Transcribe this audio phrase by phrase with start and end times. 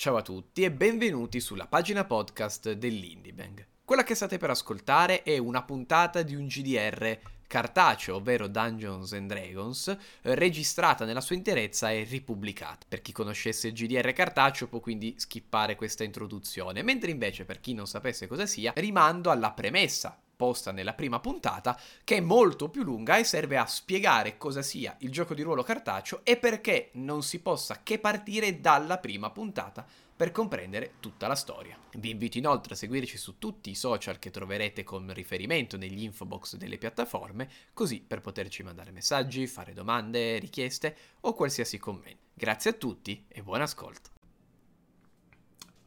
[0.00, 3.66] Ciao a tutti e benvenuti sulla pagina podcast dell'Indiebang.
[3.84, 9.26] Quella che state per ascoltare è una puntata di un GDR cartaceo, ovvero Dungeons and
[9.26, 12.86] Dragons, registrata nella sua interezza e ripubblicata.
[12.88, 17.74] Per chi conoscesse il GDR cartaceo può quindi skippare questa introduzione, mentre invece per chi
[17.74, 22.84] non sapesse cosa sia, rimando alla premessa posta nella prima puntata, che è molto più
[22.84, 27.24] lunga e serve a spiegare cosa sia il gioco di ruolo cartaceo e perché non
[27.24, 29.84] si possa che partire dalla prima puntata
[30.14, 31.76] per comprendere tutta la storia.
[31.96, 36.56] Vi invito inoltre a seguirci su tutti i social che troverete con riferimento negli infobox
[36.56, 42.26] delle piattaforme, così per poterci mandare messaggi, fare domande, richieste o qualsiasi commento.
[42.34, 44.17] Grazie a tutti e buon ascolto.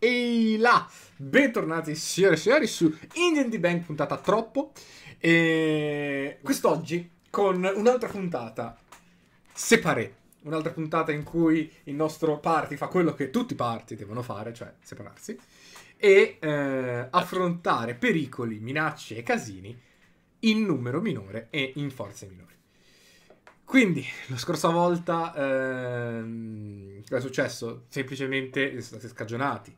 [0.03, 4.71] Ehi là, bentornati signore e signori su Indian D Bank puntata troppo
[5.19, 8.75] e quest'oggi con un'altra puntata
[9.53, 14.23] separé un'altra puntata in cui il nostro party fa quello che tutti i party devono
[14.23, 15.37] fare, cioè separarsi,
[15.97, 19.79] e eh, affrontare pericoli, minacce e casini
[20.39, 22.55] in numero minore e in forze minori.
[23.63, 27.83] Quindi, la scorsa volta, ehm, cosa è successo?
[27.87, 29.77] Semplicemente siete scagionati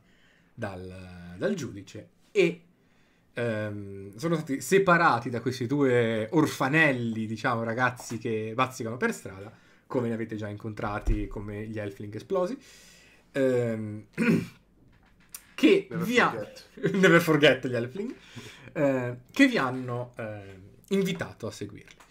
[0.54, 2.62] dal, dal giudice e
[3.34, 9.52] ehm, sono stati separati da questi due orfanelli, diciamo, ragazzi che bazzicano per strada
[9.86, 12.58] come ne avete già incontrati, come gli Elfling esplosi.
[13.32, 14.06] Ehm,
[15.54, 16.30] che Never vi ha...
[16.30, 16.68] forget.
[16.94, 18.14] Never forget gli Elfling.
[18.72, 22.02] eh, che vi hanno eh, invitato a seguirli.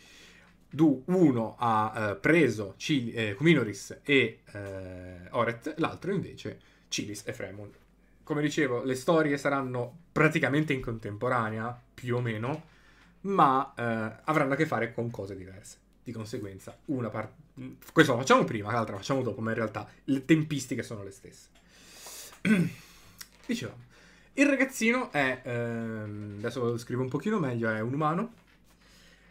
[0.69, 7.33] Du- uno ha eh, preso Cil- eh, Kuminoris e eh, Oret, l'altro invece Cilis e
[7.33, 7.71] Fremon.
[8.23, 12.63] Come dicevo, le storie saranno praticamente in contemporanea, più o meno,
[13.21, 15.77] ma eh, avranno a che fare con cose diverse.
[16.03, 17.41] Di conseguenza, una parte.
[17.93, 21.11] Questo lo facciamo prima, l'altra la facciamo dopo, ma in realtà le tempistiche sono le
[21.11, 21.47] stesse.
[23.45, 23.83] Dicevamo,
[24.33, 25.41] il ragazzino è.
[25.43, 28.33] ehm, adesso lo scrivo un pochino meglio: è un umano.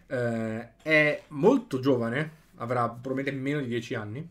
[0.07, 4.29] eh, è molto giovane, avrà probabilmente meno di 10 anni.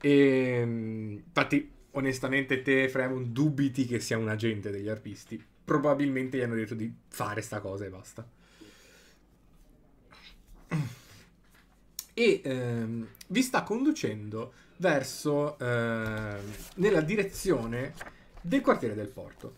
[0.00, 5.42] E, infatti, onestamente, te, Fremon, dubiti che sia un agente degli arpisti.
[5.64, 8.26] Probabilmente gli hanno detto di fare sta cosa e basta.
[12.14, 16.40] E ehm, vi sta conducendo verso ehm,
[16.76, 17.94] nella direzione
[18.40, 19.56] del quartiere del porto.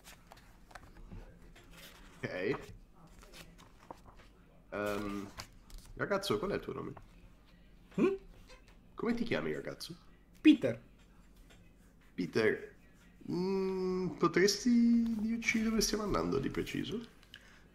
[2.19, 2.57] Ok.
[4.69, 5.29] Ehm,
[5.95, 6.93] ragazzo, qual è il tuo nome?
[7.95, 8.13] Hm?
[8.93, 9.95] Come ti chiami, ragazzo?
[10.39, 10.79] Peter,
[12.15, 12.73] Peter.
[13.31, 16.99] mm, potresti dirci dove stiamo andando di preciso?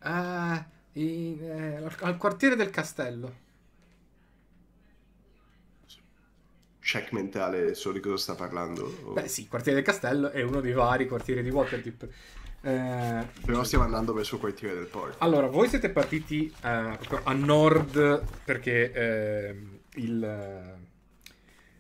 [0.03, 0.65] eh,
[0.95, 3.49] in- eh, al- al quartiere del castello.
[6.83, 9.01] Check mentale, so di cosa sta parlando?
[9.05, 12.09] o- Beh, sì, il quartiere del castello è uno dei vari quartieri di Waterdeep.
[12.63, 15.17] Eh, Però stiamo andando verso il quartiere del porto.
[15.23, 20.79] Allora, voi siete partiti eh, a nord perché ehm, il,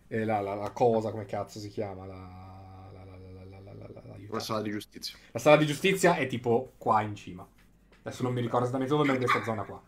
[0.09, 2.06] eh, la, la- la cosa, come cazzo si chiama?
[2.06, 2.39] La,
[4.36, 5.18] la, sala di giustizia.
[5.32, 7.46] La sala di giustizia è tipo qua in cima.
[8.02, 9.80] Adesso non mi ricordo esattamente dove, ma in questa zona qua.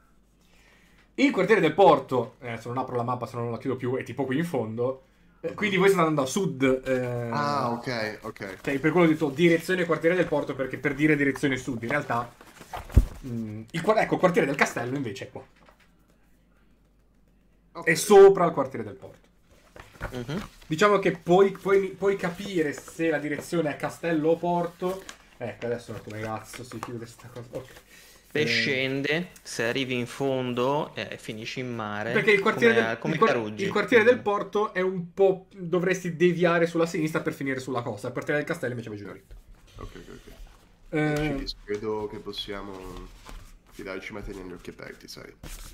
[1.14, 4.02] Il quartiere del porto, se non apro la mappa, se non la chiudo più, è
[4.02, 5.04] tipo qui in fondo.
[5.40, 6.82] Eh, quindi voi state andando a sud.
[6.86, 8.58] eh, Ah, ok, ok.
[8.62, 11.88] cioè, per quello ho detto direzione quartiere del porto, perché per dire direzione sud, in
[11.88, 12.32] realtà.
[13.26, 15.44] mm, il, ecco, il quartiere del castello invece è qua.
[17.72, 17.86] Ok.
[17.86, 19.21] È sopra il quartiere del porto.
[20.10, 20.48] Mhm.
[20.66, 25.02] Diciamo che puoi, puoi- puoi capire se la direzione è castello o porto.
[25.36, 27.48] Ecco, adesso come cazzo si chiude sta cosa.
[27.52, 27.70] Ok.
[28.32, 32.12] Poi Eh, scende, se arrivi in fondo e finisci in mare.
[32.12, 35.48] Perché il quartiere, come, del, come il il quartiere del porto è un po'.
[35.54, 38.06] dovresti deviare sulla sinistra per finire sulla costa.
[38.06, 39.34] Il quartiere del castello invece va giù dritto.
[39.76, 40.32] Ok, ok, ok.
[40.90, 43.08] Eh, credo che possiamo
[43.70, 45.32] fidarci ma tenendo gli occhi aperti, sai.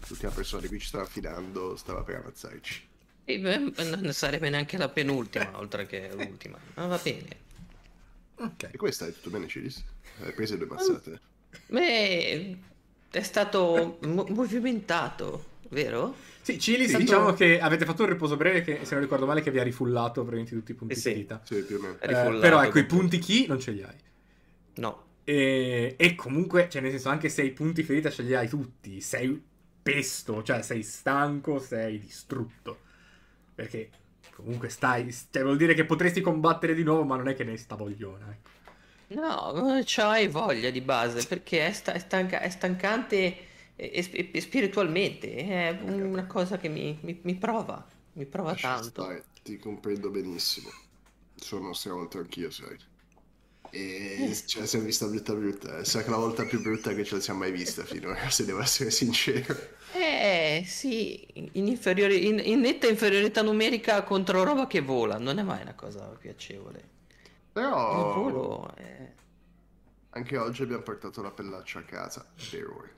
[0.09, 2.88] L'ultima persona di cui ci stava fidando stava per ammazzarci.
[3.33, 3.59] E beh,
[3.97, 6.59] non sarebbe neanche la penultima, oltre che l'ultima.
[6.75, 7.37] Ma va bene.
[8.37, 8.63] ok.
[8.71, 9.13] E come stai?
[9.13, 9.85] Tutto bene, Cilis?
[10.17, 11.21] Hai preso due mazzate?
[11.67, 12.59] Beh,
[13.11, 16.17] è stato mo- movimentato, vero?
[16.41, 16.97] Sì, Cilis, Sì.
[16.97, 19.63] diciamo che avete fatto un riposo breve che, se non ricordo male, che vi ha
[19.63, 21.11] rifullato praticamente tutti i punti Eh sì.
[21.11, 21.41] ferita.
[21.45, 21.99] Sì, più o meno.
[22.01, 23.97] Eh, però ecco, i punti chi non ce li hai.
[24.77, 24.99] No.
[25.25, 29.01] E, e comunque, cioè, nel senso, anche se i punti ferita ce li hai tutti,
[29.03, 29.47] sei
[29.83, 32.85] pesto, cioè sei stanco, sei distrutto.
[33.59, 33.91] Perché
[34.35, 35.13] comunque stai.
[35.13, 38.31] Cioè, vuol dire che potresti combattere di nuovo, ma non è che ne sta vogliona.
[38.31, 38.51] Ecco.
[39.11, 43.17] No, c'hai voglia di base, perché è, sta- è stanca- è stancante
[43.77, 45.35] e, e- spiritualmente.
[45.35, 49.15] È una cosa che mi, mi- mi prova, mi prova Lascia tanto.
[49.15, 50.71] stare, ti comprendo benissimo.
[51.37, 52.77] Sono stravolto anch'io, sai.
[53.71, 55.85] E ce la siamo vista brutta brutta.
[55.85, 58.61] Sa che la volta più brutta che ce la siamo mai vista finora, se devo
[58.61, 59.55] essere sincero.
[59.91, 65.43] Eh sì, in, inferiori- in- in netta inferiorità numerica contro roba che vola, non è
[65.43, 66.97] mai una cosa piacevole.
[67.89, 69.13] Il Però volo è...
[70.11, 72.91] anche oggi abbiamo portato la pellaccia a casa, per ora.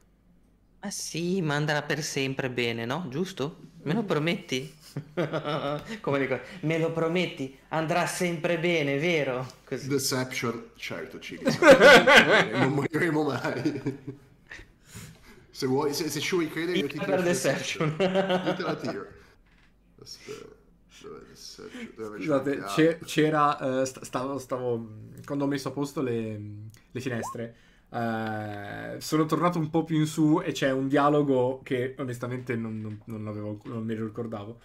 [0.82, 3.06] Ma sì, ma andrà per sempre bene, no?
[3.08, 3.72] Giusto?
[3.82, 4.74] Me lo prometti?
[6.00, 7.56] Come dico, me lo prometti?
[7.68, 9.46] Andrà sempre bene, vero?
[9.64, 9.88] Così.
[9.88, 11.38] Deception, certo, ci
[12.52, 13.82] non moriremo mai.
[15.50, 17.88] Se vuoi, se, se ci vuoi credere, io ti tiro Deception.
[17.98, 19.06] Io te la tiro.
[20.02, 20.48] Aspetta,
[21.28, 22.16] Deception?
[22.16, 23.80] Scusate, c'è- c'era.
[23.82, 24.88] eh, sta- stavo, stavo-
[25.24, 26.40] Quando ho messo a posto le,
[26.90, 27.54] le finestre,
[27.90, 32.80] eh, sono tornato un po' più in su e c'è un dialogo che onestamente non,
[32.80, 34.60] non- non avevo, non me lo ricordavo.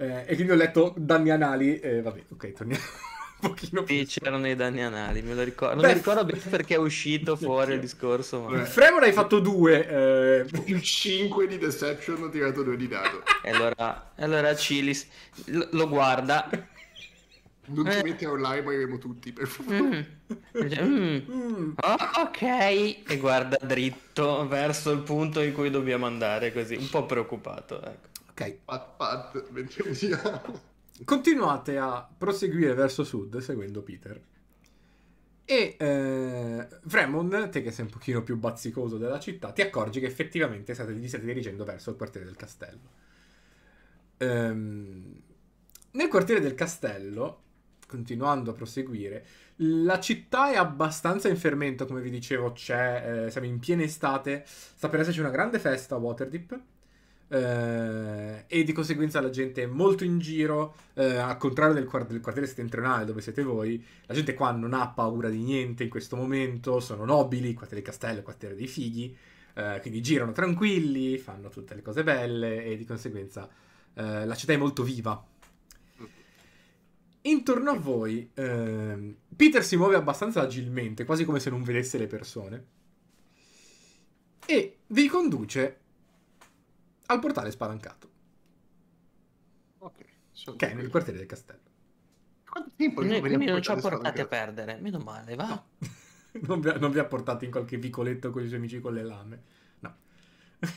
[0.00, 1.78] Eh, e quindi ho letto danni anali.
[1.78, 2.82] E vabbè, ok, torniamo
[3.42, 3.96] un pochino più.
[3.98, 5.74] Sì, c'erano i danni anali, me lo ricordo.
[5.74, 8.64] Non Beh, mi ricordo bene perché è uscito fuori il discorso, ma...
[8.64, 9.86] Fremon hai fatto due.
[9.86, 13.22] eh, Più 5 di Deception, ho tirato 2 di dado.
[13.42, 15.06] E allora, allora Cilis
[15.46, 16.48] lo, lo guarda.
[17.72, 18.02] Non ti Eh.
[18.02, 19.78] metti a urlare, moriremo tutti, per favore.
[20.56, 20.62] Mm.
[20.64, 21.20] "Mm.
[21.30, 26.88] mm, Oh, ok, e guarda dritto verso il punto in cui dobbiamo andare, così, un
[26.88, 27.80] po' preoccupato.
[27.80, 28.08] Ecco.
[28.40, 29.44] Ok, Pat pat,
[31.04, 34.20] continuate a proseguire verso sud seguendo Peter.
[35.44, 40.06] E eh, Fremon, te che sei un pochino più bazzicoso della città, ti accorgi che
[40.06, 42.98] effettivamente state, vi state dirigendo verso il quartiere del castello.
[44.18, 45.22] Ehm,
[45.92, 47.42] nel quartiere del castello,
[47.88, 49.26] continuando a proseguire,
[49.56, 54.44] la città è abbastanza in fermento, come vi dicevo, c'è, eh, siamo in piena estate,
[54.46, 56.60] sta per esserci una grande festa a Waterdeep.
[57.32, 62.10] Eh, e di conseguenza la gente è molto in giro, eh, al contrario del, quart-
[62.10, 65.90] del quartiere settentrionale dove siete voi, la gente qua non ha paura di niente in
[65.90, 69.16] questo momento, sono nobili, il quartiere castello, quartiere dei fighi,
[69.54, 73.48] eh, quindi girano tranquilli, fanno tutte le cose belle e di conseguenza
[73.94, 75.24] eh, la città è molto viva.
[77.22, 82.06] Intorno a voi, ehm, Peter si muove abbastanza agilmente, quasi come se non vedesse le
[82.06, 82.64] persone,
[84.46, 85.79] e vi conduce
[87.10, 88.08] al portale spalancato,
[89.78, 91.68] Ok, che è nel quartiere del castello.
[92.48, 95.62] Quanto tempo Noi- quindi non ci ha portati portati a perdere, meno male, va.
[96.46, 98.94] non, vi ha, non vi ha portato in qualche vicoletto con i suoi amici con
[98.94, 99.42] le lame.
[99.80, 99.96] No.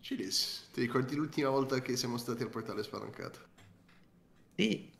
[0.00, 3.40] Cilis, ti ricordi l'ultima volta che siamo stati al portale spalancato?
[4.54, 4.90] Sì.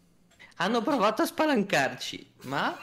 [0.57, 2.77] Hanno provato a spalancarci, ma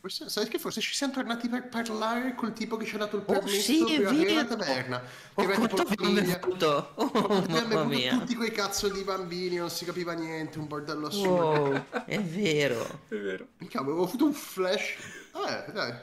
[0.00, 3.16] Forse, sai che forse ci siamo tornati per parlare col tipo che ci ha dato
[3.16, 5.02] il Oh, permesso sì, è per aprire la taverna.
[5.36, 6.38] Che Oh, quanto famiglia.
[6.38, 6.92] bevuto!
[6.96, 8.10] Oh, Abbiamo mamma bevuto mia!
[8.10, 11.68] tutti quei cazzo di bambini, non si capiva niente, un bordello assurdo.
[11.68, 13.04] Wow, è vero.
[13.08, 13.48] È vero.
[13.68, 14.96] Cavolo, avevo avuto un flash.
[15.32, 15.94] Vabbè, dai.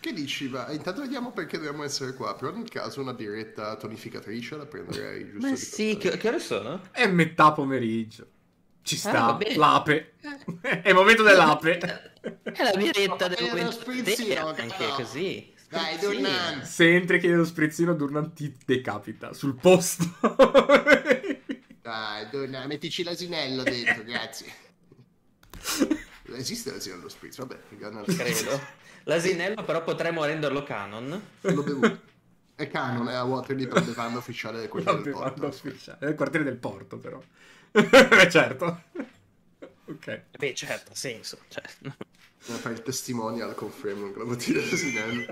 [0.00, 0.48] Che dici?
[0.48, 0.70] Va?
[0.72, 2.34] Intanto vediamo perché dobbiamo essere qua.
[2.36, 6.38] Però nel caso una birretta tonificatrice la prenderei giusto Ma di sì, che, che ore
[6.40, 6.90] sono?
[6.92, 8.26] È metà pomeriggio.
[8.88, 9.32] Ci Ah, sta.
[9.34, 9.54] bene.
[9.56, 10.14] l'ape.
[10.60, 11.78] è il momento dell'ape.
[11.78, 14.94] È la biretta Ma del è uno momento sprizzino, anche no.
[14.94, 15.54] così.
[15.68, 15.98] Dai.
[15.98, 16.64] Durnan.
[16.64, 20.04] Se entri e chiedi lo sprizzino, Durnan ti decapita sul posto.
[21.82, 24.46] Dai, donna, mettici l'asinello dentro, grazie.
[26.34, 28.60] Esiste l'asinello spritz, vabbè, raga, Credo.
[29.04, 31.20] L'asinello però potremmo renderlo canon.
[31.40, 32.00] L'ho bevuto.
[32.54, 35.46] È canon, è a Waterdeep il bevanda ufficiale del La quartiere del porto.
[35.46, 35.98] ufficiale.
[36.00, 37.22] È il quartiere del porto, però.
[37.72, 38.82] Beh, certo.
[39.86, 40.22] Ok.
[40.38, 41.38] Beh, certo, ha senso.
[41.48, 41.62] Cioè,
[42.38, 45.24] fare il testimonial con Fremon con la bottiglia di asinello.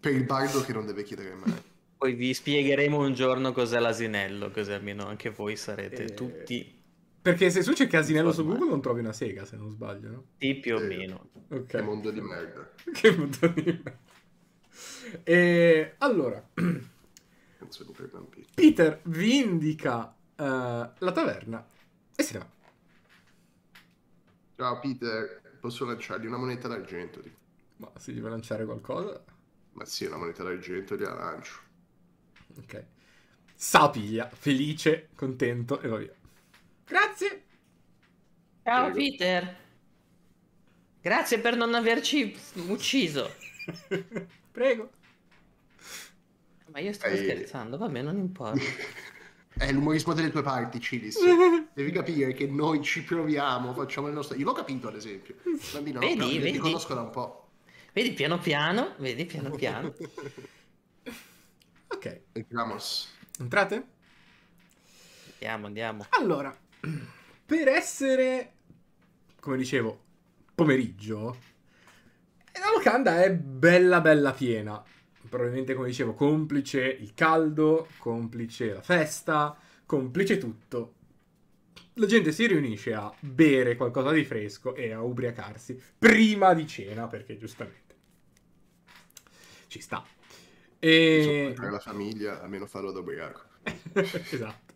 [0.00, 1.52] per il bardo che non deve chiedere mai.
[1.98, 6.78] poi vi spiegheremo un giorno cos'è l'asinello, così almeno anche voi sarete Eh, tutti
[7.22, 8.46] Perché se tu cerchi asinello su.
[8.46, 10.24] Google non trovi una sega, se non sbaglio, no?
[10.38, 10.84] sì, più o Sì.
[10.86, 11.28] meno.
[11.50, 11.66] Ok.
[11.66, 12.72] Che mondo di merda.
[12.92, 13.98] Che mondo di me.
[15.24, 18.46] E allora, per bambini.
[18.54, 21.66] Peter vi indica eh, la taverna
[22.14, 22.50] e se ne va.
[24.56, 27.20] Ciao Peter, posso lanciargli una moneta d'argento?
[27.78, 29.24] Ma gli vuoi lanciare qualcosa,
[29.72, 31.60] Ma sì, una moneta d'argento gliela lancio.
[32.56, 32.86] ok.
[33.54, 36.14] Sapiglia, felice, contento e va via.
[36.86, 37.46] Grazie.
[38.64, 38.94] Ciao Prego.
[38.94, 39.56] Peter.
[41.02, 42.34] Grazie per non averci
[42.68, 43.36] ucciso.
[44.52, 44.90] Prego.
[46.72, 47.16] Ma io Ehi.
[47.16, 48.74] scherzando, vabbè, non importa.
[49.52, 51.18] È l'umorismo delle tue parti, Cilis.
[51.74, 54.36] Devi capire che noi ci proviamo, facciamo il nostro...
[54.36, 55.34] Io l'ho capito, ad esempio.
[55.72, 56.52] Bambino, no, Vedi, io vedi.
[56.52, 57.48] ti conosco da un po'.
[57.92, 59.92] Vedi piano piano, vedi piano piano.
[61.92, 63.08] Ok, Entramos.
[63.40, 63.84] entrate?
[65.32, 66.06] Andiamo, andiamo.
[66.10, 66.56] Allora,
[67.44, 68.52] per essere,
[69.40, 70.00] come dicevo,
[70.54, 71.36] pomeriggio,
[72.52, 74.82] la locanda è bella bella piena.
[75.30, 79.56] Probabilmente, come dicevo, complice il caldo, complice la festa,
[79.86, 80.94] complice tutto.
[81.94, 87.06] La gente si riunisce a bere qualcosa di fresco e a ubriacarsi prima di cena,
[87.06, 87.94] perché giustamente
[89.68, 90.04] ci sta.
[90.80, 91.54] E...
[91.56, 93.42] Per la famiglia, almeno farlo da ubriaco.
[93.92, 94.74] esatto.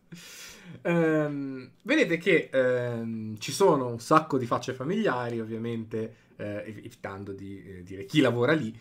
[0.82, 7.62] Ehm, vedete che ehm, ci sono un sacco di facce familiari, ovviamente, eh, evitando di
[7.64, 8.72] eh, dire chi lavora lì.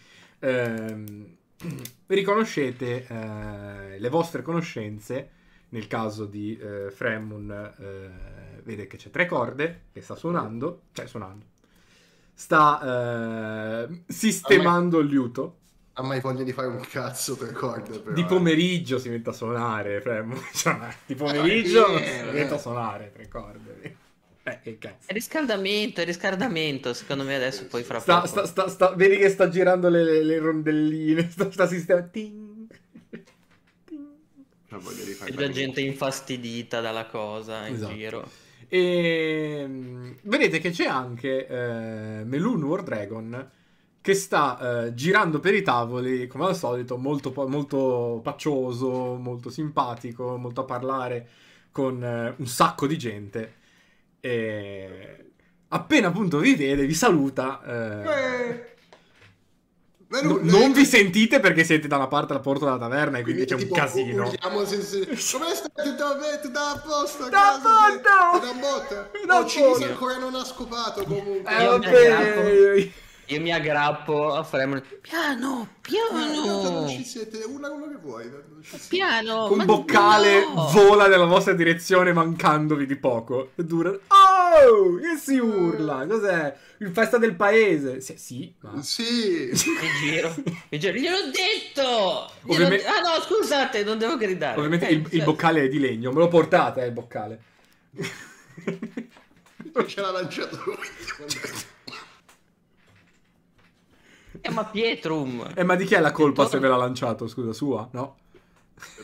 [2.07, 5.29] Riconoscete eh, le vostre conoscenze.
[5.69, 11.07] Nel caso di eh, Fremun, eh, vede che c'è tre corde che sta suonando, cioè
[11.07, 11.45] suonando,
[12.31, 15.57] sta eh, sistemando il liuto.
[15.93, 18.13] Ha mai voglia di fare un cazzo per corde, però.
[18.13, 18.25] Di eh.
[18.25, 20.39] pomeriggio si mette a suonare, Fremun.
[20.53, 22.59] Cioè, di pomeriggio si mette a eh.
[22.59, 23.97] suonare tre corde.
[24.43, 25.07] Eh, che cazzo.
[25.07, 28.27] È riscaldamento, è riscaldamento, secondo me adesso poi fra Sta, poco.
[28.27, 32.11] sta, sta, sta- vedi che sta girando le, le- le rondelline, sta, sta sistemando.
[32.11, 32.69] Ting,
[33.85, 34.05] ting.
[34.69, 37.93] Ha voglia di fare C'è già gente infastidita dalla cosa in Esatto.
[37.93, 38.31] giro.
[38.67, 43.51] E mm, vedete che c'è anche eh, Melun War Dragon
[44.01, 50.37] che sta eh, girando per i tavoli, come al solito, molto, molto paccioso, molto simpatico,
[50.37, 51.29] molto a parlare
[51.71, 53.53] con eh, un sacco di gente.
[54.25, 55.17] E
[55.67, 57.61] appena appunto vi vede, vi saluta.
[57.65, 58.71] eh, Eh.
[60.07, 63.23] No- non- non vi sentite perché siete da una parte alla porta della taverna e
[63.23, 64.27] quindi c'è un casino.
[64.27, 64.99] urliamo se- se-
[65.37, 65.83] Come stai?
[65.83, 66.39] Tutto bene?
[66.39, 67.23] Tutto a posto?
[67.25, 68.45] a Da posto!
[68.45, 69.09] Da botta?
[69.25, 69.83] Da Oh, posto!
[69.85, 71.51] ancora non ha scopato comunque.
[71.51, 72.91] Eh, vabbè.
[73.27, 74.83] Io mi aggrappo a Fremon.
[75.01, 78.29] Piano, Ah, piano, non ci siete, una uno che vuoi.
[78.29, 79.49] non piano.
[79.51, 80.69] Un boccale no!
[80.73, 83.51] vola nella vostra direzione mancandovi di poco.
[83.55, 83.89] E dura.
[83.91, 84.99] Oh!
[84.99, 86.05] E si urla.
[86.05, 86.55] Cos'è?
[86.79, 88.01] Il festa del paese.
[88.01, 89.49] Sì, sì, ma- Sì.
[89.51, 90.35] Mi giro,
[90.69, 92.29] mi giro, gliel'ho detto!
[92.47, 94.57] Ovviamente- Ah no, scusate, non devo gridare.
[94.57, 96.11] Ovviamente Eh, il, il cioè- boccale è di legno.
[96.11, 97.41] Me lo portate, eh, il boccale.
[99.87, 100.75] Ce l'ha lanciato lui.
[104.43, 105.53] Chiama Pietrum.
[105.55, 107.27] Eh, ma di chi è la colpa se Intorno- ve l'ha lanciato?
[107.29, 107.87] Scusa, sua?
[107.93, 108.17] No?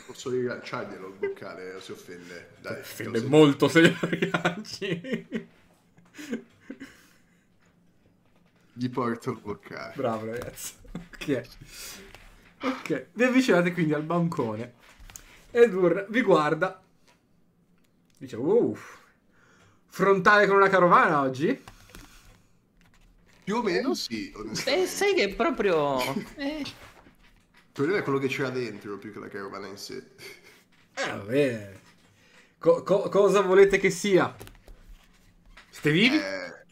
[0.05, 2.49] Posso rilanciarglielo il boccale, si offende.
[2.59, 3.29] Dai, Offende così.
[3.31, 5.27] molto se glielo rilanci.
[8.73, 9.93] Gli porto il boccale.
[9.95, 10.73] Bravo, ragazzi.
[10.91, 11.47] Ok.
[12.63, 13.05] Ok.
[13.13, 14.73] Vi avvicinate quindi al bancone.
[15.51, 16.81] Edur vi guarda.
[18.17, 18.97] Dice, uff.
[19.87, 21.63] Frontale con una carovana oggi?
[23.49, 24.85] Più o meno sì, Beh, onestamente.
[24.87, 25.97] sai che proprio...
[26.37, 26.71] Eh, Il
[27.73, 30.11] problema è quello che c'era dentro più che la carovana in sé.
[30.93, 31.79] Eh, vabbè.
[32.59, 34.35] Co- co- cosa volete che sia?
[35.71, 36.17] Siete vivi?
[36.17, 36.65] Eh...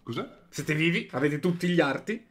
[0.00, 0.46] Scusa?
[0.48, 1.08] Siete vivi?
[1.10, 2.24] Avete tutti gli arti?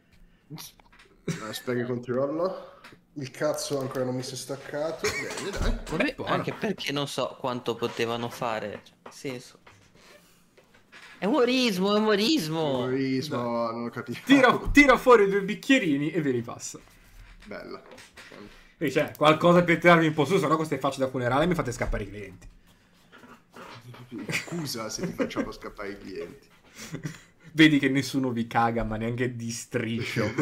[1.50, 2.80] Aspetta che controllo.
[3.16, 5.06] Il cazzo ancora non mi si è staccato.
[5.10, 6.16] Bene, dai.
[6.16, 8.84] vabbè, anche perché non so quanto potevano fare.
[8.86, 9.60] Cioè, nel senso...
[11.24, 12.80] È umorismo, è umorismo.
[12.80, 14.20] Umorismo, non ho capito.
[14.26, 16.82] Tira, tira fuori due bicchierini e ve li passa.
[17.46, 17.82] Bella.
[18.78, 21.56] E c'è qualcosa per tirarvi un po' su, se no queste facce da funerale mi
[21.56, 22.48] fate scappare i clienti.
[24.32, 26.48] Scusa se ti facciamo scappare i clienti.
[27.54, 30.26] Vedi che nessuno vi caga, ma neanche di striscio.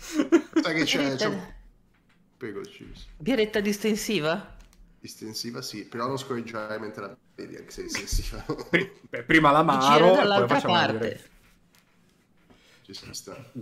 [0.00, 1.26] Sai che c'è?
[1.26, 1.52] un...
[2.38, 3.08] Prego, Chips.
[3.18, 4.56] Biretta distensiva?
[4.98, 7.86] Distensiva sì, però non scorreggiare mentre la vedi, anche se
[9.08, 11.30] beh, prima l'amaro e poi dall'altra facciamo parte.
[12.82, 13.52] Ci si sta.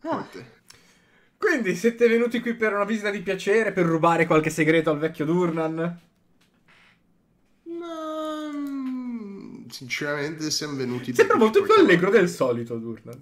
[0.00, 0.28] Ah.
[1.38, 5.24] Quindi siete venuti qui per una visita di piacere, per rubare qualche segreto al vecchio
[5.24, 6.00] Durnan?
[7.64, 11.14] Ma, mm, Sinceramente siamo venuti...
[11.14, 13.20] Sembra molto più allegro del solito Durnan.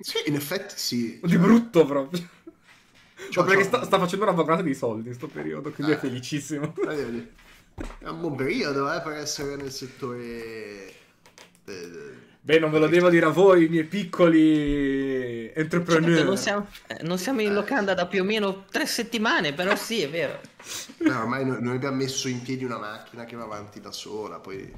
[0.00, 1.20] Sì, in effetti sì.
[1.22, 2.28] Di Cioè, brutto proprio.
[3.30, 3.76] Ciao, Ma perché ciao.
[3.78, 5.98] sta, sta facendo una vagonata di soldi in sto periodo, quindi è Eh.
[5.98, 6.72] felicissimo.
[6.84, 7.28] Vedi, vedi.
[8.00, 10.92] È un buon periodo eh, per essere nel settore...
[11.64, 16.08] de- Beh, non ve lo devo dire a voi, i miei piccoli entrepreneur.
[16.10, 19.76] certo, non, siamo, eh, non siamo in locanda da più o meno tre settimane, però
[19.76, 20.40] sì, è vero.
[20.98, 24.38] Beh, ormai noi, noi abbiamo messo in piedi una macchina che va avanti da sola,
[24.38, 24.72] poi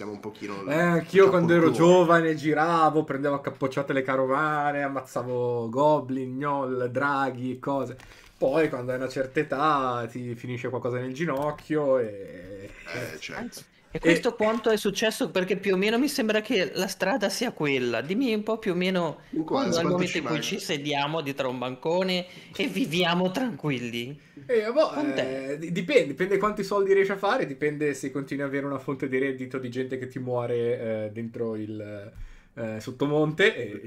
[0.00, 0.64] siamo un pochino...
[0.64, 7.52] Eh, anch'io quando ero giovane giravo, prendevo a capocciate le carovane, ammazzavo goblin, gnoll, draghi
[7.52, 7.98] e cose.
[8.38, 12.70] Poi quando hai una certa età ti finisce qualcosa nel ginocchio e...
[12.94, 13.60] Eh, certo.
[13.92, 15.30] E questo quanto è successo?
[15.30, 18.00] Perché più o meno mi sembra che la strada sia quella.
[18.00, 21.48] Dimmi un po' più o meno quando quanto momento ci in cui ci sediamo dietro
[21.48, 24.20] a un bancone e viviamo tranquilli.
[24.46, 28.48] Eh, boh, eh, di- dipende, dipende quanti soldi riesci a fare, dipende se continui ad
[28.50, 32.12] avere una fonte di reddito di gente che ti muore eh, dentro il
[32.54, 33.54] eh, sottomonte.
[33.54, 33.80] E,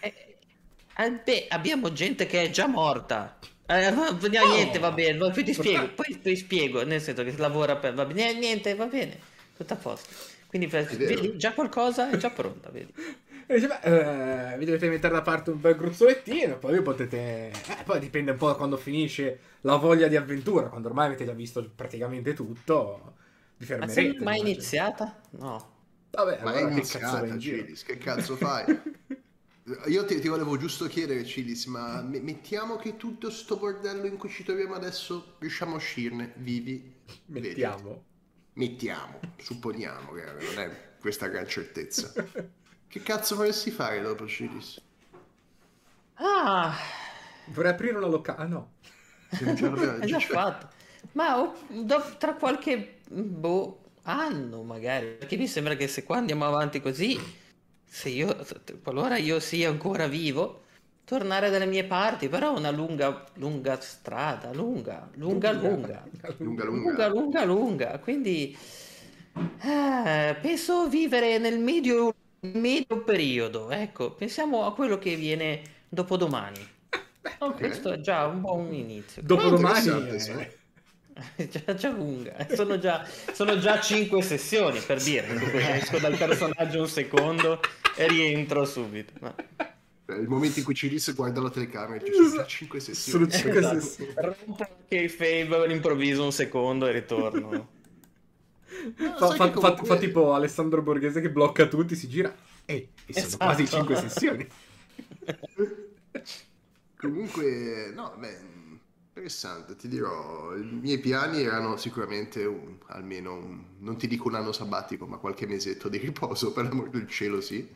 [0.00, 0.14] Eh,
[0.96, 3.38] eh, beh, abbiamo gente che è già morta.
[3.66, 4.10] Eh, va-
[4.40, 4.54] Oh.
[4.54, 7.94] niente, va bene, poi ti spiego, poi ti spiego, nel senso che lavora per...
[7.94, 9.18] Va bene, niente, va bene,
[9.56, 10.12] tutto a posto.
[10.46, 12.94] Quindi vedi, già qualcosa è già pronta, vedi.
[13.46, 17.50] e dice, beh, eh, vi dovete mettere da parte un bel gruzzolettino, poi potete...
[17.50, 21.24] eh, poi dipende un po' da quando finisce la voglia di avventura, quando ormai avete
[21.24, 23.16] già visto praticamente tutto,
[23.56, 23.86] vi Ma fermerete.
[23.86, 24.40] sei mai immagino.
[24.40, 25.20] iniziata?
[25.32, 25.72] No.
[26.10, 27.66] Vabbè, Ma allora è che iniziata, in giro?
[27.66, 28.64] Cilis, che cazzo fai?
[29.88, 34.16] Io ti, ti volevo giusto chiedere, Cilis, ma me- mettiamo che tutto sto bordello in
[34.16, 36.92] cui ci troviamo adesso riusciamo a uscirne vivi?
[37.26, 37.74] Vedi?
[38.54, 39.20] Mettiamo.
[39.36, 42.12] Supponiamo che non è questa gran certezza.
[42.88, 44.80] Che cazzo vorresti fare dopo, Cilis?
[46.16, 46.74] Ah,
[47.46, 48.42] Vorrei aprire una locale.
[48.42, 48.72] Ah no.
[49.98, 50.70] È già fatto.
[51.12, 56.80] Ma do- tra qualche boh, anno magari, perché mi sembra che se qua andiamo avanti
[56.80, 57.18] così,
[57.84, 58.36] se io,
[58.82, 60.63] qualora io sia ancora vivo,
[61.04, 66.04] tornare dalle mie parti, però una lunga, lunga strada, lunga, lunga, lunga.
[66.38, 67.08] Lunga, lunga, lunga.
[67.08, 67.98] lunga, lunga.
[67.98, 68.56] Quindi
[69.60, 73.70] eh, penso vivere nel medio, medio periodo.
[73.70, 76.72] Ecco, pensiamo a quello che viene dopodomani.
[77.38, 77.56] Oh, ok.
[77.56, 79.22] Questo è già un buon inizio.
[79.22, 79.88] Dopodomani...
[79.88, 80.58] interessante,
[81.36, 82.46] eh, già, già lunga.
[82.52, 85.26] Sono già, sono già cinque sessioni per dire.
[85.78, 87.60] Esco dal personaggio un secondo
[87.96, 89.12] e rientro subito.
[89.20, 89.34] No.
[90.06, 93.30] Cioè, Il momento in cui Cilis guarda la telecamera e ci sono già 5 sessioni.
[93.30, 93.80] Sono cinque Esatto.
[93.80, 94.12] sessioni.
[94.16, 97.68] Rompo anche fave all'improvviso un secondo e ritorno.
[98.98, 102.34] No, Fa, fa- comunque- fa tipo Alessandro Borghese che blocca tutti, si gira.
[102.66, 103.44] E sono Esatto.
[103.44, 104.46] quasi 5 sessioni.
[106.98, 108.38] Comunque, no, beh,
[109.08, 114.34] interessante, ti dirò, i miei piani erano sicuramente un- almeno, un- non ti dico un
[114.34, 117.66] anno sabbatico, ma qualche mesetto di riposo, per l'amor del cielo, sì.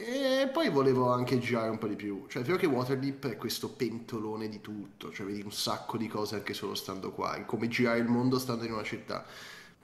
[0.00, 3.36] E poi volevo anche girare un po' di più, cioè è vero che Waterdeep è
[3.36, 7.66] questo pentolone di tutto, cioè vedi un sacco di cose anche solo stando qua, come
[7.66, 9.26] girare il mondo stando in una città.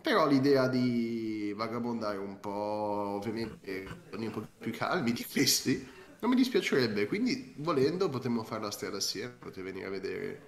[0.01, 5.85] Però l'idea di vagabondare un po', ovviamente, un po' più calmi di questi,
[6.21, 10.43] non mi dispiacerebbe, quindi volendo potremmo fare la strada assieme, potete venire a vedere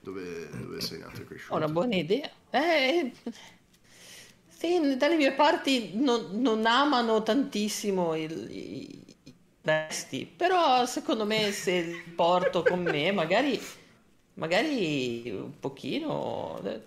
[0.00, 1.54] dove, dove sei nato e cresciuto.
[1.54, 2.30] Ho una buona idea.
[2.50, 3.12] Eh,
[4.66, 9.02] sì, dalle mie parti non, non amano tantissimo il- i,
[9.62, 13.58] vesti, però secondo me se li porto con me, magari,
[14.34, 16.60] magari un pochino...
[16.64, 16.82] eh,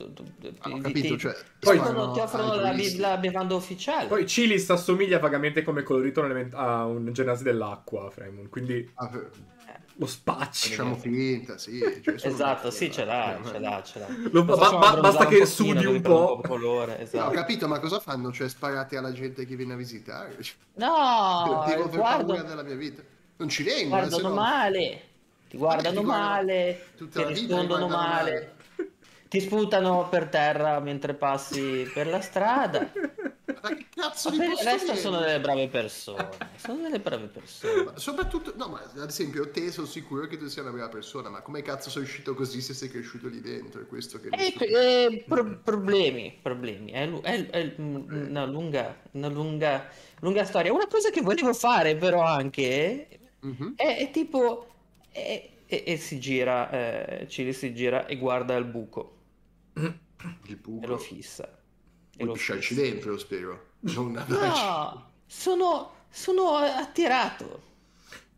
[0.60, 4.08] Ah, ho capito, ti- cioè, ti offrono, sparano ti offrono la, la bevanda ufficiale.
[4.08, 6.22] Poi Cilis assomiglia vagamente come colorito
[6.54, 9.32] a un genasi dell'acqua, Fremon, quindi Ah, per-
[10.00, 10.70] lo spaccia.
[10.70, 11.80] facciamo finta, sì.
[12.04, 14.08] cioè, Esatto, sì, ce l'ha, eh, ce l'ha, ce l'ha.
[14.32, 16.40] Lo- ba- ba- basta un che sudi un po'.
[16.42, 17.32] di colore, No, ho esatto.
[17.32, 18.32] capito, ma cosa fanno?
[18.32, 20.38] Cioè sparate alla gente che viene a visitare?
[20.76, 23.02] No, Devo per guardo, paura della mia vita.
[23.38, 25.02] Non ci vengono, eh, se guardano no- male,
[25.50, 28.32] ti guardano ti guardano male, ti ti rispondono male,
[28.78, 28.88] male.
[29.30, 32.92] ti sputano per terra mentre passi per la strada.
[33.70, 37.84] Ma che cazzo di per il resto sono delle brave persone, sono delle brave persone.
[37.84, 41.30] Ma Soprattutto, no, ma ad esempio te sono sicuro che tu sia una brava persona,
[41.30, 43.82] ma come cazzo sei uscito così se sei cresciuto lì dentro?
[43.82, 49.88] È questo che Eh, eh, pro- problemi, problemi, è, è- è una lunga, una lunga,
[50.20, 50.72] lunga storia.
[50.74, 53.08] Una cosa che volevo fare però anche
[53.42, 53.74] Mhm.
[53.76, 54.68] è, è tipo,
[55.12, 59.16] è- e, e si gira, eh, Cili si gira e guarda il buco
[60.46, 60.84] Il buco.
[60.84, 61.52] e lo fissa.
[62.18, 62.82] E Vuoi lo pisciarci fissa.
[62.82, 63.66] dentro, lo spero.
[63.82, 67.62] Non No, sono, sono attirato.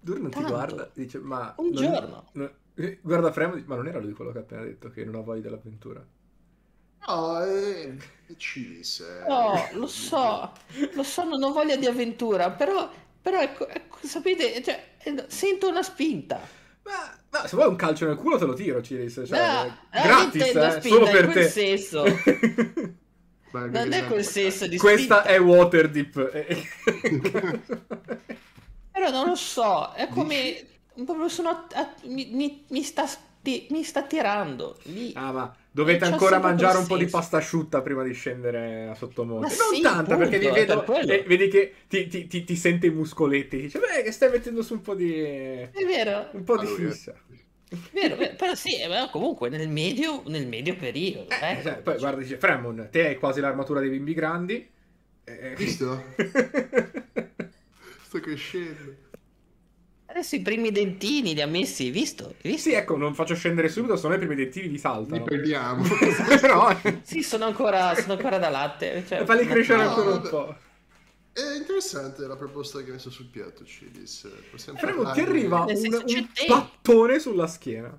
[0.02, 1.54] Dur non ti guarda, dice, ma...
[1.58, 2.26] Un non- giorno.
[2.34, 5.04] no- eh, guarda Fremon, dice, ma non era lui quello che ha appena detto che
[5.04, 6.06] non ha voglia dell'avventura?
[7.08, 7.98] No, eh,
[8.38, 9.00] Cilis.
[9.02, 9.24] eh.
[9.28, 10.52] No, lo so,
[10.94, 12.90] lo so, non ho voglia di avventura, però,
[13.22, 16.40] però ecco, ecco, sapete, cioè, eh, sento una spinta.
[16.84, 19.24] Ma, ma se vuoi un calcio nel culo te lo tiro, Cilis.
[19.26, 21.48] Cioè, No, eh, eh, gratis, intendo eh, spinta solo in per quel te.
[21.48, 22.04] senso.
[23.52, 26.32] Non è quel senso di Questa spinta, è Waterdeep.
[28.92, 30.66] però non lo so, è come,
[31.06, 33.08] proprio sono, att- att- mi, mi- mi sta,
[33.70, 35.12] mi sta tirando lì.
[35.16, 39.56] ah, ma dovete ancora mangiare un po' di pasta asciutta prima di scendere a sottomonte.
[39.56, 42.88] Ma non sì, tanta, perché vi vedo per vedi che ti, ti- ti- ti sente
[42.88, 43.62] i muscoletti.
[43.62, 45.14] Dice, beh, che stai mettendo su un po' di...
[45.14, 47.14] È vero, un po' di Allora, fissa.
[47.92, 51.30] Vero, vero, però sì, eh, però comunque nel medio, nel medio periodo.
[51.30, 51.62] Eh, ecco.
[51.62, 54.68] cioè, poi guarda, dice Fremon, te hai quasi l'armatura dei bimbi grandi.
[55.24, 56.04] Eh, Visto?
[58.04, 58.96] Sto crescendo.
[60.08, 62.34] Adesso i primi dentini li ha messi, hai visto?
[62.42, 62.70] Visto?
[62.70, 65.22] sì, ecco, non faccio scendere subito, se no i primi dentini Li saltano.
[65.24, 65.84] perdiamo.
[66.42, 69.04] Però, Sì, sono ancora, sono ancora da latte.
[69.08, 70.56] Cioè, falli crescere No, ancora un po'.
[71.40, 74.30] È interessante la proposta che hai messo sul piatto, Cilis.
[74.52, 77.98] Possiamo Fremon, ti arriva un, un pattone sulla schiena.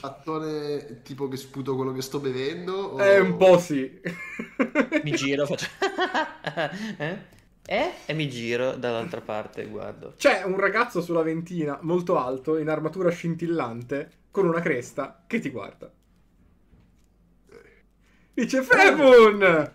[0.00, 2.74] Attore tipo che sputo quello che sto bevendo?
[2.74, 4.00] o- Eh, un po' sì.
[5.04, 5.66] Mi giro, faccio...
[6.98, 7.34] eh?
[7.68, 7.92] Eh?
[8.06, 10.14] E mi giro dall'altra parte, guardo.
[10.16, 15.50] C'è un ragazzo sulla ventina, molto alto, in armatura scintillante, con una cresta, che ti
[15.50, 15.90] guarda.
[18.34, 19.70] Dice Fremon!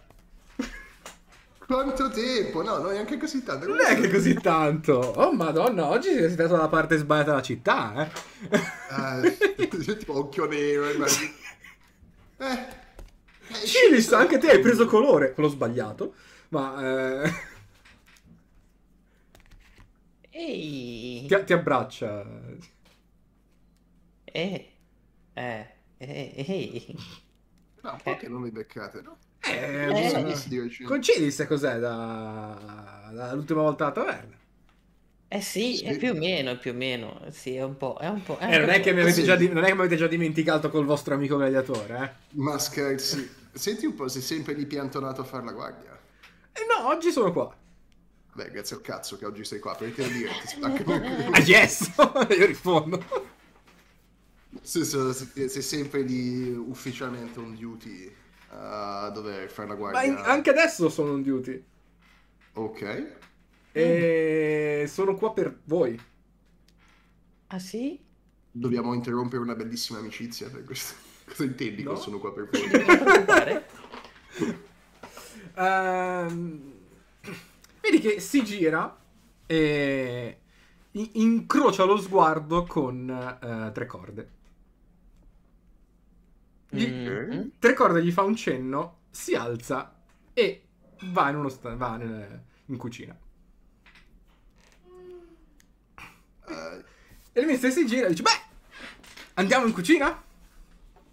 [1.71, 2.61] Quanto tempo?
[2.63, 3.65] No, non neanche così tanto.
[3.65, 4.91] Non è che così tanto.
[4.91, 8.11] Oh madonna, oggi sei stato dalla parte sbagliata della città, eh.
[8.89, 9.21] Ah,
[9.97, 10.89] tipo occhio nero.
[12.41, 12.67] Eh.
[13.47, 15.31] eh, Cilis, anche te hai preso colore.
[15.31, 16.15] Quello sbagliato.
[16.49, 17.33] Ma eh,
[20.31, 21.25] Ehi!
[21.27, 22.25] ti, ti abbraccia.
[24.25, 24.71] Eh!
[25.33, 25.67] Eh!
[25.97, 26.33] Eh!
[26.35, 26.97] Ehi!
[27.83, 29.17] No, un po' che non vi beccate, no?
[29.43, 30.35] Eh, Eh.
[30.35, 30.83] Sì, sì, direi sì.
[30.83, 33.09] Con Cilis cos'è da...
[33.13, 34.37] dall'ultima volta alla taverna?
[35.33, 35.85] Eh sì, Sì.
[35.85, 37.21] è più o meno, è più o meno.
[37.31, 38.37] Sì, è un po', è un po'.
[38.37, 38.81] è Eh, non, un è po'.
[38.81, 39.23] che mi avete Sì.
[39.23, 42.35] già non è che mi avete già dimenticato col vostro amico gladiatore, eh?
[42.35, 43.29] Ma scherzi.
[43.53, 45.97] Senti un po', sei sempre lì piantonato a fare la guardia.
[46.53, 47.55] Eh no, oggi sono qua.
[48.33, 50.83] Beh, grazie al cazzo che oggi sei qua, perché dire, ti spacca
[51.31, 51.91] Ah, yes!
[52.37, 53.03] Io rispondo.
[54.61, 58.13] Sì, sì, sì, sei sempre lì ufficialmente on duty
[58.53, 60.03] a dover fare la Ma guardia.
[60.03, 61.63] in- anche adesso sono on duty.
[62.53, 63.15] Ok.
[63.71, 65.99] E sono qua per voi.
[67.47, 67.99] Ah sì?
[68.51, 70.95] Dobbiamo interrompere una bellissima amicizia per questo.
[71.25, 71.93] Cosa intendi No.
[71.93, 73.61] che sono qua per voi?
[75.55, 76.73] Ehm,
[77.81, 78.97] vedi che si gira
[79.45, 80.37] e
[80.91, 84.29] incrocia lo sguardo con eh, tre corde.
[86.73, 87.47] Gli- Mm.
[87.59, 89.93] Tre corde gli fa un cenno, si alza
[90.33, 90.63] e
[91.03, 93.17] va in, uno sta- va nel- in cucina.
[96.47, 96.83] Eh,
[97.33, 98.29] E il mister si gira e dice: Beh,
[99.35, 100.21] andiamo in cucina?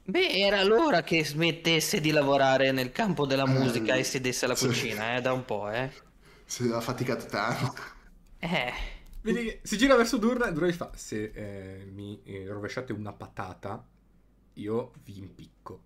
[0.05, 4.55] Beh, era l'ora che smettesse di lavorare nel campo della Eh, musica e sedesse alla
[4.57, 4.67] sì.
[4.67, 5.91] cucina, eh, da un po', eh.
[6.45, 7.75] si ha faticato tanto.
[8.39, 8.73] Eh.
[9.21, 13.13] Vedi si gira verso Durna e Durna gli fa: Se eh, mi eh, rovesciate una
[13.13, 13.85] patata,
[14.59, 15.81] io vi impicco.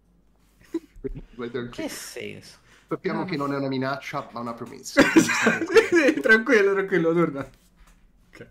[1.71, 2.59] Che senso?
[2.89, 5.03] Sappiamo che non è una minaccia, ma una promessa.
[6.21, 7.49] Tranquillo, tranquillo, Durna.
[8.29, 8.49] Ok.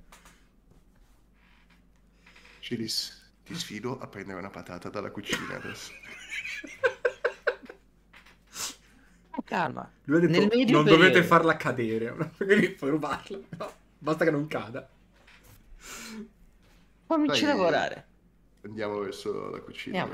[2.59, 5.91] Cilis, ti sfido a prendere una patata dalla cucina adesso.
[9.33, 9.89] Oh, calma.
[10.05, 11.03] Lui ha detto: Nel medio Non periodo.
[11.07, 12.31] dovete farla cadere.
[12.37, 13.39] Quindi puoi rubarla.
[13.57, 14.87] No, basta che non cada.
[17.05, 17.55] Fammici Dai.
[17.55, 18.07] lavorare.
[18.63, 20.07] Andiamo verso la cucina.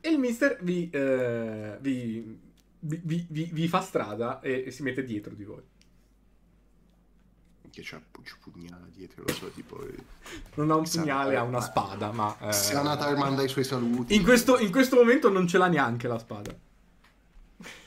[0.00, 2.38] E il mister vi, eh, vi,
[2.80, 5.62] vi, vi- fa strada e, e si mette dietro di voi.
[7.70, 9.86] Che c'ha c'è un pugnale dietro, lo so, tipo...
[9.86, 9.94] eh,
[10.54, 12.36] Non ha un pugnale, ha una spada, ma...
[12.40, 14.14] eh, andata manda i suoi saluti.
[14.14, 16.56] in, questo, in questo momento non ce l'ha neanche la spada.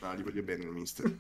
[0.02, 1.18] No, gli voglio bene il mister.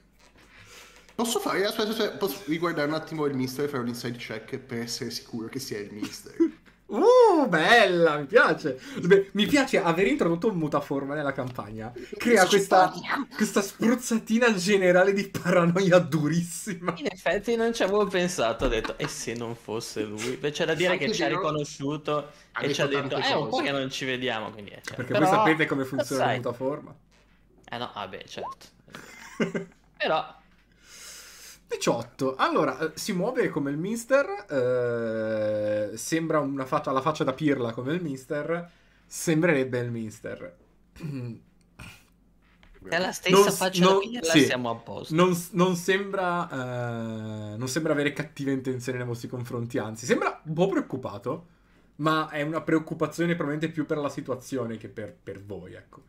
[1.16, 4.58] Posso fare, aspetta, aspetta, posso riguardare un attimo il mister e fare un inside check
[4.58, 6.36] per essere sicuro che sia il mister.
[6.92, 8.78] Uh, bella, mi piace.
[9.02, 11.90] Beh, mi piace aver introdotto un mutaforma nella campagna.
[12.18, 12.92] Crea questa,
[13.34, 16.94] questa spruzzatina generale di paranoia durissima.
[16.98, 20.36] In effetti non ci avevo pensato, ho detto, e se non fosse lui?
[20.36, 23.34] Beh, c'è da dire Anche che ci ha riconosciuto Ha e ci ha detto è
[23.36, 24.72] un po' che non ci vediamo, quindi...
[24.72, 26.94] eh, cioè, Perché però- voi sapete come funziona la mutaforma.
[27.70, 28.66] Eh no, vabbè, certo.
[29.96, 30.41] Però,
[31.72, 32.36] 18.
[32.36, 34.28] Allora, eh, si muove come il mister.
[34.50, 38.70] eh, sembra una faccia, la faccia da pirla come il mister.
[39.06, 40.58] Sembrerebbe il mister.
[42.84, 44.44] è la stessa Non- faccia non- da pirla, sì.
[44.46, 45.14] siamo a posto.
[45.16, 46.50] Non, non sembra.
[47.54, 49.78] eh, non sembra avere cattive intenzioni nei vostri confronti.
[49.78, 51.48] Anzi, sembra un po' preoccupato.
[51.98, 56.04] Ma è una preoccupazione probabilmente più per la situazione che per, per voi, ecco.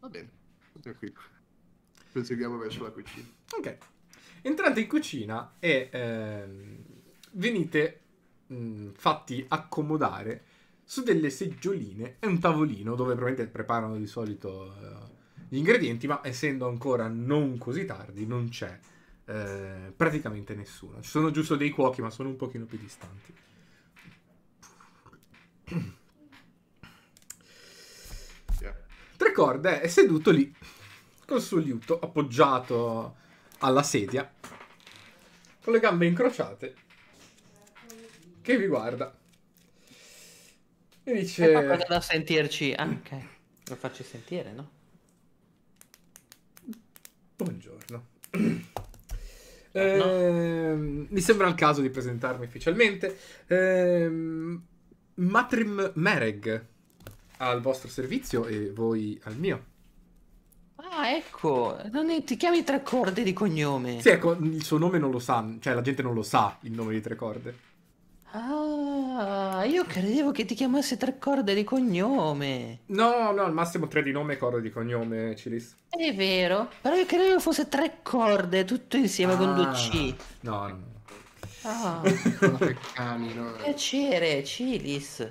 [0.00, 0.30] Va bene,
[0.80, 1.20] tranquillo.
[2.12, 3.26] Proseguiamo verso la cucina.
[3.58, 3.76] Ok.
[4.42, 6.76] Entrate in cucina e ehm,
[7.32, 8.00] venite
[8.46, 10.44] mh, fatti accomodare
[10.84, 16.20] su delle seggioline e un tavolino dove probabilmente preparano di solito eh, gli ingredienti, ma
[16.24, 18.78] essendo ancora non così tardi non c'è
[19.26, 21.00] eh, praticamente nessuno.
[21.00, 23.34] Ci sono giusto dei cuochi, ma sono un pochino più distanti.
[29.16, 30.52] Tre corde è seduto lì
[31.26, 33.16] col suo liuto appoggiato
[33.60, 34.30] alla sedia
[35.62, 36.74] con le gambe incrociate
[38.42, 39.14] che vi guarda
[41.02, 42.72] e dice qualcosa da sentirci.
[42.72, 43.24] Ah, ok.
[43.68, 44.70] Lo faccio sentire, no?
[47.36, 48.06] buongiorno
[49.72, 54.60] Ehm, mi sembra il caso di presentarmi ufficialmente Ehm,
[55.14, 56.66] Matrim Mereg
[57.36, 59.66] al vostro servizio e voi al mio
[60.82, 61.76] Ah, ecco.
[61.92, 64.00] Non è- ti chiami tre corde di cognome.
[64.00, 66.72] Sì, ecco, il suo nome non lo sa, cioè la gente non lo sa il
[66.72, 67.68] nome di tre corde.
[68.32, 72.80] Ah, io credevo che ti chiamasse tre corde di cognome.
[72.86, 75.76] No, no, al massimo tre di nome e corde di cognome, Cilis.
[75.88, 80.14] È vero, però io credevo fosse tre corde tutto insieme con due Ah, C.
[80.42, 80.88] No, no, no.
[81.62, 82.02] Ah,
[82.38, 83.52] Sono peccani, no?
[83.62, 85.28] piacere, Cilis.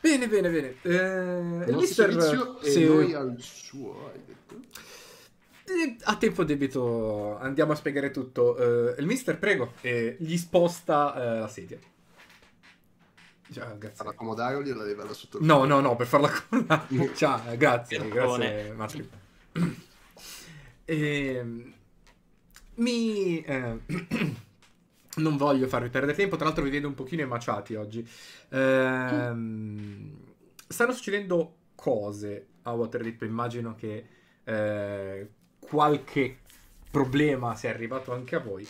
[0.00, 0.74] Bene, bene, bene.
[0.82, 2.10] Eh, Il mister,
[2.62, 4.60] e se noi al suo, hai detto?
[5.64, 8.56] eh, a tempo debito andiamo a spiegare tutto.
[8.94, 11.78] Eh, il mister, prego, e gli sposta eh, la sedia.
[13.52, 14.08] Per grazie.
[14.08, 16.66] accomodare o gliela leva da sotto No, no, no, per farla con
[17.14, 19.08] Ciao, grazie, grazie Massimo.
[20.86, 21.72] Ehm,
[22.76, 23.42] mi...
[23.42, 23.78] eh,
[25.16, 28.06] non voglio farvi perdere tempo, tra l'altro vi vedo un pochino emaciati oggi.
[28.50, 30.16] Ehm,
[30.66, 34.06] stanno succedendo cose a Waterdeep, immagino che
[34.44, 36.38] eh, qualche
[36.90, 38.66] problema sia arrivato anche a voi.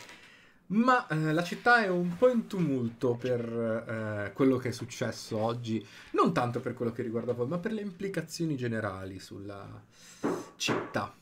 [0.69, 5.37] Ma eh, la città è un po' in tumulto per eh, quello che è successo
[5.37, 9.69] oggi, non tanto per quello che riguarda voi, ma per le implicazioni generali sulla
[10.57, 11.13] città.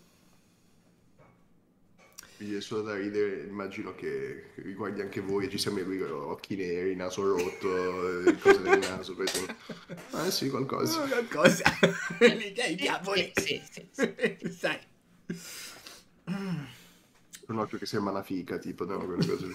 [2.40, 6.96] Viene solo da ridere, immagino che riguardi anche voi e ci qui con occhi neri,
[6.96, 9.44] naso rotto, eh, cose del naso, così.
[10.12, 11.00] Ah sì, qualcosa.
[11.06, 11.64] Qualcosa.
[12.18, 13.30] Dai, diavoli.
[13.34, 14.78] Sì, sì, sì, Sai.
[17.48, 19.46] Un occhio che sembra una fica, tipo, no, quelle cose.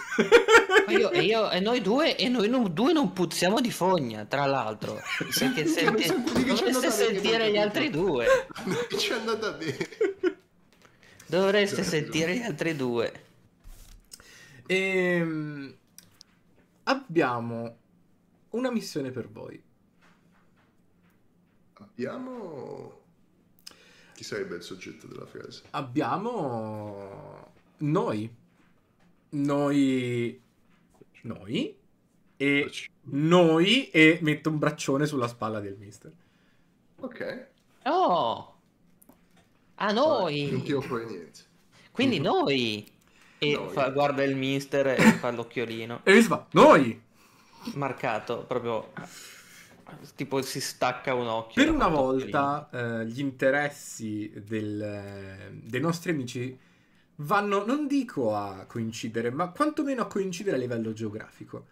[0.86, 4.26] Ma io, e, io, e noi due, e noi non- due non puzziamo di fogna,
[4.26, 5.02] tra l'altro.
[5.18, 8.28] Perché senti, dovreste sentire non gli altri due.
[8.96, 10.35] Ci è andata bene.
[11.28, 11.90] Dovreste Certo.
[11.90, 13.24] sentire gli altri due.
[14.68, 15.76] Ehm,
[16.84, 17.78] abbiamo
[18.52, 19.62] una missione per voi.
[21.74, 23.02] Abbiamo...
[24.14, 25.64] Chi sarebbe il soggetto della frase?
[25.72, 28.34] Abbiamo noi.
[29.30, 30.42] Noi.
[31.24, 31.78] Noi.
[32.38, 33.90] E noi.
[33.90, 36.14] E metto un braccione sulla spalla del mister.
[36.98, 37.48] Ok.
[37.84, 38.55] Oh!
[39.76, 40.62] A Non noi!
[40.64, 41.40] ti offro niente.
[41.92, 42.90] Quindi noi!
[43.38, 43.74] E Noi.
[43.74, 46.02] fa- guarda il mister e fa l'occhiolino.
[46.04, 46.48] E fa.
[46.52, 47.02] Noi!
[47.74, 48.92] Marcato, proprio...
[50.16, 51.64] Tipo si stacca un occhio.
[51.64, 56.58] Per una volta eh, gli interessi del- dei nostri amici
[57.18, 61.68] vanno, non dico a coincidere, ma quantomeno a coincidere a livello geografico.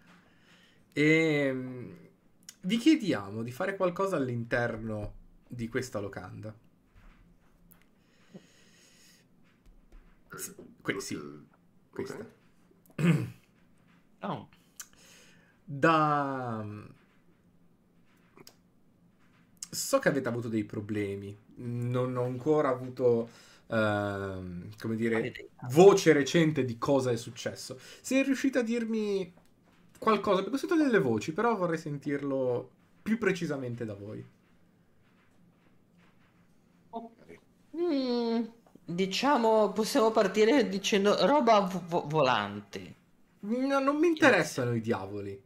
[0.92, 1.92] E mm,
[2.62, 5.12] vi chiediamo di fare qualcosa all'interno
[5.48, 6.54] di questa locanda.
[10.82, 11.18] Que- sì,
[11.90, 12.26] questa.
[14.22, 14.48] Oh.
[15.66, 16.64] Da...
[19.70, 23.28] So che avete avuto dei problemi, non ho ancora avuto,
[23.66, 25.32] ehm, come dire,
[25.70, 27.78] voce recente di cosa è successo.
[28.00, 29.32] Se riuscite a dirmi
[29.98, 32.70] qualcosa, perché ho sentito delle voci, però vorrei sentirlo
[33.02, 34.24] più precisamente da voi.
[37.74, 38.46] Mm,
[38.84, 42.94] diciamo, possiamo partire dicendo roba vo- vo- volante.
[43.46, 45.40] No, non mi interessano i diavoli,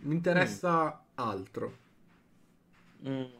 [0.00, 1.78] mi interessa altro.
[3.04, 3.30] Mm.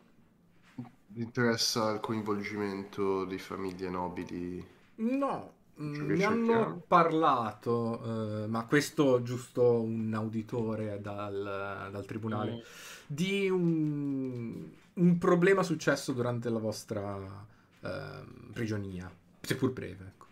[1.14, 4.64] Mi interessa il coinvolgimento di famiglie nobili.
[4.96, 5.52] No,
[5.90, 12.60] Ciò mm, mi hanno parlato, eh, ma questo giusto un auditore dal, dal tribunale, Mm.
[13.06, 17.44] di un, un problema successo durante la vostra
[17.80, 19.10] ehm, prigionia,
[19.46, 20.04] seppur breve.
[20.06, 20.26] Ecco.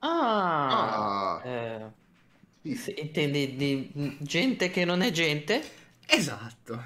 [0.00, 1.92] Ah, Ah, eh,
[2.96, 5.62] intendi di gente che non è gente?
[6.06, 6.84] Esatto,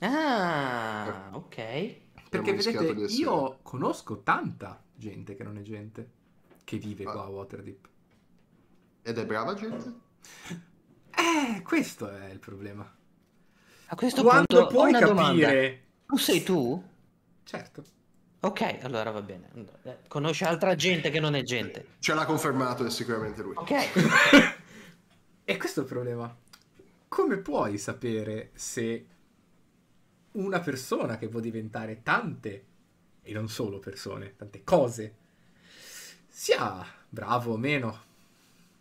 [0.00, 1.96] Ah, ok.
[2.28, 6.10] perché vedete, io conosco tanta gente che non è gente,
[6.64, 7.12] che vive Ah.
[7.12, 7.88] qua a Waterdeep.
[9.02, 9.92] Ed è brava gente?
[11.10, 12.90] Eh, questo è il problema.
[13.86, 15.46] A questo Quando punto ho puoi una domanda.
[15.46, 15.82] capire...
[16.06, 16.82] Tu sei tu?
[17.44, 17.84] Certo.
[18.44, 19.48] Ok, allora va bene.
[19.84, 21.86] Eh, Conosce altra gente che non è gente.
[21.98, 23.54] Ce l'ha confermato, è sicuramente lui.
[23.56, 24.62] Ok.
[25.46, 26.34] E questo è il problema.
[27.06, 29.06] Come puoi sapere se
[30.32, 32.64] una persona che può diventare tante,
[33.20, 35.14] e non solo persone, tante cose,
[36.26, 38.04] sia bravo o meno?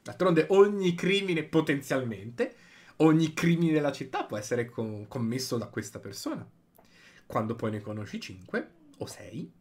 [0.04, 2.56] D'altronde ogni crimine potenzialmente,
[2.98, 6.48] ogni crimine della città può essere com- commesso da questa persona.
[7.26, 9.52] Quando poi ne conosci 5 o 6,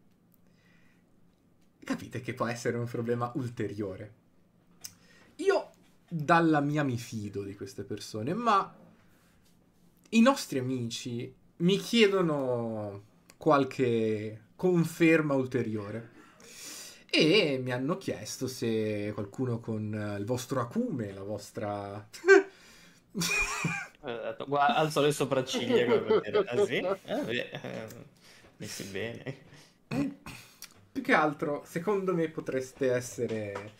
[1.83, 4.13] capite che può essere un problema ulteriore.
[5.37, 5.69] Io
[6.07, 8.75] dalla mia mi fido di queste persone, ma
[10.09, 13.03] i nostri amici mi chiedono
[13.37, 16.11] qualche conferma ulteriore.
[17.09, 22.07] E mi hanno chiesto se qualcuno con il vostro acume, la vostra...
[24.05, 26.75] Eh, alzo le sopracciglia come per dire, ah sì?
[26.75, 27.87] Eh, beh, eh,
[28.57, 29.51] messi bene.
[30.91, 33.73] Più che altro, secondo me potreste essere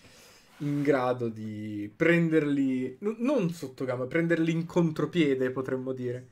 [0.57, 6.29] in grado di prenderli, n- non sotto gamba, prenderli in contropiede, potremmo dire,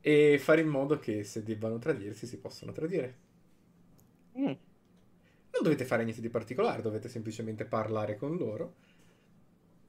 [0.00, 3.18] e fare in modo che se debbano tradirsi si possano tradire.
[4.36, 4.54] Mm.
[5.52, 8.74] Non dovete fare niente di particolare, dovete semplicemente parlare con loro,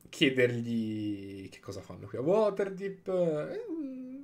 [0.10, 3.08] chiedergli che cosa fanno qui a Waterdeep.
[3.08, 4.24] ehm,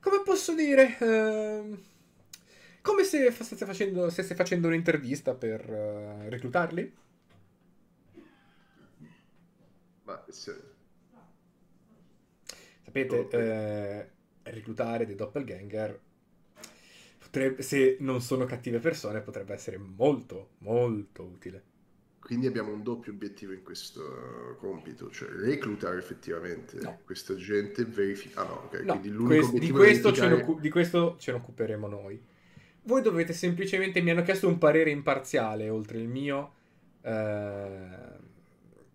[0.00, 0.96] Come posso dire?
[1.00, 1.82] ehm,
[2.82, 6.92] come se stesse facendo, stesse facendo un'intervista per eh, reclutarli?
[10.04, 10.70] Ma se-
[12.84, 14.10] Sapete, eh,
[14.50, 16.00] reclutare dei doppelganger,
[17.18, 21.62] potrebbe, se non sono cattive persone, potrebbe essere molto, molto utile.
[22.18, 27.00] Quindi abbiamo un doppio obiettivo in questo compito, cioè reclutare effettivamente No.
[27.04, 28.46] questa gente, verificare...
[28.46, 30.42] Ah no, ok, No, quindi l'unico quest- di, obiettivo è questo ne verificare...
[30.42, 32.22] occu- di questo ce ne occuperemo noi.
[32.84, 36.52] Voi dovete semplicemente, mi hanno chiesto un parere imparziale oltre il mio,
[37.02, 38.20] eh,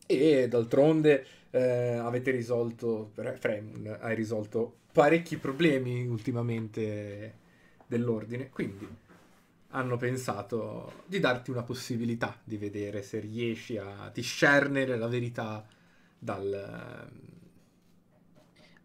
[0.06, 7.36] e d'altronde eh, avete risolto, Fremun hai risolto parecchi problemi ultimamente
[7.88, 8.88] dell'ordine, quindi
[9.70, 15.66] hanno pensato di darti una possibilità di vedere se riesci a discernere la verità
[16.18, 17.10] dal...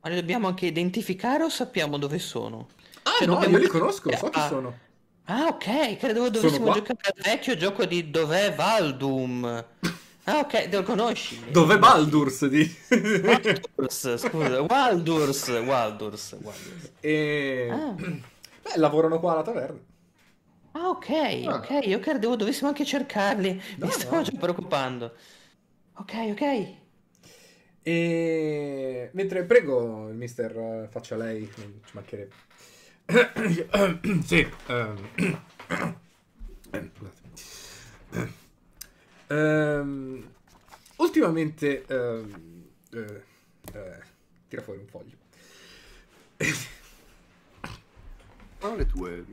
[0.00, 2.68] Ma li dobbiamo anche identificare o sappiamo dove sono?
[3.04, 4.48] Ah Cioè, no, dobbiamo- io li conosco, so chi Ah.
[4.48, 4.81] sono.
[5.24, 9.64] Ah, ok, credevo dovessimo giocare al vecchio gioco di Dov'è Valdum.
[10.24, 11.40] Ah, ok, lo conosci?
[11.50, 12.46] Dov'è Baldur's?
[12.46, 12.68] Di...
[12.90, 16.90] Waldurs, scusa, Waldurs, Waldurs, Waldurs.
[17.00, 17.68] e...
[17.70, 17.94] Ah.
[17.94, 19.78] Beh, lavorano qua alla taverna.
[20.72, 21.08] Ah, ok,
[21.46, 21.54] Ah.
[21.56, 24.22] ok, io credevo dovessimo anche cercarli, No, mi stavo no.
[24.22, 25.12] già preoccupando.
[25.94, 26.74] Ok, ok.
[27.84, 32.34] E mentre prego il mister eh, faccia lei, ci mancherebbe.
[34.24, 34.46] sì.
[36.70, 37.20] scusate.
[39.28, 40.30] Ehm,
[40.96, 43.22] ultimamente ehm, eh,
[43.72, 43.98] eh,
[44.48, 45.16] tira fuori un foglio.
[48.58, 49.24] Parole tue.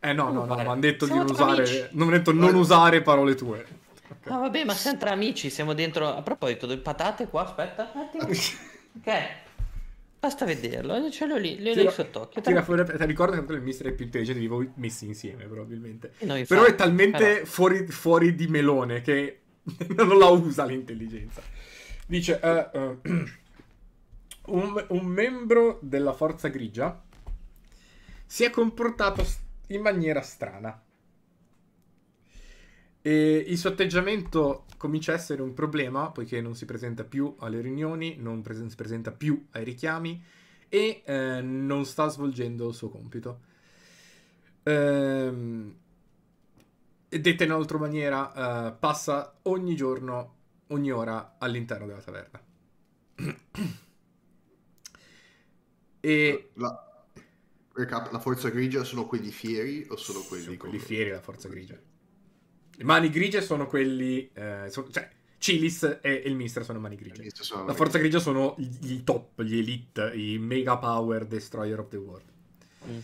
[0.00, 1.88] Eh no, no, no, mi hanno detto di siamo non tra usare, amici.
[1.92, 3.80] non hanno detto non usare parole tue.
[4.24, 6.08] Ah, vabbè, ma siamo tra amici, siamo dentro...
[6.08, 7.90] A proposito, le patate qua, aspetta.
[7.94, 8.24] un attimo.
[8.24, 9.28] Ok,
[10.22, 12.40] basta vederlo, ce l'ho lì, le Tira- sott'occhio.
[12.40, 15.46] Tira fuori, ti ricordo che tanto il mister è più intelligente di voi messi insieme,
[15.46, 16.12] probabilmente.
[16.16, 19.40] Sì, no, infatti, Però è talmente però- fuori, fuori di melone che
[19.96, 21.42] non la usa l'intelligenza.
[22.06, 22.98] Dice, eh, eh,
[24.46, 27.02] un, un membro della forza grigia
[28.24, 29.26] si è comportato
[29.68, 30.80] in maniera strana.
[33.04, 37.60] E il suo atteggiamento comincia a essere un problema poiché non si presenta più alle
[37.60, 40.22] riunioni, non presen- si presenta più ai richiami
[40.68, 43.40] e eh, non sta svolgendo il suo compito.
[44.64, 45.74] Ehm,
[47.08, 50.36] e detta in un'altra maniera, eh, passa ogni giorno,
[50.68, 52.40] ogni ora all'interno della taverna.
[56.00, 57.04] e La...
[57.74, 60.44] la forza grigia sono quelli fieri o sono quelli...
[60.44, 61.78] sono quelli fieri della forza grigia.
[62.82, 67.28] Mani grigie sono quelli, eh, sono- cioè Cilis e il mister sono mani grigie.
[67.34, 71.88] Sono La forza grigia sono gli, i top, gli elite, i mega power destroyer of
[71.88, 72.30] the world.
[72.88, 72.98] Mm.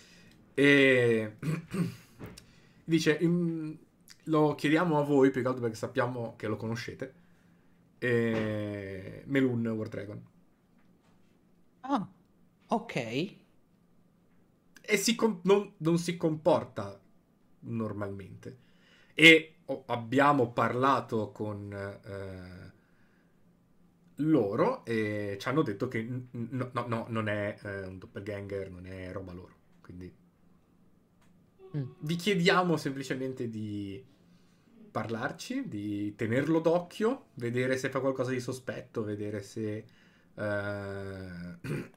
[0.55, 1.37] E
[2.85, 3.73] dice: "Mm,
[4.25, 7.14] Lo chiediamo a voi più che altro perché sappiamo che lo conoscete.
[7.99, 9.23] E...
[9.27, 10.23] Melun War Dragon.
[11.81, 12.07] Ah,
[12.69, 12.94] ok.
[14.81, 17.00] E si com- non, non si comporta
[17.61, 18.59] normalmente.
[19.15, 19.55] E
[19.87, 22.73] abbiamo parlato con eh,
[24.16, 28.71] loro e ci hanno detto che n- no, no, no, non è eh, un doppelganger,
[28.71, 29.54] non è roba loro.
[29.81, 30.12] Quindi
[31.77, 31.83] Mm.
[32.00, 34.02] Vi chiediamo semplicemente di
[34.90, 39.77] parlarci, di tenerlo d'occhio, vedere se fa qualcosa di sospetto, vedere se
[40.35, 41.58] eh,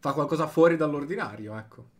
[0.00, 1.90] fa qualcosa fuori dall'ordinario, ecco.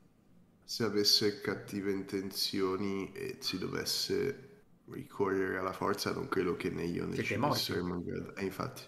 [0.64, 4.51] Se avesse cattive intenzioni e si dovesse
[4.90, 7.60] ricorrere alla forza, non credo che né io né Siete ci morti.
[7.60, 8.34] saremmo in grado.
[8.36, 8.82] Eh, infatti.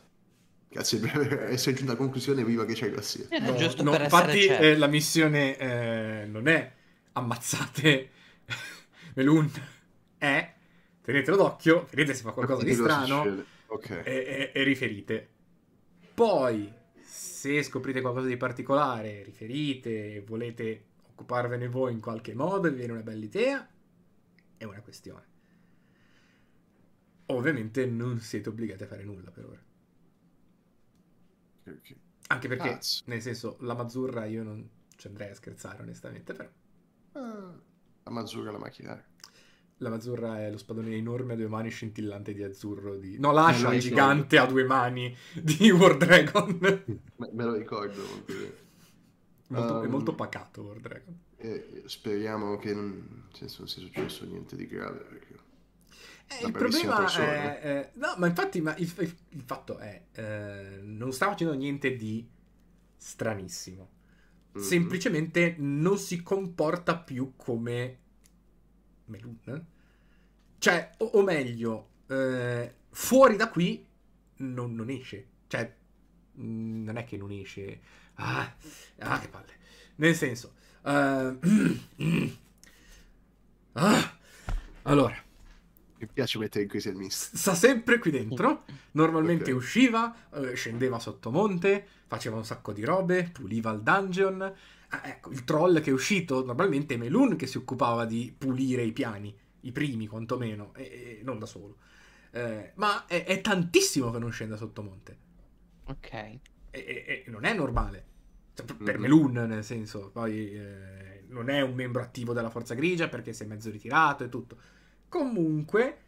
[0.69, 3.27] Grazie per essere giunta a conclusione, viva che c'è Garcia.
[3.29, 4.63] Era No, giusto no, per infatti essere certo.
[4.63, 6.73] eh, la missione eh, non è
[7.13, 8.11] ammazzate
[9.15, 9.51] Melun,
[10.19, 10.55] è
[11.03, 13.45] tenetelo d'occhio, vedete se fa qualcosa di Capite strano succede.
[13.67, 13.91] Ok.
[14.03, 15.29] e, e- e riferite.
[16.15, 22.77] Poi, se scoprite qualcosa di particolare, riferite e volete occuparvene voi in qualche modo vi
[22.77, 23.69] viene una bella idea,
[24.57, 25.27] è una questione.
[27.27, 29.63] Ovviamente non siete obbligati a fare nulla per ora.
[31.67, 31.97] ok.
[32.29, 33.03] Anche perché, Cazzo.
[33.05, 36.49] nel senso, la Mazzurra io non ci andrei a scherzare onestamente, però
[37.15, 37.55] Ah,
[38.05, 39.05] la Mazzurra la macchinaria.
[39.79, 43.19] la Mazzurra è lo spadone enorme a due mani scintillante di azzurro di...
[43.19, 46.59] No, l'ascia lo gigante a due mani di War Dragon.
[47.17, 48.33] Me, me lo ricordo molto
[49.49, 51.19] molto, È Um, molto pacato War Dragon.
[51.37, 52.91] E speriamo che non,
[53.27, 55.01] nel senso, non sia successo niente di grave.
[55.05, 55.44] Perché...
[56.27, 57.61] Eh, il problema è...
[57.63, 60.03] eh, no, ma infatti ma il, il- il fatto è...
[60.13, 62.27] eh, non sta facendo niente di
[62.97, 63.91] stranissimo.
[64.53, 64.63] Mhm.
[64.63, 67.99] Semplicemente non si comporta più come
[69.07, 69.67] Melun.
[70.59, 73.87] Cioè, o, o meglio, eh, fuori da qui
[74.37, 75.27] non, non esce.
[75.47, 75.75] Cioè,
[76.33, 77.81] mh, non è che non esce.
[78.15, 78.55] Ah,
[79.01, 79.53] ah, che palle.
[79.97, 80.55] Nel senso,
[80.85, 81.39] eh,
[83.75, 84.17] ah,
[84.83, 85.17] allora,
[86.07, 87.39] Mi piace mettere in crisi il mister.
[87.39, 88.65] sta sempre qui dentro.
[88.93, 89.57] Normalmente Ok.
[89.57, 94.43] usciva, eh, scendeva sotto monte, faceva un sacco di robe, puliva il dungeon.
[94.89, 98.83] Ah, ecco, il troll che è uscito, normalmente è Melun che si occupava di pulire
[98.83, 101.79] i piani, i primi quantomeno, e, e non da solo.
[102.31, 105.19] Eh, ma è, è tantissimo che non scenda sotto monte.
[105.87, 106.13] Ok.
[106.13, 106.41] E,
[106.71, 108.07] e- e non è normale.
[108.55, 109.01] Cioè, per- per Mhm.
[109.03, 113.43] Melun, nel senso, poi eh, non è un membro attivo della Forza Grigia perché si
[113.43, 114.59] è mezzo ritirato e tutto.
[115.15, 115.99] Comunque,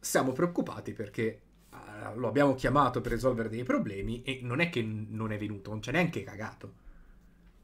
[0.00, 1.22] siamo preoccupati perché
[1.70, 5.70] eh, lo abbiamo chiamato per risolvere dei problemi e non è che non è venuto,
[5.70, 6.74] non c'è neanche cagato.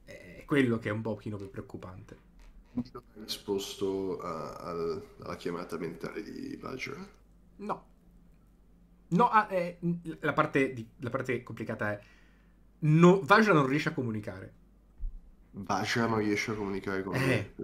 [0.04, 2.18] È quello che è un pochino più preoccupante.
[2.72, 7.08] Non ha risposto a- al- alla chiamata mentale di Badger.
[7.58, 7.84] No.
[9.08, 9.78] No, ah, eh,
[10.20, 12.00] la, parte di- la parte complicata è...
[12.80, 14.52] No, Vajra non riesce a comunicare.
[15.54, 17.20] Badger non riesce a comunicare con Eh.
[17.22, 17.54] me.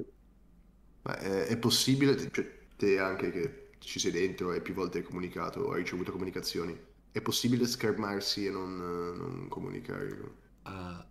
[1.02, 5.04] Ma è, è possibile, cioè, te anche che ci sei dentro e più volte hai
[5.04, 6.78] comunicato, hai ricevuto comunicazioni,
[7.12, 10.18] è possibile schermarsi e non, non comunicare?
[10.64, 11.02] Uh,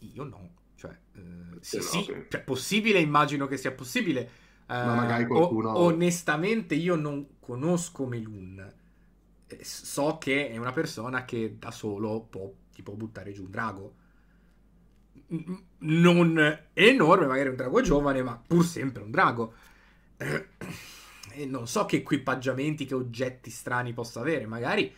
[0.00, 1.20] io no, cioè, eh,
[1.60, 2.26] sì, no, sì, ok.
[2.28, 4.30] cioè, possibile, immagino che sia possibile.
[4.68, 8.74] Eh, Ma magari o- qualcuno- onestamente, io non conosco Melun.
[9.46, 13.50] Eh, So che è una persona che da solo può, ti può buttare giù un
[13.50, 13.94] drago.
[15.80, 19.54] Non enorme, magari un drago giovane, ma pur sempre un drago.
[21.32, 24.46] E non so che equipaggiamenti, che oggetti strani possa avere.
[24.46, 24.92] Magari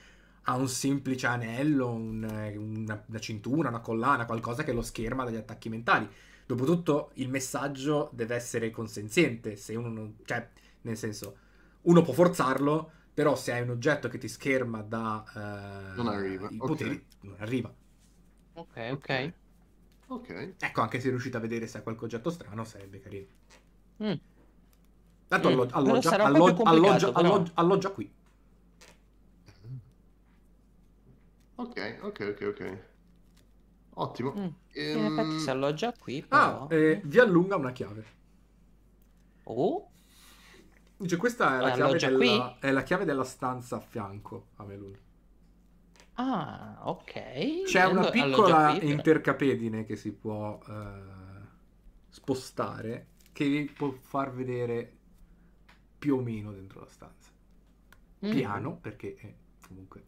[0.45, 2.23] ha un semplice anello, un-
[2.57, 6.09] una, una cintura, una collana, qualcosa che lo scherma dagli attacchi mentali.
[6.47, 10.17] Dopotutto il messaggio deve essere consenziente, se uno non...
[10.25, 10.49] cioè,
[10.83, 11.37] nel senso,
[11.83, 15.25] uno può forzarlo, però se hai un oggetto che ti scherma da...
[15.97, 16.65] eh, Non arriva, I ok.
[16.65, 17.73] poteri, non arriva.
[18.55, 19.11] Ok, ok.
[20.09, 20.57] Ok.
[20.59, 23.29] Ecco, anche se riuscite a vedere se ha qualche oggetto strano, sarebbe carino.
[24.01, 24.21] Mm.
[25.31, 27.43] Tanto Mm, alloggia, alloggia- alloggia- però.
[27.55, 28.11] alloggia- qui.
[31.57, 32.61] Ok, ok, ok, ok.
[33.95, 34.33] Ottimo.
[34.33, 34.45] Mm.
[34.45, 36.67] In Ehm, effetti si alloggia qui, Ah, però...
[36.69, 38.05] eh, vi allunga una chiave.
[39.47, 39.91] Oh,
[40.97, 44.65] Dice, questa è la, Eh, chiave della, è la chiave della stanza a fianco a
[44.65, 44.97] Melun.
[46.17, 47.13] ah, ok.
[47.63, 48.87] C'è una piccola qui, però.
[48.93, 51.49] intercapedine che si può eh,
[52.09, 55.00] spostare che vi può far vedere
[56.01, 57.31] più o meno dentro la stanza.
[58.27, 58.31] Mm.
[58.31, 59.35] Piano, perché è
[59.67, 60.05] comunque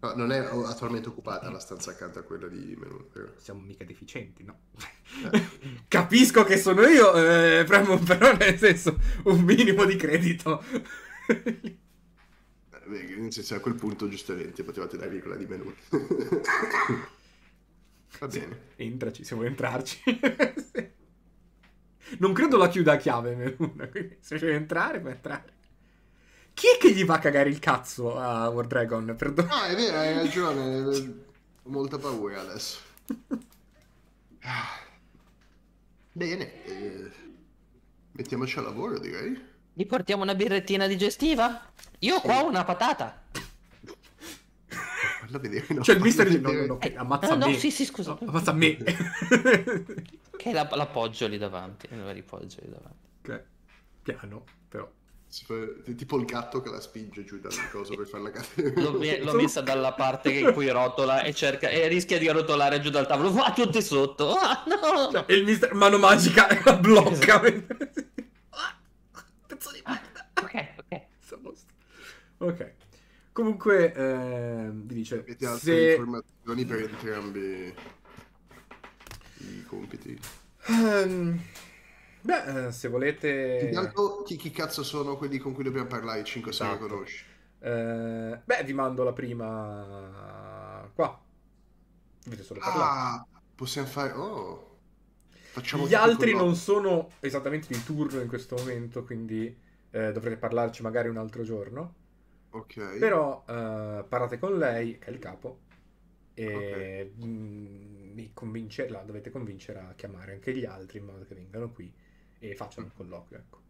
[0.00, 3.32] no, non è attualmente occupata la stanza accanto a quella di Melun, vero?
[3.38, 4.60] siamo mica deficienti, no?
[5.32, 5.46] Eh.
[5.88, 10.62] Capisco che sono io, eh, premo- però nel senso un minimo di credito.
[11.26, 11.78] Eh,
[12.86, 15.74] beh, Nel senso, a quel punto, giustamente, potevate dargli quella di Melun.
[18.20, 18.60] Va bene.
[18.76, 20.00] Entraci, se vuoi entrarci.
[20.04, 20.90] Sì.
[22.18, 25.52] Non credo la chiuda a chiave, Meluna, quindi se vuoi entrare, puoi entrare.
[26.54, 29.14] Chi è che gli va a cagare il cazzo a War Dragon?
[29.16, 29.48] Perdono.
[29.48, 30.80] No, è vero, hai ragione.
[31.62, 32.78] Ho molta paura adesso.
[34.40, 34.80] Ah.
[36.12, 36.64] Bene.
[36.64, 37.10] eh,
[38.12, 39.40] Mettiamoci a lavoro, direi.
[39.72, 41.70] Gli portiamo una birrettina digestiva?
[42.00, 43.22] Io ho qua una patata.
[45.28, 45.66] Falla vedere.
[45.74, 47.58] no, Cioè il mister dice, no, no, no, ok, ammazza Ah, no, me.
[47.58, 48.16] sì, sì, scusa.
[48.18, 48.76] No, ammazza me.
[50.38, 51.86] Che la, l'appoggio lì davanti.
[51.90, 53.08] La ripoggio lì davanti.
[53.22, 53.44] ok,
[54.02, 54.90] piano, però.
[55.28, 58.80] Tipo il gatto che la spinge giù dal coso per farla cadere.
[58.80, 62.80] L'ho, mi- l'ho messa dalla parte in cui rotola e cerca e rischia di rotolare
[62.80, 63.30] giù dal tavolo.
[63.32, 64.32] Va tutti sotto.
[64.36, 65.26] Ah, no!
[65.26, 67.42] E il mister mano magica la blocca.
[67.42, 68.78] Ah,
[69.46, 70.30] Pezzo di merda.
[70.40, 71.02] Ok, ok.
[71.42, 71.72] Posto.
[72.38, 72.72] Ok.
[73.38, 75.90] Comunque, ehm, vi dice, Avete altre se...
[75.90, 77.74] informazioni per entrambi
[79.36, 80.20] i compiti?
[80.66, 81.40] Ehm,
[82.20, 83.60] beh, eh, se volete...
[83.62, 86.22] Intanto, chi, chi cazzo sono quelli con cui dobbiamo parlare?
[86.22, 86.72] 5-6 Esatto.
[86.72, 87.24] che conosci?
[87.60, 91.22] Eh, beh, vi mando la prima qua.
[92.24, 92.90] Dovete solo parlare.
[92.90, 94.12] Ah, possiamo fare...
[94.14, 94.78] Oh.
[95.52, 99.56] Facciamo Gli altri non sono esattamente di turno in questo momento, quindi
[99.92, 102.06] eh, dovrete parlarci magari un altro giorno.
[102.50, 102.98] Ok.
[102.98, 105.60] Però eh, parlate con lei, che è il capo,
[106.34, 111.34] e mm, mi convince- la dovete convincere a chiamare anche gli altri in modo che
[111.34, 111.92] vengano qui
[112.38, 113.38] e facciano un colloquio.
[113.38, 113.60] Ecco.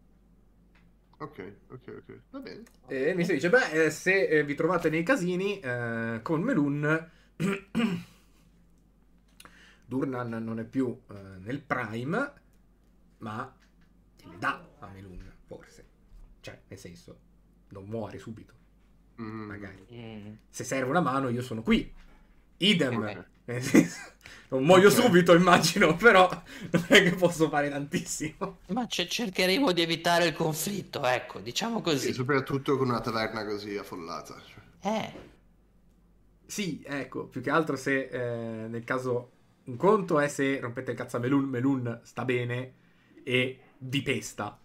[1.17, 2.19] Ok, ok, ok.
[2.29, 2.63] Va bene.
[2.87, 7.11] E mi si dice, beh, eh, se eh, vi trovate nei casini eh, con Melun,
[9.85, 12.33] Durnan non è più eh, nel prime,
[13.17, 13.53] ma
[14.15, 15.87] gliele dà a Melun, forse.
[16.39, 17.19] Cioè, nel senso,
[17.69, 18.53] non muore subito,
[19.21, 19.45] Mm.
[19.47, 19.87] magari.
[19.91, 20.33] Mm.
[20.49, 21.91] Se serve una mano, io sono qui.
[22.57, 23.03] Idem.
[23.03, 23.25] Ok.
[23.49, 23.99] Nel senso,
[24.49, 24.91] non muoio Ok.
[24.91, 26.29] subito, immagino, però
[26.71, 28.59] non è che posso fare tantissimo.
[28.67, 32.13] Ma ce- cercheremo di evitare il conflitto, ecco, diciamo E così.
[32.13, 34.35] soprattutto con una taverna così affollata.
[34.83, 35.13] Eh,
[36.45, 39.33] Sì, ecco, più che altro se eh, nel caso
[39.65, 42.73] un conto è se rompete il cazzo a Melun, Melun sta bene
[43.23, 44.59] e vi pesta.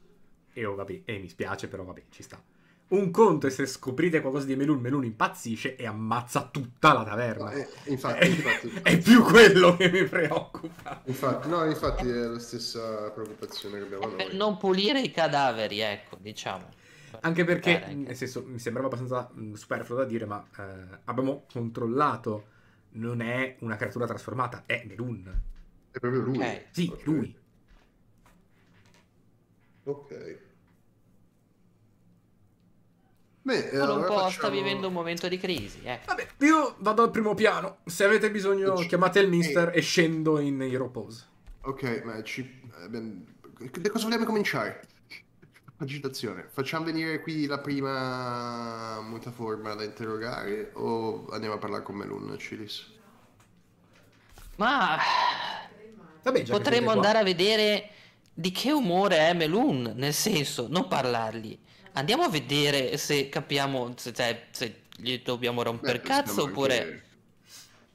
[0.53, 2.43] E oh, vabbè, e mi spiace, però vabbè, ci sta.
[2.87, 7.45] Un conto è se scoprite qualcosa di Melun, Melun impazzisce e ammazza tutta la taverna.
[7.45, 8.71] No, eh, infatti, È- infatti.
[8.83, 11.03] è più quello che mi preoccupa.
[11.07, 14.37] Infatti, no, infatti è la stessa preoccupazione che abbiamo per noi.
[14.37, 16.69] non pulire i cadaveri, ecco, diciamo.
[17.21, 21.47] Anche perché, Eh, nel senso, mi sembrava abbastanza mh, superfluo da dire, ma eh, abbiamo
[21.51, 22.49] controllato.
[22.97, 25.43] Non è una creatura trasformata, è Melun.
[25.91, 26.39] È proprio lui.
[26.39, 26.65] Ok.
[26.71, 27.05] Sì, Ok.
[27.05, 27.37] lui.
[29.87, 30.13] Ok.
[33.47, 36.07] Beh, Solo un allora po' sta facciamo- vivendo un momento di crisi, ecco.
[36.07, 37.77] Vabbè, io vado al primo piano.
[37.85, 41.27] Se avete bisogno, Ci- chiamate il mister e scendo in Hero Pose.
[41.63, 42.41] Ok, ma ci...
[42.41, 42.89] eh,
[43.81, 44.81] Da cosa vogliamo cominciare?
[45.77, 46.47] Agitazione.
[46.51, 52.93] Facciamo venire qui la prima mutaforma da interrogare o andiamo a parlare con Melun, Cilis?
[54.57, 54.97] Ma
[56.23, 56.93] Vabbè, potremmo siete qua.
[56.93, 57.91] andare a vedere
[58.33, 61.59] di che umore è Melun, nel senso, non parlargli.
[61.97, 67.03] Andiamo a vedere se capiamo se, cioè, se gli dobbiamo rompere Beh, cazzo oppure...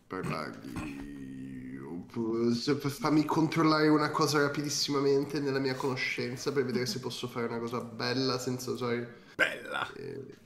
[0.08, 1.08] Parlargli...
[2.10, 7.82] Fammi controllare una cosa rapidissimamente nella mia conoscenza per vedere se posso fare una cosa
[7.82, 9.18] bella senza usare...
[9.36, 9.92] Bella.
[9.94, 10.38] eh,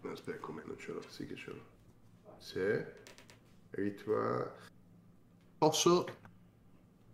[0.00, 0.62] No, aspetta, com'è?
[0.64, 1.02] Non ce l'ho.
[1.08, 1.64] Sì che ce l'ho.
[2.38, 2.94] Se...
[3.70, 4.54] Ritua...
[5.58, 6.06] Posso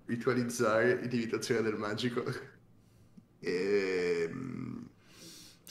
[0.06, 2.22] ritualizzare l'imitazione del magico?
[3.46, 4.83] Ehm,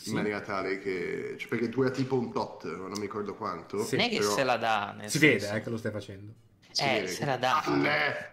[0.04, 0.10] Sì.
[0.10, 1.36] In maniera tale che...
[1.38, 3.82] Cioè, perché dura tipo un tot, non mi ricordo quanto.
[3.84, 3.96] Sì.
[3.96, 5.46] Non è che però- se la dà, nel Si senso.
[5.46, 6.34] vede eh, che lo stai facendo.
[6.72, 7.64] si Eh, se che- la dà.
[7.64, 8.32] Eh.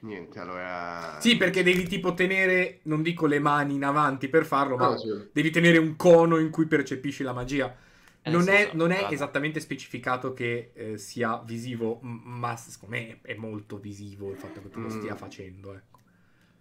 [0.00, 1.18] Niente, allora...
[1.20, 4.96] Sì, perché devi tipo tenere, non dico le mani in avanti per farlo, ma No,
[4.98, 5.08] sì.
[5.32, 7.74] devi tenere un cono in cui percepisci la magia.
[8.22, 13.34] Eh, Non è, non è esattamente specificato che eh, sia visivo, ma secondo me è
[13.34, 14.98] molto visivo il fatto che tu lo Mm.
[15.00, 15.74] stia facendo.
[15.74, 15.98] Ecco.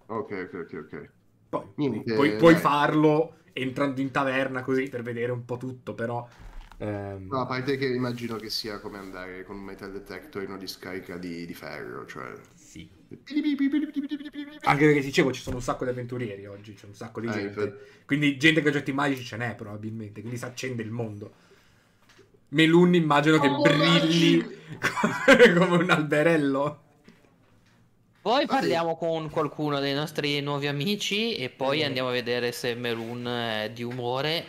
[0.08, 1.10] Ok, ok, ok, ok.
[1.54, 2.58] Poi Niente, puoi, puoi dai.
[2.58, 6.28] farlo entrando in taverna così per vedere un po' tutto, però...
[6.78, 10.52] ehm, No, a parte che immagino che sia come andare con un metal detector in
[10.52, 12.34] una discarica di, di ferro, cioè...
[12.54, 12.90] sì.
[14.66, 17.32] Anche perché dicevo ci sono un sacco di avventurieri oggi, c'è un sacco di Eh,
[17.32, 17.50] gente.
[17.50, 17.84] infatti.
[18.06, 21.34] Quindi gente che ha oggetti magici ce n'è probabilmente, quindi si accende il mondo.
[22.50, 24.42] Melun immagino che Oh, brilli
[24.80, 26.82] come, come un alberello.
[28.24, 31.84] Poi parliamo con qualcuno dei nostri nuovi amici e poi Eh.
[31.84, 34.46] andiamo a vedere se Melun è di umore,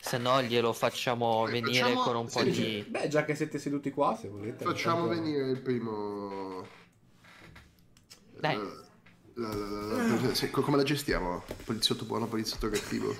[0.00, 2.84] se no glielo facciamo Eh, venire facciamo- con un po' sì, di...
[2.88, 4.62] Beh, già che siete seduti qua, se volete.
[4.64, 6.64] Facciamo intanto- venire il primo...
[8.38, 8.56] Dai.
[9.34, 11.42] La- la- la- la- se- come la gestiamo?
[11.64, 13.12] Poliziotto buono, poliziotto cattivo?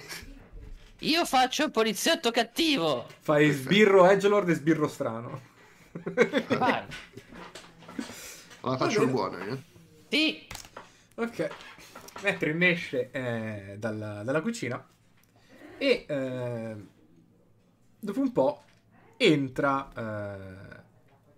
[1.00, 3.08] Io faccio il poliziotto cattivo!
[3.22, 5.40] Fai sbirro edgelord e sbirro strano.
[6.58, 6.84] Vai!
[8.60, 9.74] Allora faccio il buono, eh?
[10.08, 10.46] Sì!
[11.14, 11.48] ok.
[12.22, 14.84] Metrim esce eh, dalla, dalla cucina
[15.76, 16.76] e eh,
[17.98, 18.64] dopo un po'
[19.16, 19.90] entra...
[19.92, 20.84] eh,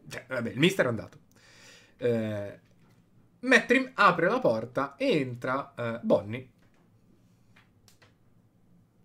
[0.09, 1.19] cioè, vabbè, il mister è andato.
[1.97, 2.61] Eh,
[3.41, 6.49] Metrim apre la porta e entra eh, Bonnie.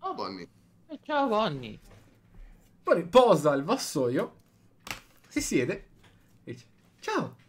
[0.00, 0.48] Oh, Bonnie.
[0.88, 1.78] Eh, Ciao Bonnie.
[2.82, 4.40] Bonnie posa il vassoio,
[5.28, 5.88] si siede
[6.44, 6.66] e dice
[7.00, 7.42] Ciao.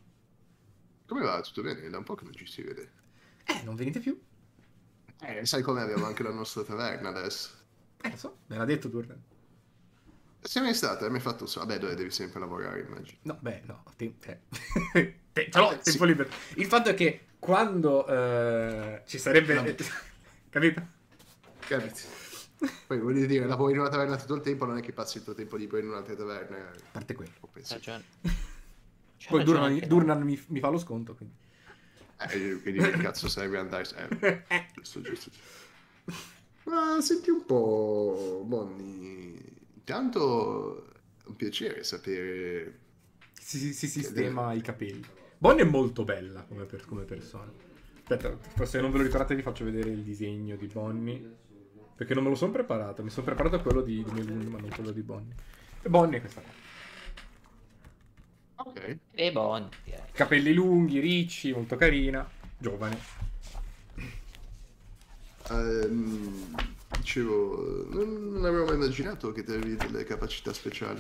[1.08, 1.40] Come va?
[1.42, 1.90] Tutto bene?
[1.90, 2.92] Da un po' che non ci si vede.
[3.46, 4.20] Eh, non venite più?
[5.22, 7.50] Eh, sai come abbiamo anche la nostra taverna adesso.
[8.02, 9.22] Eh, lo so, me l'ha detto Durden.
[10.42, 11.08] Sei mai stata?
[11.10, 11.60] Mi hai fatto so.
[11.60, 13.18] Vabbè, dove devi sempre lavorare, immagino.
[13.24, 14.42] No, beh, no, te- te-
[15.34, 16.06] te- ce l'ho, Vabbè, tempo sì.
[16.06, 16.30] libero.
[16.56, 19.56] Il fatto è che quando eh, ci sarebbe...
[19.56, 19.76] Vabbè.
[20.50, 20.88] Capito?
[21.60, 22.00] Capito?
[22.88, 25.24] Poi voglio dire, lavori in una taverna tutto il tempo, non è che passi il
[25.24, 26.58] tuo tempo libero in un'altra taverna.
[26.58, 27.34] A parte quello.
[27.68, 28.04] Ragione.
[29.18, 31.36] C'ha Poi Durnan, Durnan mi, mi fa lo sconto, quindi...
[32.18, 33.86] Eh, quindi che cazzo serve andare?
[34.20, 35.32] Eh, Eh, giusto, giusto.
[36.64, 39.38] Ma senti un po', Bonnie.
[39.76, 42.80] Intanto è un piacere sapere.
[43.34, 45.04] si, si- si sistema i capelli.
[45.38, 47.52] Bonnie è molto bella come, per- come persona.
[48.08, 51.44] Aspetta, se non ve lo ricordate vi faccio vedere il disegno di Bonnie.
[51.96, 53.04] Perché non me lo sono preparato.
[53.04, 55.34] Mi sono preparato quello di, di Melun, ma non quello di Bonnie.
[55.82, 56.52] E Bonnie è questa qua.
[58.66, 58.98] Ok.
[59.12, 60.02] E Bonnie, direi.
[60.12, 62.98] Capelli lunghi, ricci, molto carina, giovane.
[65.52, 66.56] Ehm,
[66.98, 71.00] dicevo, non, non avevo mai immaginato che avevi delle capacità speciali.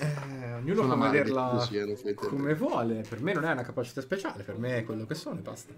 [0.00, 3.04] Eh, ognuno Sono può vederla così, come vuole.
[3.08, 5.72] Per me non è una capacità speciale, per me è quello che sono e basta.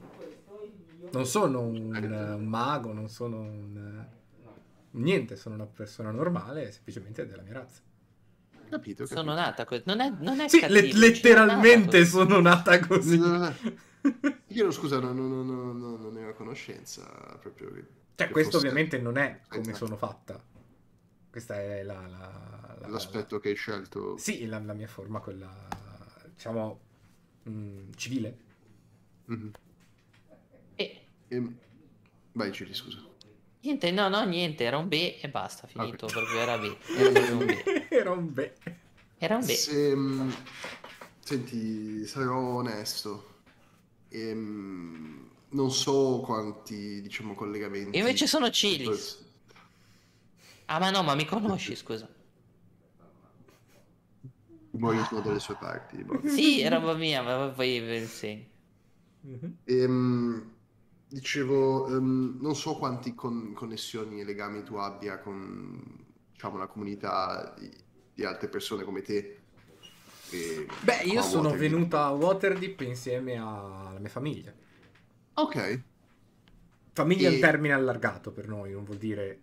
[1.13, 4.05] Non sono un, un mago, non sono un...
[4.93, 7.83] Niente, sono una persona normale, semplicemente della mia razza.
[8.71, 9.07] Capito, capito.
[9.07, 9.83] Sono nata così.
[9.87, 13.21] Non è, non è Sì, cattivo, le- ci sono letteralmente nato sono nata così.
[14.49, 17.03] Io scusa, non, non, non, non, non ne ho conoscenza
[17.41, 17.73] proprio.
[17.73, 19.77] che- Cioè, che questo fosse ovviamente non è come Esatto.
[19.77, 20.43] sono fatta.
[21.31, 22.01] Questa è la...
[22.07, 24.17] la- la- L'aspetto che hai scelto.
[24.17, 25.53] Sì, la, la mia forma, quella,
[26.35, 26.81] diciamo,
[27.49, 28.37] mm, civile.
[29.27, 29.51] Mhm.
[30.77, 31.57] E Ehm,
[32.33, 32.99] Vai, Giri, scusa.
[33.63, 36.13] Niente, no, no, niente, era un B e basta, finito, Ok.
[36.13, 36.77] proprio era B.
[36.97, 37.53] Era un B.
[37.91, 38.53] Era un beh.
[39.19, 39.47] Era un B.
[39.49, 40.31] Se, mm,
[41.23, 43.29] senti, sarò onesto.
[44.09, 47.99] Ehm, non so quanti, diciamo, collegamenti.
[47.99, 49.19] Invece sono Cilis.
[50.67, 52.09] Ah, ma no, ma mi conosci, scusa.
[54.73, 56.03] Umorismo delle sue parti.
[56.03, 56.23] boh.
[56.29, 58.45] Sì, è roba mia, ma poi segno.
[59.23, 59.57] Mhm.
[59.67, 60.51] Ehm,
[61.11, 65.83] dicevo, ehm, non so quanti con- connessioni e legami tu abbia con,
[66.33, 67.71] diciamo, la comunità di,
[68.15, 69.39] di altre persone come te.
[70.31, 71.59] E- Beh, io sono Waterdeep.
[71.73, 74.55] venuta a Waterdeep insieme alla mia famiglia.
[75.35, 75.83] Ok,
[76.93, 79.41] Famiglia è E- un termine allargato per noi, non vuol dire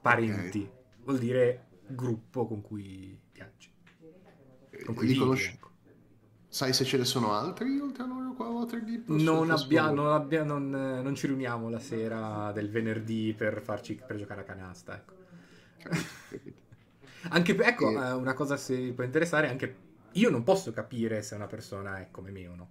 [0.00, 0.70] parenti,
[1.02, 3.70] vuol dire gruppo con cui viaggi.
[4.84, 5.54] Con cui li vivi, conosci?
[5.54, 5.69] ecco.
[6.50, 9.08] Sai se ce ne sono altri oltre a loro qua a Waterdeep?
[9.08, 13.94] Non, abbia- non, abbia- non, eh, non ci riuniamo la sera del venerdì per, farci,
[13.94, 14.94] per giocare a canasta.
[14.96, 15.14] Ecco.
[17.30, 19.76] Anche ecco, E- eh, una cosa se può interessare, anche
[20.12, 22.70] io non posso capire se una persona è come me o no.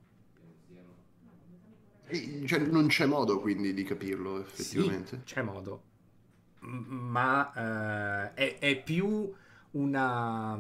[2.08, 5.18] E, cioè, non c'è modo quindi di capirlo effettivamente.
[5.18, 5.84] Sì, c'è modo.
[6.62, 7.54] Ma
[8.34, 9.32] eh, è, è più
[9.72, 10.60] una,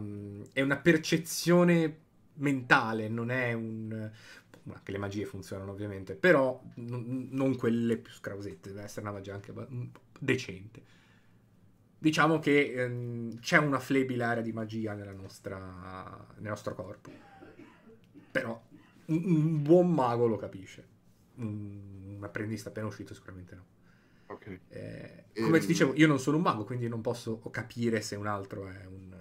[0.53, 1.97] è una percezione
[2.39, 4.11] mentale, non è un...
[4.71, 9.33] Anche le magie funzionano ovviamente, però n- non quelle più scrausette, deve essere una magia
[9.33, 9.53] anche
[10.19, 10.83] decente.
[11.97, 17.11] Diciamo che ehm, c'è una flebile area di magia nella nostra, nel nostro corpo.
[18.31, 18.61] Però
[19.05, 20.87] un, un buon mago lo capisce.
[21.35, 23.65] Un, un apprendista appena uscito sicuramente no.
[24.27, 24.59] Ok.
[24.69, 25.61] Eh, come Ehm.
[25.61, 28.85] ti dicevo, io non sono un mago, quindi non posso capire se un altro è
[28.85, 29.15] un...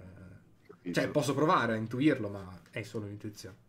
[0.67, 0.99] capito.
[0.99, 3.67] Cioè, posso provare a intuirlo, ma è solo un'intuizione.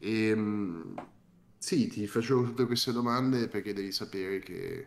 [0.00, 0.94] Ehm,
[1.58, 4.86] sì, ti facevo tutte queste domande perché devi sapere che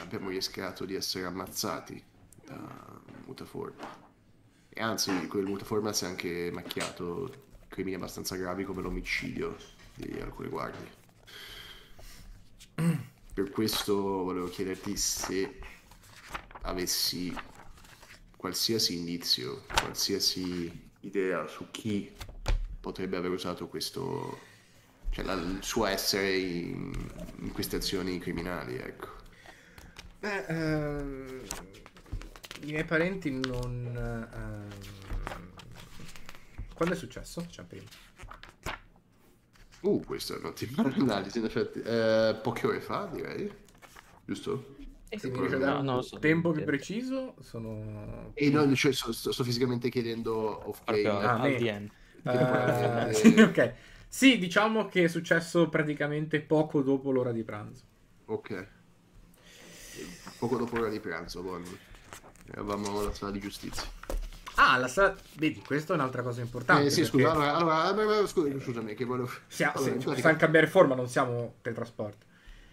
[0.00, 2.02] abbiamo rischiato di essere ammazzati
[2.44, 4.06] da mutaforma.
[4.68, 9.56] E anzi, quel mutaforma si è anche macchiato crimini abbastanza gravi come l'omicidio
[9.94, 10.96] di alcune guardie.
[13.34, 15.60] Per questo volevo chiederti se
[16.62, 17.34] avessi
[18.36, 22.12] qualsiasi indizio, qualsiasi idea su chi
[22.80, 24.38] potrebbe aver usato questo,
[25.10, 26.92] cioè la- il suo essere in,
[27.40, 29.16] in queste azioni criminali, ecco.
[30.20, 31.42] Beh, ehm,
[32.62, 33.86] i miei parenti non...
[34.32, 34.68] ehm,
[36.74, 37.46] Quando è successo?
[37.66, 37.84] Prima.
[39.80, 41.80] Uh, questa è un'ottima analisi, in effetti.
[41.80, 43.50] Eh, poche ore fa, direi.
[44.24, 44.76] Giusto?
[45.16, 46.18] Se mi No, lo un so.
[46.18, 48.30] tempo più preciso, sono...
[48.34, 51.08] E no, cioè, sto, sto- sto fisicamente chiedendo off game.
[51.08, 51.48] Ah.
[51.48, 53.74] Eh, Eh, sì, ok.
[54.08, 57.84] Sì, diciamo che è successo praticamente poco dopo l'ora di pranzo.
[58.26, 58.66] Ok.
[60.38, 61.64] Poco dopo l'ora di pranzo, buono.
[62.50, 63.84] Eravamo alla sala di giustizia.
[64.54, 65.16] Ah, la sala...
[65.36, 66.86] Vedi, questa è un'altra cosa importante.
[66.86, 69.30] Eh, sì, perché scusa, allora, allora, scusa, scusami, che volevo...
[69.46, 72.26] sia- allora, in pratica, cambiare forma, non siamo teletrasporti.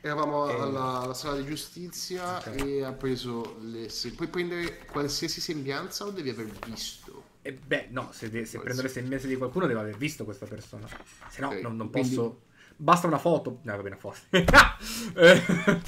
[0.06, 0.54] Eravamo Eh.
[0.54, 2.64] alla, alla sala di giustizia Ok.
[2.64, 3.90] e ha preso le...
[3.90, 7.24] se- Puoi prendere qualsiasi sembianza o devi aver visto?
[7.42, 10.46] E beh, no, se, de- se prendo le sembianze di qualcuno deve aver visto questa
[10.46, 10.88] persona.
[11.30, 12.42] Se no, Ok, non, non quindi- posso...
[12.78, 13.60] Basta una foto.
[13.64, 14.18] No, va bene, foto.
[15.16, 15.82] Eh,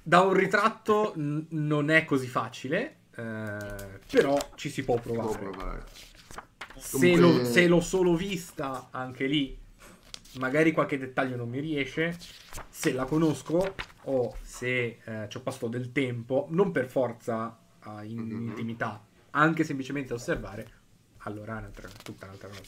[0.00, 5.38] da un ritratto n- non è così facile, eh, però ci si può Può provare.
[5.42, 5.84] provare.
[6.76, 9.58] Se, Comunque- l'ho, se l'ho solo vista, anche lì,
[10.38, 12.16] magari qualche dettaglio non mi riesce.
[12.68, 13.74] Se la conosco
[14.04, 18.48] o se eh, ci ho passato del tempo, non per forza eh, in Mhm.
[18.48, 20.70] intimità, anche semplicemente a osservare,
[21.18, 22.62] allora è un'altra- tutta un'altra cosa.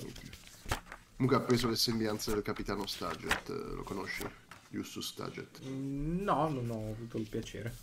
[1.16, 4.24] Comunque ha preso le sembianze del capitano Staget, eh, lo conosci?
[4.70, 5.64] Justus Staget.
[5.64, 7.74] Mm, No, non ho avuto il piacere.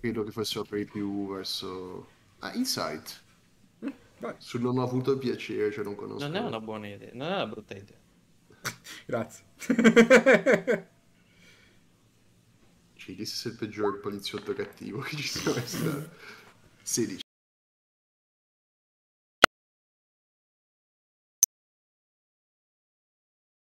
[0.00, 2.08] Credo che fossero per i più verso...
[2.40, 3.22] Ah, Insight.
[4.18, 6.26] Vai, Su non ho avuto il piacere, cioè non conosco.
[6.26, 7.96] Non è una buona idea, non è una brutta idea.
[9.06, 9.44] grazie.
[12.94, 16.10] Cilis è il peggior poliziotto cattivo che ci sia mai stato.
[16.82, 17.20] 16.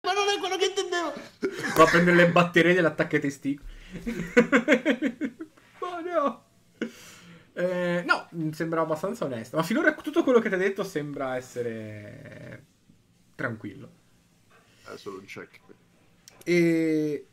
[0.02, 1.12] Ma non è quello che intendevo!
[1.74, 3.68] Qua a prendere le batterie dell'attacco ai testicoli.
[5.80, 6.44] Ma no.
[7.52, 9.56] Eh, no, mi sembra abbastanza onesto.
[9.56, 12.64] Ma finora tutto quello che ti ha detto sembra essere
[13.34, 13.99] tranquillo.
[14.92, 15.60] È solo un check.
[16.44, 17.26] E...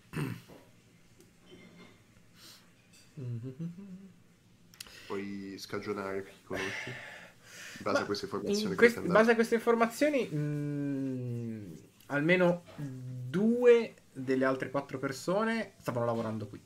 [5.07, 6.89] Puoi scagionare chi conosci.
[6.89, 10.29] In base Ma a queste informazioni in, che quest- ti in base a queste informazioni,
[10.33, 11.73] mm,
[12.07, 16.59] almeno due delle altre quattro persone stavano lavorando qui.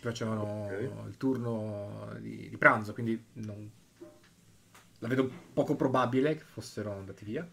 [0.00, 0.90] Facevano Ok.
[1.08, 3.70] il turno di, di pranzo, quindi non-
[4.98, 7.48] la vedo poco probabile che fossero andati via.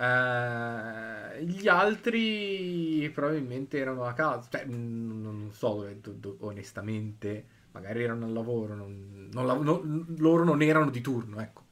[0.00, 7.46] Eh, gli altri probabilmente erano a casa, cioè, mm, non so, dove- do- do- onestamente,
[7.72, 11.66] magari erano al lavoro, non- non lav- non- loro non erano di turno, ecco.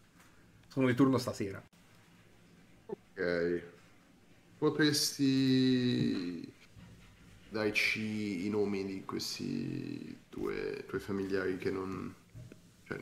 [0.68, 1.62] Sono di turno stasera.
[2.86, 3.62] Ok.
[4.58, 5.24] Potresti
[7.48, 12.14] darci i nomi di questi due tuoi familiari che non,
[12.84, 13.00] cioè,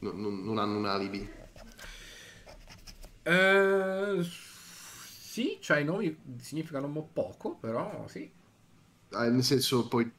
[0.00, 1.28] non, non- non hanno un alibi?
[3.24, 4.24] Eh,
[5.38, 8.28] sì, cioè i nomi significano mo poco, però sì.
[9.12, 10.10] Ah, nel senso, poi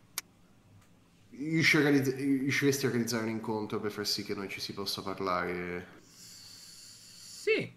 [1.32, 5.88] riusciresti a organizzare un incontro per far sì che noi ci si possa parlare?
[6.02, 7.74] Sì,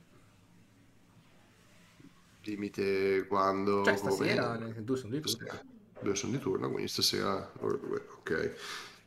[2.45, 3.83] Limite quando?
[3.83, 4.31] cioè come?
[4.31, 5.47] stasera ne- due sono di turno.
[6.01, 8.55] Due sono di turno, quindi stasera ok.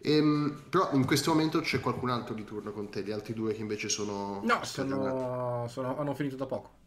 [0.01, 3.53] Ehm, però in questo momento c'è qualcun altro di turno con te, gli altri due
[3.53, 6.83] che invece sono No, sono, sono- hanno finito da poco.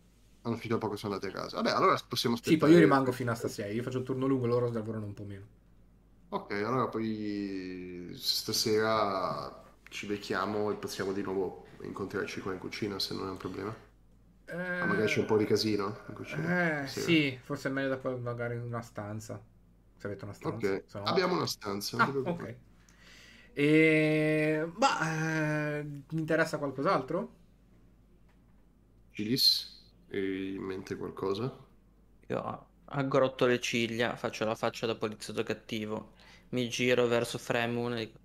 [0.48, 1.56] Hanno finito da poco sono andati a casa.
[1.56, 2.56] Vabbè, allora possiamo Sì, aspettare.
[2.56, 3.68] poi io rimango fino a stasera.
[3.68, 5.46] Io faccio il turno lungo, loro lavorano un po' meno.
[6.30, 13.14] Ok, allora poi stasera ci becchiamo e possiamo di nuovo incontrarci qua in cucina se
[13.14, 13.74] non è un problema.
[14.80, 16.52] Ah, magari c'è un po' di casino in cucina.
[16.52, 17.00] Eh, Sì.
[17.00, 19.42] sì, forse è meglio da poi magari in una stanza.
[19.96, 20.78] Se avete una stanza.
[20.80, 22.56] Ok, se no- abbiamo una stanza, non Ah, ok.
[23.52, 24.70] E...
[24.76, 27.36] Ma eh, mi interessa qualcos'altro?
[29.12, 29.77] Gilis,
[30.10, 31.56] hai in mente qualcosa?
[32.28, 36.12] Io aggrotto le ciglia, faccio la faccia da poliziotto cattivo,
[36.50, 38.18] mi giro verso Fremun e dico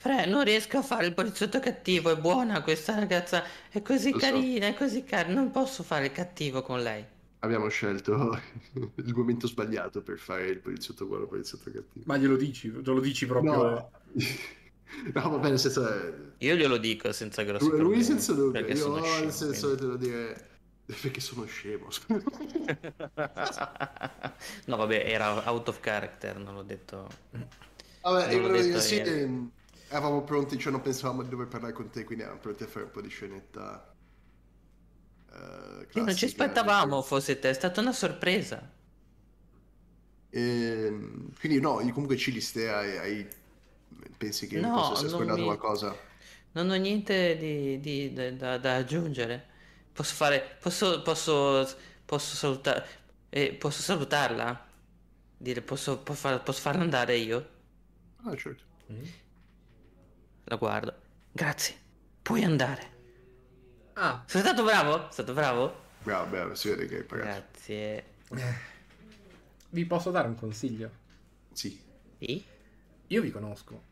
[0.00, 4.18] Fre, non riesco a fare il poliziotto cattivo, è buona questa ragazza, è così Lo
[4.18, 4.26] so.
[4.26, 7.04] carina, è così carina, non posso fare il cattivo con lei.
[7.40, 8.40] Abbiamo scelto
[8.96, 12.04] il momento sbagliato per fare il poliziotto buono il poliziotto cattivo.
[12.06, 12.70] Ma glielo dici?
[12.70, 13.52] Te lo dici proprio?
[13.52, 13.90] No,
[15.12, 16.14] no va bene, nel senso è...
[16.38, 20.49] Io glielo dico senza grossi Lui, lui problemi, senza dubbio, io nel senso devo dire...
[21.02, 21.88] Perché sono scemo.
[24.66, 27.08] No, vabbè, era out of character, non l'ho detto.
[28.02, 29.00] Vabbè, Non l'ho detto sì, ieri.
[29.00, 29.50] ehm,
[29.88, 32.84] eravamo pronti, cioè non pensavamo di dover parlare con te, quindi eravamo pronti a fare
[32.86, 33.94] un po' di scenetta.
[35.32, 38.68] eh, Sì, non ci aspettavamo fosse te, è stata una sorpresa.
[40.32, 43.28] Ehm, quindi no, io comunque ci listea hai, hai-
[44.16, 45.96] pensi che No, possa essere scordato mi- qualcosa?
[46.52, 49.48] Non ho niente di, di- da- da aggiungere.
[49.92, 50.56] Posso fare.
[50.60, 51.02] Posso.
[51.02, 51.68] Posso.
[52.04, 52.86] Posso salutare.
[53.30, 54.68] eh, posso salutarla?
[55.36, 57.48] dire posso, po- far- posso farla andare io?
[58.24, 58.62] Ah, certo.
[58.92, 59.02] Mm.
[60.44, 60.94] La guardo.
[61.32, 61.74] Grazie.
[62.20, 62.98] Puoi andare.
[63.94, 64.98] Ah, Sei stato bravo?
[65.04, 65.88] Sei stato bravo?
[66.02, 67.28] Bravo, bravo, si vede che hai pagato.
[67.28, 68.04] Grazie.
[69.70, 70.90] vi posso dare un consiglio?
[71.52, 71.80] Sì.
[72.18, 72.44] Sì?
[73.06, 73.82] Io vi conosco,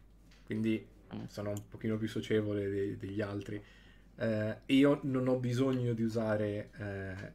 [0.44, 1.24] quindi Mm.
[1.28, 3.62] sono un pochino più socievole de- degli altri.
[4.20, 7.32] Eh, io non ho bisogno di usare eh,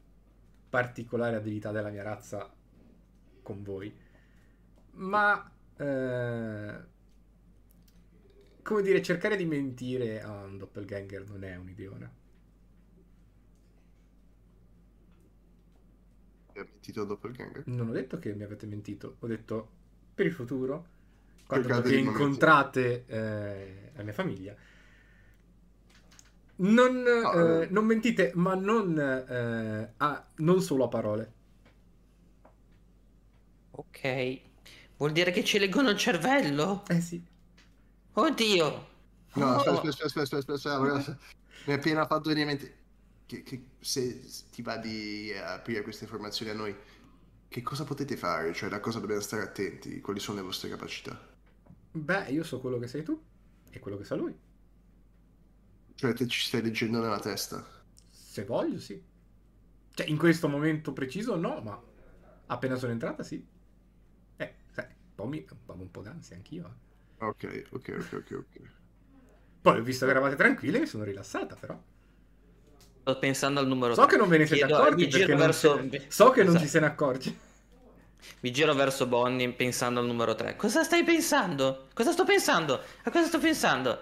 [0.70, 2.54] particolari abilità della mia razza
[3.42, 3.94] con voi,
[4.92, 6.92] ma eh,
[8.62, 12.12] come dire, cercare di mentire a un doppelganger non è un'ideona.
[16.54, 17.68] Hai mentito al doppelganger?
[17.68, 19.70] Non ho detto che mi avete mentito, ho detto
[20.14, 20.88] per il futuro,
[21.48, 24.56] quando Cercate non incontrate eh, la mia famiglia,
[26.58, 27.68] non, No, eh, eh.
[27.70, 31.34] non mentite, ma non, eh, a- non solo a parole.
[33.72, 34.41] Ok.
[34.97, 36.84] Vuol dire che ci leggono il cervello?
[36.88, 37.22] Eh sì.
[38.14, 38.88] Oddio.
[39.36, 39.56] No, Oh.
[39.56, 41.20] aspetta, aspetta, aspetta, aspetta, aspetta, aspetta.
[41.66, 42.78] Mi è appena fatto venire in mente
[43.26, 46.76] che, che se ti va di aprire queste informazioni a noi,
[47.47, 48.54] che cosa potete fare?
[48.54, 50.01] Cioè, da cosa dobbiamo stare attenti?
[50.01, 51.20] Quali sono le vostre capacità?
[51.91, 53.20] Beh, io so quello che sei tu
[53.70, 54.38] e quello che sa lui.
[55.96, 57.66] Cioè, te ci stai leggendo nella testa?
[58.10, 59.02] Se voglio, sì.
[59.94, 61.80] Cioè, in questo momento preciso no, ma
[62.48, 63.46] appena sono entrata, sì.
[64.38, 66.66] Eh, sai, un po' mi avevo un po' d'ansia anch'io.
[67.20, 67.26] eh.
[67.26, 68.62] Ok, ok, ok, ok, ok.
[69.62, 71.80] Poi ho visto che eravate tranquilli e mi sono rilassata, però.
[73.02, 74.12] Sto pensando al numero So tre.
[74.12, 76.39] che non ve ne siete Chiedo- accorti mi giro perché non verso- se- so che
[76.44, 76.64] non Esatto.
[76.66, 77.38] ci se ne accorge.
[78.39, 80.56] Mi giro verso Bonnie pensando al numero 3.
[80.56, 81.88] Cosa stai pensando?
[81.94, 82.82] Cosa sto pensando?
[83.04, 84.02] A cosa sto pensando?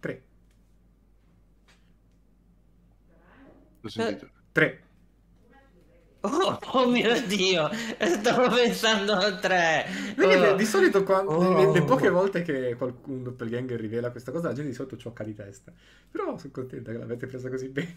[0.00, 0.22] 3.
[3.84, 4.30] L'ho sentito.
[4.52, 4.82] 3.
[6.20, 7.68] Oh, oh mio dio,
[8.00, 10.14] stavo pensando al 3.
[10.16, 11.54] Vedi che di solito quando, Oh.
[11.54, 15.22] le, le poche volte che qualcun doppelganger rivela questa cosa, la gente di solito ciocca
[15.22, 15.70] di testa.
[16.10, 17.94] Però sono contenta che l'avete presa così bene.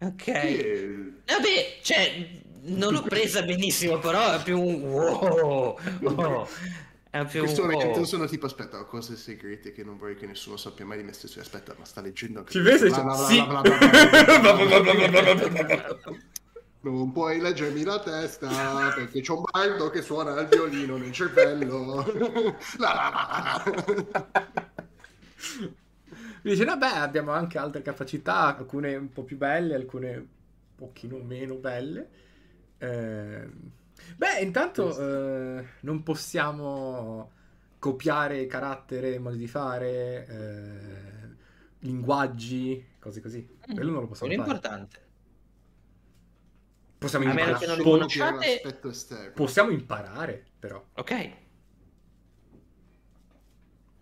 [0.00, 0.26] Ok.
[0.26, 1.12] E...
[1.24, 2.28] Vabbè, cioè,
[2.64, 5.78] non l'ho presa benissimo, però è più un wow.
[7.14, 8.02] Oh, In questo momento wow.
[8.02, 11.12] sono tipo, aspetta, ho cose segrete che non vorrei che nessuno sappia mai di me
[11.12, 11.38] stesso.
[11.38, 12.50] Aspetta, ma sta leggendo anche...
[12.50, 12.90] Ci vede?
[13.28, 13.38] Sì.
[16.80, 22.04] Non puoi leggermi la testa perché c'ho un baldo che suona il violino nel cervello.
[22.78, 24.48] La, la, la.
[26.42, 30.26] Mi dice, vabbè, abbiamo anche altre capacità, alcune un po' più belle, alcune un
[30.74, 32.08] pochino meno belle.
[32.76, 33.48] Eh,
[34.16, 37.32] Beh, intanto eh, non possiamo
[37.78, 41.34] copiare carattere, modi di fare, eh,
[41.80, 43.56] linguaggi, cose così.
[43.60, 44.66] Quello non lo possiamo Quello è fare.
[44.66, 45.02] importante.
[46.98, 47.76] Possiamo, A meno impara- che non
[49.34, 50.82] possiamo imparare, però.
[50.94, 51.32] Ok.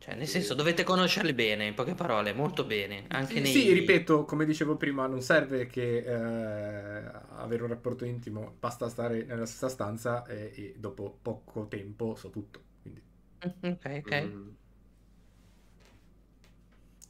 [0.02, 3.04] Cioè, nel senso, dovete conoscerli bene, in poche parole, molto bene.
[3.08, 3.68] Anche Sì, nei...
[3.68, 9.24] sì, ripeto, come dicevo prima, non serve che eh, avere un rapporto intimo, basta stare
[9.24, 12.60] nella stessa stanza e, e dopo poco tempo so tutto.
[12.82, 13.02] Quindi,
[13.62, 14.12] Ok, ok.
[14.12, 14.56] Mm.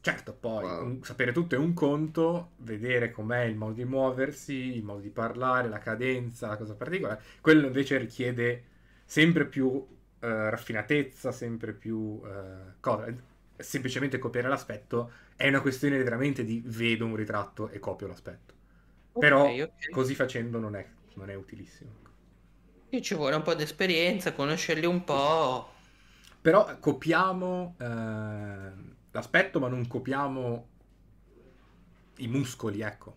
[0.01, 0.79] certo, poi Wow.
[0.81, 5.11] un- sapere tutto è un conto, vedere com'è il modo di muoversi, il modo di
[5.11, 8.65] parlare, la cadenza, la cosa particolare, quello invece richiede
[9.05, 9.87] sempre più
[10.23, 13.07] eh, raffinatezza, sempre più eh, cosa.
[13.57, 18.55] Semplicemente copiare l'aspetto è una questione veramente di vedo un ritratto e copio l'aspetto.
[19.19, 19.83] Però Ok, ok.
[19.89, 22.01] così facendo non è, non è utilissimo.
[22.89, 25.69] Qui ci vuole un po' di esperienza, conoscerli un po'.
[26.41, 28.73] Però copiamo eh,
[29.13, 30.69] l'aspetto, ma non copiamo
[32.19, 33.17] i muscoli, ecco.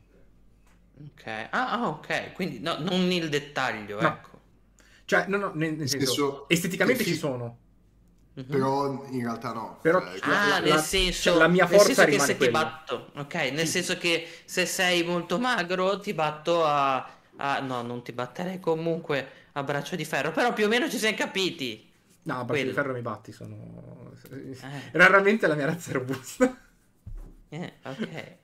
[0.98, 1.28] Ok.
[1.52, 2.32] Ah, ah, ok.
[2.34, 4.12] Quindi no, non il dettaglio, No.
[4.12, 4.35] ecco.
[5.06, 7.58] Cioè, no, no, nel, nel Nel senso, senso, esteticamente ci sono.
[8.34, 8.46] Mhm.
[8.48, 9.80] Però in realtà no.
[9.82, 12.28] Però- Cioè, Ah, la- nel la- senso, cioè, la mia nel forza senso che rimane
[12.28, 12.64] se ti quella.
[12.64, 13.68] batto, ok, nel Sì.
[13.68, 19.28] senso che se sei molto magro ti batto a, a- no, non ti batterei comunque
[19.54, 21.90] a braccio di ferro, però più o meno ci siamo capiti.
[22.24, 22.74] No, a braccio di Quello.
[22.74, 24.12] ferro mi batti, sono...
[24.32, 24.58] Eh,
[24.94, 26.58] Raramente la mia razza è robusta.
[27.50, 28.36] eh, ok.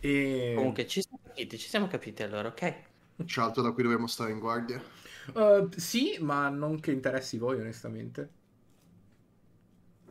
[0.00, 0.52] E...
[0.54, 2.74] Comunque ci siamo capiti, ci siamo capiti allora, ok?
[3.24, 4.82] C'è altro da cui dobbiamo stare in guardia?
[5.34, 8.30] Uh, sì, ma non che interessi voi, onestamente.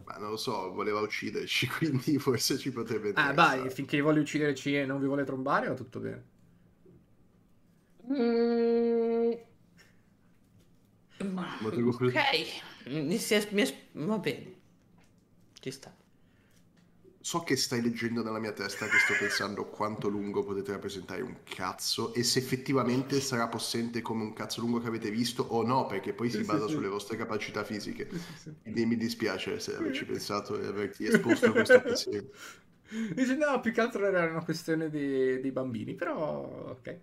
[0.06, 4.76] Ma non lo so, voleva ucciderci, quindi forse ci potrebbe Ah, vai, finché vuole ucciderci
[4.76, 6.28] e non vi vuole trombare, va tutto bene.
[8.10, 9.36] Mm.
[11.20, 11.46] Ma
[11.86, 12.14] Ok,
[12.88, 14.56] mi si è- mi è- va bene,
[15.62, 15.94] ci sta.
[17.30, 21.36] So che stai leggendo nella mia testa che sto pensando quanto lungo potete rappresentare un
[21.44, 25.86] cazzo e se effettivamente sarà possente come un cazzo lungo che avete visto o no,
[25.86, 26.74] perché poi si basa sì.
[26.74, 28.08] sulle vostre capacità fisiche.
[28.10, 28.56] Sì, sì, sì.
[28.64, 32.30] Quindi mi dispiace se averci pensato e averti esposto a questo pensiero.
[33.14, 37.00] Dice no, più che altro era una questione di- dei bambini, però ok.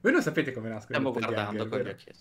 [0.00, 1.90] Voi non sapete come nascono Stiamo guardando con gli vero?
[1.90, 2.12] occhi.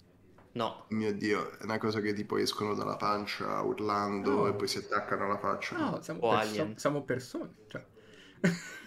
[0.54, 0.86] No.
[0.90, 4.48] Mio Dio, è una cosa che tipo escono dalla pancia urlando No.
[4.48, 5.78] e poi si attaccano alla faccia.
[5.78, 6.78] No, siamo, O perso- alien.
[6.78, 7.54] siamo persone.
[7.68, 7.86] Cioè.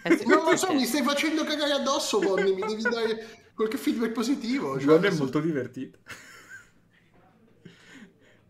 [0.03, 4.11] Eh, Non lo so, mi stai facendo cagare addosso, Bonnie, mi devi dare qualche feedback
[4.13, 4.73] positivo.
[4.73, 5.99] Cioè, Giovanni è adesso- molto divertito.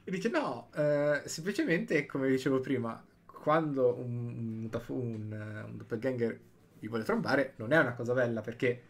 [0.03, 6.39] E dice no, eh, semplicemente come dicevo prima, quando un, un, un, un doppelganger
[6.79, 8.83] vi vuole trombare non è una cosa bella perché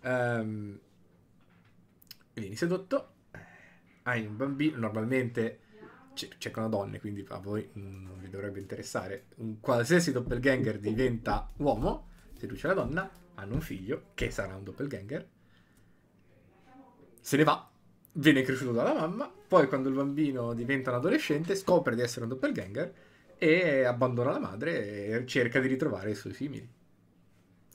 [0.00, 0.78] ehm,
[2.34, 3.10] vieni sedotto,
[4.06, 5.60] hai un bambino, normalmente
[6.38, 9.26] cercano donne, quindi a voi non vi dovrebbe interessare.
[9.36, 15.28] Un qualsiasi doppelganger diventa uomo, seduce la donna, hanno un figlio che sarà un doppelganger
[17.20, 17.68] se ne va,
[18.12, 22.30] viene cresciuto dalla mamma, poi quando il bambino diventa un adolescente scopre di essere un
[22.30, 22.94] doppelganger
[23.36, 26.68] e abbandona la madre e cerca di ritrovare i suoi simili.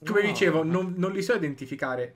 [0.03, 0.27] Come No.
[0.27, 2.15] dicevo, non, non li so identificare,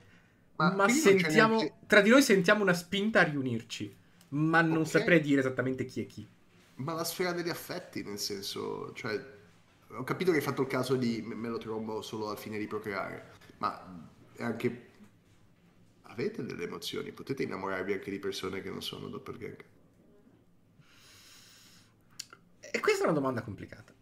[0.56, 3.94] ma, Ma sentiamo, tra di noi sentiamo una spinta a riunirci,
[4.30, 4.86] ma non Ok.
[4.86, 6.28] saprei dire esattamente chi è chi.
[6.76, 9.18] Ma la sfera degli affetti, nel senso, cioè,
[9.88, 12.66] ho capito che hai fatto il caso di me lo trombo solo al fine di
[12.66, 14.84] procreare, ma è anche...
[16.04, 19.64] Avete delle emozioni, potete innamorarvi anche di persone che non sono doppelganger.
[22.60, 23.94] E questa è una domanda complicata.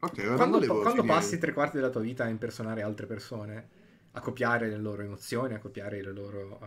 [0.00, 3.68] Ok, non Quando, quando passi tre quarti della tua vita a impersonare altre persone,
[4.12, 6.66] a copiare le loro emozioni, a copiare i loro eh,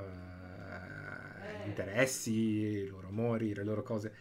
[1.68, 4.13] interessi, i loro amori, le loro cose,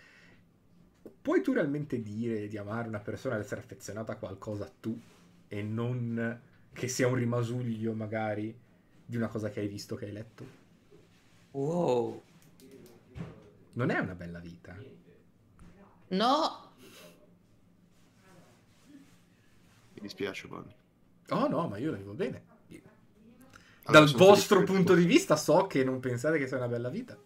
[1.22, 4.99] puoi tu realmente dire di amare una persona, di essere affezionata a qualcosa tu
[5.49, 6.40] e non
[6.72, 8.55] che sia un rimasuglio magari
[9.05, 10.47] di una cosa che hai visto, che hai letto?
[11.53, 12.22] Wow.
[13.72, 14.76] Non è una bella vita.
[16.09, 16.72] No.
[19.94, 20.74] Mi dispiace, Bonnie.
[21.30, 22.55] Oh no, ma io la vivo bene.
[23.86, 27.16] Allora, Dal vostro punto di vista so che non pensate che sia una bella vita.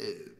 [0.00, 0.34] Eh,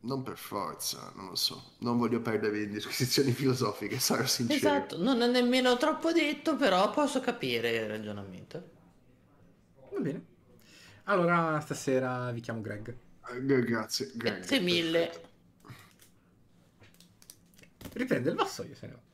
[0.00, 1.74] non per forza, non lo so.
[1.78, 4.58] Non voglio perdere in disquisizioni filosofiche, sarò sincero.
[4.58, 8.70] Esatto, non è nemmeno troppo detto, però posso capire il ragionamento.
[9.92, 10.24] Va bene.
[11.04, 12.88] Allora, stasera vi chiamo Greg.
[13.30, 14.38] Eh, gra- Grazie, grazie.
[14.38, 15.22] Grazie mille.
[17.92, 19.06] Riprende il vassoio, se ne va.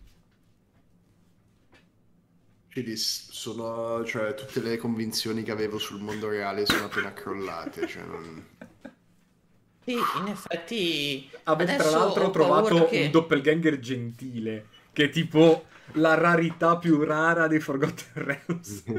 [2.73, 7.87] Quindi sono, cioè, tutte le convinzioni che avevo sul mondo reale sono appena crollate.
[7.87, 8.54] Cioè, non...
[9.85, 11.31] Sì, in effetti.
[11.45, 17.03] Avete tra l'altro ho trovato che- un doppelganger gentile, che è tipo la rarità più
[17.05, 18.85] rara dei Forgotten Realms.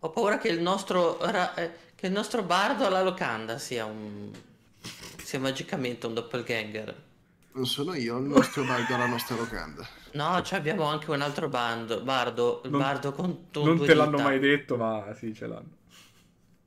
[0.00, 4.30] Ho paura che il nostro, ra- eh, che il nostro bardo alla locanda sia un.
[5.16, 7.02] sia magicamente un doppelganger.
[7.52, 9.84] Non sono io il nostro bardo alla nostra locanda.
[10.12, 13.86] No, cioè abbiamo anche un altro bando, bardo, il Non- bardo con tu- non due
[13.86, 15.76] te l'hanno mai detto, ma sì, ce l'hanno.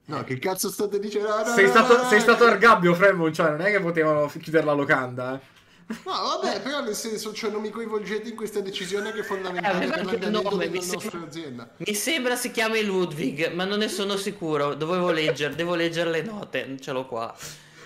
[0.06, 1.30] No, che cazzo state dicendo?
[1.30, 2.52] No, no, Sei no, stato, no, sei no, stato no.
[2.52, 5.60] Argabbio, Fremon, cioè non è che potevano chiudere la locanda, eh.
[6.06, 9.76] No, vabbè, però nel senso, cioè, non mi coinvolgete in questa decisione che è fondamentale
[9.76, 11.74] aveva per l'andamento della mi nostra sembra- azienda.
[11.78, 14.74] Mi sembra si chiami Ludwig, ma non ne sono sicuro.
[14.74, 17.36] Dovevo leggere, devo leggere le note, ce l'ho qua.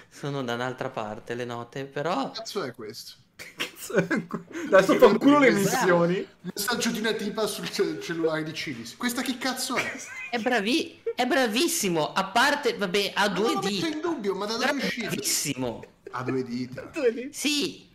[0.09, 3.13] Sono da un'altra parte le note, però Che cazzo è questo?
[3.35, 6.25] Cazzo, Adesso fanculo le missioni.
[6.41, 8.95] Messaggio di una tipa sul ce- cellulare di Cilis.
[8.95, 9.91] Questa che cazzo è?
[10.31, 12.13] è, bravi- è bravissimo.
[12.13, 14.07] A parte, vabbè, ha Ma due non lo metto in dita.
[14.07, 15.07] dubbio, ma da dove è uscito?
[15.07, 15.83] Bravissimo.
[16.11, 16.91] Ha due dita.
[17.31, 17.89] Sì,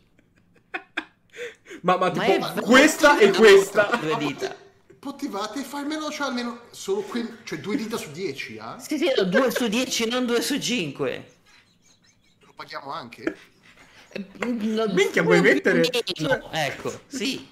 [1.82, 3.84] Ma, ma Ma tipo, è- questa e No, questa.
[4.01, 4.55] Due dita.
[4.99, 8.78] Potevate farmelo, cioè almeno solo que- cioè due dita su dieci, ah?
[8.78, 11.32] Sì, sì, no, 2 su 10, non 2 su 5.
[12.41, 13.36] Lo paghiamo anche?
[14.92, 15.88] Minchia, vuoi mettere-
[16.18, 17.46] Meno, ecco, sì.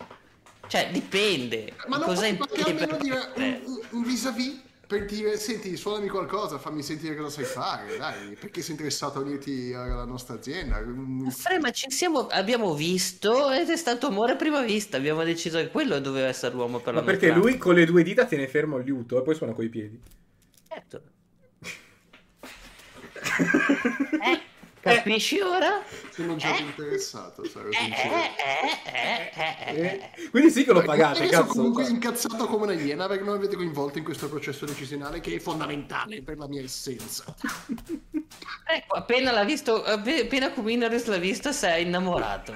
[0.66, 1.72] Cioè, dipende.
[1.86, 6.09] Ma non Cosa intendi almeno per- dire un, un- un vis-à-vis per dire, senti, suonami
[6.09, 10.82] qualcosa, fammi sentire cosa sai fare, dai, perché sei interessato a unirti alla nostra azienda?
[11.30, 14.96] Fre, ma ci siamo, abbiamo visto ed è stato amore a prima vista.
[14.96, 18.02] Abbiamo deciso che quello doveva essere l'uomo per la Ma perché lui con le due
[18.02, 20.00] dita tiene fermo il liuto e poi suona coi piedi.
[20.68, 21.02] Certo.
[24.20, 24.40] Eh,
[24.95, 25.82] capisci ora?
[26.11, 28.14] Sono già interessato, sarò Eh, sincero.
[28.14, 28.30] eh,
[28.86, 30.11] eh, eh, eh, eh.
[30.24, 31.53] Eh, Quindi sì che lo pagate, Io sono cazzo.
[31.55, 35.34] comunque incazzato come una iena perché non mi avete coinvolto in questo processo decisionale che
[35.34, 37.24] è fondamentale per la mia essenza.
[38.70, 42.53] Ecco, appena l'ha visto, appe- appena Kuminoris l'ha visto, si è innamorato.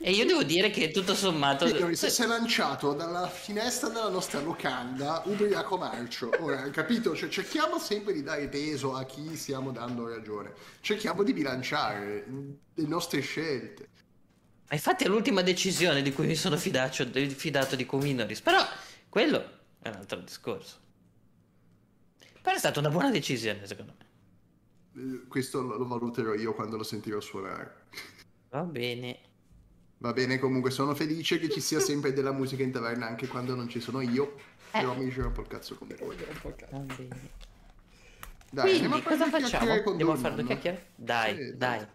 [0.00, 1.66] E io devo dire che tutto sommato...
[1.66, 6.30] Signori, se si è lanciato dalla finestra della nostra locanda, ubriaco marcio.
[6.38, 7.16] Ora, capito?
[7.16, 10.52] Cioè, cerchiamo sempre di dare peso a chi stiamo dando ragione.
[10.80, 12.26] Cerchiamo di bilanciare
[12.74, 13.88] le nostre scelte.
[14.68, 18.40] Ma infatti è l'ultima decisione di cui mi sono fidato, fidato di Kuminoris.
[18.40, 18.62] Però
[19.08, 19.38] quello
[19.80, 20.76] è un altro discorso.
[22.40, 24.06] Però è stata una buona decisione, secondo me.
[24.94, 27.86] Eh, Questo lo valuterò io quando lo sentirò suonare.
[28.50, 29.26] Va bene.
[29.98, 33.54] Va bene, comunque sono felice che ci sia sempre della musica in taverna anche quando
[33.54, 34.36] non ci sono io.
[34.70, 36.16] Però mi giro un po' il cazzo come voi.
[36.16, 37.46] Va bene.
[38.50, 39.90] Dai, andiamo Quindi, a fare cosa due facciamo?
[39.90, 40.86] Andiamo a fare due chiacchiere?
[40.94, 41.86] Dai, Sì, dai.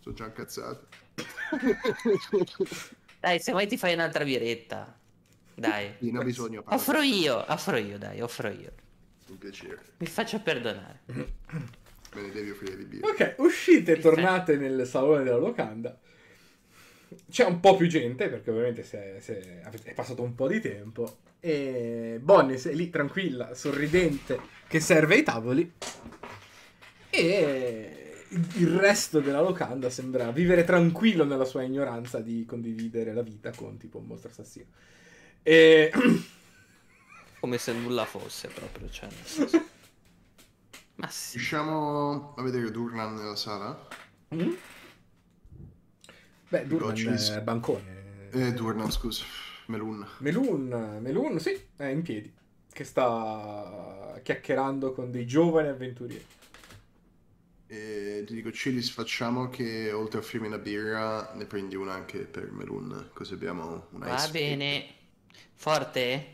[0.00, 0.88] Sono già incazzato.
[3.20, 4.98] Dai, se mai ti fai un'altra biretta.
[5.54, 5.94] Dai.
[6.00, 6.62] Non ho bisogno.
[6.62, 6.78] parla.
[6.78, 8.72] Offro io, offro io, dai, offro io.
[9.28, 9.80] Un piacere.
[9.96, 11.00] Mi faccio perdonare.
[11.06, 13.08] Me ne devi offrire di birra.
[13.08, 15.98] Ok, uscite e tornate nel salone della locanda.
[17.30, 21.18] C'è un po' più gente, perché ovviamente se- se- è passato un po' di tempo.
[21.40, 25.72] E Bonnie è lì tranquilla, sorridente, che serve i tavoli.
[27.10, 28.24] E
[28.56, 33.76] il resto della locanda sembra vivere tranquillo nella sua ignoranza di condividere la vita con
[33.76, 34.66] tipo un mostro assassino.
[35.42, 35.92] E...
[37.40, 39.64] Come se nulla fosse proprio, cioè, nel senso.
[40.96, 41.36] Ma sì.
[41.36, 43.86] Riusciamo a vedere Durnan nella sala?
[44.34, 44.52] Mm?
[46.58, 47.30] Beh, Durman Gocis.
[47.30, 48.28] è bancone.
[48.30, 49.24] Eh, Durnan, scusa.
[49.66, 50.06] Melun.
[50.18, 52.32] Melun, Melun, sì, è in piedi,
[52.72, 56.24] che sta chiacchierando con dei giovani avventurieri.
[57.66, 62.18] E ti dico, Cilis, facciamo che oltre a offrirmi una birra, ne prendi una anche
[62.20, 63.08] per Melun.
[63.12, 64.84] Così abbiamo una Va bene.
[65.54, 66.26] Forte?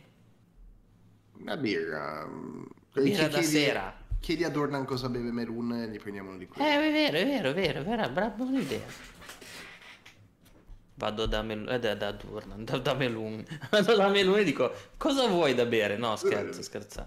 [1.38, 2.26] Una birra.
[2.26, 2.62] mm,
[2.92, 3.96] Birra da chiedi- sera.
[4.20, 6.68] Chiedi a Dornan cosa beve Melun e gli prendiamo uno di quelli.
[6.68, 8.84] Eh, è vero, è vero, è vero, è vero, brava buona idea.
[11.01, 13.42] Vado da, Mel- eh, da, da Durnan, da, da Melun.
[13.72, 15.96] Vado da Melun e dico, cosa vuoi da bere?
[15.96, 17.07] No, scherzo, scherzo.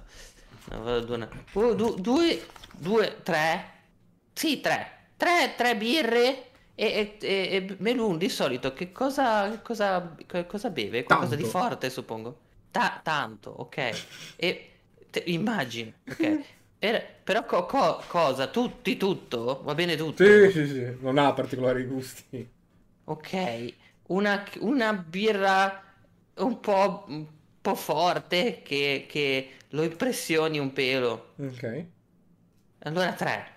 [0.71, 1.29] No, vado da Durnan.
[1.53, 2.41] Oh, du- due,
[2.73, 3.71] due, tre?
[4.33, 4.91] Sì, tre.
[5.15, 6.49] Tre, tre birre?
[6.75, 11.03] E, e- e- Melun di solito che cosa, cosa, che cosa beve?
[11.03, 11.57] Qualcosa di Tanto.
[11.59, 12.37] forte, suppongo.
[12.71, 13.77] Ta- tanto, ok.
[14.37, 14.69] E
[15.11, 16.39] te- immagino, ok.
[16.83, 18.47] Per- però co- co- cosa?
[18.47, 19.61] Tutti, tutto?
[19.63, 20.23] Va bene tutto?
[20.25, 22.49] Sì, sì, sì, non ha particolari gusti.
[23.05, 23.73] Ok,
[24.13, 25.81] una, una birra
[26.35, 27.27] un po', un
[27.61, 31.31] po' forte che, che lo impressioni un pelo.
[31.37, 31.63] Ok.
[32.85, 33.51] Allora tre.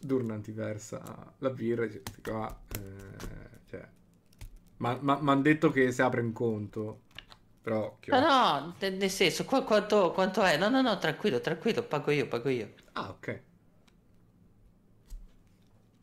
[0.00, 3.88] Durnan ti versa la birra e qua, eh, cioè,
[4.78, 7.02] ma mi hanno detto che si apre un conto,
[7.60, 8.14] però occhio.
[8.14, 10.56] No, no, ne- nel senso, qua- quanto, quanto è?
[10.58, 12.68] No, no, no, tranquillo, tranquillo, pago io, pago io.
[12.94, 13.28] Ah, ok.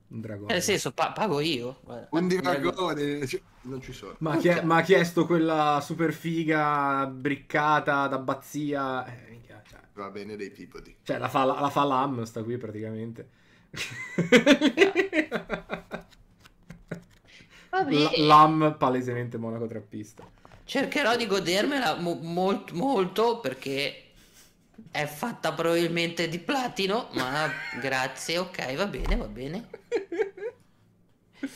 [0.07, 0.53] Un Eh, dragone.
[0.53, 1.79] Nel senso, pa- pago io.
[1.83, 2.07] guarda.
[2.11, 3.25] Un dragone.
[3.27, 4.15] cioè, Non ci sono.
[4.19, 9.05] Ma chi ha chiesto quella super figa briccata d'abbazia.
[9.05, 10.95] Eh, minchia, cioè, Va bene dei pipodi.
[11.03, 13.29] cioè, la, fa, la fa Lam, sta qui praticamente.
[17.69, 20.23] La- Lam palesemente monaco trappista.
[20.63, 24.01] cercherò di godermela mo- molt- molto perché
[24.91, 27.49] è fatta probabilmente di platino, ma
[27.81, 29.67] grazie, ok, va bene, va bene.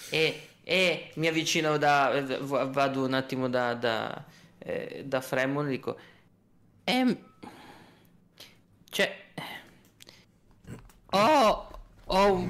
[0.09, 2.23] E, e mi avvicino da.
[2.41, 3.73] Vado un attimo da.
[3.73, 4.25] da,
[4.59, 5.97] eh, da Fremon e dico.
[6.83, 7.17] Ehm,
[8.89, 9.15] cioè.
[11.11, 11.67] Ho.
[12.05, 12.49] Ho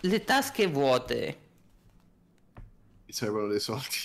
[0.00, 1.38] le tasche vuote.
[3.06, 3.96] Mi servono dei soldi.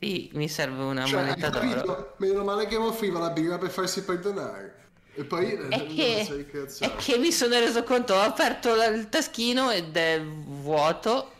[0.00, 1.66] Sì, mi serve una Cioè, moneta d'oro.
[1.68, 2.14] capito?
[2.18, 4.87] Meno male che mi offriva la birra per farsi perdonare.
[5.18, 5.50] E poi...
[5.52, 6.20] È non che,
[6.78, 11.32] è che mi sono reso conto, ho aperto la- il taschino ed è vuoto.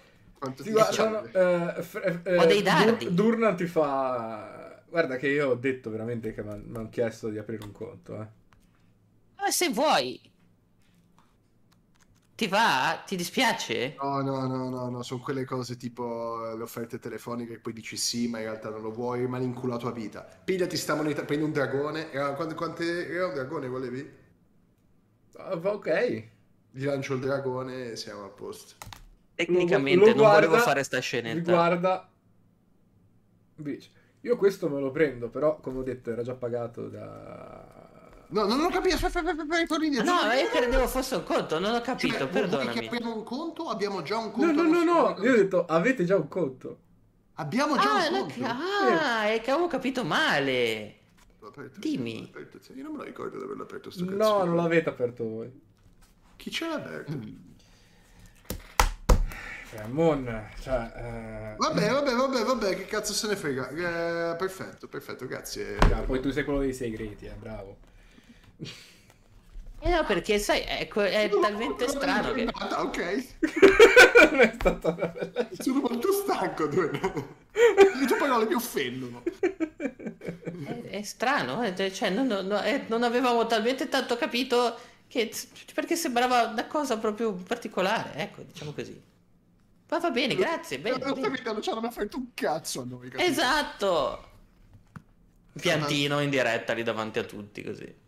[0.57, 3.15] Sì, ti guarda, no, eh, f- eh, Ho dei Dur- dardi.
[3.15, 4.83] Durnan ti fa.
[4.89, 8.21] Guarda, che io ho detto veramente che mi hanno chiesto di aprire un conto.
[8.21, 8.27] Eh.
[9.37, 10.21] Ma se vuoi.
[12.39, 13.03] Ti va?
[13.07, 13.79] Ti dispiace?
[14.01, 17.73] No, no, no, no, no, sono quelle cose tipo eh, le offerte telefoniche che poi
[17.73, 20.23] dici sì, ma in realtà non lo vuoi, rimani inculato a vita.
[20.45, 22.11] Pigliati sta moneta, prendi un dragone.
[22.13, 24.11] Era, quante, quante, era un dragone volevi?
[25.63, 25.89] Va ok.
[26.71, 28.75] Gli lancio il dragone e siamo a posto.
[29.35, 31.43] Tecnicamente Lo- lo non guarda, volevo fare sta Vi scenetta.
[31.43, 32.13] guarda.
[33.57, 33.91] Dice,
[34.21, 37.78] io questo me lo prendo, però come ho detto era già pagato da...
[38.31, 40.13] No, non ho capito, aspetta, aspetta, aspetta, torni Ah, indietro.
[40.27, 42.87] No, io credevo fosse un conto, non ho Cioè, capito, che perdonami.
[42.87, 43.69] apriamo un conto?
[43.71, 44.63] Abbiamo già un No, conto.
[44.63, 45.25] no, no, no, storico?
[45.25, 46.79] io ho detto avete già un conto.
[47.35, 48.45] Abbiamo già Ah, un no, conto.
[48.45, 50.95] ah, è che avevo capito male.
[51.43, 52.29] Aperto, Dimmi.
[52.31, 54.17] aperto, Io non me lo ricordo di averlo aperto sto cazzo.
[54.17, 55.61] No, non l'avete aperto voi.
[56.37, 57.19] Chi ce l'ha aperto?
[59.71, 60.93] Ramon, cioè...
[60.97, 63.69] eh, Vabbè, vabbè, vabbè, vabbè, che cazzo se ne frega.
[63.71, 65.77] Eh, perfetto, perfetto, grazie.
[65.79, 67.77] ah, poi tu sei quello dei segreti, eh, bravo.
[69.81, 72.49] Eh no, perché sai, ecco, è talmente strano che...
[72.49, 73.25] Ok.
[74.33, 76.67] non è stata una bella Sono molto stanco.
[76.67, 79.23] due- Le tue parole mi offendono.
[79.25, 84.77] È, è strano, eh, cioè, non, non- eh, non avevamo talmente tanto capito
[85.07, 85.33] che...
[85.73, 89.01] Perché sembrava una cosa proprio particolare, ecco, diciamo così.
[89.91, 90.99] Ma va bene, grazie, bene,
[91.31, 93.09] vita non ci hanno fatto un cazzo a noi.
[93.09, 93.31] capito?
[93.31, 94.25] Esatto!
[95.53, 98.07] Piantino in diretta lì davanti a tutti, così.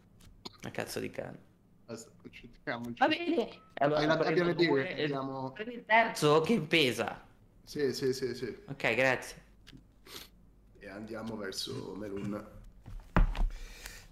[0.62, 1.48] Una cazzo di cane.
[1.86, 3.48] Va bene.
[3.74, 7.20] Allora, la prendo tagliare due, prendi il terzo che pesa.
[7.64, 8.56] Sì, sì, sì, sì.
[8.66, 9.42] Ok, grazie.
[10.78, 12.46] E andiamo verso Melun.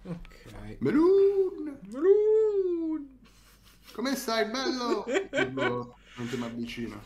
[0.03, 0.77] Ok.
[0.79, 1.79] Melun!
[1.91, 3.19] Melun!
[3.93, 5.05] Come stai, bello?
[6.15, 6.99] Non ti mi avvicina.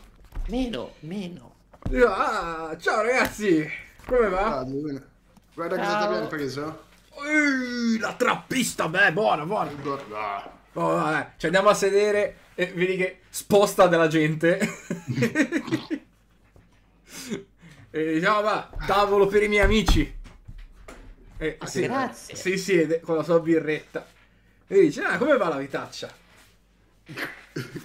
[0.48, 1.54] Meno, meno.
[2.08, 3.68] Ah, ciao ragazzi!
[4.06, 4.58] Come va?
[4.58, 5.98] Ah, Guarda cosa Ciao.
[5.98, 6.92] ti abbiamo preso.
[7.22, 9.70] Ehi, la trappista, beh, buona, buona.
[10.12, 14.58] Ah, Oh, vabbè, ci andiamo a sedere e vedi che sposta della gente.
[17.90, 20.22] e diciamo, va, tavolo per i miei amici.
[21.36, 22.34] E si, grazie.
[22.34, 24.04] si siede con la sua birretta.
[24.66, 26.12] E dice, ah, come va la vitaccia?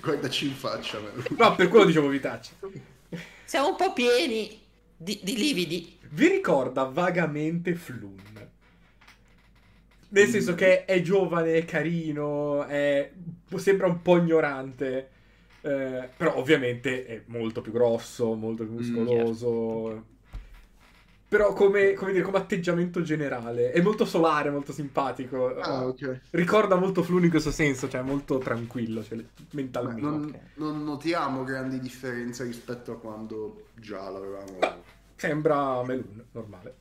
[0.02, 1.26] Guardaci in faccia, Melun.
[1.38, 2.54] No, per quello dicevo vitaccia.
[3.46, 4.60] Siamo un po' pieni
[4.98, 6.00] di, di lividi.
[6.10, 8.39] Vi ricorda vagamente Flun?
[10.12, 13.12] Nel senso che è giovane, è carino, è...
[13.56, 15.10] sembra un po' ignorante,
[15.62, 20.18] eh, però ovviamente è molto più grosso, molto più muscoloso.
[21.30, 25.56] Però come, come dire, come atteggiamento generale è molto solare, molto simpatico.
[25.58, 26.22] Ah, ok.
[26.32, 30.02] Ricorda molto Flun in questo senso, cioè molto tranquillo, cioè, mentalmente.
[30.02, 34.58] non, non notiamo grandi differenze rispetto a quando già l'avevamo.
[35.18, 36.76] Sembra Melun, normale.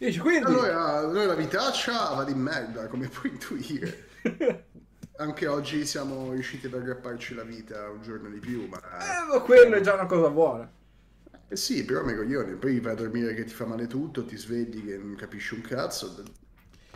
[0.00, 0.46] Dici, quindi...
[0.46, 4.08] Allora, noi la vitaccia va di merda, come puoi intuire.
[5.16, 8.78] Anche oggi siamo riusciti ad aggrapparci la vita un giorno di più, ma...
[8.78, 10.72] Eh, ma quello è già una cosa buona.
[11.48, 14.36] Eh sì, però mi coglione, poi vai a dormire che ti fa male tutto, ti
[14.36, 16.22] svegli che non capisci un cazzo.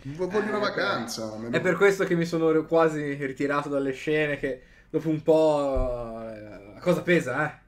[0.04, 1.48] Voglio una Eh, vacanza.
[1.50, 6.72] È per questo che mi sono quasi ritirato dalle scene che dopo un po' eh,
[6.74, 7.62] la cosa pesa, eh.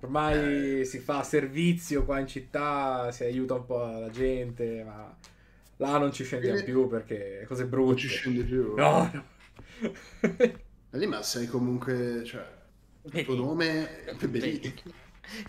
[0.00, 5.16] Ormai si fa servizio qua in città, si aiuta un po' la gente, ma
[5.78, 6.62] là non ci scendiamo Eh.
[6.64, 8.00] più perché cose Non brutte.
[8.00, 8.74] ci scendi più.
[8.76, 9.24] No, no.
[10.90, 12.46] Ma lì, ma sei comunque, cioè,
[13.12, 14.72] il tuo nome è Bellini.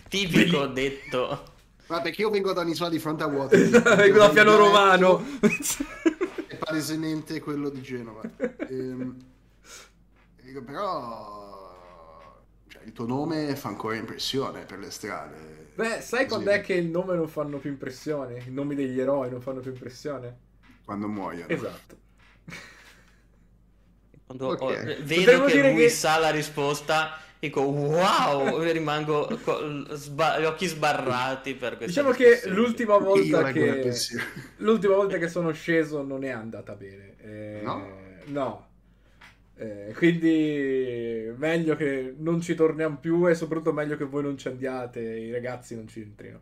[0.08, 1.44] Tipico detto.
[1.86, 3.56] Ma perché io vengo da un'isola di fronte a vuoto.
[3.96, 5.24] Vengo da piano romano.
[6.46, 8.20] È palesemente quello di Genova.
[8.70, 9.16] Ehm,
[10.42, 11.59] dico, però,
[12.80, 15.58] cioè, il tuo nome fa ancora impressione per le strade.
[15.74, 18.42] Beh, sai quando è che il nome non fanno più impressione?
[18.46, 20.36] I nomi degli eroi non fanno più impressione?
[20.84, 21.48] Quando muoiono.
[21.48, 21.96] Esatto.
[24.26, 24.60] Quando Ok.
[24.60, 24.68] ho-
[25.04, 30.66] vedo Potremmo che lui che- sa la risposta, dico wow, rimango con sba- gli occhi
[30.66, 33.92] sbarrati per questa Diciamo che l'ultima volta che...
[34.58, 37.16] L'ultima volta che sono sceso non è andata bene.
[37.18, 37.98] Eh, No?
[38.26, 38.68] No.
[39.60, 44.48] Eh, quindi meglio che non ci torniamo più e soprattutto meglio che voi non ci
[44.48, 46.40] andiate, i ragazzi non ci entrino.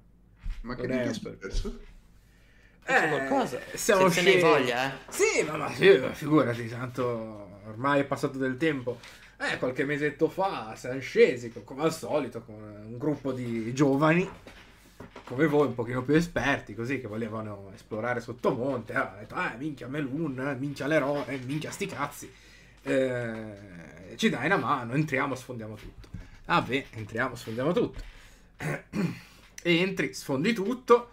[0.63, 1.81] Ma che Non è successo?
[2.85, 3.59] C'è qualcosa.
[3.75, 4.99] siamo Se ce ne scesi- voglia, eh.
[5.09, 9.01] Sì, ma, ma sì, figurati, tanto ormai è passato del tempo.
[9.41, 14.29] Eh, qualche mesetto fa siamo scesi, co- come al solito, con un gruppo di giovani,
[15.25, 18.95] come voi, un pochino più esperti, così, che volevano esplorare sottomonte.
[18.95, 22.33] Ah, ho detto, ah, minchia Melun, eh, minchia l'eroe, minchia sti cazzi.
[22.83, 26.09] Eh, ci dai una mano, entriamo, sfondiamo tutto.
[26.47, 28.03] Ah beh, entriamo, sfondiamo tutto.
[29.63, 31.11] Entri, sfondi tutto,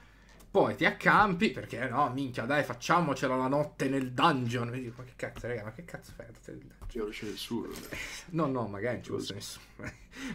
[0.49, 4.69] poi ti accampi, perché no, minchia, dai, facciamocela la notte nel dungeon.
[4.69, 6.27] Vedi, ma che cazzo, raga, ma che cazzo fai?
[6.93, 7.67] non c'è nessuno.
[8.27, 9.65] No, no, magari non ci fosse nessuno.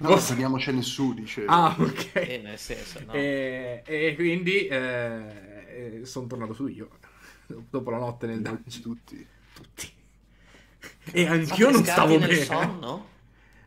[0.01, 1.44] No, Forse- torniamoci nessuno, dice.
[1.47, 2.11] Ah, ok.
[2.16, 3.12] Eh, nel senso, no.
[3.12, 4.69] E, e quindi
[6.05, 6.90] sono tornato su io.
[7.47, 8.82] Dopo la notte nel dungeon.
[8.82, 9.27] tutti.
[9.55, 9.93] Tutti.
[11.12, 12.36] E anch'io non stavo nel bene.
[12.36, 13.09] sonno?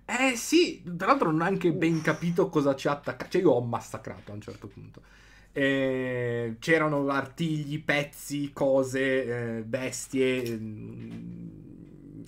[0.06, 3.32] Eh sì, tra l'altro non ho neanche ben capito cosa ci ha attaccato.
[3.32, 5.02] Cioè, io ho massacrato a un certo punto.
[5.52, 10.58] Eh, c'erano artigli, pezzi, cose, eh, bestie.
[10.58, 12.24] mm,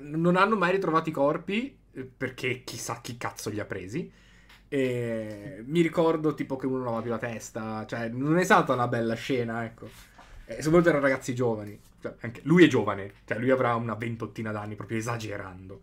[0.00, 4.10] non hanno mai ritrovato i corpi eh, perché chissà chi cazzo li ha presi.
[4.68, 7.86] E mi ricordo tipo che uno non aveva più la testa.
[7.86, 9.90] Cioè, non è stata una bella scena, ecco.
[10.44, 11.80] E soprattutto erano ragazzi giovani.
[12.00, 15.82] Cioè, anche lui è giovane, cioè lui avrà una ventottina d'anni, proprio esagerando.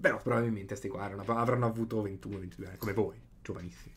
[0.00, 3.94] Però probabilmente sti qua erano- avranno avuto 21-22 anni, come voi, giovanissimi.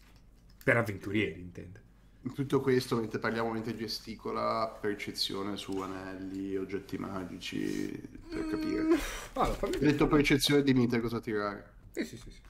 [0.63, 1.81] Per avventurieri, intende.
[2.23, 7.91] In tutto questo, mentre parliamo, mentre gesticola, percezione su anelli, oggetti magici,
[8.27, 8.89] per capire.
[8.89, 8.93] Mm,
[9.33, 11.73] Allora, detto percezione di Mite cosa tirare.
[11.91, 12.41] Sì, sì, sì, sì.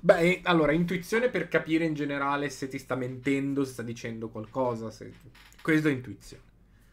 [0.00, 4.90] Beh, allora, intuizione per capire in generale se ti sta mentendo, se sta dicendo qualcosa.
[4.90, 5.12] Se...
[5.60, 6.42] Questo è intuizione.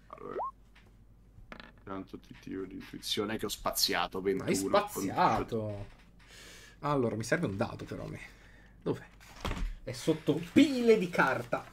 [0.08, 0.40] Allora,
[1.86, 4.50] tanto ti tiro di intuizione che ho spaziato 21.
[4.50, 5.86] Hai spaziato.
[6.80, 8.20] Allora, mi serve un dato però a me.
[8.82, 9.06] Dov'è?
[9.84, 11.64] È sotto pile di carta.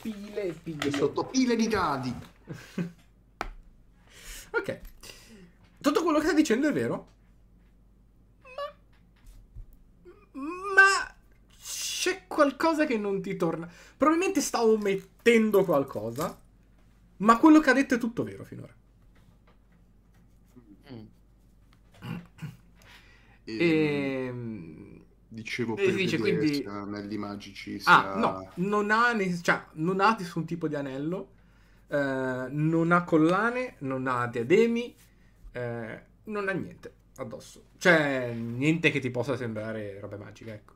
[0.00, 0.90] Pile e pile.
[0.90, 2.14] Sotto pile di dadi.
[4.52, 4.80] Ok.
[5.80, 7.06] Tutto quello che sta dicendo è vero?
[8.42, 10.42] Ma...
[10.74, 11.14] Ma...
[11.56, 13.70] C'è qualcosa che non ti torna.
[13.96, 16.36] Probabilmente sta omettendo qualcosa.
[17.18, 18.74] Ma quello che ha detto è tutto vero finora.
[20.92, 21.06] Mm.
[23.44, 23.56] E,
[24.26, 25.00] Ehm...
[25.28, 28.12] dicevo e per dice, vedere quindi- sia anelli magici sia...
[28.14, 31.30] Ah, no, non ha, ne- cioè, non ha nessun tipo di anello,
[31.88, 34.94] eh, non ha collane, non ha diademi,
[35.52, 37.64] eh, non ha niente addosso.
[37.78, 40.74] Cioè, niente che ti possa sembrare roba magica, ecco.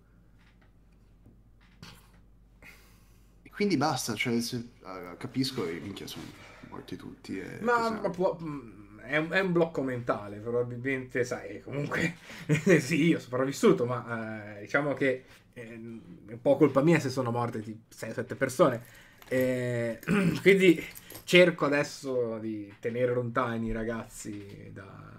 [3.42, 6.24] E quindi basta, cioè, se- ah, capisco e minchia sono
[6.70, 7.38] morti tutti.
[7.38, 12.16] E Ma, ma può- mm, è, un, è un blocco mentale, probabilmente, sai, comunque,
[12.80, 17.10] sì, io sono sopravvissuto, ma eh, diciamo che eh, è un po' colpa mia se
[17.10, 18.82] sono morte di 6-7 persone.
[19.28, 19.98] Eh,
[20.42, 20.82] quindi
[21.24, 25.12] cerco adesso di tenere lontani i ragazzi da-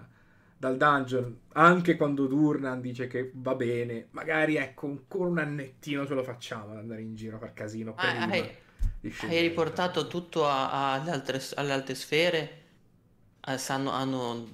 [0.58, 6.14] dal dungeon, anche quando Durnan dice che va bene, magari ecco, ancora un annettino ce
[6.14, 7.94] lo facciamo ad andare in giro a far casino.
[7.96, 8.42] Ah, hai,
[9.28, 12.64] hai riportato tutto a- a- alle altre, alle alte sfere?
[13.46, 14.46] Ah, sanno- hanno,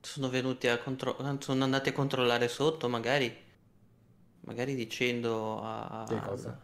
[0.00, 3.34] sono venuti a contro- sono andati a controllare sotto, magari,
[4.40, 6.60] magari dicendo a, Che cosa?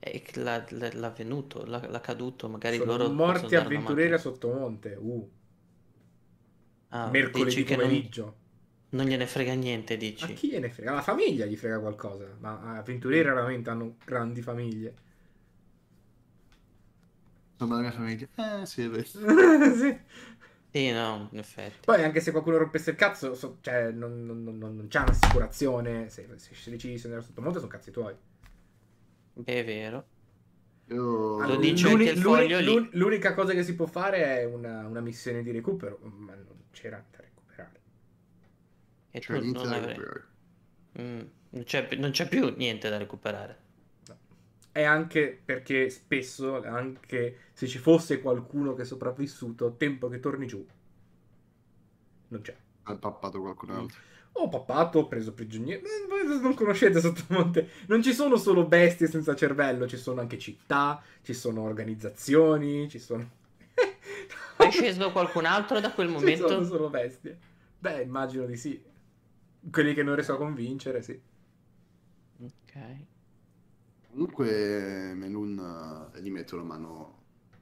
[0.00, 4.18] eh, che l'ha- l'ha- l'avvenuto, l'ha- l'accaduto, magari Sono loro morti avventurieri a.
[4.18, 4.94] Sottomonte.
[4.94, 5.28] Uh,
[6.90, 8.36] Ah, mercoledì non, pomeriggio.
[8.90, 10.32] non gliene frega niente, A dici?
[10.32, 10.92] chi gliene frega?
[10.92, 12.36] La famiglia gli frega qualcosa.
[12.38, 14.94] Ma avventurieri raramente hanno grandi famiglie.
[17.52, 18.28] Insomma, la mia famiglia...
[18.62, 19.04] Eh, sì, è vero.
[19.76, 19.98] Sì.
[20.70, 21.78] Sì, no, in effetti.
[21.84, 26.08] Poi anche se qualcuno rompesse il cazzo, so- cioè, non, non- non- non c'è un'assicurazione.
[26.10, 28.14] Se, se decidi di andare sotto monte sono cazzi tuoi.
[29.34, 30.06] Beh, è vero.
[30.86, 32.64] Lo dice L'uni- anche il l'uni- foglio lì.
[32.64, 36.64] l'un- L'unica cosa che si può fare è una, una missione di recupero, ma non
[36.70, 37.80] c'era da recuperare.
[39.10, 39.94] E Cioè, tu niente non da avrei...
[39.96, 40.26] recuperare.
[41.00, 41.20] Mm,
[41.50, 43.66] non c'è, non c'è più niente da recuperare.
[44.78, 50.46] E anche perché spesso, anche se ci fosse qualcuno che è sopravvissuto, tempo che torni
[50.46, 50.64] giù,
[52.28, 52.56] non c'è.
[52.84, 54.00] Ha pappato qualcun altro.
[54.32, 55.80] Ho pappato, ho preso prigioniero.
[55.82, 57.68] Eh, non conoscete Sottomonte.
[57.86, 62.98] Non ci sono solo bestie senza cervello, ci sono anche città, ci sono organizzazioni, ci
[62.98, 63.28] sono.
[64.56, 66.64] È sceso qualcun altro da quel Ci sono momento?
[66.64, 67.38] solo bestie.
[67.78, 68.82] Beh, immagino di sì.
[69.70, 71.20] Quelli che non riesco a convincere, sì.
[72.40, 72.74] Ok.
[74.18, 77.18] Comunque Melun eh, gli metto la mano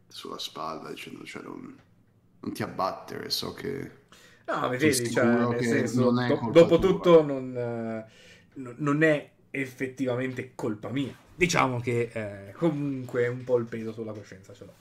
[0.08, 1.78] sulla spalla dicendo, cioè, non,
[2.40, 3.90] non ti abbattere, so che...
[4.46, 6.88] No, vedi, cioè, nel senso, non è do- dopo tua.
[6.88, 8.04] tutto non, eh,
[8.54, 11.14] no- non è effettivamente colpa mia.
[11.34, 14.74] Diciamo che eh, comunque un po' il peso sulla coscienza ce l'ho.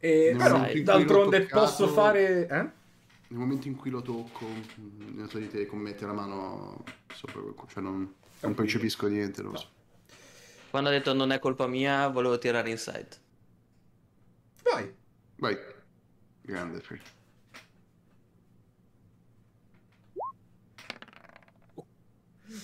[0.00, 2.46] E, però, d'altronde toccato- posso fare...
[2.46, 2.78] Eh?
[3.28, 4.44] Nel momento in cui lo tocco,
[5.14, 9.06] nella tua di te, con mettere la mano sopra quel co- cioè non, non percepisco
[9.06, 9.68] niente, non lo so.
[10.70, 13.08] Quando ha detto non è colpa mia, volevo tirare inside.
[14.62, 14.94] Vai.
[15.36, 15.58] Vai,
[16.42, 17.00] grande Free.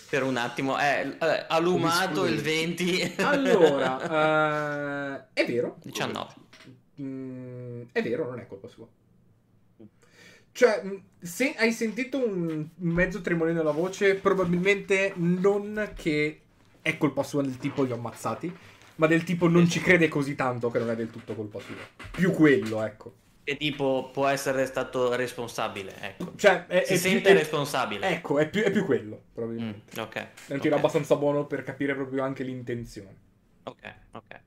[0.09, 3.17] Per un attimo, eh, eh, ha lumato il 20.
[3.19, 5.79] Allora, eh, è vero.
[5.83, 6.35] 19.
[7.01, 8.87] Mm, è vero, non è colpa sua.
[10.53, 16.46] Cioè, mm, se hai sentito un un mezzo tremolino alla voce, probabilmente non che
[16.87, 18.55] è colpa sua del tipo li ho ammazzati,
[18.97, 21.89] ma del tipo non ci crede così tanto che non è del tutto colpa sua.
[22.11, 23.15] Più quello, ecco.
[23.49, 26.35] E tipo può essere stato responsabile, ecco.
[26.37, 28.09] Cioè, è, Si è sente più, è- responsabile.
[28.09, 30.01] Ecco, è più, è più quello, Mm, probabilmente.
[30.01, 30.15] ok.
[30.47, 33.17] È un tiro abbastanza buono per capire proprio anche l'intenzione.
[33.65, 34.41] Ok, ok.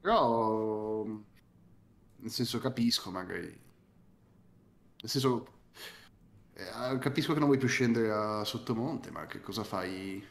[0.00, 3.46] Però, nel senso, capisco magari.
[5.00, 5.46] Nel senso,
[6.54, 10.24] eh, capisco che non vuoi più scendere a Sottomonte, ma che cosa fai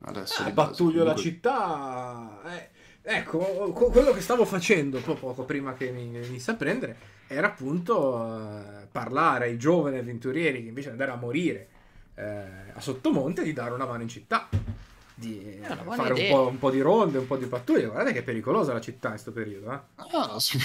[0.00, 0.42] adesso?
[0.44, 0.68] Di base?
[0.70, 2.40] pattuglio la Comunque- città.
[2.46, 2.68] eh,
[3.02, 3.38] ecco,
[3.72, 6.96] co- quello che stavo facendo po- poco prima che mi venisse a prendere
[7.28, 11.68] era appunto eh, parlare ai giovani avventurieri che invece di andare a morire
[12.14, 12.24] eh,
[12.72, 14.48] a Sottomonte di dare una mano in città
[15.18, 17.86] di fare un po', un po' di ronde, un po' di pattuglie.
[17.86, 19.72] Guardate che è pericolosa la città in questo periodo.
[19.72, 19.80] Eh?
[20.12, 20.58] Ah, sì.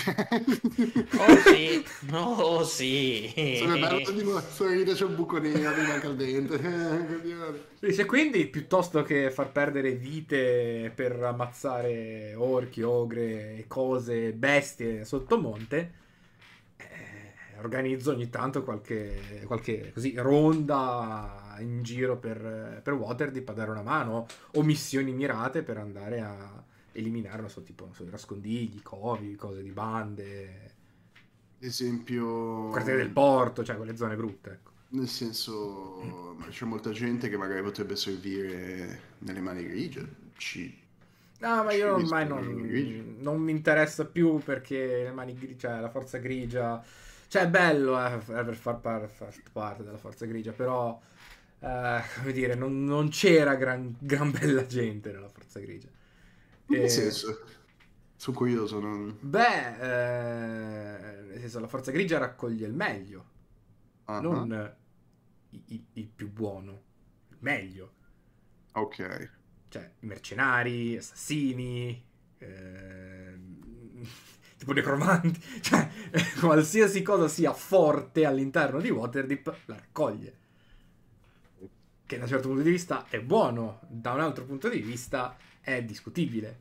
[1.18, 3.32] Oh sì, oh sì.
[3.58, 4.42] Sarebbe bello di.
[4.50, 6.56] Sorride, c'è un buco nero, mi manca il dente.
[6.60, 7.88] Eh.
[7.88, 15.40] Dice quindi piuttosto che far perdere vite per ammazzare orchi, ogre e cose, bestie sotto
[15.40, 15.94] monte,
[16.76, 23.72] eh, organizzo ogni tanto qualche, qualche così, ronda in giro per, per Waterdeep a dare
[23.72, 26.64] una mano o missioni mirate per andare a
[26.94, 30.72] eliminare, non so, tipo non so, nascondigli, covi, cose di bande,
[31.60, 32.70] esempio...
[32.70, 34.50] quartiere del porto, cioè quelle zone brutte.
[34.52, 34.72] Ecco.
[34.90, 40.06] Nel senso, c'è molta gente che magari potrebbe servire nelle mani grigie.
[40.36, 40.80] Ci...
[41.40, 45.90] No, ma io ormai non, non mi interessa più perché le mani grigie, cioè la
[45.90, 46.84] forza grigia,
[47.28, 51.00] cioè è bello eh, per far, par- far parte della forza grigia, però,
[51.62, 55.90] eh, come dire, non, non c'era gran, gran bella gente nella forza grigia.
[56.70, 57.40] In Eh, che senso?
[58.16, 59.16] Sono curioso, non...
[59.24, 63.26] Beh, eh, nel senso, la forza grigia raccoglie il meglio,
[64.08, 64.76] Ah, non eh,
[65.52, 66.84] i- i- il più buono,
[67.30, 67.94] il meglio.
[68.76, 69.00] Ok.
[69.68, 72.04] cioè mercenari, assassini,
[72.40, 74.02] ehm,
[74.58, 75.90] tipo necromanti, cioè
[76.40, 80.40] qualsiasi cosa sia forte all'interno di Waterdeep la raccoglie.
[82.12, 85.38] Che da un certo punto di vista è buono, da un altro punto di vista
[85.62, 86.60] è discutibile.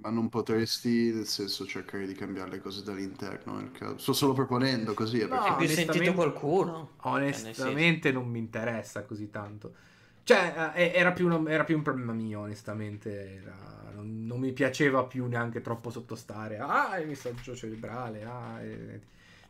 [0.00, 3.98] Ma non potresti, nel senso, cercare di cambiare le cose dall'interno nel caso?
[3.98, 5.56] Sto solo proponendo così, eh, No, perché...
[5.56, 6.92] Più sentito qualcuno?
[7.02, 9.74] Onestamente non mi interessa così tanto.
[10.22, 13.36] Cioè, eh, era più, un- era più un problema mio, onestamente.
[13.42, 16.58] Era- non, non mi piaceva più neanche troppo sottostare.
[16.58, 18.24] Ah, il messaggio cerebrale.
[18.24, 19.00] Ah, eh,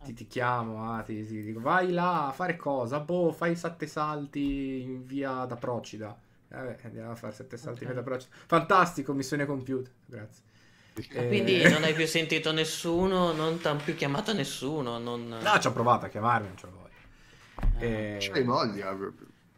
[0.05, 0.93] ti, ti chiamo.
[0.93, 3.01] Ah, ti, ti dico, vai là a fare cosa?
[3.01, 6.17] Boh, fai sette salti in via da Procida.
[6.49, 7.95] Vabbè, andiamo a fare sette salti in Ok.
[7.95, 8.35] via da Procida.
[8.47, 9.91] Fantastico, missione compiuta.
[10.07, 10.43] Grazie.
[10.95, 15.29] Eh, Quindi non hai più sentito nessuno, non ti hanno più chiamato nessuno, non...
[15.29, 16.89] No, ci ho provato a chiamarmi, non ce la voglio.
[17.77, 17.85] Ah.
[17.85, 18.97] Eh, C'hai voglia.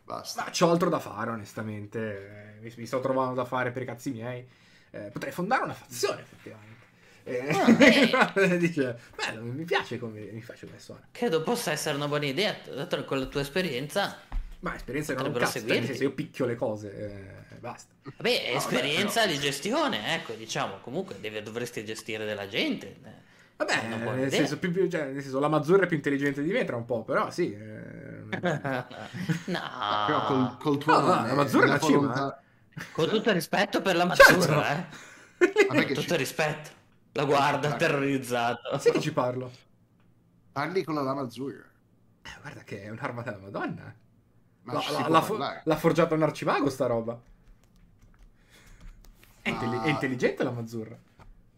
[0.04, 0.44] Basta.
[0.44, 2.56] Ma c'ho altro da fare, onestamente.
[2.56, 4.46] Eh, Mi, mi sto trovando da fare per i cazzi miei.
[4.90, 6.69] Eh, potrei fondare una fazione, effettivamente.
[7.24, 11.06] Eh, dice, bello, mi piace come mi piace come suona.
[11.10, 14.18] Credo possa essere una buona idea, dato con la tua esperienza.
[14.60, 15.86] Ma esperienza non cazzo, nel seguirti.
[15.86, 16.94] senso io picchio le cose,
[17.50, 17.92] eh, basta.
[18.02, 22.86] Vabbè, No, esperienza però- di gestione, ecco, diciamo, comunque deve- dovresti gestire della gente.
[22.88, 23.28] eh.
[23.56, 24.30] Vabbè, nel idea.
[24.30, 26.84] senso, più, più- cioè, nel senso, la Mazzurra è più intelligente di me tra un
[26.86, 27.52] po', però sì.
[27.52, 27.58] eh,
[29.46, 29.60] no,
[30.06, 32.42] Però col, col tuo No, no, nome la Mazzurra è e la cima, volontà-
[32.92, 34.32] con tutto il rispetto per la Certo.
[34.36, 34.86] Mazzurra, eh.
[35.68, 36.70] Vabbè che Tutto ci- il rispetto.
[37.12, 37.78] La guarda Dai.
[37.78, 38.78] terrorizzato.
[38.78, 39.50] Sì che ci parlo.
[40.52, 41.64] parli con la lama azzurra.
[42.22, 43.94] Eh, guarda che è un'arma della Madonna.
[44.62, 47.18] Ma La- la- si può l'ha, forgiata un arcimago sta roba.
[49.42, 50.98] È, intelli- è intelligente la Mazzurra.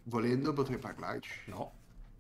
[0.05, 1.41] Volendo potrei parlarci.
[1.47, 1.73] No,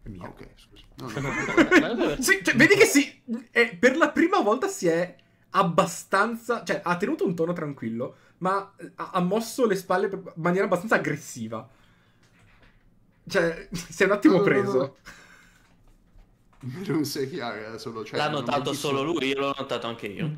[0.02, 0.24] è mia.
[0.26, 0.84] Ok, scusa.
[0.96, 1.08] No,
[1.94, 2.20] no.
[2.20, 5.16] Sì, cioè, vedi che sì, eh, per la prima volta si è
[5.50, 10.64] abbastanza, cioè ha tenuto un tono tranquillo, ma ha, ha mosso le spalle in maniera
[10.64, 11.68] abbastanza aggressiva.
[13.28, 14.78] Cioè, si è un attimo No, no, no, preso.
[14.78, 14.96] no.
[16.86, 18.04] Non sei chiaro, era solo...
[18.04, 20.30] Cioè, L'ha notato visto- solo lui, io l'ho notato anche io.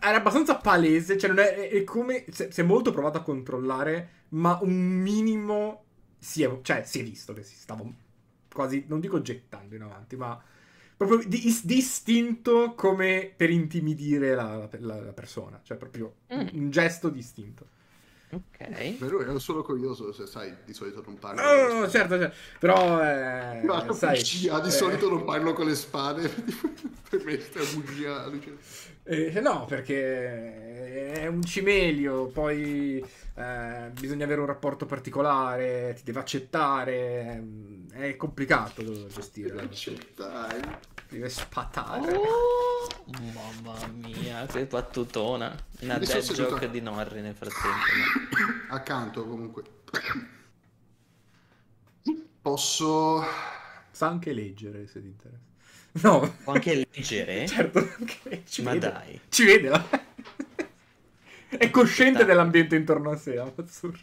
[0.00, 3.22] Era abbastanza palese, cioè non è, è- come, si è, si è molto provato a
[3.22, 5.84] controllare, ma un minimo
[6.18, 7.84] si è, cioè, si è visto che si stava
[8.52, 10.40] quasi, non dico gettando in avanti, ma
[10.96, 16.46] proprio di, is- distinto come per intimidire la, la- la persona, cioè proprio Mm.
[16.52, 17.68] un gesto distinto.
[18.30, 18.98] Ok.
[18.98, 21.40] Però ero solo curioso se sai, di solito non parlo.
[21.40, 24.16] No, no, no, certo, certo, però, eh, la sai...
[24.18, 26.28] bugia, di eh, solito non parlo con le spade.
[27.08, 28.26] per me è bugia.
[28.26, 28.50] Lucia.
[29.10, 33.02] Eh, no, perché è un cimelio, poi
[33.36, 40.80] eh, bisogna avere un rapporto particolare, ti deve accettare, ehm, è complicato gestire, Accettare.
[41.08, 42.16] deve spatare.
[42.16, 42.86] Oh,
[43.32, 45.56] mamma mia, che battutona.
[45.80, 47.78] Una Mi dead joke di Norri nel frattempo.
[48.74, 49.62] Accanto comunque.
[52.42, 53.24] Posso...
[53.90, 55.47] Sa anche leggere se ti interessa.
[56.02, 57.46] No, Può anche leggere?
[57.46, 58.78] certo, anche- ci Ma vede.
[58.78, 59.20] dai.
[59.28, 59.88] Ci vede, la-
[61.48, 63.98] È cosciente dell'ambiente intorno a sé, la Mazzurra.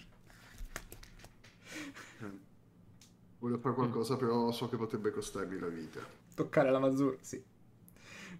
[3.39, 6.01] Voglio fare qualcosa, però so che potrebbe costarmi la vita.
[6.35, 7.43] Toccare la Mazzurra, sì.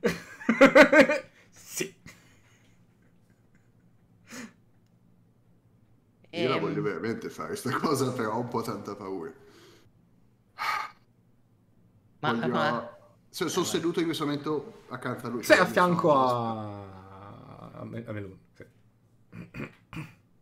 [1.51, 1.95] sì.
[6.35, 9.33] Io la Ehm, voglio veramente fare sta cosa, però ho un po' tanta paura.
[12.21, 12.94] Ma, Voglio- ma-
[13.49, 15.43] sono Eh, seduto in questo momento accanto a lui.
[15.43, 17.71] Sei Cioè, a fianco a...
[17.79, 18.37] a, Me- a Melun.
[18.53, 18.65] sì.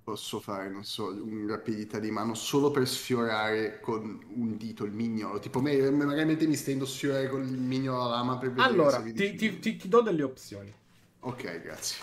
[0.04, 4.92] Posso fare, non so, una rapidità di mano solo per sfiorare con un dito il
[4.92, 5.40] mignolo.
[5.40, 9.02] Tipo, me, magari mi stendo a sfiorare con il mignolo la lama per vedere Allora,
[9.02, 10.74] ti, ti- ti- ti do delle opzioni.
[11.22, 11.98] Ok, grazie.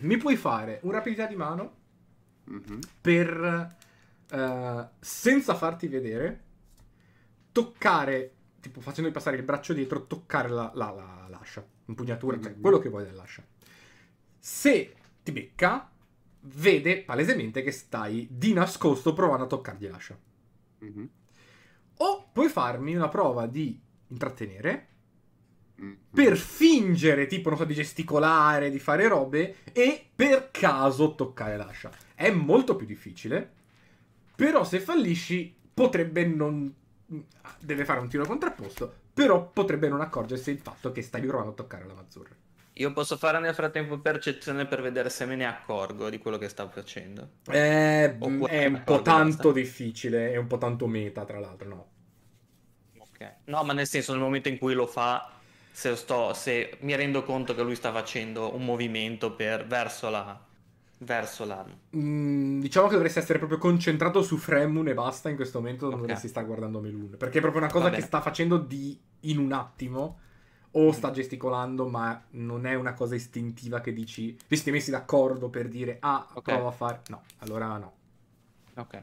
[0.00, 1.72] Mi puoi fare un rapidità di mano
[2.46, 2.80] Mhm.
[3.00, 3.76] per,
[4.30, 6.44] eh, senza farti vedere,
[7.52, 12.60] toccare, tipo facendomi passare il braccio dietro, toccare la, la- la- l'ascia, impugnatura, cioè Mhm.
[12.60, 13.44] quello che vuoi dell'ascia.
[14.38, 15.90] Se ti becca,
[16.42, 20.18] vede palesemente che stai di nascosto provando a toccargli l'ascia.
[20.78, 21.08] Mhm.
[21.98, 23.78] O puoi farmi una prova di
[24.08, 24.86] intrattenere
[25.76, 25.96] Mhm.
[26.10, 31.90] per fingere, tipo, non so, di gesticolare, di fare robe e per caso toccare l'ascia.
[32.14, 33.50] È molto più difficile,
[34.34, 36.74] però se fallisci potrebbe non...
[37.58, 41.54] deve fare un tiro contrapposto, però potrebbe non accorgersi del fatto che stai provando a
[41.54, 42.34] toccare la mazzurra.
[42.74, 46.48] Io posso fare nel frattempo percezione per vedere se me ne accorgo di quello che
[46.48, 47.32] sta facendo.
[47.44, 51.88] È, Oppure è un po' tanto difficile, è un po' tanto meta, tra l'altro, no.
[53.44, 55.30] No, ma nel senso, nel momento in cui lo fa,
[55.70, 60.46] se, sto, se mi rendo conto che lui sta facendo un movimento per, verso la...
[61.02, 61.64] Verso la...
[61.96, 65.94] Mm, diciamo che dovresti essere proprio concentrato su Fremun e basta in questo momento non
[65.94, 66.00] Ok.
[66.00, 69.52] dovresti stare guardando Melun perché è proprio una cosa che sta facendo di in un
[69.52, 70.18] attimo
[70.72, 75.48] o sta gesticolando ma non è una cosa istintiva che dici vi siete messi d'accordo
[75.48, 76.42] per dire ah Ok.
[76.42, 77.92] provo a fare no allora no
[78.74, 79.02] Ok.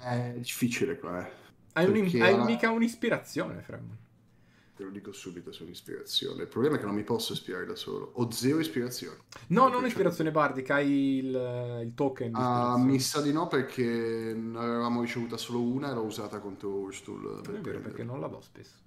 [0.00, 1.30] È difficile qua, eh.
[1.74, 3.96] hai, un- hai mica un'ispirazione Fremun
[4.76, 6.42] Te lo dico subito, sono ispirazione.
[6.42, 8.10] Il problema è che non mi posso ispirare da solo.
[8.14, 9.18] Ho zero ispirazione.
[9.48, 13.84] no non ispirazione bardica hai il, il token di Ah, mi sa di no perché
[14.36, 16.88] ne avevamo ricevuta solo una e l'ho usata contro
[17.42, 17.80] per è vero prendere.
[17.80, 18.82] perché non la do spesso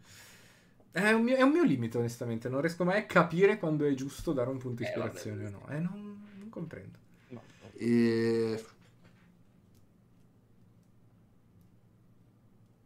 [0.92, 3.94] è un, mio, è un mio limite onestamente non riesco mai a capire quando è
[3.94, 5.22] giusto dare un punto Eh, vabbè.
[5.22, 6.98] ispirazione o no eh, non, non comprendo
[7.30, 7.42] No.
[7.74, 8.64] E...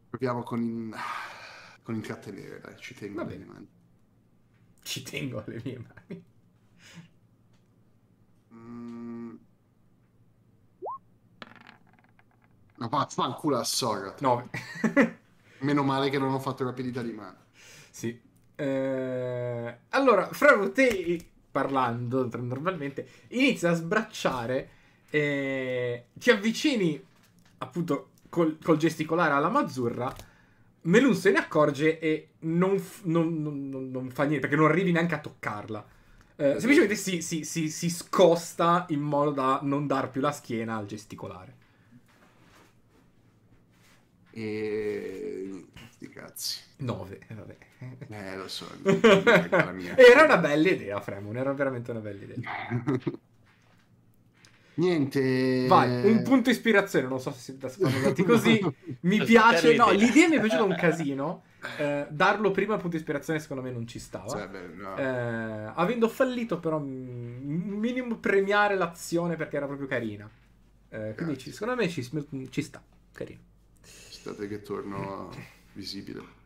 [0.10, 0.94] Proviamo con,
[1.92, 3.46] con intrattenere, dai, ci tengo alle bene.
[3.46, 3.68] mani.
[4.82, 6.24] Ci tengo alle mie mani.
[8.54, 9.36] Mm.
[12.78, 14.22] Ma va, fanculo a Sorat.
[14.22, 14.50] 9.
[15.60, 17.38] Meno male che non ho fatto rapidità di mano.
[17.92, 18.20] sì.
[18.56, 24.70] Eh, allora, fra te parlando normalmente, inizia a sbracciare,
[25.10, 27.04] eh, ti avvicini
[27.60, 30.14] appunto col, col gesticolare alla mazzurra.
[30.84, 34.92] Melun se ne accorge e non, f- non- non- non- fa niente perché non arrivi
[34.92, 35.86] neanche a toccarla.
[36.38, 40.76] Eh, semplicemente si, si- si- si scosta in modo da non dar più la schiena
[40.78, 41.56] al gesticolare.
[44.32, 45.66] E...
[45.92, 46.60] Sti cazzi.
[46.78, 47.58] 9, vabbè.
[48.10, 48.66] Eh, lo so.
[48.84, 52.40] Era una bella idea, Fremon, era veramente una bella idea.
[54.76, 55.66] Niente.
[55.68, 58.60] Vai, un punto ispirazione, non so se siete spaventati così.
[59.02, 60.28] Mi Per piace, no, l'idea.
[60.30, 61.44] mi è piaciuta un casino.
[61.78, 64.28] Eh, darlo prima punto ispirazione secondo me non ci stava.
[64.28, 64.98] Cioè, beh, no.
[64.98, 70.30] Eh, avendo fallito però mm, minimo premiare l'azione perché era proprio carina.
[70.90, 72.04] Eh, quindi ci- secondo me ci,
[72.50, 72.82] ci sta,
[73.12, 73.40] carino.
[73.84, 75.30] Aspettate che torno
[75.74, 76.40] visibile.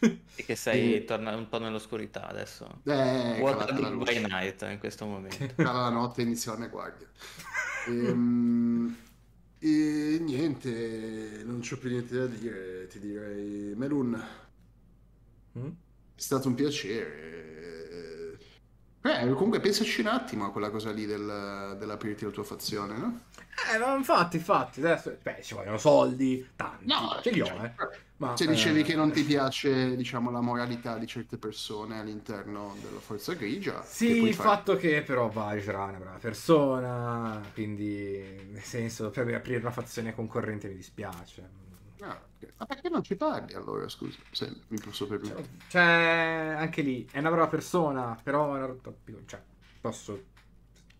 [0.00, 1.04] E che sei Eh.
[1.04, 2.80] torna un po' nell'oscurità adesso.
[2.84, 5.46] Eh, What a by night in questo momento.
[5.56, 7.08] Cala la notte e inizia la mia guardia.
[7.88, 8.96] Ehm,
[9.58, 12.86] e niente, non c'ho più niente da dire.
[12.88, 14.22] Ti direi, Melun,
[15.58, 15.66] Mm?
[15.66, 18.38] è stato un piacere.
[19.02, 23.20] Eh, comunque pensaci un attimo a quella cosa lì del, dell'aprirti la tua fazione, no?
[23.72, 26.86] Eh, ma infatti, infatti, adesso, beh, ci vogliono soldi, tanti,
[27.22, 27.74] ce li ho, cioè, eh.
[28.20, 32.76] Ma, Se dicevi eh, che non ti piace, diciamo, la moralità di certe persone all'interno
[32.82, 38.22] della forza grigia, Sì, il fare- fatto che però Vajra è una brava persona, quindi
[38.50, 41.48] nel senso per aprire una fazione concorrente mi dispiace.
[42.00, 42.52] Ah, ok.
[42.58, 44.18] Ma perché non ci parli allora, scusa?
[44.32, 45.48] Se mi posso permettere.
[45.68, 48.76] Cioè, anche lì è una brava persona, però una
[49.24, 49.40] cioè,
[49.80, 50.24] posso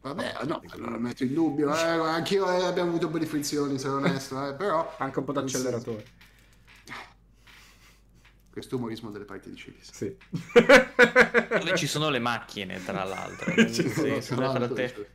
[0.01, 1.71] Vabbè, no, lo metto in dubbio.
[1.75, 6.19] Eh, anch'io eh, abbiamo avuto belle frizioni, se onesto, eh, però anche un po' d'acceleratore.
[8.51, 9.93] Questo umorismo delle parti di Cilis.
[9.93, 10.17] Sì.
[11.49, 13.55] Dove ci sono le macchine, tra l'altro.
[13.73, 15.11] Ci sono, nel Tra l'altro, fratte-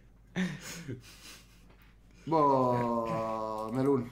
[2.23, 4.09] Boh, Melun,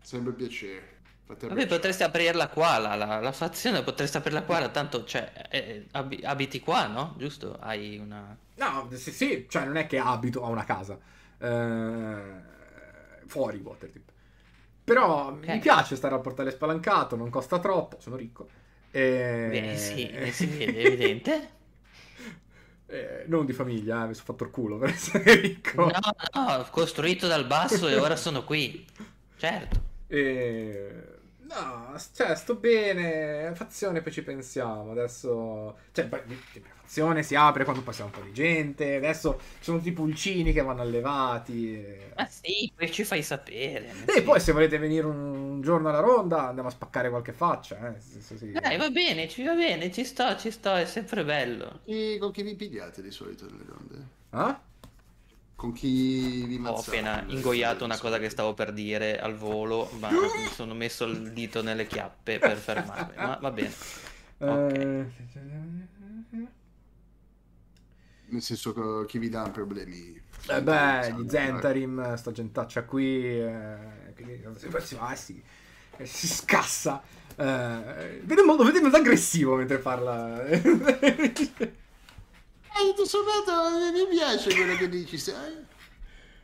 [0.00, 0.96] sempre piacere.
[1.26, 6.22] Vabbè, potresti aprirla qua, la, la, la fazione, potresti aprirla qua, tanto, cioè, eh, abi-
[6.24, 7.14] abiti qua, no?
[7.18, 7.58] Giusto?
[7.60, 8.34] Hai una...
[8.54, 10.98] No, sì, sì, cioè non è che abito a una casa.
[11.38, 12.22] Eh,
[13.26, 14.10] fuori Waterdeep.
[14.88, 15.58] Però mi Ok.
[15.58, 18.48] piace stare al portale spalancato, non costa troppo, sono ricco.
[18.90, 19.48] E...
[19.50, 21.50] Beh, sì, eh, si vede, è evidente.
[22.90, 25.82] Eh, non di famiglia, eh, mi sono fatto il culo per essere ricco.
[25.82, 26.00] No,
[26.34, 28.84] no, costruito dal basso e ora sono qui.
[29.36, 29.80] Certo.
[30.08, 31.17] E...
[31.48, 33.54] No, cioè, sto bene.
[33.54, 34.90] Fazione, poi ci pensiamo.
[34.90, 35.78] Adesso.
[35.92, 38.96] Cioè, poi, la fazione si apre quando passiamo un po' di gente.
[38.96, 41.74] Adesso ci sono tipo pulcini che vanno allevati.
[41.74, 43.92] e- Ma sì, poi ci fai sapere.
[44.06, 44.22] E sì.
[44.22, 47.94] poi, se volete venire un giorno alla ronda, andiamo a spaccare qualche faccia.
[47.94, 48.00] Eh.
[48.00, 48.52] senso, sì.
[48.52, 51.80] Dai, va bene, ci va bene, ci sto, ci sto, è sempre bello.
[51.84, 54.06] E con chi vi pigliate di solito nelle ronde?
[54.30, 54.60] Ah?
[55.58, 56.90] Con chi vi Ho mazzate?
[56.98, 61.04] appena nelle ingoiato una cosa che stavo per dire al volo, ma mi sono messo
[61.04, 63.14] il dito nelle chiappe per fermarmi.
[63.16, 63.74] Ma va bene.
[64.40, 65.04] Eh,
[68.30, 70.22] Nel senso che chi vi dà problemi?
[70.50, 73.76] Eh beh, gli Zentarim, sta gentaccia qui, eh,
[74.56, 75.42] si, si, ah, sì,
[75.96, 77.02] eh, si scassa.
[77.36, 80.42] Eh, vede molto, vede molto aggressivo mentre parla.
[82.74, 85.66] Eh, tutto sommato eh, mi piace quello che dici, sai?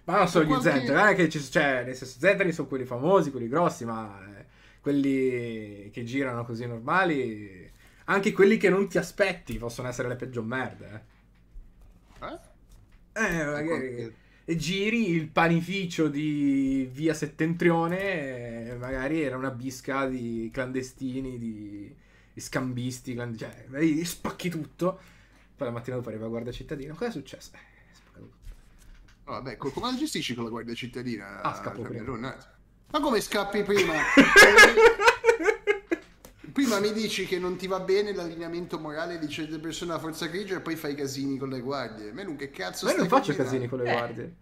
[0.05, 2.69] ma non solo gli Qualche- Zentarim, non è che ci, cioè, nel senso, Zentarim sono
[2.69, 4.47] quelli famosi, quelli grossi, ma eh,
[4.81, 7.71] quelli che girano così normali,
[8.07, 11.05] anche quelli che non ti aspetti possono essere le peggio merde.
[12.21, 13.25] Eh, Eh?
[13.41, 13.65] eh magari...
[13.67, 14.15] Qualche-
[14.47, 21.97] e giri il panificio di via settentrione e magari era una bisca di clandestini di,
[22.31, 23.65] di scambisti cland- cioè
[24.05, 25.01] spacchi tutto
[25.57, 27.51] poi la mattina dopo arriva la guardia cittadina cosa è successo?
[27.55, 28.55] Eh, è spaccato tutto.
[29.27, 31.41] No, Vabbè, co- come la gestisci con la guardia cittadina?
[31.43, 32.05] Ah, scappo Cioè, prima.
[32.05, 32.37] non-
[32.91, 33.95] Ma come scappi prima?
[36.53, 40.27] prima mi dici che non ti va bene l'allineamento morale di certe persone della forza
[40.27, 42.13] grigia e poi fai casini con le guardie.
[42.13, 43.51] Ma non che cazzo ma io non faccio combinando?
[43.51, 43.93] casini con le Eh.
[43.93, 44.35] guardie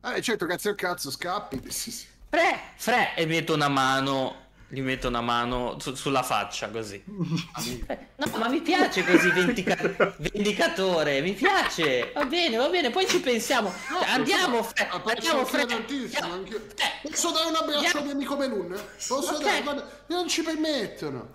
[0.00, 1.58] Ah, certo, cazzo al cazzo, scappi.
[1.60, 4.43] Fre, fre, e metto una mano,
[4.74, 7.02] gli metto una mano su- sulla faccia così.
[7.86, 9.76] Eh, No, ma mi piace così vendica-
[10.18, 12.10] vendicatore, mi piace.
[12.14, 13.72] Va bene, va bene, poi ci pensiamo.
[13.88, 15.60] Cioè, andiamo, Fre, posso andiamo, Fre.
[15.62, 16.56] anch'io tantissimo, anch'io.
[16.76, 18.68] Eh, Posso dare un abbraccio al mio amico Melun?
[19.08, 19.42] Posso Ok.
[19.42, 19.62] dare?
[19.62, 21.34] Guarda, non ci permettono.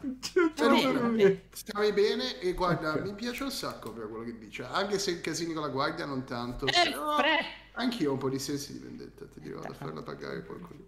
[1.73, 3.01] Va bene, e guarda, Ok.
[3.01, 4.65] mi piace un sacco per quello che dice.
[4.69, 6.65] Anche se casini con la guardia non tanto.
[6.65, 7.37] Eh, però Fre.
[7.79, 10.85] Anch'io ho un po' di sensi di vendetta, ti dirò da farla pagare qualcuno.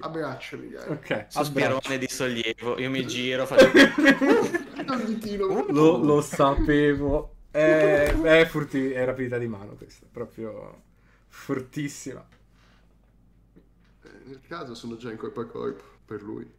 [0.00, 0.88] Abbracciami, dai.
[0.88, 1.44] ok abbraccio.
[1.44, 3.70] Sospirone di sollievo, io mi giro, faccio...
[5.70, 10.82] Lo, lo sapevo è, è, furti- è rapidità di mano questa proprio
[11.28, 12.26] fortissima
[14.02, 16.50] Eh, Nel caso sono già in corpo a corpo per lui.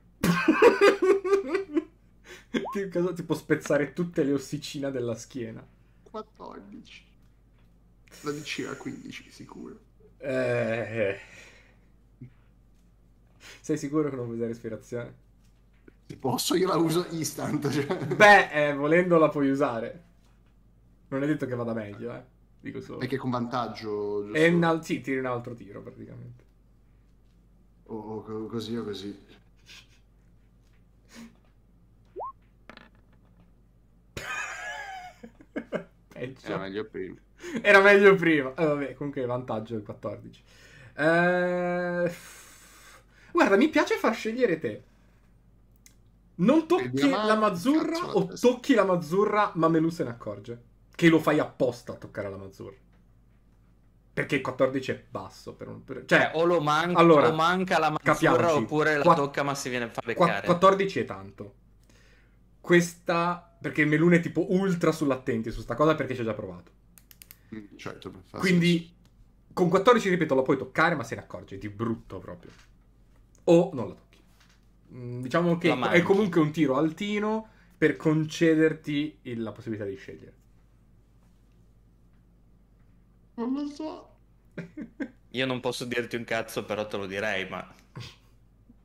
[2.72, 5.66] Ti- ti può spezzare tutte le ossicine della schiena
[6.10, 7.12] 14.
[8.22, 9.78] La DC a 15 sicuro.
[10.18, 11.20] Eh.
[13.62, 15.14] Sei sicuro che non vuoi usare ispirazione?
[16.08, 17.70] Se posso io la uso instant.
[17.70, 17.86] Cioè.
[18.16, 20.04] Beh, eh, volendo la puoi usare.
[21.10, 22.24] Non è detto che vada meglio, eh.
[22.60, 22.98] Dico solo.
[23.00, 24.24] Perché con vantaggio.
[24.24, 24.38] giusto?
[24.38, 26.44] E un al- sì, tiri un altro tiro praticamente.
[27.88, 29.18] O o co- così o così.
[36.10, 36.46] Peggio.
[36.46, 37.16] Era meglio prima.
[37.62, 38.54] Era meglio prima.
[38.56, 40.44] Eh, vabbè, comunque vantaggio il 14.
[40.96, 42.16] Eh,
[43.32, 44.84] Guarda, mi piace far scegliere te.
[46.36, 50.62] Non tocchi la mazzurra o tocchi la mazzurra, ma Melù se ne accorge.
[50.96, 52.76] Che lo fai apposta a toccare la mazzurra.
[54.14, 55.54] Perché il 14 è basso.
[55.56, 55.84] Per un...
[55.84, 58.64] per- Cioè, Cioè, o lo manca, Allora, o manca la mazzurra capiamoci.
[58.64, 60.46] oppure la Qua- tocca ma si viene a fa qua- beccare.
[60.46, 61.54] 14 è tanto.
[62.62, 63.56] Questa...
[63.60, 66.72] Perché il Melune è tipo ultra sull'attenti su sta cosa perché ci ha già provato.
[67.54, 68.12] Mm, Certo.
[68.38, 68.92] Quindi
[69.54, 72.52] con 14, ripeto, la puoi toccare, ma se ne accorge di brutto proprio.
[73.46, 74.20] O non la tocchi.
[74.94, 77.48] Mm, Diciamo che è comunque un tiro altino
[77.78, 80.34] per concederti il- la possibilità di scegliere.
[83.38, 83.92] Non lo so.
[85.32, 87.76] Io non posso dirti un cazzo, però te lo direi, ma...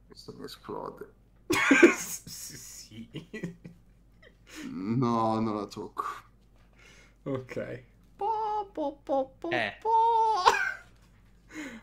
[0.06, 1.14] Questo mi esplode.
[2.26, 3.08] sì.
[5.00, 6.04] No, non la tocco.
[7.24, 7.56] Ok.
[8.72, 9.76] Po, po, po, Eh.
[9.80, 9.88] po.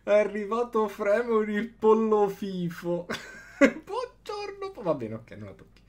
[0.03, 3.05] È arrivato Fremon il pollo fifo.
[3.59, 4.81] Buongiorno.
[4.81, 5.81] Va bene, ok, non la tocchi.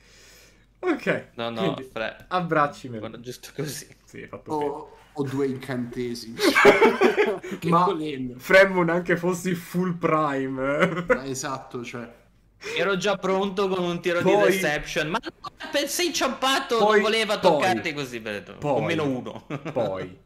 [0.78, 1.28] Ok.
[1.34, 2.24] No, no, quindi, Fre...
[2.28, 3.00] abbracci Melù.
[3.00, 3.88] Guarda, giusto così.
[4.04, 4.70] Sì, fatto bene.
[5.14, 6.36] Ho, due incantesimi.
[7.58, 8.38] che Ma volendo.
[8.38, 11.04] Fremon anche fossi full prime.
[11.08, 12.08] Ma esatto, cioè.
[12.76, 15.18] Ero già pronto con un tiro Poi- di deception, ma
[15.86, 19.46] sei inciampato, Poi- non voleva poi- toccarti così, per poi- con meno uno.
[19.72, 20.24] Poi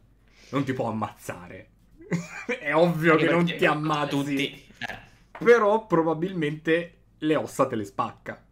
[0.51, 1.69] non ti può ammazzare.
[2.59, 4.09] È ovvio che non ti ammazzi.
[4.09, 4.45] Tutti.
[4.79, 4.99] Eh.
[5.43, 8.45] Però probabilmente le ossa te le spacca.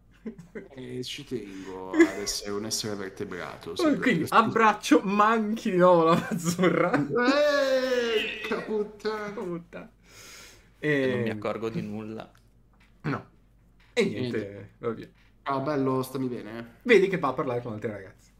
[0.76, 3.74] E ci tengo ad essere un essere vertebrato.
[3.78, 6.92] Oh, Quindi abbraccio, manchi di nuovo la Mazzurra.
[6.94, 9.32] Ehi, puttana.
[9.32, 9.92] Puttana.
[10.78, 11.08] E E...
[11.12, 12.32] non mi accorgo di nulla.
[13.02, 13.28] No.
[13.94, 15.10] E niente, va via.
[15.44, 16.60] Ah, bello, stammi bene.
[16.60, 16.66] eh?
[16.84, 18.32] Vedi che va a parlare con altri ragazzi.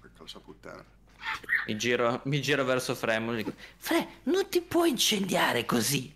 [0.00, 0.84] Per causa puttana.
[1.66, 6.14] Mi giro, mi giro verso Fremolo e dico: Fre, non ti puoi incendiare così.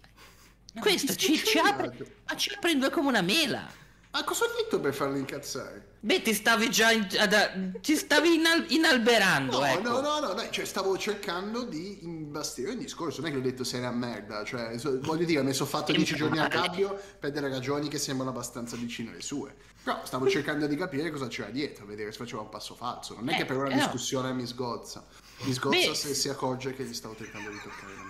[0.78, 3.70] Questo ti ci, ci apre, ma ci apre in due come una mela.
[4.10, 5.92] Ma cosa ho detto per farlo incazzare?
[6.04, 9.80] Beh, ti stavi già in- ad- ti stavi inal- inalberando, No, ecco.
[9.80, 13.42] no, no, no, dai, cioè stavo cercando di imbastire il discorso, non è che ho
[13.42, 16.54] detto sei una merda, cioè voglio dire, mi sono fatto dieci giorni a male.
[16.54, 19.54] cabbio per delle ragioni che sembrano abbastanza vicine alle sue.
[19.82, 23.14] Però stavo cercando di capire cosa c'era dietro, vedere se faceva un passo falso.
[23.14, 23.74] Non è Eh, che per eh la no.
[23.74, 25.06] discussione mi sgozza.
[25.44, 25.94] Mi sgozza Beh.
[25.94, 28.02] se si accorge che gli stavo tentando di toccare la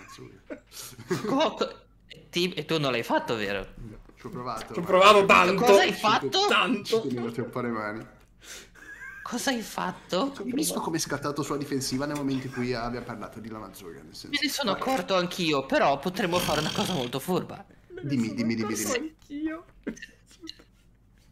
[2.31, 3.69] ti- e tu non l'hai fatto, vero?
[4.25, 4.73] Ci ho provato.
[4.73, 5.65] Ci ho provato tanto.
[5.65, 6.41] Cosa hai fatto?
[6.41, 7.01] Ci Tanto.
[7.03, 8.07] tenevo un po' le mani.
[9.23, 10.33] Cosa hai fatto?
[10.39, 13.59] Hai visto come è scattato sulla difensiva nel momento in cui abbia parlato di la
[13.59, 14.01] mazzurra?
[14.01, 14.29] Nel senso...
[14.31, 17.63] Me ne sono accorto anch'io, però potremmo fare una cosa molto furba.
[18.01, 18.93] Dimmi, dimmi, dimmi, dimmi.
[18.95, 19.65] Anch'io.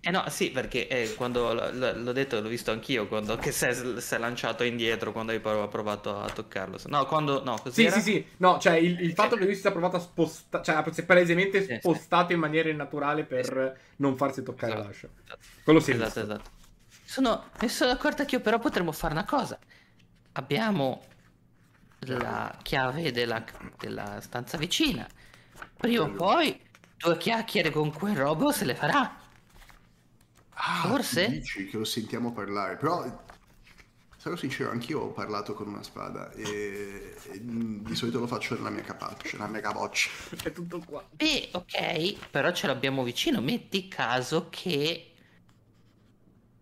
[0.04, 3.52] Eh no, sì, perché eh, quando l- l- l'ho detto, l'ho visto anch'io, quando che
[3.52, 6.76] si è, lanciato indietro quando hai prov- provato a toccarlo.
[6.86, 7.44] No, quando...
[7.44, 8.26] No, così Sì, sì, sì.
[8.38, 11.04] No, cioè il, il fatto che lui si sia provato a spostare, cioè si è
[11.04, 11.78] palesemente Sì, sì.
[11.78, 14.88] spostato in maniera innaturale per non farsi toccare Esatto.
[14.88, 15.08] l'ascia.
[15.24, 15.38] Esatto.
[15.62, 15.92] Quello sì.
[15.92, 16.50] Esatto, esatto.
[17.04, 19.56] Sono, mi sono accorta che io però potremmo fare una cosa.
[20.32, 21.02] Abbiamo
[22.00, 23.44] la chiave della,
[23.78, 25.06] della stanza vicina.
[25.76, 26.60] Prima o poi
[26.96, 29.16] due chiacchiere con quel robo se le farà.
[30.54, 31.28] Ah, Forse?
[31.28, 33.04] Dici che lo sentiamo parlare, però
[34.16, 38.70] sarò sincero, anch'io ho parlato con una spada e, e, di solito lo faccio nella
[38.70, 40.10] mia capoccia, nella mia capoccia.
[40.42, 41.04] È tutto qua.
[41.10, 43.40] Beh, ok, però ce l'abbiamo vicino.
[43.40, 45.08] Metti caso che...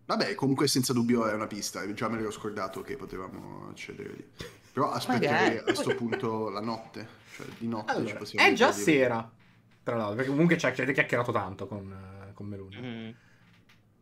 [0.07, 4.25] Vabbè, comunque senza dubbio è una pista, già me l'ero scordato che potevamo accedere lì.
[4.73, 7.07] Però aspetterei a sto punto la notte,
[7.37, 9.31] cioè di notte ci Allora, possiamo è già sera.
[9.83, 12.77] Tra l'altro, perché comunque ci avete chiacchierato tanto con, eh, con Meloni.
[12.81, 13.11] Mm,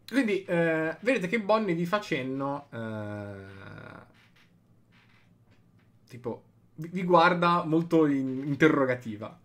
[0.09, 2.69] Quindi eh, vedete che Bonnie vi fa cenno.
[2.73, 4.07] eh,
[6.09, 6.45] tipo,
[6.77, 9.39] vi, vi guarda molto in- interrogativa.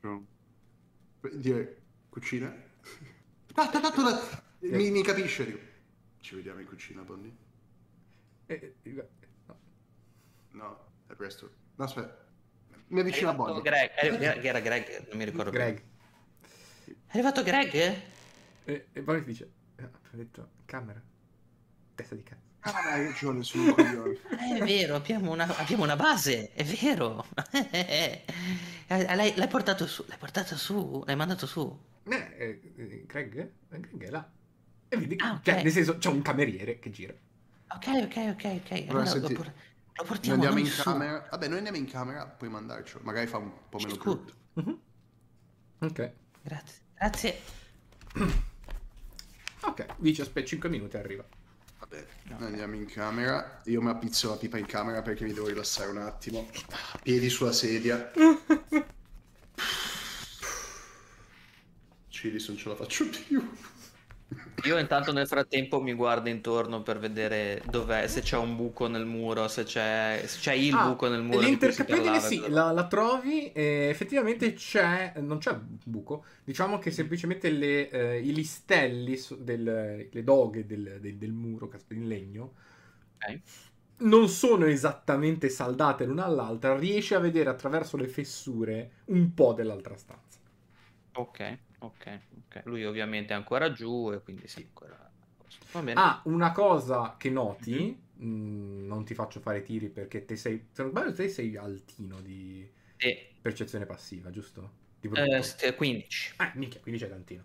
[0.00, 0.26] No.
[1.32, 1.76] Dire,
[2.08, 2.52] cucina?
[3.52, 5.58] Tanto, tanto, la- mi, mi capisce, dico.
[6.20, 7.32] Ci vediamo in cucina, Bonnie?
[8.46, 9.08] E- e-
[9.46, 9.58] no.
[10.52, 11.50] No, è presto.
[11.76, 12.26] No, aspetta.
[12.88, 13.62] Mi avvicino a Bonnie.
[13.62, 13.90] Greg,
[14.44, 15.58] era Greg, non mi ricordo più.
[15.60, 15.82] Greg.
[16.84, 18.18] È arrivato Greg?
[18.64, 21.00] E, e poi dice: eh, Ha detto camera.
[21.94, 22.48] Testa di cazzo.
[22.60, 24.18] Ah, hai ragione, sono un coglione.
[24.40, 27.24] Eh, È vero, abbiamo una, abbiamo una base, è vero.
[28.92, 31.78] Eh, L'hai, l'hai portato su, l'hai portato su, l'hai mandato su.
[32.02, 32.82] Eh, eh, eh?
[32.82, 33.52] Eh, Greg
[33.98, 34.28] è là.
[34.88, 35.42] E vedi, Ah, ok.
[35.44, 37.12] cioè, nel senso, c'è un cameriere che gira.
[37.12, 38.70] Ok, ok, ok, ok.
[38.88, 40.82] Allora, Allora, lo, senti, lo Noi portiamo andiamo in su.
[40.82, 41.28] camera.
[41.30, 42.96] Vabbè, noi andiamo in camera, puoi mandarci.
[43.02, 44.32] Magari fa un po' meno brutto.
[44.54, 44.80] Mhm.
[45.82, 46.12] Ok.
[46.42, 47.38] Grazie, grazie.
[49.62, 51.24] Ok, dice aspetta 5 minuti e arriva.
[51.78, 53.60] Va bene, noi andiamo in camera.
[53.64, 56.48] Io mi appizzo la pipa in camera perché mi devo rilassare un attimo.
[57.02, 58.10] Piedi sulla sedia.
[62.08, 63.48] Cilis, non ce la faccio più.
[64.62, 69.06] Io intanto nel frattempo mi guardo intorno per vedere dov'è, se c'è un buco nel
[69.06, 71.40] muro, se c'è, se c'è il Ah, buco nel muro.
[71.40, 77.88] L'intercapedine sì, la, la trovi e effettivamente c'è, non c'è buco, diciamo che semplicemente le,
[77.90, 82.54] eh, i listelli, del- le doghe del, del- del muro in legno
[83.22, 83.40] Ok.
[83.98, 89.96] non sono esattamente saldate l'una all'altra, riesci a vedere attraverso le fessure un po' dell'altra
[89.96, 90.38] stanza.
[91.14, 91.40] Ok,
[91.80, 92.64] ok, ok.
[92.64, 95.10] Lui ovviamente è ancora giù e quindi sì, ancora...
[95.72, 96.02] Va bene.
[96.02, 100.82] Ah, una cosa che noti, mh, non ti faccio fare tiri perché te sei, se
[100.82, 102.68] non sbaglio te sei altino di
[103.02, 104.78] E, percezione passiva, giusto?
[105.00, 105.42] Di eh, brutto.
[105.42, 106.32] st- 15.
[106.36, 107.44] Ah, minchia, quindi c'è tantino.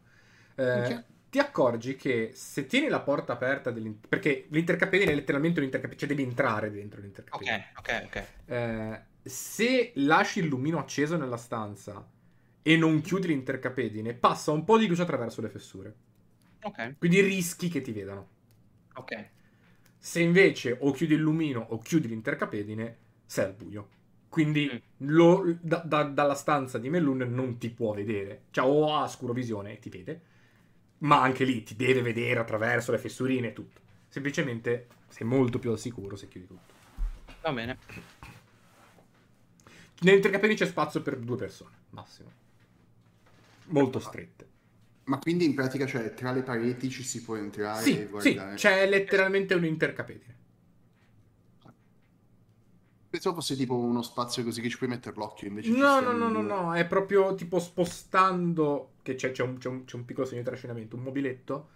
[0.55, 3.73] Eh, ti accorgi che se tieni la porta aperta
[4.09, 7.01] perché l'intercapedine è letteralmente un intercapedine, cioè devi entrare dentro
[7.31, 7.65] Ok, l'intercapedine.
[7.77, 8.17] ok, ok.
[8.45, 12.07] Eh, se lasci il lumino acceso nella stanza
[12.67, 15.95] e non chiudi l'intercapedine, passa un po' di luce attraverso le fessure.
[16.63, 18.29] Ok, Quindi rischi che ti vedano.
[18.95, 19.11] ok.
[19.97, 23.89] Se invece o chiudi il lumino o chiudi l'intercapedine, sei al buio.
[24.29, 24.81] Quindi Mm.
[24.97, 28.45] lo- da- da- dalla stanza di Melun non ti può vedere.
[28.51, 30.21] Cioè, o ha scurovisione e ti vede,
[30.99, 33.81] ma anche lì ti deve vedere attraverso le fessurine e tutto.
[34.07, 36.73] Semplicemente sei molto più al sicuro se chiudi tutto.
[37.41, 37.77] Va bene.
[40.01, 42.31] Nell'intercapedine c'è spazio per due persone, massimo.
[43.67, 44.47] Molto strette.
[45.05, 48.33] Ma quindi in pratica, cioè, tra le pareti ci si può entrare e Sì, sì,
[48.33, 48.55] guardare?
[48.55, 50.33] c'è letteralmente un intercapedine.
[53.09, 56.29] Pensavo fosse tipo uno spazio così che ci puoi mettere l'occhio, invece No, no, no,
[56.29, 59.57] no, no, è proprio tipo spostando, che c'è, c'è un,
[60.05, 61.69] piccolo segno di trascinamento, un mobiletto,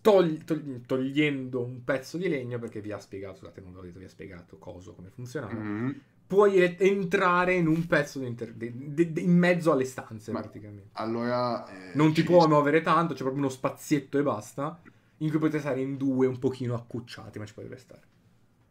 [0.00, 3.98] togli- togli- togliendo un pezzo di legno, perché vi ha spiegato, scusate, non l'ho detto,
[3.98, 6.00] vi ha spiegato coso, come funzionava, Mhm.
[6.32, 10.40] Puoi e- entrare in un pezzo di inter- di- di- in mezzo alle stanze, Ma-
[10.40, 10.90] praticamente.
[10.94, 11.66] Allora...
[11.68, 14.80] eh, Non ti può muovere tanto, c'è proprio uno spazietto e basta,
[15.18, 18.02] in cui potete stare in due un pochino accucciati, ma ci potete stare.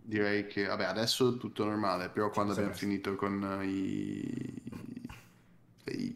[0.04, 2.86] Direi che, vabbè, adesso tutto normale, però quando Sì, abbiamo sì.
[2.86, 4.62] finito con eh, i,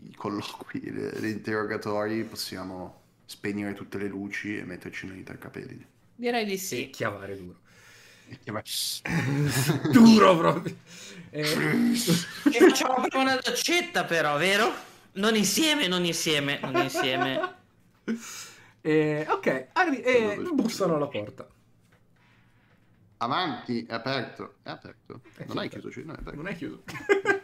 [0.10, 5.88] i colloqui, le- gli interrogatori, possiamo spegnere tutte le luci e metterci nell'intercapedine.
[6.14, 6.90] Direi di E sì.
[6.90, 7.60] chiavare duro.
[8.46, 8.64] E vai.
[9.90, 10.76] duro proprio.
[11.38, 14.72] Eh, Ci facciamo prima una doccetta però, vero?
[15.14, 17.56] Non insieme, non insieme, non insieme.
[18.82, 21.46] eh, ok, arri- eh, bussano alla porta.
[23.18, 25.22] Avanti, è aperto, è aperto.
[25.36, 25.90] È Non hai chiuso.
[25.90, 26.36] chiuso, no, è aperto.
[26.42, 26.84] Non è chiuso.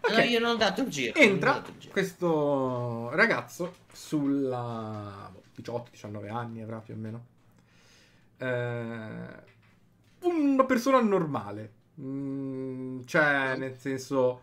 [0.00, 0.30] No, Ok.
[0.30, 1.18] io non ho dato il giro.
[1.18, 1.92] Entra il giro.
[1.92, 7.26] questo ragazzo sulla 18-19 anni avrà più o meno.
[8.38, 9.42] Eh,
[10.20, 11.72] una persona normale.
[12.00, 14.42] Mm, cioè, nel senso,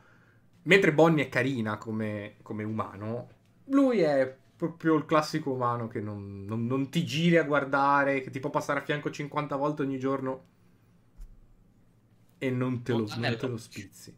[0.64, 3.30] mentre Bonnie è carina come, come umano,
[3.66, 8.30] lui è proprio il classico umano che non, non- non ti giri a guardare, che
[8.30, 10.44] ti può passare a fianco 50 volte ogni giorno
[12.38, 13.30] e non te lo, Montanello.
[13.30, 14.16] non te lo spizzi.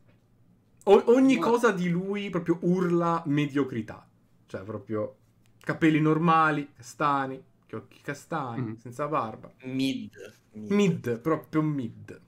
[0.86, 4.08] O- ogni cosa di lui proprio urla mediocrità.
[4.46, 5.16] Cioè, proprio
[5.60, 7.42] capelli normali, castani,
[7.72, 8.76] occhi castani, Mm.
[8.78, 9.52] senza barba.
[9.64, 10.12] Mid.
[10.54, 10.72] mid.
[10.72, 12.22] Mid, proprio mid.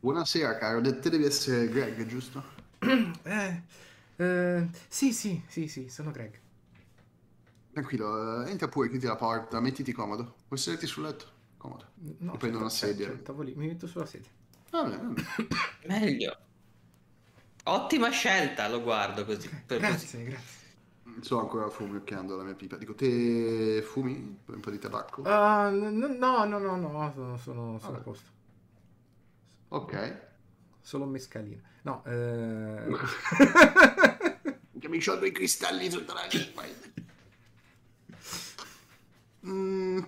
[0.00, 0.80] Buonasera, caro.
[0.82, 2.42] Te devi essere Greg, giusto?
[3.24, 3.62] Eh,
[4.16, 6.38] eh, sì, sì, sì, sì, sono Greg.
[7.72, 10.34] Tranquillo, eh, entra pure, chiudi la porta, mettiti comodo.
[10.48, 11.26] Puoi sederti sul letto?
[11.56, 11.86] Comodo.
[12.18, 13.06] No, prendo una sedia.
[13.06, 14.30] c'è il tavolino, Mi metto sulla sedia.
[14.70, 15.14] Va bene.
[15.86, 16.36] Meglio.
[17.64, 19.48] Ottima scelta, lo guardo così.
[19.66, 20.06] per così.
[20.06, 20.58] Grazie, grazie.
[21.20, 22.76] Sto ancora fumicchiando la mia pipa.
[22.76, 25.22] Dico, te fumi un po' di tabacco?
[25.22, 28.00] N- no, no, no, no, sono, sono, sono a Vabbè.
[28.00, 28.30] posto.
[29.70, 30.16] Ok.
[30.80, 31.60] Solo mescalina.
[31.82, 32.86] No, eh...
[34.80, 36.64] Che mi sciolgo i cristalli sotto la lingua.
[39.46, 39.98] Mm.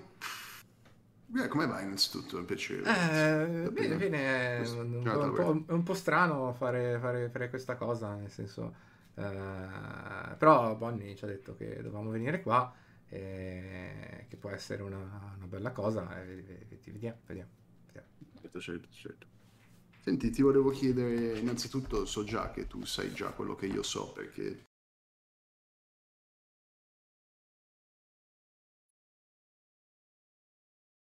[1.26, 2.36] Beh, come va innanzitutto?
[2.36, 2.82] È un piacere.
[2.82, 5.32] Eh, bene, bene, è Questo- un, un po', un
[5.64, 8.74] po'- è un po' strano fare, fare- fare questa cosa, nel senso,
[9.14, 12.74] eh, però Bonnie ci ha detto che dovevamo venire qua,
[13.08, 14.98] e che può essere una,
[15.36, 17.50] una bella cosa, e vedi- vedi- vediamo, vediamo.
[17.86, 18.06] vediamo.
[18.40, 19.26] Certo, certo, certo.
[20.02, 24.10] Senti, ti volevo chiedere, innanzitutto so già che tu sai già quello che io so,
[24.10, 24.64] perché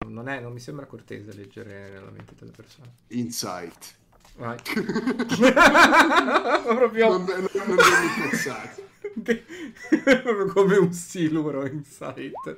[0.07, 2.93] Non, è, non mi sembra cortese leggere la mente delle persone.
[3.07, 3.95] Insight.
[4.37, 4.57] Vai.
[6.63, 7.75] proprio, Non, non, non
[10.23, 12.57] proprio come un siluro in sight.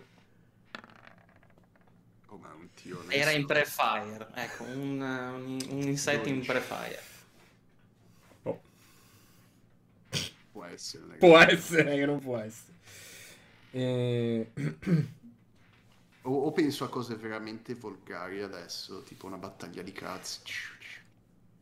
[2.27, 3.13] Oh, ma un tio onesto.
[3.13, 4.27] Era in pre-fire.
[4.35, 7.01] Ecco, un, un, un insight in pre-fire.
[8.43, 8.61] Oh.
[10.51, 11.03] Può essere.
[11.03, 11.19] ragazzi.
[11.19, 12.77] Può essere che non può essere.
[13.71, 14.51] Eh,
[16.23, 20.41] O, o penso a cose veramente volgari adesso, tipo una battaglia di cazzi.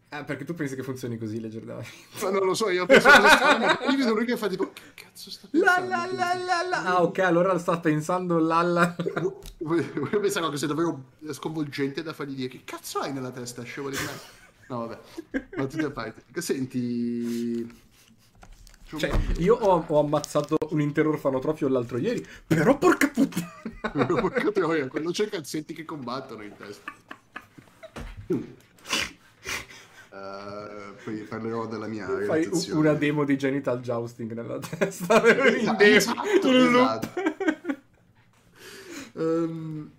[0.09, 1.83] Ah, perché tu pensi che funzioni così leggere da
[2.21, 3.77] Ma non lo so, io penso a cose strane.
[3.89, 5.89] Io vedo lui che fa tipo, che cazzo sta pensando?
[5.89, 6.83] la la la la.
[6.83, 8.95] Ah, ok, allora sta pensando la la.
[9.19, 13.89] Io pensavo a cose davvero sconvolgente da fargli dire che cazzo hai nella testa, scemo
[13.89, 13.97] di?
[14.69, 14.99] No, vabbè,
[15.57, 16.23] ma tutte a parte.
[16.41, 17.85] Senti...
[18.85, 24.05] Cioè, io ho, ho ammazzato un intero orfanotrofio l'altro ieri, però porca puttana.
[24.05, 26.93] Porca troia, quello c'è cazzetti che combattono in testa.
[30.17, 35.21] Eh, poi parlerò della mia Fai una demo di genital jousting nella testa.
[35.23, 37.09] Esatto, esatto, esatto.
[39.17, 39.91] Ehm,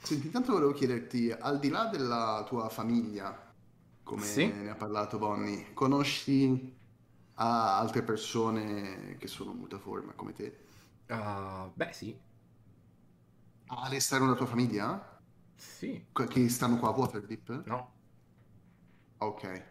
[0.00, 3.52] senti, intanto volevo chiederti, al di là della tua famiglia,
[4.02, 4.50] come Sì.
[4.50, 6.74] ne ha parlato Bonnie, conosci
[7.34, 10.60] ah, altre persone che sono mutaforma come te?
[11.08, 12.18] Ah, beh, sì.
[13.66, 15.20] All'esterno della tua famiglia?
[15.54, 16.02] Sì.
[16.10, 17.64] Che stanno qua a Waterdeep?
[17.66, 17.92] No.
[19.26, 19.62] Ok.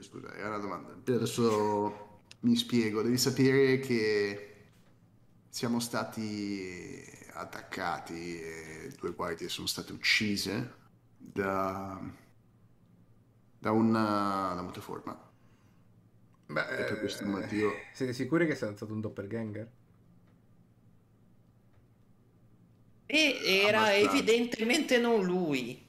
[0.00, 0.92] Scusa, è una domanda.
[0.92, 3.02] Adesso mi spiego.
[3.02, 4.54] Devi sapere che
[5.48, 7.02] siamo stati
[7.32, 10.74] attaccati e due guardie sono state uccise
[11.18, 12.00] da,
[13.58, 15.24] da una, da mutaforma.
[16.46, 19.70] Beh, E per questo eh, motivo- Siete sicuri che sia stato un doppelganger?
[23.08, 24.10] E era Abbastanza.
[24.16, 25.85] evidentemente non lui.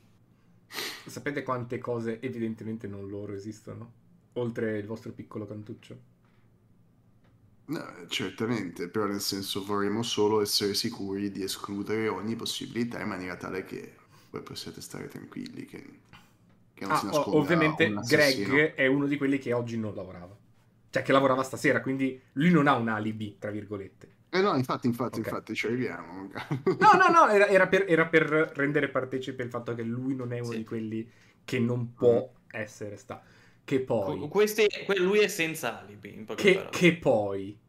[1.06, 3.94] Sapete quante cose evidentemente non loro esistono?
[4.34, 6.00] Oltre il vostro piccolo cantuccio?
[7.70, 13.36] No, certamente, però nel senso vorremmo solo essere sicuri di escludere ogni possibilità in maniera
[13.36, 13.96] tale che
[14.30, 16.00] voi possiate stare tranquilli, che,
[16.74, 18.00] che non Ah, si nasconda ovviamente.
[18.06, 20.36] Greg è uno di quelli che oggi non lavorava.
[20.90, 24.16] Cioè che lavorava stasera, quindi lui non ha un alibi, tra virgolette.
[24.30, 25.26] Eh no, infatti, infatti, Ok.
[25.28, 26.30] infatti, ci arriviamo.
[26.80, 28.26] No, no, no, era, era per, era per
[28.56, 30.58] rendere partecipe il fatto che lui non è uno Sì.
[30.58, 31.10] di quelli
[31.46, 33.22] che non può essere sta.
[33.64, 34.18] Che poi...
[34.20, 36.70] Qu- questi- que- lui è senza alibi, in poche Che, parole.
[36.72, 37.60] che poi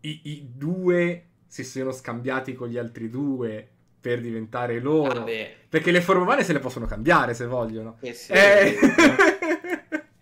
[0.00, 3.66] i, i due si sono scambiati con gli altri due
[4.00, 5.20] per diventare loro.
[5.20, 7.98] Vabbè, Perché le forme umane se le possono cambiare se vogliono.
[8.00, 8.32] eh sì.
[8.32, 8.76] Eh.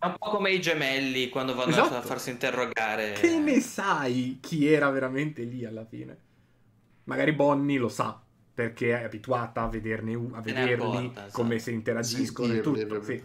[0.06, 1.96] È un po' come i gemelli quando vanno Esatto.
[1.96, 3.12] a farsi interrogare.
[3.12, 6.16] che ne sai chi era veramente lì alla fine?
[7.04, 8.20] Magari Bonnie lo sa.
[8.54, 11.42] Perché è abituata a, vederne, a vederli accorta, esatto.
[11.42, 13.02] come se interagiscono e tutto.
[13.02, 13.22] Sì.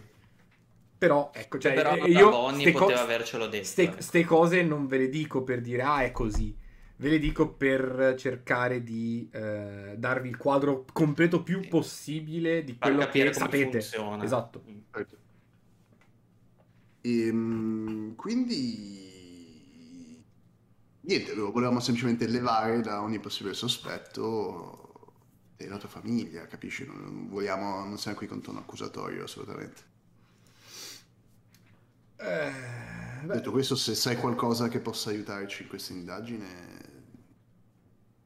[0.98, 3.64] Però, ecco, cioè, Però eh, la io Bonnie ste co- poteva avercelo detto.
[3.64, 4.02] Ste, eh.
[4.02, 6.54] ste cose non ve le dico per dire ah è così,
[6.96, 12.90] ve le dico per cercare di eh, darvi il quadro completo più possibile di Far
[12.94, 13.80] quello che sapete.
[13.80, 14.22] funziona.
[14.22, 14.62] Esatto.
[17.02, 19.00] Ehm, quindi
[21.00, 25.12] niente, lo volevamo semplicemente levare da ogni possibile sospetto
[25.56, 26.86] della tua famiglia, capisci?
[26.86, 29.90] Non, vogliamo, non siamo qui con tono accusatorio assolutamente.
[32.16, 32.52] Eh,
[33.30, 36.46] Detto questo, se sai qualcosa che possa aiutarci in questa indagine,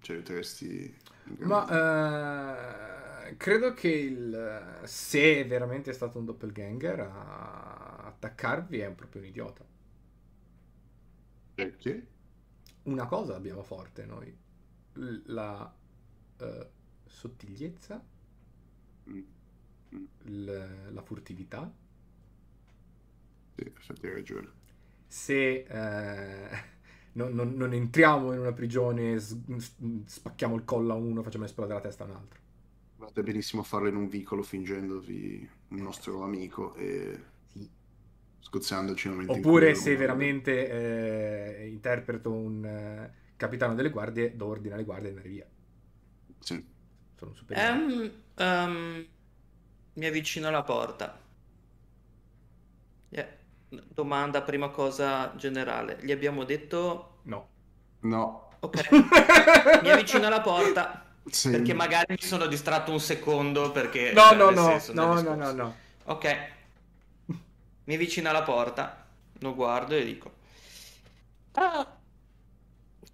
[0.01, 0.95] ci aiuteresti
[1.41, 7.86] ma eh, credo che il, se è veramente stato un doppelganger a
[8.17, 9.65] attaccarvi è proprio un idiota.
[11.57, 12.07] Perché?
[12.85, 14.35] Una cosa abbiamo forte noi,
[15.27, 15.71] la
[16.39, 16.71] eh,
[17.05, 18.03] sottigliezza,
[19.09, 19.25] Mm,
[19.93, 20.07] mm,
[20.45, 21.73] l- la furtività.
[23.55, 23.73] Sì,
[24.07, 24.53] hai ragione.
[25.07, 26.49] se eh,
[27.13, 31.85] non, non- non entriamo in una prigione, spacchiamo il collo a uno, facciamo esplodere la
[31.85, 32.41] testa a un altro.
[32.95, 37.25] Potete benissimo farlo in un vicolo fingendovi un nostro amico e.
[38.47, 44.85] scozzandoci momento Oppure se veramente eh, interpreto un eh, capitano delle guardie, do ordine alle
[44.85, 45.47] guardie di andare via.
[46.39, 46.65] Sì.
[47.17, 47.69] Sono un superiore.
[47.69, 49.07] Ehm, ehm,
[49.95, 51.19] mi avvicino alla porta.
[53.09, 53.29] Eh,
[53.69, 55.99] domanda, prima cosa generale.
[56.03, 57.19] Gli abbiamo detto...
[57.23, 57.49] No.
[58.01, 58.51] No.
[58.61, 58.91] Ok,
[59.83, 61.05] mi avvicino alla porta.
[61.29, 61.51] Sì.
[61.51, 64.13] Perché magari mi sono distratto un secondo perché...
[64.13, 65.77] No, cioè, no, no, no, no, no, no.
[66.05, 66.55] Ok.
[67.87, 69.07] Mi avvicino alla porta,
[69.41, 70.33] lo guardo e dico:
[71.53, 71.87] Ah,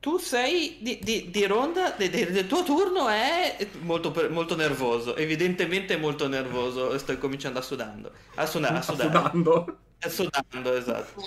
[0.01, 5.15] tu sei di, di- di ronda, de- de- del tuo turno è molto, molto nervoso,
[5.17, 9.79] evidentemente molto nervoso, sto cominciando a sudando, a, suda- a sudare, sudando.
[10.01, 11.21] a sudando, esatto.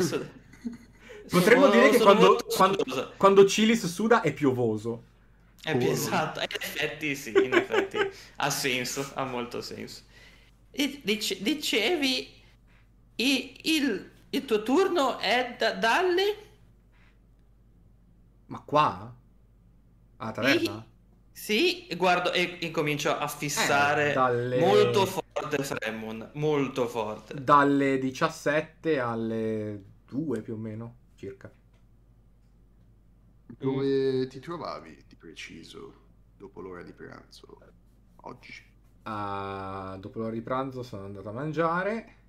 [0.00, 0.30] Sud-
[1.28, 5.04] Potremmo Sono- dire che quando, quando, quando Cilis suda è piovoso.
[5.62, 7.98] Più esatto, in effetti sì, in effetti
[8.36, 10.02] ha senso, ha molto senso.
[10.70, 12.28] E dice- dicevi,
[13.16, 16.36] i- il, il tuo turno è da- dalle...
[18.46, 19.14] Ma qua?
[20.18, 20.86] Ah, taverna?
[21.32, 27.34] Sì, guardo e incomincio a fissare Eh, dalle- molto forte Fremon, molto forte.
[27.42, 31.52] Dalle 17 alle 2 più o meno, circa.
[33.58, 35.94] Dove ti trovavi di preciso
[36.36, 37.58] dopo l'ora di pranzo
[38.16, 38.52] oggi?
[39.06, 42.23] Ah, dopo l'ora di pranzo sono andato a mangiare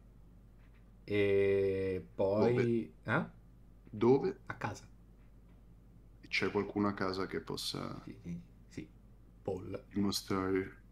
[1.06, 2.94] e poi...
[3.06, 3.26] Eh?
[3.92, 4.38] Dove?
[4.48, 4.86] A casa.
[6.28, 8.88] C'è qualcuno a casa che possa Sì, sì, sì.
[9.44, 9.84] Paul.
[9.92, 10.84] dimostrare...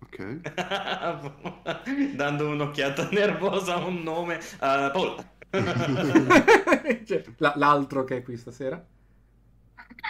[0.00, 0.40] Ok.
[2.16, 4.36] Dando un'occhiata nervosa a un nome.
[4.60, 5.24] Uh, Paul.
[7.04, 8.84] Cioè, la- l'altro che è qui stasera.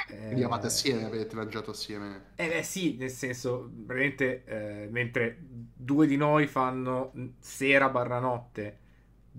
[0.09, 2.24] Eh, Quindi eravate assieme, avete mangiato assieme.
[2.35, 8.78] Eh beh sì, nel senso, veramente, eh, mentre due di noi fanno sera barra notte,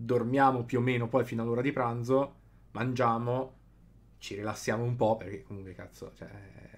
[0.04, 2.36] dormiamo più o meno poi fino all'ora di pranzo,
[2.72, 3.54] mangiamo,
[4.18, 6.30] ci rilassiamo un po' perché comunque cazzo, cioè,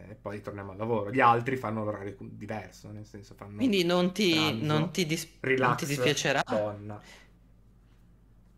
[0.09, 1.11] e poi torniamo al lavoro.
[1.11, 5.25] Gli altri fanno l'orario diverso, nel senso fanno Quindi non ti, pranzo, non ti, dis-
[5.25, 6.41] non relax, ti dispiacerà.
[6.45, 7.01] donna.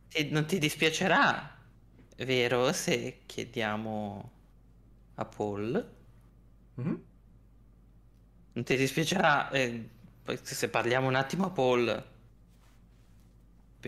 [0.10, 1.58] Ti- non ti dispiacerà,
[2.18, 4.32] vero, se chiediamo
[5.16, 5.94] a Paul?
[6.78, 6.96] Mhm.
[8.54, 9.90] Non ti dispiacerà eh,
[10.42, 12.04] se parliamo un attimo a Paul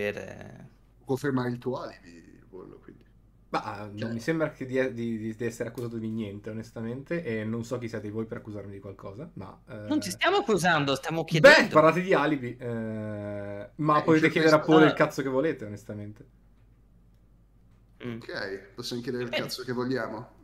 [0.02, 0.68] per...
[1.06, 3.03] confermare il tuo alibi, bollo, quindi.
[3.49, 6.49] Ma eh, non Cioè- mi sembra che di, di- di- di essere accusato di niente,
[6.52, 9.60] onestamente, e non so chi siete voi per accusarmi di qualcosa, ma...
[9.69, 11.74] eh, Non ti stiamo accusando, stiamo Beh, chiedendo.
[11.74, 14.94] parlate di alibi, eh, ma Eh, potete cioè, chiedere a questo- Paul il ah.
[14.94, 16.26] cazzo che volete, onestamente.
[18.06, 18.15] Mm.
[18.18, 20.36] Ok, possiamo chiedere il cazzo che vogliamo.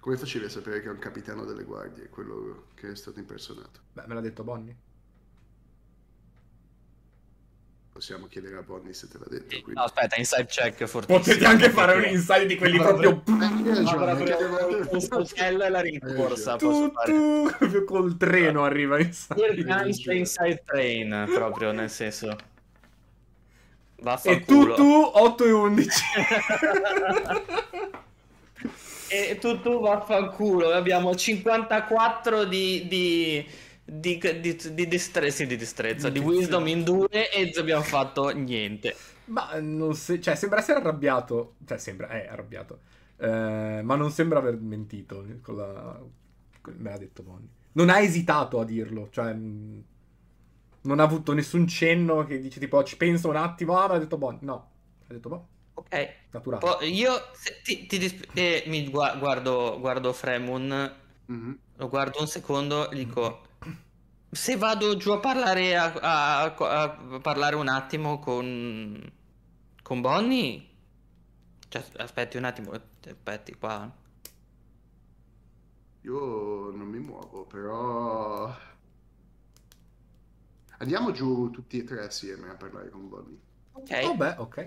[0.00, 3.80] Come facevi a sapere che è un capitano delle guardie, quello che è stato impersonato?
[3.92, 4.76] Beh, me l'ha detto Bonnie.
[7.92, 9.48] Possiamo chiedere a Bonnie se te l'ha detto.
[9.48, 9.72] Quindi.
[9.74, 11.18] No, aspetta, inside check fortissimo.
[11.18, 13.22] Potete anche fare un inside di quelli proprio...
[13.26, 16.56] Un coltello e la rincorsa.
[16.56, 20.14] proprio col treno arriva inside.
[20.14, 22.28] Inside train, proprio nel senso.
[22.30, 24.74] E tu, Vaffanculo.
[24.76, 25.90] tu, 8 e 11.
[29.12, 30.70] E tu, tu vaffanculo.
[30.70, 32.86] Abbiamo 54 di.
[32.86, 33.44] di...
[33.92, 38.94] Di, di, di, distre- sì, di destrezza, di wisdom in due e abbiamo fatto niente.
[39.26, 40.20] ma non se...
[40.20, 41.56] Cioè, sembra essere arrabbiato.
[41.66, 42.08] Cioè, sembra...
[42.08, 42.80] È arrabbiato.
[43.16, 45.24] Eh, ma non sembra aver mentito.
[45.42, 46.00] Con la...
[46.60, 47.48] con- Me l'ha detto Bonnie.
[47.72, 49.08] Non ha esitato a dirlo.
[49.10, 49.32] Cioè...
[49.34, 49.84] mh,
[50.82, 53.76] Non ha avuto nessun cenno che dice tipo, ci penso un attimo.
[53.78, 54.40] Ah, ma ha detto Bonnie.
[54.42, 54.70] No.
[55.08, 56.64] Ha detto, boh, Ok, naturale.
[56.64, 60.92] Poi io se- ti, ti dis- eh, mi gua- guardo, guardo Fremun,
[61.26, 61.58] Mhm.
[61.76, 63.42] lo guardo un secondo, gli dico
[64.32, 69.12] se vado giù a parlare, a, a- a parlare un attimo con,
[69.82, 70.68] con Bonnie,
[71.68, 73.90] cioè, aspetti un attimo, aspetti qua.
[76.02, 78.54] Io non mi muovo, però...
[80.78, 83.38] Andiamo giù tutti e tre assieme a parlare con Bonnie.
[83.72, 84.58] Ok, Oh, beh, ok.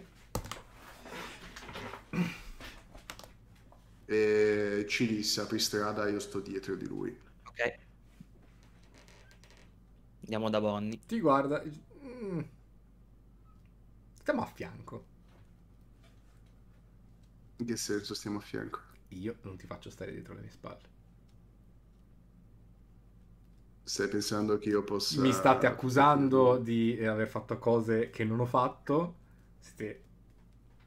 [4.05, 7.19] E ci disse, apri strada, io sto dietro di lui.
[7.45, 7.82] ok.
[10.23, 10.99] Andiamo da Bonnie.
[11.07, 11.61] Ti guarda.
[11.63, 12.39] mm,
[14.15, 15.05] Stiamo a fianco.
[17.57, 18.79] In che senso stiamo a fianco?
[19.09, 20.89] Io non ti faccio stare dietro le mie spalle.
[23.85, 25.21] Stai pensando che io possa...
[25.21, 29.15] Mi state accusando di eh, aver fatto cose che non ho fatto.
[29.59, 30.03] Siete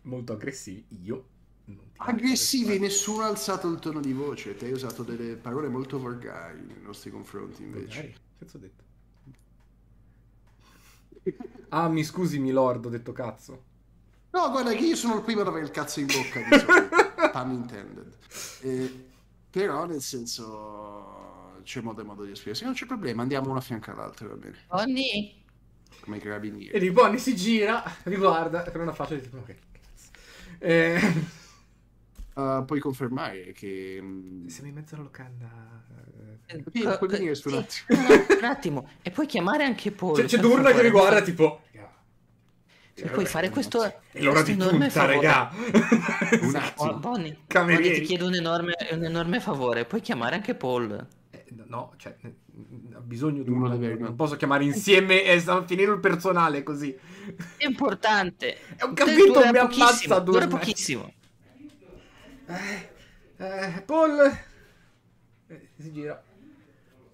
[0.02, 0.86] molto aggressivi.
[1.02, 1.28] Io
[1.66, 4.54] non ti faccio Aggressivi, nessuno ha alzato il tono di voce.
[4.54, 7.98] Te hai usato delle parole molto volgari nei nostri confronti, invece.
[7.98, 8.84] Magari, Cazzo ho detto?
[11.70, 13.64] Ah, mi scusi, milord, ho detto cazzo.
[14.30, 17.30] No, guarda che io sono il primo ad avere il cazzo in bocca di solito,
[17.32, 18.16] pun intended.
[18.62, 19.04] Eh,
[19.50, 22.64] però, nel senso, c'è modo e modo di esprimersi.
[22.64, 24.56] Non c'è problema, andiamo uno a fianco all'altro, va bene.
[24.68, 25.34] Bonnie?
[26.00, 26.78] Come i E carabinieri.
[26.78, 30.10] di Bonnie si gira, riguarda, con una faccia di tipo, ok, cazzo.
[30.58, 31.00] Eh,
[32.36, 33.98] Uh, puoi confermare che...
[34.00, 35.46] mm, siamo in mezzo alla locanda.
[36.48, 36.62] eh.
[36.70, 37.98] Sì, puoi venire su un attimo.
[38.38, 38.88] un attimo.
[39.00, 40.16] E puoi chiamare anche Paul.
[40.16, 41.62] C'è, c'è Durna che mi guarda tipo...
[42.92, 43.82] Se puoi fare questo...
[43.82, 45.14] È l'ora di questo enorme punta, favore.
[45.16, 45.50] regà.
[46.42, 46.98] Un Oh, attimo.
[46.98, 47.82] Bonnie, Camerieri.
[47.84, 49.84] Bonnie, ti chiedo un enorme, un enorme favore.
[49.84, 51.06] Puoi chiamare anche Paul.
[51.30, 52.34] Eh, no, cioè, eh,
[52.94, 56.94] ha bisogno di Uno deve- Non posso chiamare insieme e sta finire il personale così.
[57.56, 58.56] È importante.
[58.76, 61.12] È un capito, mi ammazza Dura pochissimo.
[62.48, 62.88] Eh,
[63.38, 64.20] eh, Paul
[65.48, 66.22] eh, si gira.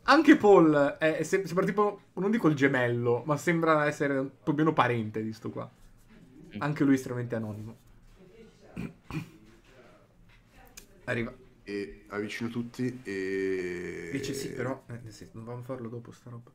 [0.04, 4.30] Anche Paul è, è sem- sembra tipo, non dico il gemello, ma sembra essere un
[4.42, 5.70] po' meno parente di sto qua.
[6.58, 7.76] Anche lui estremamente anonimo.
[11.04, 11.32] Arriva.
[11.64, 14.08] E avvicino tutti e...
[14.12, 16.50] Dice sì, però eh, senso, non dobbiamo farlo dopo sta roba.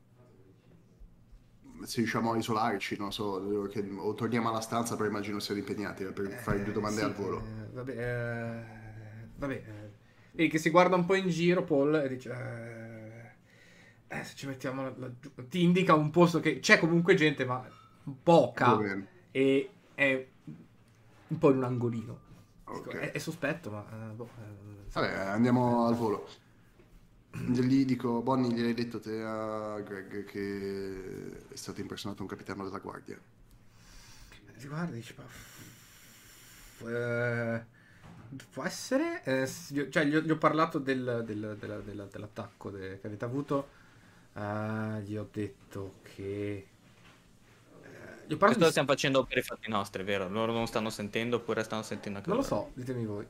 [1.84, 6.02] Se riusciamo a isolarci, non so, che- o torniamo alla stanza, però immagino siano impegnati
[6.04, 7.38] eh, per fare due domande sì, al volo.
[7.38, 9.54] eh, vabbè, eh, vabbè.
[9.54, 9.90] eh.
[10.32, 12.30] Vedi che si guarda un po' in giro, Paul, e dice...
[12.30, 15.30] eh, eh, se ci mettiamo la- laggiù...
[15.48, 17.66] Ti indica un posto che c'è comunque gente, ma
[18.22, 18.78] poca.
[19.30, 20.26] E è
[21.28, 22.18] un po' in un angolino.
[22.64, 22.88] Ok.
[22.94, 23.84] È, è sospetto, ma...
[23.90, 26.26] eh, boh, eh, Vabbè, andiamo al volo.
[27.46, 32.78] Gli dico, Bonnie, gliel'hai detto te a Greg che è stato impersonato un capitano della
[32.78, 33.18] guardia.
[34.56, 35.24] Si guarda e dice, ma...
[35.26, 37.64] f- eh,
[38.50, 39.22] può essere?
[39.24, 43.06] Eh, gli cioè, gli ho, gli ho parlato del- del- della- della- dell'attacco de- che
[43.06, 43.68] avete avuto.
[44.34, 46.68] Eh, gli ho detto che...
[47.82, 48.70] eh, gli ho parlato Questo lo di...
[48.70, 50.28] stiamo facendo per i fatti nostri, vero?
[50.28, 52.44] Loro non stanno sentendo oppure stanno sentendo anche Non lo loro?
[52.44, 53.26] so, ditemi voi.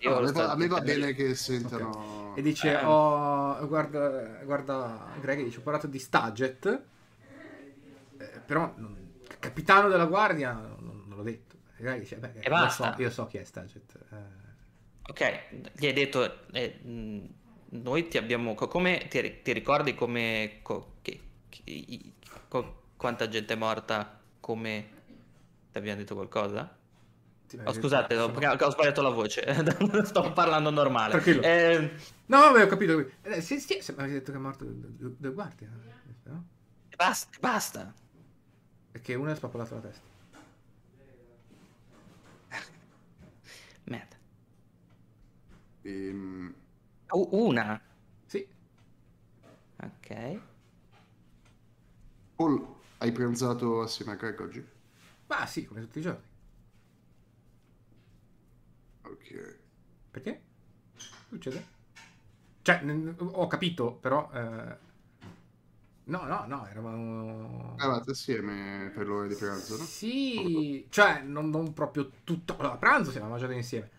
[0.00, 2.32] Io No, a, me va, a me va bene che sentano...
[2.36, 2.84] E dice, Eh.
[2.84, 6.82] oh, guarda, guarda, Greg dice, ho parlato di Staget,
[8.18, 9.04] eh, però non-
[9.38, 11.54] capitano della guardia non, non l'ho detto.
[11.76, 12.94] E Greg dice, beh, io basta.
[12.94, 13.98] so, io so chi è Staget.
[14.10, 14.16] eh.
[15.08, 15.42] Ok,
[15.74, 16.80] gli hai detto, eh,
[17.68, 22.12] noi ti abbiamo, co- come ti, ti ricordi come, co- che- che- i-
[22.48, 24.94] co- quanta gente è morta come
[25.72, 26.74] Ti abbiamo detto qualcosa?
[27.64, 29.44] Oh, scusate, ho, perché ho sbagliato la voce.
[30.04, 31.22] Sto parlando normale.
[31.22, 31.90] Eh,
[32.26, 33.08] No, vabbè, ho capito.
[33.22, 35.70] Eh, sì, sì, mi avete detto che è morto due, guardie,
[36.24, 36.44] no?
[36.96, 37.94] basta, basta.
[38.92, 40.02] E che uno è spappolato la testa.
[43.84, 44.16] Merda.
[45.82, 46.54] Ehm,
[47.12, 47.80] una.
[48.26, 48.46] Sì.
[49.82, 50.40] Ok.
[52.34, 52.66] Paul,
[52.98, 54.66] hai pranzato assieme a Greg oggi?
[55.28, 56.34] Ma sì, come tutti i giorni.
[59.10, 59.58] Ok.
[60.10, 60.40] Perché?
[61.28, 61.64] Succede?
[62.62, 62.82] Cioè,
[63.18, 64.30] ho capito, però...
[64.32, 64.84] eh,
[66.04, 67.74] No, no, no, eravamo...
[67.76, 69.82] Eravate assieme per l'ora di pranzo, no?
[69.82, 72.56] Sì, cioè, non, non proprio tutto...
[72.56, 73.90] Allora, a pranzo siamo mangiati insieme.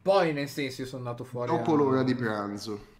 [0.00, 2.96] Poi, nel senso, io sono andato fuori Dopo a- l'ora di pranzo.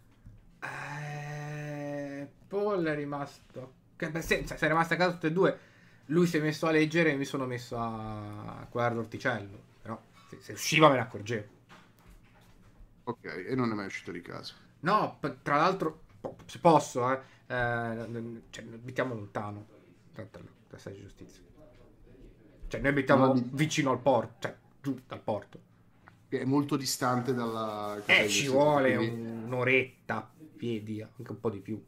[0.60, 3.74] Eh, Paul è rimasto...
[3.96, 5.58] Che, beh, se, cioè, sei rimasto a casa tutte e due.
[6.06, 9.66] Lui si è messo a leggere e mi sono messo a guardare l'orticello.
[10.28, 11.46] Se, se usciva me ne accorgevo.
[13.04, 14.54] Ok, e non è mai uscito di casa.
[14.80, 16.04] No, tra l'altro,
[16.46, 19.66] se posso, eh, eh, cioè, abitiamo lontano
[20.12, 21.42] da- sede di giustizia.
[22.68, 25.60] Cioè, noi abitiamo vi- vicino al porto, cioè giù dal porto.
[26.28, 27.96] È molto distante dalla...
[27.96, 31.82] Eh, casa di ci vuole quindi- un'oretta a piedi, anche un po' di più.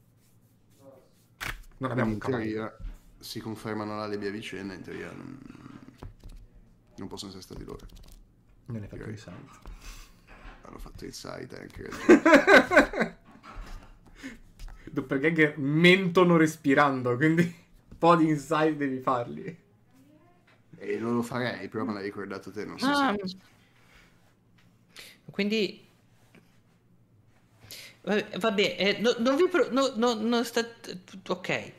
[1.79, 2.45] Non abbiamo un in cavallo.
[2.45, 2.77] teoria
[3.19, 5.39] si confermano là le mie vicende, in teoria non,
[6.97, 7.87] non possono essere stati loro.
[8.71, 9.59] Non è fatto di sangue.
[10.63, 11.89] Hanno fatto il site anche.
[14.85, 19.57] Doppelganger mentono respirando, quindi un po' di insight devi farli.
[20.79, 23.37] e non lo farei, però me l'hai ricordato te, non so Ah, se...
[25.31, 25.89] Quindi...
[28.03, 29.49] Vabbè, eh, no- non vi...
[29.49, 30.67] pro- no- no- non sta...
[31.29, 31.49] Ok.
[31.49, 31.73] E,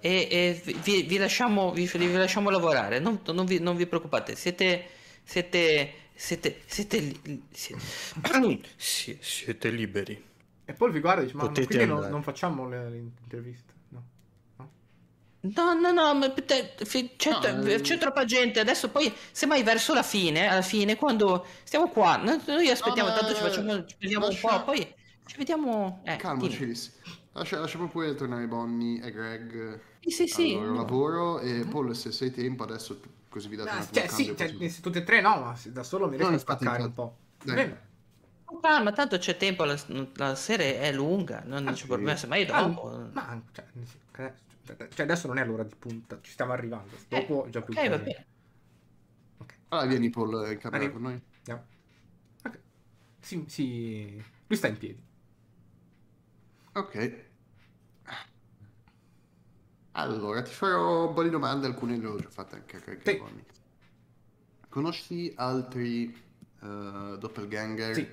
[0.00, 4.86] e vi, vi lasciamo, vi, vi lasciamo lavorare, non, non vi, non vi preoccupate, siete...
[5.22, 5.92] Siete...
[6.14, 6.62] Siete...
[6.66, 6.98] Siete...
[6.98, 7.74] li- si-
[8.76, 10.22] si- siete liberi.
[10.64, 12.96] E poi vi guarda e dice, ma, Potete quindi non, andare." non facciamo le, le
[12.96, 13.72] interviste?
[13.88, 14.02] No.
[15.40, 16.74] No, no, no, ma te-
[17.16, 17.80] c'è, No, eh.
[17.82, 18.60] c'è troppa gente.
[18.60, 23.14] Adesso poi, semmai verso la fine, alla fine, quando stiamo qua, no- noi aspettiamo, ma-
[23.14, 24.94] tanto ci facciamo, ci vediamo un lascia- po', poi
[25.26, 26.00] ci vediamo...
[26.06, 26.54] Eh, Calmo, dimmi.
[26.54, 26.98] Cilis.
[27.32, 30.52] Lascia, lasciamo pure tornare Bonnie e Greg Sì, sì, sì.
[30.54, 30.76] al loro no.
[30.76, 34.36] lavoro e Paul se sei tempo adesso tu- così vi date Ah, attimo cioè, sì,
[34.36, 36.92] cioè, tutte e tre no, ma da solo mi riesco No, a infatti, spaccare un
[36.94, 37.16] po'.
[37.42, 37.54] Dai.
[37.56, 37.82] Bene.
[38.44, 39.76] Con calma, tanto c'è tempo, la,
[40.16, 41.86] la sera è lunga, non Ah, c'è sì.
[41.86, 42.90] problema, semmai Ah, dopo.
[43.12, 43.64] ma cioè,
[44.94, 46.96] cioè, adesso non è l'ora di punta, ci stiamo arrivando.
[47.08, 48.26] Dopo già più ok, va bene.
[49.68, 50.92] Allora vieni Paul in camera Arrivo.
[50.92, 51.20] con noi.
[51.38, 51.66] Andiamo.
[52.44, 52.58] Ok.
[53.20, 55.02] Sì, sì, lui sta in piedi.
[56.74, 56.96] Ok.
[59.96, 63.16] Allora, ti farò un po' di domande, alcune le ho già fatte anche a.
[63.16, 63.44] Bonnie.
[64.68, 66.12] Conosci altri
[66.60, 68.08] eh, doppelganger Sì.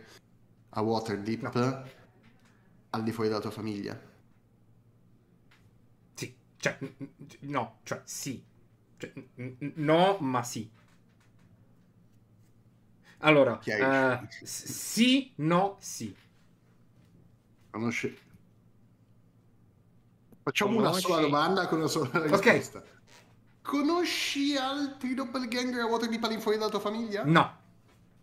[0.70, 1.84] a Waterdeep No.
[2.92, 4.00] al di fuori della tua famiglia?
[6.14, 6.78] Sì, cioè,
[7.42, 8.44] no, cioè, sì.
[8.98, 9.14] Cioè,
[9.76, 10.70] no, ma sì.
[13.20, 16.14] Allora, s- sì, no, sì.
[17.72, 18.18] Conosci...
[20.44, 22.84] Facciamo una Conosci- sola domanda con una sola risposta.
[23.62, 27.24] Conosci altri doppelganger a al di fuori della tua famiglia?
[27.24, 27.58] No.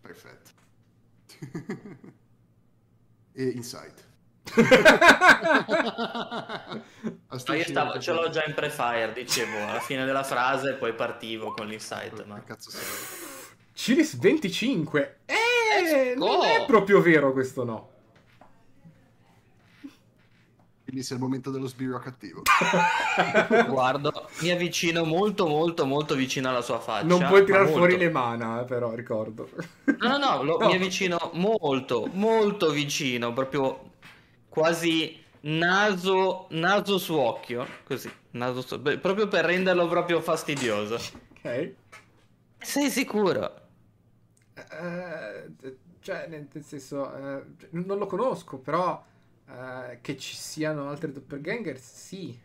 [0.01, 0.51] Perfetto.
[3.33, 4.07] e Insight.
[7.29, 11.53] No, io stavo, ce l'ho già in pre-fire, dicevo, alla fine della frase poi partivo
[11.53, 12.43] con l'insight, ma...
[12.43, 12.81] Cazzo sei?
[13.73, 15.19] Cilis 25.
[15.25, 15.35] Eh,
[15.81, 16.25] Let's go.
[16.25, 17.91] non è proprio vero questo no.
[20.89, 22.41] Quindi sei il momento dello sbirro cattivo.
[23.69, 27.05] Guardo, mi avvicino molto molto molto vicino alla sua faccia.
[27.05, 27.77] Non puoi ma tirar molto.
[27.77, 29.47] fuori le mana, eh, però, ricordo.
[29.99, 30.65] No, no, no, lo- No.
[30.69, 33.91] mi avvicino molto, molto vicino, proprio
[34.49, 40.95] quasi naso, naso su occhio, così, naso su, beh, proprio per renderlo proprio fastidioso.
[41.37, 41.73] Ok.
[42.57, 43.61] Sei sicuro?
[44.55, 47.43] Eh, cioè, nel senso, eh,
[47.73, 49.05] non lo conosco, però
[49.49, 52.39] eh, che ci siano altri doppelganger, sì.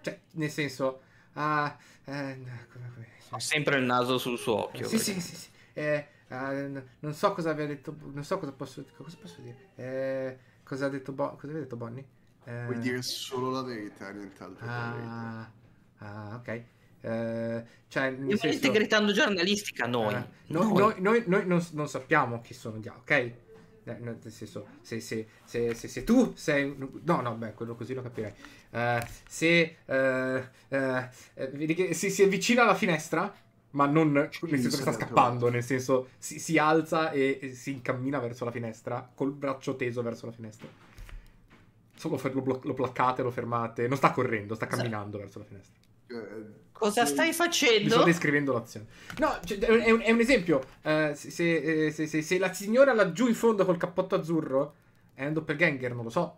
[0.00, 1.00] Cioè, nel senso,
[1.34, 4.88] ah, eh, come, come, Ho sempre il naso sul suo occhio.
[4.88, 5.48] Sì, sì, sì, sì.
[5.74, 9.56] Eh, ah, n- non so cosa aveva detto, non so cosa posso, cosa posso dire.
[9.76, 12.04] Eh, cosa ha detto, Bo- cosa aveva detto Bonnie?
[12.44, 14.66] Eh, Puoi dire solo la verità, nient'altro.
[14.66, 15.50] Ah,
[15.98, 16.62] ah, ok.
[17.02, 20.14] Eh, cioè, nel senso, gritando giornalistica noi.
[20.14, 20.74] eh, no- Noi.
[20.74, 23.32] noi, noi- noi non, non sappiamo chi sono gli altri, ok?
[23.84, 26.74] Eh, Nel senso, se, se, se, se, tu sei...
[27.02, 28.32] No, no, beh, quello così lo capirei.
[28.70, 29.76] Eh, se...
[29.84, 31.08] eh, eh,
[31.52, 33.32] vedi che si, si avvicina alla finestra,
[33.72, 37.52] Ma non nel senso che sta sarà scappando, nel senso si, si alza e, e
[37.54, 40.68] si incammina verso la finestra, col braccio teso verso la finestra.
[41.94, 43.86] Solo lo, blo- lo placcate, lo fermate.
[43.86, 45.79] Non sta correndo, sta camminando verso la finestra.
[46.10, 48.02] Eh, Cosa stai Vi sto facendo?
[48.04, 48.86] descrivendo l'azione.
[49.18, 50.64] No, cioè, è, un, è un- esempio.
[50.82, 54.74] Eh, se, se- eh, se- se- se la signora laggiù in fondo col cappotto azzurro
[55.14, 56.36] è un doppelganger, non lo so.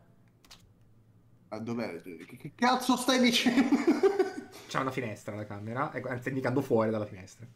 [1.49, 2.01] Ah, dov'è?
[2.03, 3.69] Che, che cazzo stai dicendo?
[4.67, 7.47] C'è una finestra la camera, ecco, anzi, indicando fuori dalla finestra.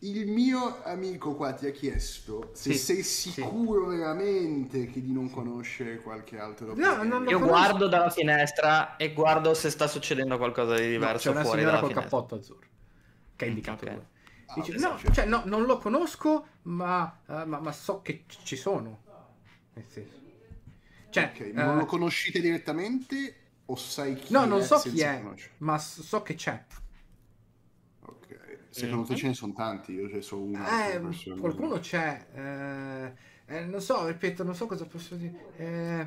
[0.00, 3.40] Il mio amico qua ti ha chiesto se Sì, sei sì.
[3.42, 7.48] sicuro veramente che di non conoscere qualche altro No, non lo Io conosco.
[7.48, 11.60] guardo dalla finestra e guardo se sta succedendo qualcosa di No, diverso c'è una fuori
[11.60, 12.02] signora dalla col finestra.
[12.02, 12.66] cappotto azzurro
[13.36, 13.90] che ha indicato Ok.
[13.90, 14.04] lui.
[14.48, 18.24] Ah, Dice, no, cioè- cioè, no, non lo conosco, ma, eh, ma, ma so che
[18.26, 19.02] ci sono.
[19.74, 20.14] Nel senso.
[21.10, 23.34] Cioè, Ok, non eh, lo conoscete direttamente
[23.66, 25.54] o sai chi no, è non so chi è, conoscere?
[25.58, 26.64] ma so che c'è.
[28.76, 29.18] Secondo te Mhm.
[29.18, 29.92] ce ne sono tanti?
[29.92, 30.88] Io c'è solo una.
[30.92, 31.40] Eh, due persone.
[31.40, 32.26] qualcuno c'è.
[32.34, 33.12] eh,
[33.56, 35.46] eh, non so, ripeto, non so cosa posso dire.
[35.56, 36.06] Eh,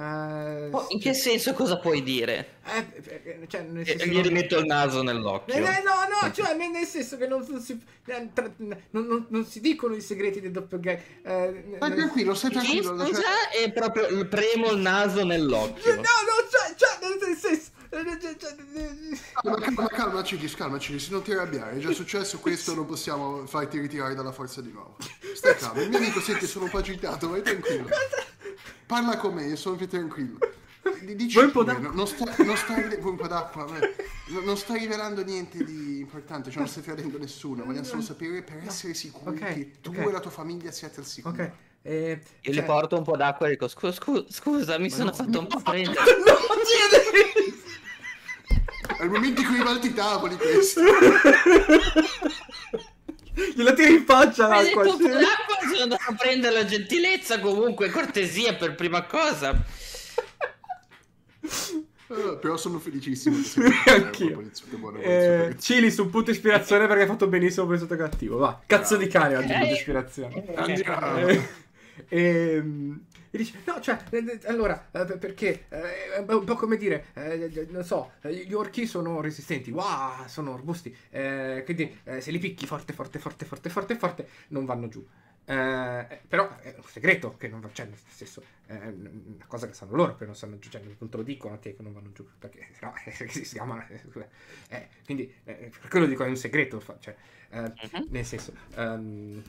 [0.00, 2.54] eh, Oh, in che senso cosa puoi dire?
[2.64, 5.54] eh, eh, cioè, nel E senso gli non- rimetto il naso Eh, nell'occhio.
[5.54, 9.60] eh, no, no, cioè nel, senso che non, non si, eh, non- non- non si
[9.60, 11.02] dicono i segreti del doppelganger.
[11.22, 12.98] Eh, nel- tranquillo, stai tranquillo.
[12.98, 15.94] scusa, cioè- e proprio il- premo il naso nell'occhio.
[15.94, 17.69] No, no, cioè, cioè, nel senso.
[17.90, 23.44] Calma, calma, calma, Cilis, calma, Cilis, non ti arrabbiare, è già successo questo, non possiamo
[23.46, 24.96] farti ritirare dalla forza di nuovo.
[25.34, 27.88] Stai calmo, il mio amico senti, sono un po' agitato, vai tranquillo.
[28.86, 30.38] Parla con me, io sono più tranquillo.
[31.02, 31.88] Di- Dici Vuoi un po' d'acqua?
[31.88, 33.66] no- non sta, non stai, vuoi un po' d'acqua,
[34.44, 38.62] non stai rivelando niente di importante, cioè non stai tradendo nessuno, vogliamo solo sapere per
[38.66, 39.98] essere sicuri Ok, che tu ok.
[39.98, 41.34] e la tua famiglia siete al sicuro.
[41.34, 41.50] Ok.
[41.82, 45.06] eh, Io cioè- gli porto un po' d'acqua e dico scusa, scusa, scusa mi sono
[45.10, 45.96] no, fatto un po' prendere.
[46.24, 46.38] No!
[48.98, 50.80] È il momento in cui ribalti i tavoli questo.
[53.54, 54.82] Gliela tiri in faccia Hai l'acqua.
[54.84, 55.02] detto sì.
[55.08, 59.64] d'acqua, sono andato a prendere la gentilezza comunque, cortesia per prima cosa.
[61.42, 64.26] Eh, però sono felicissimo sei Anch'io.
[64.26, 67.96] una poliziotto buono, Eh, Cili su un punto ispirazione perché hai fatto benissimo per sotto
[67.96, 68.36] cattivo.
[68.38, 69.58] Va, cazzo di cane oggi Eh.
[69.58, 70.44] punto ispirazione.
[70.56, 71.16] Andiamo.
[71.28, 71.48] Eh,
[72.08, 73.00] ehm,
[73.30, 77.06] e dice, no, cioè, eh, eh, allora, eh, perché eh, è un po' come dire,
[77.14, 82.30] eh, non so, eh, gli orchi sono resistenti, wow, sono robusti, eh, quindi eh, se
[82.30, 85.06] li picchi forte, forte, forte, forte, forte, forte, non vanno giù.
[85.44, 89.72] Eh, però è un segreto che non va, cioè, nel senso, è una cosa che
[89.74, 91.92] sanno loro, che non sanno giù, cioè, non te lo dicono a te che non
[91.92, 92.92] vanno giù, perché no,
[93.28, 93.84] si chiama,
[94.68, 97.16] eh, quindi, eh, per quello dico, è un segreto, cioè,
[97.50, 97.60] eh,
[97.92, 98.06] Mhm.
[98.10, 99.42] nel senso, ehm,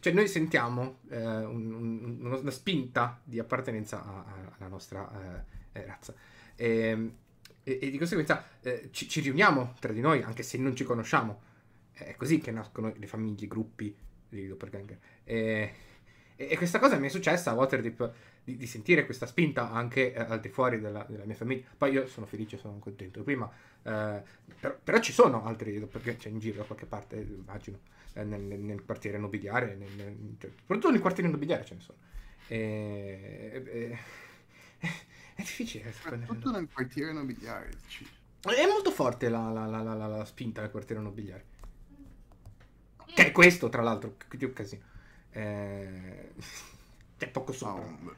[0.00, 5.80] cioè noi sentiamo eh, un- un- una spinta di appartenenza a- a- alla nostra eh,
[5.80, 6.14] eh, razza.
[6.54, 7.10] E,
[7.62, 10.84] e- e di conseguenza eh, ci, ci riuniamo tra di noi, anche se non ci
[10.84, 11.42] conosciamo.
[11.92, 13.94] È così che nascono le famiglie, i gruppi
[14.28, 14.98] di doppelganger.
[15.24, 15.72] E,
[16.36, 18.12] e- questa cosa mi è successa a Waterdeep
[18.44, 21.64] di, di sentire questa spinta anche eh, al di fuori della, della mia famiglia.
[21.76, 23.22] Poi io sono felice, sono contento.
[23.22, 23.50] Prima,
[23.82, 24.22] eh,
[24.60, 27.78] però, però ci sono altri doppelganger c'è in giro da qualche parte, immagino,
[28.24, 31.98] nel, nel- nel quartiere nobiliare, nel, nel- cioè, soprattutto nel quartiere nobiliare ce ne sono.
[32.48, 33.98] E, e- e-
[35.34, 35.92] è difficile.
[35.92, 37.70] Soprattutto nel quartiere nobiliare.
[38.40, 41.44] È molto forte la, la- la- la- la- la spinta del quartiere nobiliare.
[43.14, 44.82] Che è questo, tra l'altro, che che casino.
[45.30, 46.32] Eh,
[47.18, 47.82] C'è poco Ah, sopra.
[47.82, 48.14] un-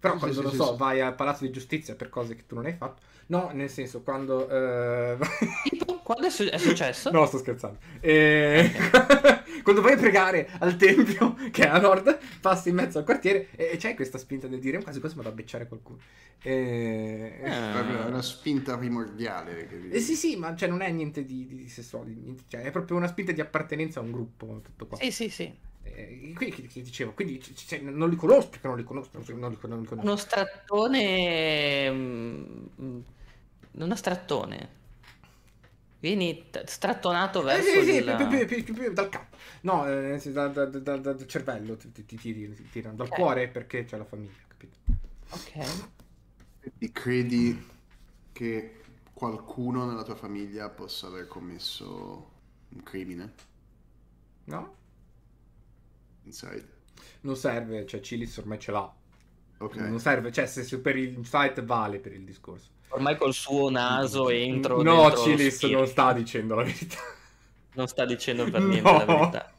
[0.00, 0.76] Però Sì, quando, sì, sì, so, sì.
[0.76, 3.02] vai al palazzo di giustizia per cose che tu non hai fatto.
[3.30, 4.48] No, nel senso, quando...
[4.48, 5.16] eh,
[5.62, 7.10] Tipo, quando è, su- è successo?
[7.10, 7.78] no, sto scherzando.
[8.00, 8.70] Eh,
[9.62, 13.48] quando vai a pregare al tempio, che è a nord, passi in mezzo al quartiere
[13.54, 15.98] e c'è questa spinta del dire quasi quasi vado a becciare qualcuno.
[16.42, 17.70] Eh, Ah.
[17.72, 19.66] Proprio una spinta primordiale.
[19.68, 22.70] Che Eh sì, sì, ma cioè, non è niente di, di sessuale, niente- cioè, è
[22.72, 24.96] proprio una spinta di appartenenza a un gruppo, tutto qua.
[24.96, 25.52] Sì, sì, sì.
[25.82, 28.84] Eh, quindi che, che dicevo, quindi c- c- cioè, non li conosco, perché non li
[28.84, 29.94] conosco, non li, non li conosco.
[30.00, 31.88] Uno strattone...
[33.76, 34.68] mm, Uno strattone.
[36.00, 38.14] Vieni t- strattonato Eh, verso sì, sì, il...
[38.16, 39.36] più, più- più- più- più dal capo.
[39.62, 43.14] No, eh, da- da- da- da- dal cervello ti, ti, ti ti tirano, dal Ok.
[43.14, 44.78] cuore perché c'è la famiglia, capito?
[45.30, 45.50] Ok.
[46.78, 47.66] E credi
[48.32, 48.80] che
[49.12, 52.30] qualcuno nella tua famiglia possa aver commesso
[52.70, 53.32] un crimine?
[54.46, 54.74] No?
[56.24, 56.66] Inside.
[57.22, 58.94] Non serve, cioè Cilis ormai ce l'ha.
[59.58, 59.76] Ok.
[59.76, 62.70] Non serve, cioè se, se per il site vale per il discorso.
[62.90, 66.96] Ormai col suo naso entro no, Cilis non sta dicendo la verità.
[67.74, 68.66] Non sta dicendo per No.
[68.66, 69.50] niente la verità.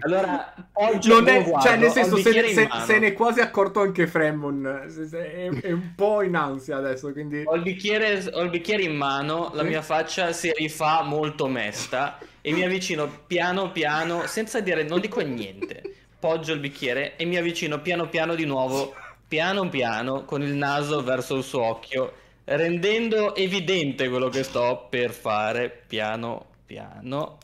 [0.00, 3.38] Allora, oggi Non è, guardo, cioè, nel senso, se, in se- se ne è quasi
[3.40, 4.86] accorto anche Fremon.
[4.88, 7.42] se- È, è un po' in ansia adesso, quindi.
[7.44, 12.18] Ho il, bicchiere, ho il bicchiere in mano, la mia faccia si rifà molto mesta
[12.40, 15.80] e mi avvicino piano piano, senza dire, non dico niente.
[16.18, 18.94] Poggio il bicchiere e mi avvicino piano piano di nuovo,
[19.28, 22.12] piano piano, con il naso verso il suo occhio,
[22.44, 27.38] rendendo evidente quello che sto per fare, piano piano.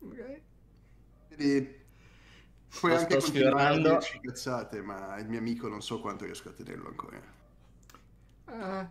[0.00, 0.42] Ok.
[1.28, 1.82] Quindi
[2.78, 6.48] puoi Lo anche continuare a dirci cazzate, ma il mio amico non so quanto riesco
[6.50, 7.20] a tenerlo ancora.
[8.46, 8.88] Ah,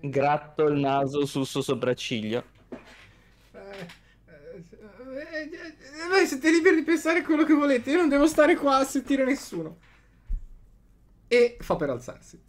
[0.00, 2.44] Gratto il naso sul suo sopracciglio.
[3.52, 3.88] eh,
[4.26, 7.90] eh, eh, eh, Voi siete liberi di pensare quello che volete.
[7.90, 9.78] Io non devo stare qua a sentire nessuno.
[11.28, 12.40] E fa per alzarsi.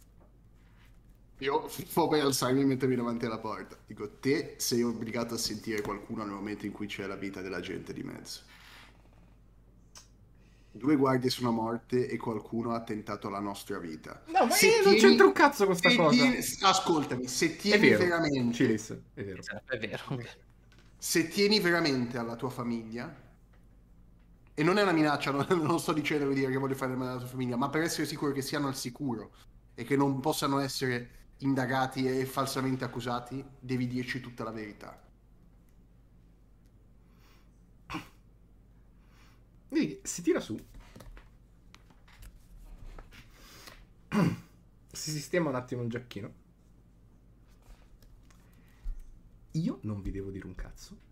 [1.38, 3.76] Io fo per alzarmi e mettermi davanti alla porta.
[3.86, 7.60] Dico, te sei obbligato a sentire qualcuno nel momento in cui c'è la vita della
[7.60, 8.40] gente di mezzo.
[10.72, 14.22] Due guardie sono morte e qualcuno ha tentato la nostra vita.
[14.26, 16.10] No, ma Se io non tieni- c'entro un cazzo con sta se cosa.
[16.22, 17.98] tieni- ascoltami, se È tieni vero.
[18.04, 19.42] veramente Cilis, è vero.
[19.66, 20.02] È vero.
[20.96, 23.12] se tieni veramente alla tua famiglia,
[24.60, 27.12] e non è una minaccia, non, non sto dicendo vuol dire che voglio fare male
[27.12, 29.32] alla tua famiglia, ma per essere sicuro che siano al sicuro
[29.74, 35.02] e che non possano essere indagati e falsamente accusati, devi dirci tutta la verità.
[39.68, 40.58] Vedi, si tira su.
[44.92, 46.34] Si sistema un attimo il giacchino.
[49.52, 51.08] Io non vi devo dire un cazzo.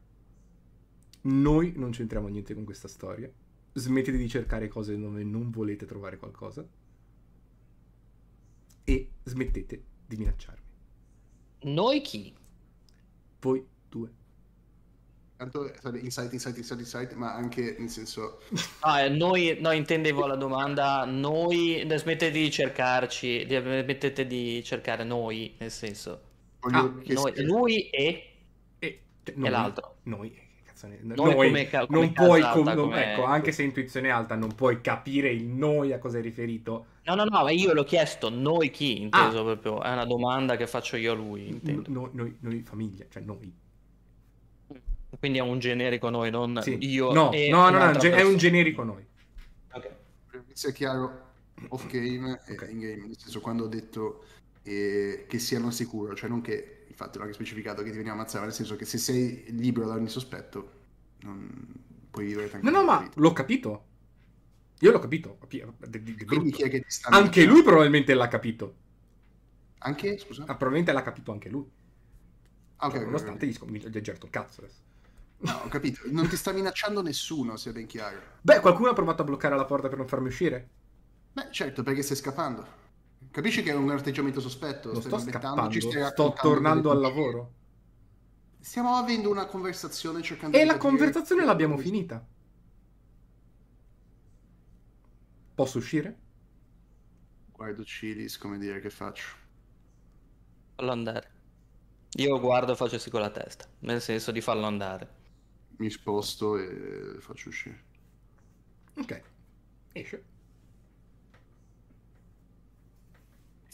[1.22, 3.30] Noi non c'entriamo niente con questa storia.
[3.72, 6.66] Smettete di cercare cose dove non volete trovare qualcosa.
[8.84, 10.66] E smettete di minacciarmi.
[11.64, 12.34] Noi chi?
[13.40, 14.10] Voi due.
[15.36, 18.40] Tanto insight, insight, insight, insight, ma anche nel senso...
[18.80, 25.04] Ah, eh, noi, no, intendevo la domanda, noi, smettete di cercarci, di- smettete di cercare
[25.04, 26.22] noi, nel senso,
[26.70, 28.34] Ah, noi, lui e,
[28.78, 30.00] E, cioè, e l'altro.
[30.04, 30.47] Noi, che
[30.78, 33.62] cazzo ne- Noi noi, come ca- come non puoi, casata, com- non- ecco, anche se
[33.64, 36.86] intuizione alta, non puoi capire il noi a cosa è riferito.
[37.04, 39.42] No, no, no, ma io l'ho chiesto, noi chi, inteso Ah.
[39.42, 42.08] proprio, è una domanda che faccio io a lui, intendo.
[42.10, 43.52] Noi, noi, famiglia, cioè noi.
[45.18, 46.76] Quindi è un generico noi, non Sì.
[46.80, 49.04] io no, e no, no, no, ge- è un generico noi.
[49.72, 49.90] Ok.
[50.30, 51.26] per sia chiaro
[51.68, 52.62] off game Ok.
[52.62, 54.24] e in game, nel senso quando ho detto
[54.62, 58.22] eh, che siano sicuro, cioè non che infatti non anche specificato che ti veniamo a
[58.22, 60.72] ammazzare, nel senso che se sei libero da ogni sospetto
[61.20, 61.48] non
[62.10, 62.70] puoi vivere No, tranquillamente.
[62.70, 63.86] no, la ma l'ho capito.
[64.80, 65.38] Io l'ho capito.
[65.88, 66.24] Di- di- di
[66.68, 68.76] che ti sta Anche lui probabilmente l'ha capito.
[69.80, 70.46] Anche, scusa?
[70.46, 71.70] Ah, probabilmente l'ha capito anche lui.
[72.78, 73.46] Ah, ok, Cioè, nonostante ok.
[73.46, 74.82] gli, scom- gli è gerto il cazzo adesso.
[75.40, 78.22] No, ho capito, non ti sta minacciando nessuno, sia ben chiaro.
[78.40, 80.70] Beh, qualcuno ha provato a bloccare la porta per non farmi uscire?
[81.32, 82.66] Beh, certo, perché stai scappando.
[83.30, 84.90] Capisci che è un atteggiamento sospetto?
[84.90, 87.52] Stai sto scappando, ci stai sto tornando al lavoro.
[88.60, 92.26] Stiamo avendo una conversazione cercando E di la conversazione l'abbiamo finita.
[95.54, 96.18] Posso uscire?
[97.52, 99.36] Guardo Cilis come dire che faccio.
[100.76, 101.30] Fallo andare.
[102.16, 105.16] Io guardo e faccio sì con la testa, nel senso di farlo andare.
[105.76, 107.84] Mi sposto e faccio uscire.
[108.94, 109.22] Ok.
[109.92, 110.24] Esce.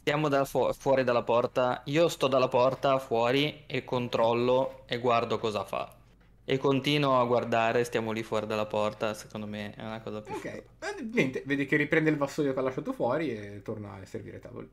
[0.05, 5.39] Stiamo da fu- fuori dalla porta, io sto dalla porta fuori e controllo e guardo
[5.39, 5.97] cosa fa.
[6.45, 10.35] E continuo a guardare, stiamo lì fuori dalla porta, secondo me è una cosa più
[10.35, 10.45] Ok.
[10.45, 10.67] Eh,
[11.11, 14.41] niente, vedi che riprende il vassoio che ha lasciato fuori e torna a servire i
[14.41, 14.71] tavoli.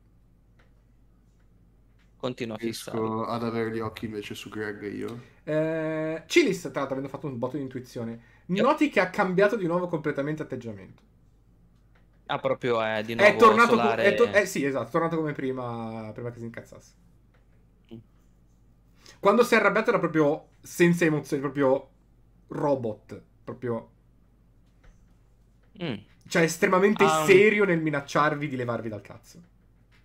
[2.16, 2.98] Continuo a fissare.
[2.98, 5.20] Riesco ad avere gli occhi invece su Greg e io.
[5.44, 9.66] Eh, Cilis, tra l'altro, avendo fatto un botto di intuizione, noti che ha cambiato di
[9.66, 11.02] nuovo completamente atteggiamento.
[12.32, 14.04] Ah, proprio è di nuovo È tornato, solare.
[14.04, 16.92] è to- eh, sì, esatto, è tornato come prima, prima che si incazzasse.
[17.92, 18.00] Mm.
[19.20, 21.88] Quando si è arrabbiato era proprio senza emozioni, proprio
[22.48, 23.90] robot, proprio...
[25.78, 26.04] Mm.
[26.28, 29.40] Cioè, estremamente un- serio nel minacciarvi di levarvi dal cazzo.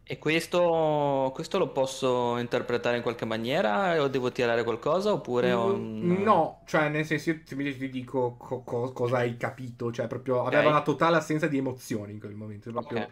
[0.10, 5.74] E questo, questo lo posso interpretare in qualche maniera o devo tirare qualcosa oppure ho
[5.74, 5.86] un...
[6.04, 9.92] Mm, No, cioè, nel senso, io semplicemente ti dico co- co- cosa hai capito.
[9.92, 10.70] Cioè, proprio aveva Ok.
[10.70, 12.72] una totale assenza di emozioni in quel momento.
[12.72, 13.12] Proprio Ok,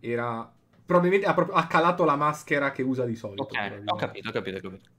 [0.00, 0.52] era.
[0.86, 3.44] Probabilmente ha, proprio- ha calato la maschera che usa di solito.
[3.44, 3.92] ok, probabilmente.
[3.92, 4.90] ho capito, ho capito, ho capito.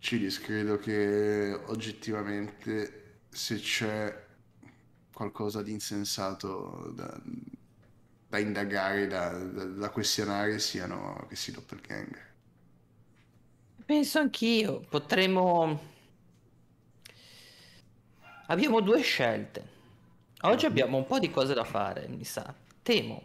[0.00, 4.22] Cilis, credo che oggettivamente se c'è
[5.12, 7.20] qualcosa di insensato da,
[8.34, 12.32] da indagare, da, da, da questionare, siano questi doppelganger.
[13.84, 15.92] Penso anch'io, potremmo...
[18.46, 19.72] Abbiamo due scelte.
[20.42, 22.52] Oggi abbiamo un po' di cose da fare, mi sa.
[22.82, 23.22] Temo.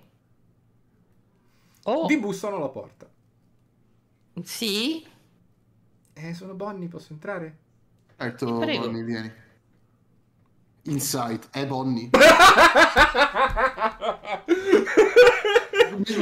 [1.85, 3.09] O Vi bussano alla porta.
[4.43, 5.05] Sì?
[6.13, 7.57] Eh, sono Bonnie, posso entrare?
[8.15, 8.45] Certo.
[8.45, 9.33] Bonnie, vieni.
[10.83, 12.09] Insight, è Bonnie.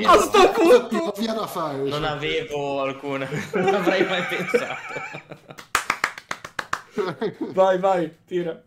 [0.06, 1.14] A sto punto!
[1.18, 1.78] Via da fare.
[1.78, 2.08] Non cioè.
[2.10, 4.76] avevo alcuna, non avrei mai pensato.
[7.54, 8.64] Vai, vai, tira.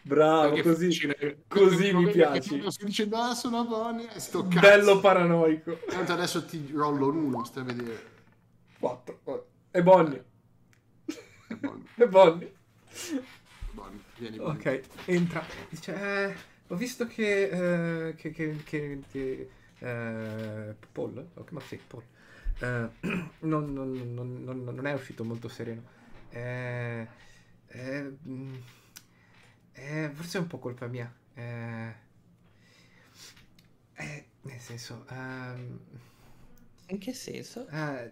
[0.00, 0.86] Bravo, Che così.
[0.86, 1.44] facile.
[1.46, 2.10] così mi
[2.40, 4.08] tu Sto dicendo, ah, sono Bonnie.
[4.16, 4.60] Sto cazzo.
[4.60, 5.78] Bello paranoico.
[5.86, 8.06] Tanto adesso ti rollo un uno, stai a vedere.
[8.78, 9.20] 4.
[9.72, 10.24] E Bonnie.
[11.48, 11.84] È Bonnie.
[11.96, 12.54] E Bonnie.
[13.72, 14.38] Bonnie, vieni.
[14.38, 15.44] Ok, entra.
[15.68, 16.34] Dice, eh,
[16.68, 18.08] ho visto che...
[18.08, 18.30] eh, che...
[18.30, 18.62] che...
[18.64, 19.02] che...
[19.10, 21.30] che eh, Paul?
[21.34, 22.02] Ok, ma sì, Paul.
[22.58, 22.88] Eh,
[23.40, 25.82] non, non- non- non- non è uscito molto sereno.
[26.30, 27.06] Eh,
[27.68, 28.54] eh, mm,
[29.72, 31.12] eh, forse è un po' colpa mia.
[31.34, 31.94] Eh,
[33.94, 35.04] eh, nel senso...
[35.10, 35.78] ehm,
[36.88, 37.66] In che senso?
[37.68, 38.10] eh,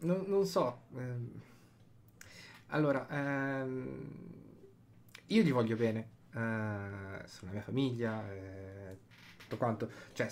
[0.00, 0.82] non, non so.
[0.96, 1.30] ehm,
[2.68, 4.08] allora, ehm,
[5.32, 6.08] io gli voglio bene.
[6.34, 8.98] eh, sono la mia famiglia, eh,
[9.36, 9.90] tutto quanto.
[10.12, 10.26] Cioè,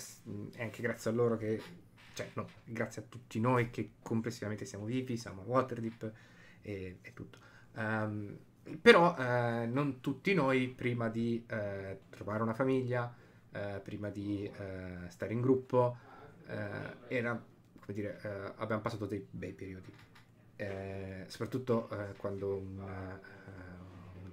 [0.55, 1.61] è anche grazie a loro che.
[2.13, 6.11] Cioè, no, grazie a tutti noi che complessivamente siamo vivi, siamo a Waterdeep
[6.61, 7.39] e, e tutto.
[7.75, 8.37] Ehm,
[8.81, 13.13] però eh, non tutti noi, prima di eh, trovare una famiglia,
[13.83, 14.49] prima di
[15.09, 15.97] stare in gruppo,
[17.09, 17.43] era,
[17.79, 19.91] come dire, abbiamo passato dei bei periodi.
[21.27, 23.19] Soprattutto quando un,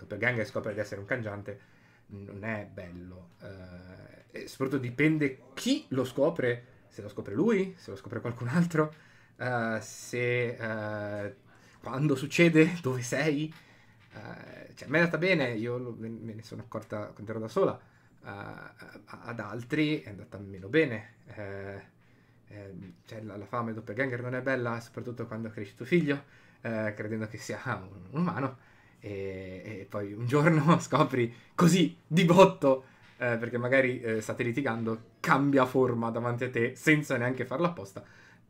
[0.03, 1.61] un doppelganger scopre di essere un cangiante,
[2.09, 3.31] non è bello.
[3.43, 8.49] eh, e soprattutto dipende chi lo scopre, se lo scopre lui, se lo scopre qualcun
[8.49, 8.93] altro,
[9.37, 10.49] eh, se
[11.27, 11.35] eh,
[11.81, 13.53] quando succede, dove sei.
[14.75, 17.49] Cioè, a me è andata bene, io lo- me ne sono accorta quando ero da
[17.49, 17.81] sola.
[18.23, 21.15] ad altri è andata meno bene.
[23.05, 26.25] cioè, la, la fame doppelganger non è bella, soprattutto quando cresci tuo figlio,
[26.61, 28.59] credendo che sia un, un umano.
[29.01, 32.85] E, e poi un giorno scopri così di botto,
[33.19, 38.05] eh, perché magari eh, state litigando, cambia forma davanti a te senza neanche farlo apposta.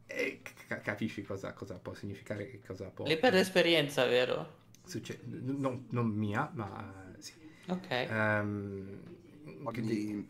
[0.07, 4.57] E ca- capisci cosa, cosa può significare, che cosa può Lì per l'esperienza, vero?
[4.85, 5.29] succedere.
[5.43, 7.33] Non, non mia, ma eh, sì.
[7.69, 8.07] Ok.
[9.63, 10.29] Quindi- Quindi,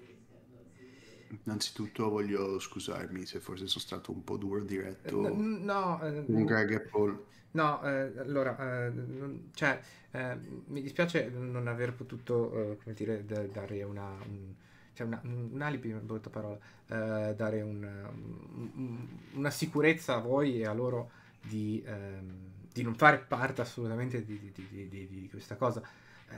[1.45, 6.45] innanzitutto voglio scusarmi se forse sono stato un po' duro diretto N- no, eh, con
[6.45, 7.25] Greg e Paul.
[7.53, 9.81] no, eh, allora, eh, non- cioè,
[10.11, 10.37] eh,
[10.67, 14.55] mi dispiace non aver potuto, eh, come dire, da- dare una, un,
[14.93, 20.21] cioè una, un alibi, una brutta parola, eh, dare un, un- un- una sicurezza a
[20.21, 21.11] voi e a loro
[21.41, 25.83] di, ehm, di non fare parte assolutamente di, di- di- questa cosa.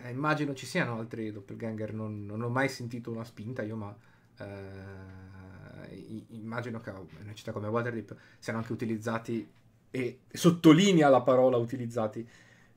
[0.04, 3.94] Eh, immagino ci siano altri doppelganger, non, non ho mai sentito una spinta io, ma
[4.40, 9.48] eh, immagino che in una città come Waterdeep siano anche utilizzati
[9.90, 12.26] e sottolinea la parola utilizzati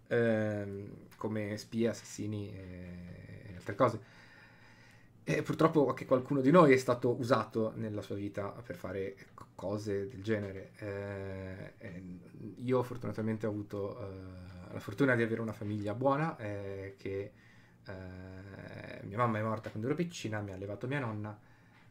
[0.08, 4.22] ehm, come spie, assassini e, altre cose.
[5.26, 9.48] E purtroppo anche qualcuno di noi è stato usato nella sua vita per fare co-
[9.56, 10.72] cose del genere.
[10.78, 11.74] Eh,
[12.58, 17.32] io fortunatamente ho avuto eh, la fortuna di avere una famiglia buona, eh, che
[17.86, 21.40] eh, mia mamma è morta quando ero piccina, mi ha allevato mia nonna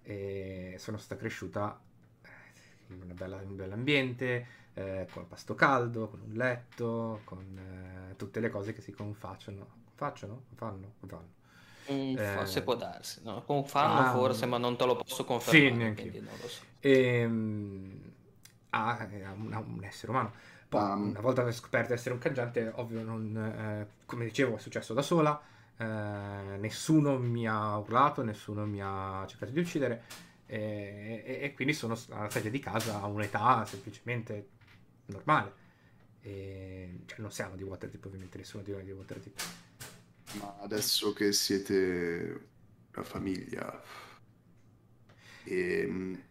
[0.03, 1.79] e sono stata cresciuta
[2.23, 8.09] eh, in una bella- in un bell'ambiente, eh, con pasto caldo, con un letto, con
[8.11, 9.81] eh, tutte le cose che si confacciano.
[9.95, 10.45] Facciano?
[10.55, 10.95] Fanno?
[11.07, 11.41] Fanno.
[11.91, 13.43] Mm, Eh, forse può darsi, no?
[13.45, 15.69] Con fanno ah, forse, ma non te lo posso confermare.
[15.71, 16.63] Sì, neanche quindi non lo so.
[16.81, 18.01] Ehm,
[18.71, 20.33] ha, ha un, essere umano.
[20.69, 20.95] Poi, Ah.
[20.95, 25.41] una volta scoperto essere un cangiante, ovvio, non, eh, come dicevo, è successo da sola.
[25.83, 30.05] Eh, nessuno mi ha urlato, nessuno mi ha cercato di uccidere.
[30.47, 34.49] E, e- e quindi sono alla sede di casa a un'età semplicemente
[35.07, 35.61] normale.
[36.21, 39.41] E, cioè, non siamo di Waterdeep, ovviamente, nessuno di noi è di Waterdeep.
[40.39, 42.49] Ma adesso che siete
[42.95, 43.83] una famiglia,
[45.45, 46.23] ehm,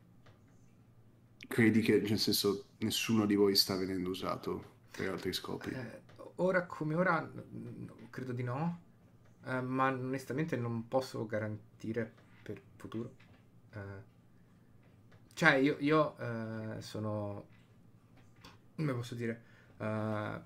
[1.48, 5.69] credi che, nel senso, nessuno di voi sta venendo usato per altri scopi?
[5.72, 6.02] Eh,
[6.36, 7.30] ora come ora,
[8.10, 8.80] credo di no,
[9.46, 12.12] eh, ma onestamente non posso garantire
[12.44, 13.12] per il futuro.
[13.74, 14.10] Eh,
[15.34, 17.46] cioè, io, io, eh, sono.
[18.76, 19.42] Come posso dire?
[19.78, 20.44] Sono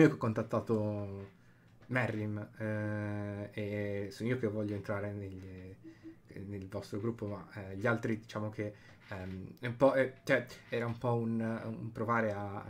[0.00, 1.30] io che ho contattato
[1.88, 2.48] Merrim
[3.52, 5.74] e sono io che voglio entrare negli-
[6.46, 8.74] nel vostro gruppo, ma gli altri diciamo che
[9.08, 12.64] è un eh, cioè, era un po' un, un provare a,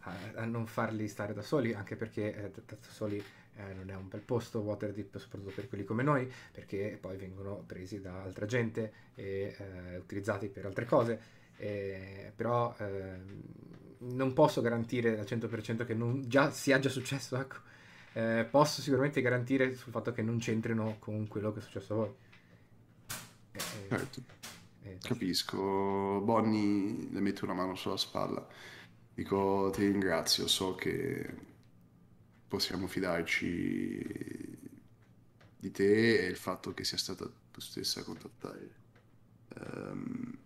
[0.00, 3.22] a, a non farli stare da soli, anche perché da, da soli
[3.56, 7.62] eh, non è un bel posto Waterdeep, soprattutto per quelli come noi, perché poi vengono
[7.66, 11.20] presi da altra gente e eh, utilizzati per altre cose.
[11.56, 13.42] Eh, però ehm,
[13.98, 17.56] non posso garantire al 100% che non già, sia già successo, ecco.
[18.14, 21.96] Eh, posso sicuramente garantire sul fatto che non c'entrino con quello che è successo a
[21.96, 22.14] voi.
[23.52, 24.22] Eh, Certo,
[24.82, 26.20] eh, capisco.
[26.22, 28.46] Bonnie le mette una mano sulla spalla.
[29.14, 31.51] Dico, ti ringrazio, so che
[32.52, 34.58] possiamo fidarci
[35.58, 38.70] di te e il fatto che sia stata tu stessa a contattare.
[39.56, 40.36] ehm,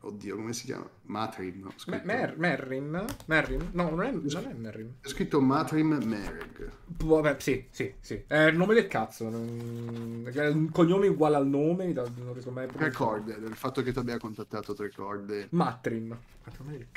[0.00, 0.86] oddio, come si chiama?
[1.04, 1.72] Matrim, no?
[1.76, 3.06] Scritto, Mer- Merrin?
[3.24, 3.70] Merrin?
[3.72, 4.96] No, non è, non è Merrin.
[5.00, 6.70] è scritto Matrim Mereg.
[6.84, 8.22] Boh, Vabbè, sì, sì, sì.
[8.26, 9.26] È il nome del cazzo.
[9.26, 11.90] è un cognome uguale al nome.
[11.90, 15.46] Non riesco mai a Tre corde, del fatto che tu abbia contattato tre corde.
[15.52, 16.14] Matrim.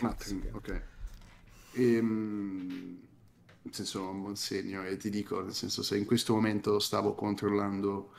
[0.01, 0.81] Matrim, ok.
[1.75, 3.06] Ehm,
[3.67, 6.79] nel senso, è un buon segno e ti dico, nel senso, se in questo momento
[6.79, 8.13] stavo controllando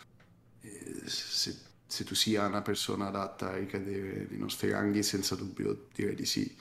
[0.61, 1.57] eh, se,
[1.87, 6.27] se tu sia una persona adatta a ricadere nei nostri ranghi, senza dubbio direi di
[6.27, 6.55] sì.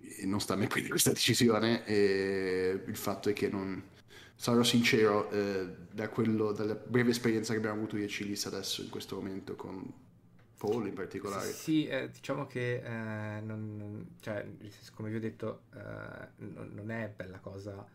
[0.00, 3.82] E non sta a me prendere questa decisione e il fatto è che non...
[4.36, 8.82] Sarò sincero, eh, da quello, dalla breve esperienza che abbiamo avuto io e Cilis adesso
[8.82, 9.92] in questo momento con
[10.64, 14.46] Paul in particolare, Sì, eh, diciamo che eh, non, cioè,
[14.94, 17.86] come vi ho detto, eh, non, non è bella cosa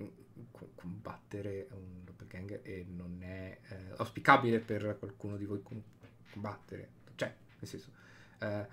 [0.00, 0.06] mm,
[0.50, 5.82] co- combattere un doppelganger e non è eh, auspicabile per qualcuno di voi com-
[6.30, 6.88] combattere.
[7.14, 7.90] Cioè, nel senso,
[8.38, 8.66] eh,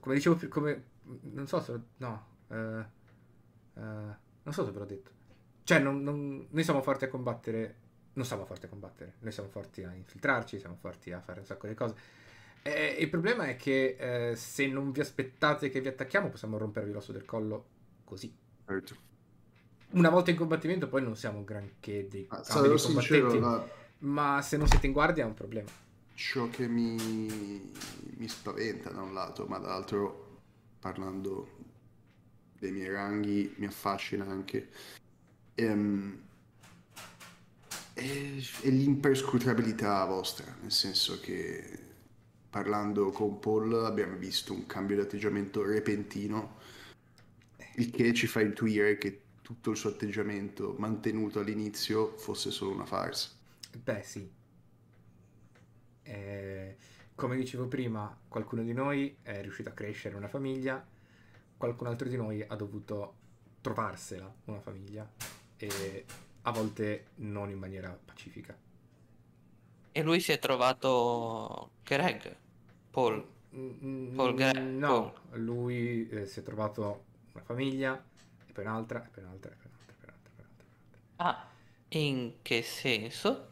[0.00, 0.84] come dicevo, come,
[1.22, 2.84] non so se, no, eh,
[3.74, 5.10] non so se ve l'ho detto.
[5.64, 7.76] Cioè, non- non- noi siamo forti a combattere,
[8.14, 11.46] non siamo forti a combattere, noi siamo forti a infiltrarci, siamo forti a fare un
[11.46, 11.94] sacco di cose.
[12.62, 16.92] Eh, il problema è che eh, se non vi aspettate che vi attacchiamo, possiamo rompervi
[16.92, 17.66] l'osso del collo
[18.04, 18.34] così.
[18.66, 18.96] certo.
[19.92, 23.68] Una volta in combattimento, poi non siamo granché dei sincero, combattenti, la-
[23.98, 25.70] ma se non siete in guardia è un problema.
[26.14, 26.96] ciò che mi,
[28.16, 30.42] mi spaventa da un lato, ma dall'altro,
[30.78, 31.56] parlando
[32.58, 34.70] dei miei ranghi, mi affascina anche,
[35.54, 36.28] ehm,
[37.94, 41.89] è l'imperscrutabilità vostra, nel senso che
[42.50, 46.58] parlando con Paul abbiamo visto un cambio di atteggiamento repentino,
[47.76, 52.84] il che ci fa intuire che tutto il suo atteggiamento mantenuto all'inizio fosse solo una
[52.84, 53.30] farsa.
[53.82, 54.30] Beh, sì.
[56.02, 56.76] Eh,
[57.14, 60.84] come dicevo prima, qualcuno di noi è riuscito a crescere una famiglia,
[61.56, 63.14] qualcun altro di noi ha dovuto
[63.60, 65.08] trovarsela una famiglia
[65.56, 66.04] e
[66.42, 68.56] a volte non in maniera pacifica.
[69.92, 72.36] E lui si è trovato Greg,
[72.90, 73.24] Paul.
[73.54, 77.94] Mm, Paul Gre- no, lui eh, si è trovato una famiglia
[78.46, 80.32] e poi un'altra, e poi un'altra, e poi un'altra, e poi un'altra, e poi un'altra.
[80.32, 80.64] e poi un'altra.
[81.18, 81.48] Ah,
[81.90, 83.48] in che senso?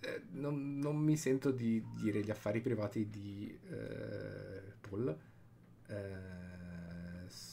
[0.00, 5.16] Eh, non, non mi sento di dire gli affari privati di eh, Paul.
[5.88, 5.94] Eh,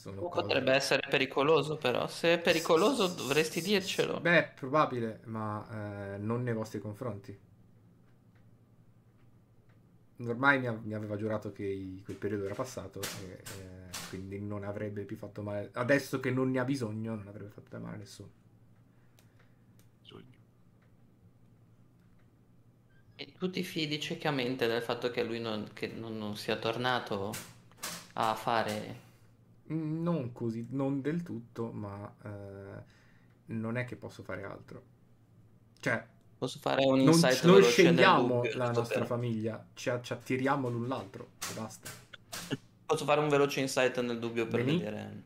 [0.04, 2.06] sono cose- Potrebbe essere pericoloso, però.
[2.08, 4.20] Se è pericoloso dovresti dircelo.
[4.20, 7.38] Beh, è probabile, ma eh, non nei vostri confronti.
[10.26, 14.40] Ormai mi, a- mi aveva giurato che i- quel periodo era passato e eh, quindi
[14.40, 15.70] non avrebbe più fatto male.
[15.72, 18.30] Adesso che non ne ha bisogno, non avrebbe fatto male a nessuno.
[23.16, 27.32] E tu ti fidi ciecamente del fatto che lui non, che non- non sia tornato
[28.14, 29.00] a fare...
[29.72, 32.82] Mm, Non così, non del tutto, ma eh,
[33.46, 34.82] non è che posso fare altro.
[35.80, 36.06] Cioè,
[36.38, 40.86] Posso fare un non, insight non scegliamo la nostra per- famiglia, ci, ci attiriamo l'un
[40.88, 41.90] l'altro e basta.
[42.86, 44.78] Posso fare un veloce insight nel dubbio per Beni?
[44.78, 45.22] vedere...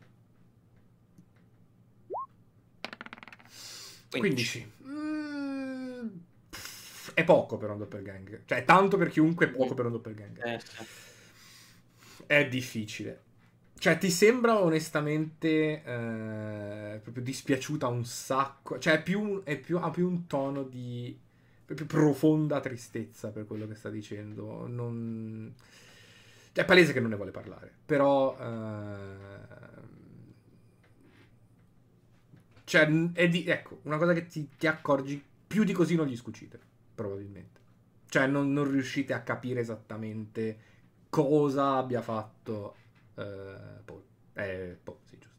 [4.09, 4.71] 15.
[4.85, 6.07] Mm,
[6.49, 8.43] pff, è poco per un doppelganger.
[8.45, 10.45] Cioè, è tanto per chiunque, è poco per un doppelganger.
[10.47, 10.85] Eh, sì.
[12.25, 13.23] È difficile.
[13.79, 18.77] Cioè, ti sembra onestamente eh, proprio dispiaciuta un sacco.
[18.77, 21.17] Cioè, è più, è più- ha più un tono di
[21.65, 24.67] proprio profonda tristezza per quello che sta dicendo.
[24.67, 25.53] Non...
[26.51, 27.71] È palese che non ne vuole parlare.
[27.85, 28.37] Però...
[28.39, 29.47] ehm,
[32.63, 32.85] Cioè,
[33.29, 33.45] di...
[33.45, 36.59] ecco, una cosa che ti, ti accorgi, più di così non gli scucite,
[36.93, 37.59] probabilmente.
[38.07, 40.57] Cioè, non, non riuscite a capire esattamente
[41.09, 42.75] cosa abbia fatto
[43.19, 44.03] eh, Paul.
[44.33, 45.37] Eh, Paul, sì, giusto.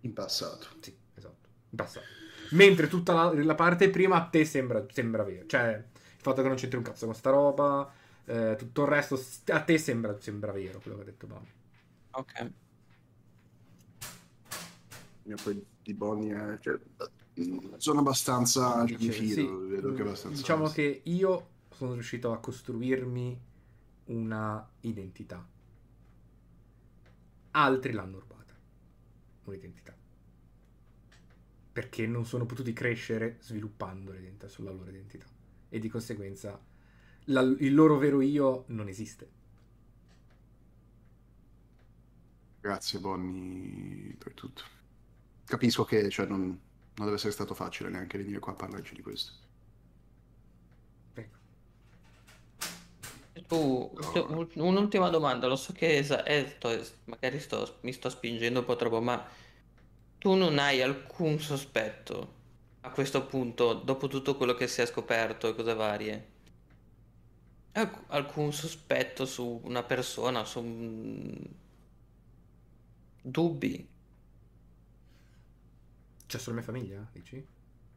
[0.00, 0.66] In passato.
[0.80, 1.48] Sì, esatto.
[1.70, 2.06] In passato.
[2.50, 5.46] Mentre tutta la, la parte prima a te sembra, sembra vero.
[5.46, 7.92] Cioè, il fatto che non c'entri un cazzo con sta roba,
[8.24, 11.46] eh, tutto il resto, a te sembra, sembra vero quello che ha detto Bob.
[12.10, 12.52] Ok.
[15.24, 16.78] Io poi di Bonnie eh, cioè,
[17.76, 23.40] sono abbastanza mi fido, sì, vedo che abbastanza Diciamo che io sono riuscito a costruirmi
[24.06, 25.46] una identità.
[27.50, 28.54] Altri l'hanno rubata,
[29.44, 29.94] un'identità.
[31.72, 35.26] Perché non sono potuti crescere sviluppando l'identità sulla loro identità.
[35.68, 36.60] E di conseguenza
[37.26, 39.30] la- il loro vero io non esiste.
[42.60, 44.62] Grazie Bonnie per tutto.
[45.44, 46.60] Capisco che cioè, non, non
[47.06, 49.32] deve essere stato facile neanche venire qua a parlarci di questo.
[53.46, 53.90] Tu,
[54.56, 58.76] un'ultima domanda, lo so che esa- eh, sto- magari sto- mi sto spingendo un po'
[58.76, 59.24] troppo, ma
[60.18, 62.34] tu non hai alcun sospetto
[62.82, 66.26] a questo punto, dopo tutto quello che si è scoperto e cose varie?
[67.72, 71.46] Alc- alcun sospetto su una persona, su un-
[73.24, 73.86] dubbi?
[76.26, 77.44] C'è solo mia famiglia, dici?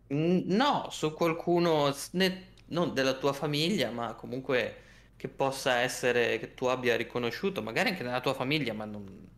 [0.09, 4.75] No, su qualcuno, ne- non della tua famiglia, ma comunque
[5.21, 9.29] che possa essere, che tu abbia riconosciuto, magari anche nella tua famiglia, ma non...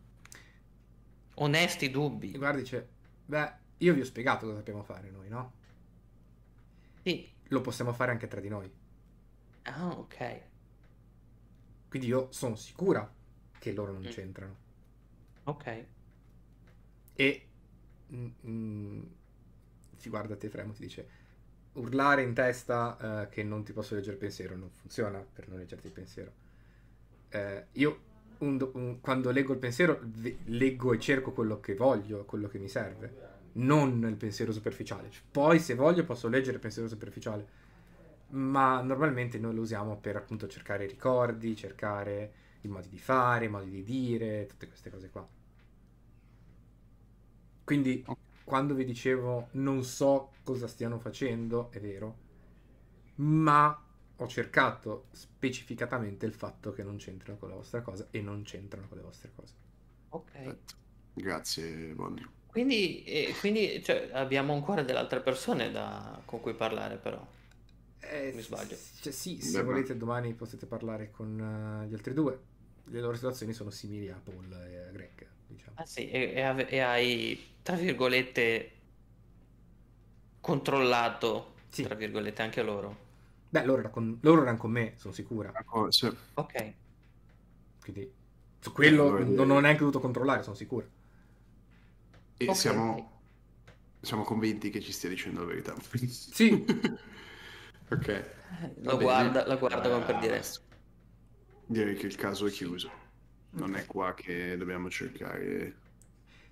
[1.36, 2.32] Onesti dubbi.
[2.32, 2.88] Guardi, dice,
[3.26, 5.52] beh, io vi ho spiegato cosa sappiamo fare noi, no?
[7.04, 7.32] Sì.
[7.48, 8.70] Lo possiamo fare anche tra di noi.
[9.66, 10.16] Ah, ok.
[11.88, 13.10] Quindi io sono sicura
[13.58, 14.08] che loro non Mm.
[14.08, 14.56] c'entrano.
[15.44, 15.86] Ok.
[17.16, 17.48] E
[18.12, 19.02] mm, mm,
[19.96, 21.08] si guarda te Fremo ti dice
[21.74, 25.58] urlare in testa eh, che non ti posso leggere il pensiero non funziona per non
[25.58, 26.32] leggerti il pensiero.
[27.28, 28.00] Eh, io
[28.38, 30.00] un un- quando leggo il pensiero
[30.46, 33.16] leggo e cerco quello che voglio, quello che mi serve,
[33.52, 35.10] non il pensiero superficiale.
[35.30, 37.46] Poi se voglio posso leggere il pensiero superficiale,
[38.28, 43.48] ma normalmente noi lo usiamo per appunto cercare ricordi, cercare i modi di fare, i
[43.48, 45.26] modi di dire, tutte queste cose qua.
[47.64, 48.04] Quindi
[48.44, 52.16] quando vi dicevo non so cosa stiano facendo, è vero,
[53.16, 53.78] ma
[54.16, 58.86] ho cercato specificatamente il fatto che non c'entrano con la vostra cosa e non c'entrano
[58.88, 59.54] con le vostre cose.
[60.10, 60.30] Ok.
[60.32, 60.74] Perfetto.
[61.12, 62.28] Grazie Bonnie.
[62.46, 67.24] Quindi, eh, quindi cioè, abbiamo ancora delle altre persone da- con cui parlare, però.
[68.00, 68.76] Eh, Mi sbaglio.
[69.00, 71.38] cioè, sì, se Beh, volete domani potete parlare con
[71.84, 72.38] eh, gli altri due.
[72.84, 75.76] Le loro situazioni sono simili a Paul e a Greg, diciamo.
[75.76, 78.72] Ah sì, e, e ave- e hai, tra virgolette,
[80.40, 81.82] controllato, Sì.
[81.82, 82.96] tra virgolette, anche loro.
[83.48, 85.52] Beh, loro, era con, loro erano con me, sono sicura.
[85.56, 86.74] Ecco, se- Ok.
[87.80, 88.12] Quindi
[88.60, 90.86] su quello allora direi- non ho neanche dovuto controllare, sono sicura.
[92.36, 92.54] E Ok.
[92.56, 93.20] siamo,
[94.00, 95.74] siamo convinti che ci stia dicendo la verità.
[96.08, 96.64] Sì,
[97.90, 98.24] ok.
[98.82, 100.42] Lo guarda, la guarda come per Ah, dire.
[101.66, 102.90] Direi che il caso è chiuso.
[103.54, 105.74] Non è qua che dobbiamo cercare.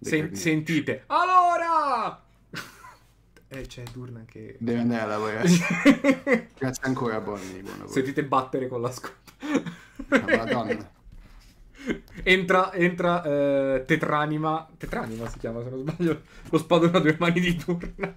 [0.00, 1.04] Sen- sentite.
[1.06, 2.22] Allora!
[3.48, 4.56] eh, c'è Durna che...
[4.58, 5.48] Deve andare a lavorare.
[6.58, 7.60] Grazie ancora, Bonnie.
[7.60, 7.92] Buon lavoro.
[7.92, 9.14] Sentite battere con la scopa.
[10.08, 10.90] Ah, Madonna.
[12.22, 14.68] entra entra eh, Tetranima.
[14.76, 16.22] Tetranima si chiama, se non sbaglio.
[16.50, 18.14] Lo spadone a due mani di Durna.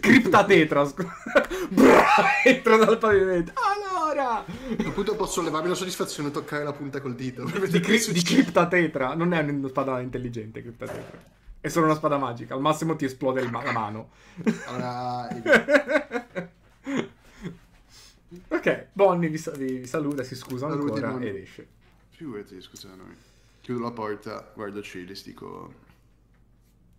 [0.00, 1.12] Criptatetra, scusa.
[1.70, 2.04] Bra!
[2.44, 3.52] entra dal pavimento.
[3.54, 3.91] Allora!
[3.91, 3.91] A
[4.74, 7.44] questo punto posso levarmi la soddisfazione e toccare la punta col dito.
[7.44, 8.42] Di, cri- di succede.
[8.42, 9.14] Criptatetra.
[9.14, 11.30] Non è una spada intelligente, Criptatetra.
[11.60, 12.54] È solo una spada magica.
[12.54, 14.10] Al massimo ti esplode ma- la mano.
[14.66, 15.28] Allora,
[18.48, 21.28] ok, Bonnie vi, sa- vi- saluta, si scusa Saluti, ancora Bonnie.
[21.30, 21.66] ed esce.
[22.10, 23.14] figurati, scusa noi.
[23.60, 25.72] Chiudo la porta, guardo Cilis, dico...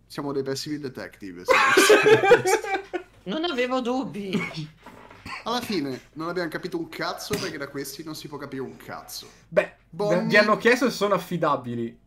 [0.06, 1.44] Siamo dei passive detective.
[3.26, 4.32] Non avevo dubbi.
[5.44, 8.76] Alla fine non abbiamo capito un cazzo perché da questi non si può capire un
[8.76, 9.28] cazzo.
[9.48, 12.02] Beh, Bonnie- vi hanno chiesto se sono affidabili.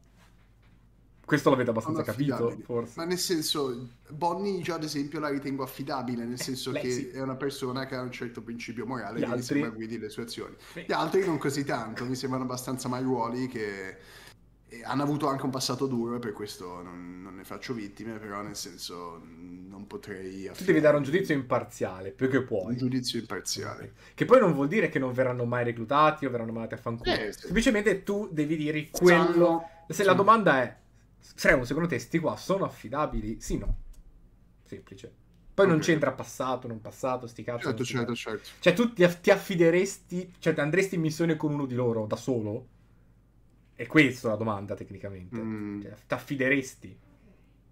[1.27, 2.93] Questo l'avete abbastanza capito, forse.
[2.95, 7.07] Ma nel senso, Bonnie già ad esempio la ritengo affidabile, nel senso lei che sì.
[7.09, 9.45] è una persona che ha un certo principio morale Gli che mi altri?
[9.45, 10.55] sembra guidi le sue azioni.
[10.71, 10.85] Sì.
[10.87, 13.97] Gli altri non così tanto, mi sembrano abbastanza maiuoli che
[14.69, 18.17] eh, hanno avuto anche un passato duro e per questo non, non ne faccio vittime,
[18.19, 22.71] però nel senso mh, non potrei Tu devi dare un giudizio imparziale, più che puoi.
[22.71, 23.93] un giudizio imparziale.
[24.13, 27.15] Che poi non vuol dire che non verranno mai reclutati o verranno mandati a fanculo.
[27.15, 27.39] Eh, sì.
[27.41, 29.33] Semplicemente tu devi dire quello.
[29.33, 30.75] Sanno- Se la domanda è:
[31.35, 33.39] Fremo, secondo te sti qua sono affidabili?
[33.39, 33.75] Sì, no.
[34.65, 35.13] Semplice.
[35.53, 35.83] Poi non Ok.
[35.83, 37.73] c'entra passato, non passato, sti cazzo.
[37.73, 38.49] Certo, non certo, certo.
[38.59, 42.05] Cioè, tu ti, aff- ti affideresti, cioè, ti andresti in missione con uno di loro
[42.05, 42.67] da solo?
[43.77, 45.39] È questa la domanda, tecnicamente.
[45.39, 45.81] Mm.
[45.81, 46.99] Cioè, ti affideresti?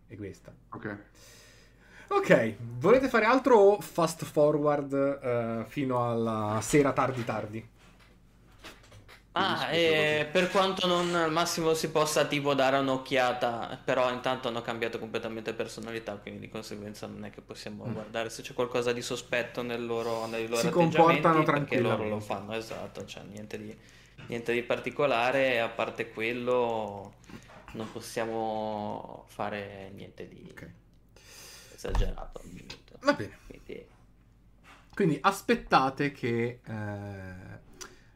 [0.08, 0.56] È questa.
[0.69, 0.98] Ok.
[2.08, 7.69] Ok, volete fare altro o fast forward eh, fino alla sera tardi tardi?
[9.38, 14.61] Ah, e per quanto non al massimo si possa tipo dare un'occhiata, però intanto hanno
[14.61, 17.92] cambiato completamente personalità, quindi di conseguenza non è che possiamo Mm.
[17.92, 22.08] guardare se c'è qualcosa di sospetto nel loro, nei loro Si atteggiamenti, comportano perché loro
[22.08, 23.77] lo fanno, esatto, cioè niente di,
[24.28, 27.14] niente di particolare, a parte quello
[27.74, 30.70] non possiamo fare niente di Ok.
[31.76, 32.98] esagerato al minuto.
[33.02, 33.38] Va bene.
[33.48, 33.86] Quindi,
[34.94, 37.64] Quindi aspettate che eh,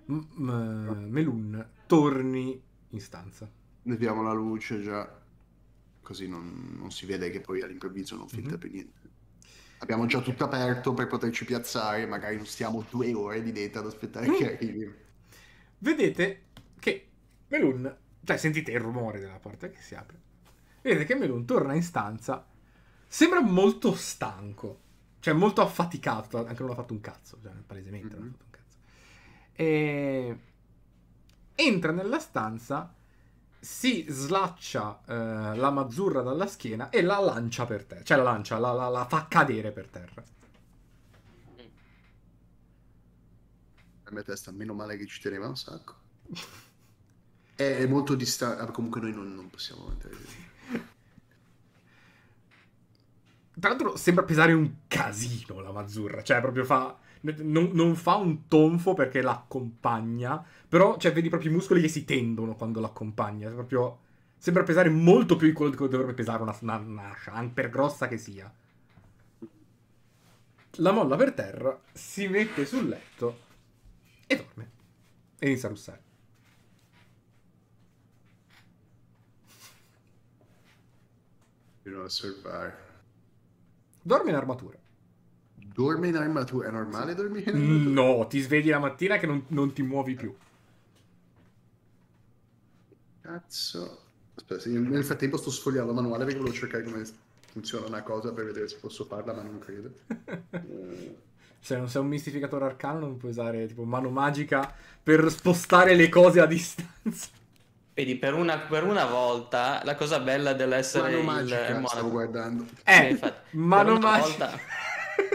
[0.06, 3.48] M- M- Melun torni in stanza.
[3.84, 5.22] Leviamo la luce già,
[6.02, 8.60] così non, non si vede che poi all'improvviso non filtra Mhm.
[8.60, 8.98] per niente.
[9.80, 13.86] Abbiamo già tutto aperto per poterci piazzare, magari non stiamo due ore di detta ad
[13.86, 14.34] aspettare Mm.
[14.36, 14.94] che arrivi.
[15.80, 16.44] Vedete
[16.80, 17.08] che
[17.48, 20.18] Melun, cioè sentite il rumore della porta che si apre.
[20.82, 22.46] Vedete che Melun torna in stanza,
[23.08, 24.80] sembra molto stanco,
[25.20, 28.32] cioè molto affaticato, anche non ha fatto un cazzo, cioè palesemente non ha Mhm.
[28.32, 28.78] fatto un cazzo.
[29.54, 30.40] E
[31.56, 32.94] entra nella stanza,
[33.60, 38.58] si slaccia eh, la mazzurra dalla schiena e la lancia per terra, cioè la lancia,
[38.58, 40.24] la, la- la fa cadere per terra.
[44.12, 45.96] Mia testa, meno male che ci teneva un sacco.
[47.56, 50.16] È, molto distante, comunque noi non, non possiamo entrare.
[53.60, 56.98] Tra l'altro sembra pesare un casino la Mazzurra, cioè proprio fa...
[57.22, 62.06] Non, non fa un tonfo perché l'accompagna, però cioè, vedi proprio i muscoli che si
[62.06, 64.08] tendono quando l'accompagna, proprio...
[64.38, 68.08] Sembra pesare molto più di quello che dovrebbe pesare una, una, una shan, per grossa
[68.08, 68.50] che sia.
[70.78, 73.48] La molla per terra, si mette sul letto
[74.30, 74.72] e dorme.
[75.40, 76.02] E inizia a russare.
[84.04, 84.78] Dorme in armatura.
[85.56, 88.18] Dorme in armatura, è normale dormire in armatura?
[88.18, 90.36] No, ti svegli la mattina che non, non ti muovi più.
[93.22, 94.02] Cazzo.
[94.36, 97.04] Aspetta, sì, nel frattempo sto sfogliando il manuale perché volevo cercare come
[97.52, 99.92] funziona una cosa per vedere se posso farla, ma non credo.
[101.60, 105.96] Eh, Se non sei un mistificatore arcano, non puoi usare tipo mano magica per spostare
[105.96, 107.28] le cose a distanza.
[107.94, 112.10] vedi, per una, per una volta la cosa bella dell'essere Mano il magica, monaco- stavo
[112.10, 112.66] guardando.
[112.84, 114.48] Eh, infatti, mano magica.
[114.50, 114.60] volta-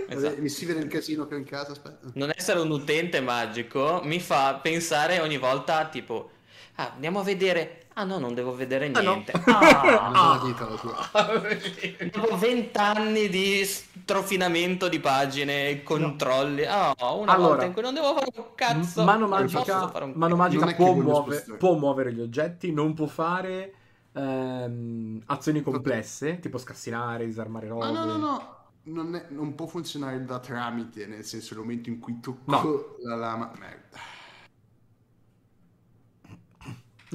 [0.06, 0.36] Esatto.
[0.36, 2.08] Eh, Mi si vede il casino che ho in casa, aspetta.
[2.14, 6.30] non essere un utente magico mi fa pensare ogni volta tipo
[6.76, 9.10] ah, andiamo a vedere ah no non devo vedere Ah, no.
[9.12, 12.10] niente Ah, Non la dita la tua.
[12.12, 18.14] dopo vent'anni di strofinamento di pagine controlli ah, una Allora, volta in cui non devo
[18.14, 22.72] fare un cazzo mano magica, fare un mano magica può, muove- può muovere gli oggetti,
[22.72, 23.74] non può fare
[24.12, 27.90] ehm, azioni complesse, tipo scassinare, disarmare robe.
[27.90, 28.56] No, no, no.
[28.86, 32.96] Non, è- non può funzionare da tramite, nel senso, nel momento in cui tocco No.
[33.08, 33.50] la lama.
[33.58, 33.98] Merda.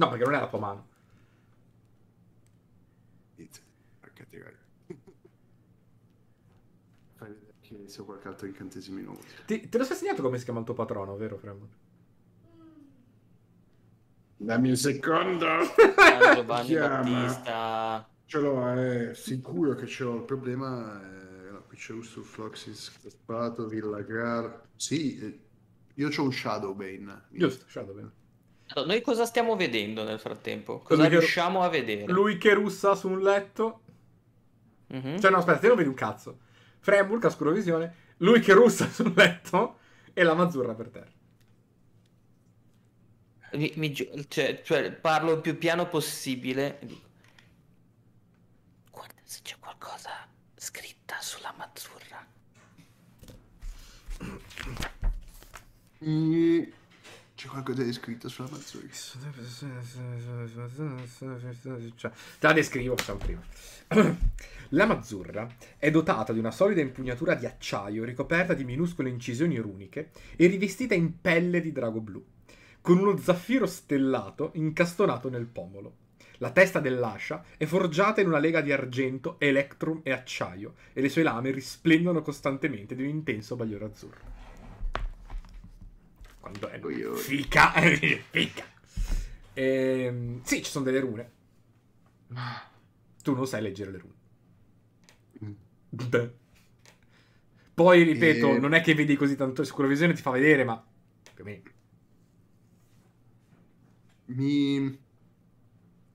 [0.00, 0.88] No, perché non è la tua mano.
[4.00, 4.58] Porca tirare.
[7.16, 9.44] Fai vedere che inizio qualche altro incantesimo inutile.
[9.44, 11.70] Ti- te lo sei segnato come si chiama il tuo patrono, vero Fremont?
[14.38, 15.46] Dammi un secondo.
[16.34, 17.02] Giovanni Chiama.
[17.02, 20.16] Battista Ce l'ho, è sicuro che ce l'ho.
[20.16, 21.50] Il problema è...
[21.50, 24.68] no, qui c'è Ustur Fluxis, Spato, Villa Grar.
[24.76, 25.40] Sì, eh,
[25.92, 27.24] io c'ho un Shadowbane.
[27.28, 28.19] Giusto, Shadowbane.
[28.72, 30.78] Allora, noi cosa stiamo vedendo nel frattempo?
[30.78, 32.12] Cosa Lui che- riusciamo a vedere?
[32.12, 33.80] Lui che russa su un letto.
[34.88, 35.18] Mhm.
[35.20, 36.38] Cioè, no, aspetta, te non vedi un cazzo.
[36.80, 39.78] Fremburg ha scuro-visione, lui che russa sul letto
[40.12, 41.10] e la mazzurra per terra.
[43.52, 43.92] Mi- mi
[44.28, 46.78] cioè, cioè, parlo il più piano possibile.
[48.90, 50.10] Guarda se c'è qualcosa
[50.56, 52.24] scritta sulla mazzurra.
[56.04, 56.62] Mm,
[57.40, 58.86] C'è qualcosa di scritto sulla mazzurra.
[61.96, 63.40] Cioè, te la descrivo, facciamo prima.
[64.68, 70.10] La mazzurra è dotata di una solida impugnatura di acciaio ricoperta di minuscole incisioni runiche
[70.36, 72.22] e rivestita in pelle di drago blu,
[72.82, 75.94] con uno zaffiro stellato incastonato nel pomolo.
[76.40, 81.08] La testa dell'ascia è forgiata in una lega di argento, electrum e acciaio, e le
[81.08, 84.39] sue lame risplendono costantemente di un intenso bagliore azzurro.
[86.40, 87.16] Quando è oi.
[87.18, 87.72] fica,
[88.30, 88.64] fica.
[89.54, 91.32] Ehm, sì, ci sono delle rune.
[93.22, 94.14] Tu non sai leggere le rune.
[95.44, 95.52] Mm.
[97.74, 100.82] Poi, ripeto, E- non è che vedi così tanto visione ti fa vedere, ma
[101.34, 101.62] più o meno.
[104.26, 104.98] Mi...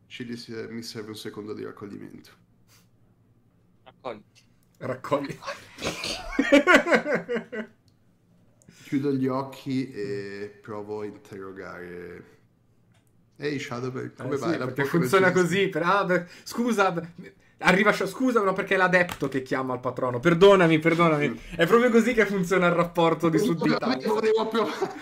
[0.07, 2.31] Scegli se mi serve un secondo di raccoglimento.
[3.83, 4.41] Raccogliti.
[4.77, 5.37] Raccogli.
[8.85, 12.23] Chiudo gli occhi e provo a interrogare.
[13.38, 14.51] Ehi Shadowbird, come Eh vai?
[14.53, 15.67] sì, La perché porta funziona così.
[15.69, 15.81] Per...
[15.83, 20.19] ah, beh, scusa, beh, Arriva, scusa, no, perché è l'adepto che chiama il patrono.
[20.19, 21.41] Perdonami, perdonami.
[21.55, 24.07] È proprio così che funziona il rapporto di sudditanza.
[24.07, 24.99] Volevo provare.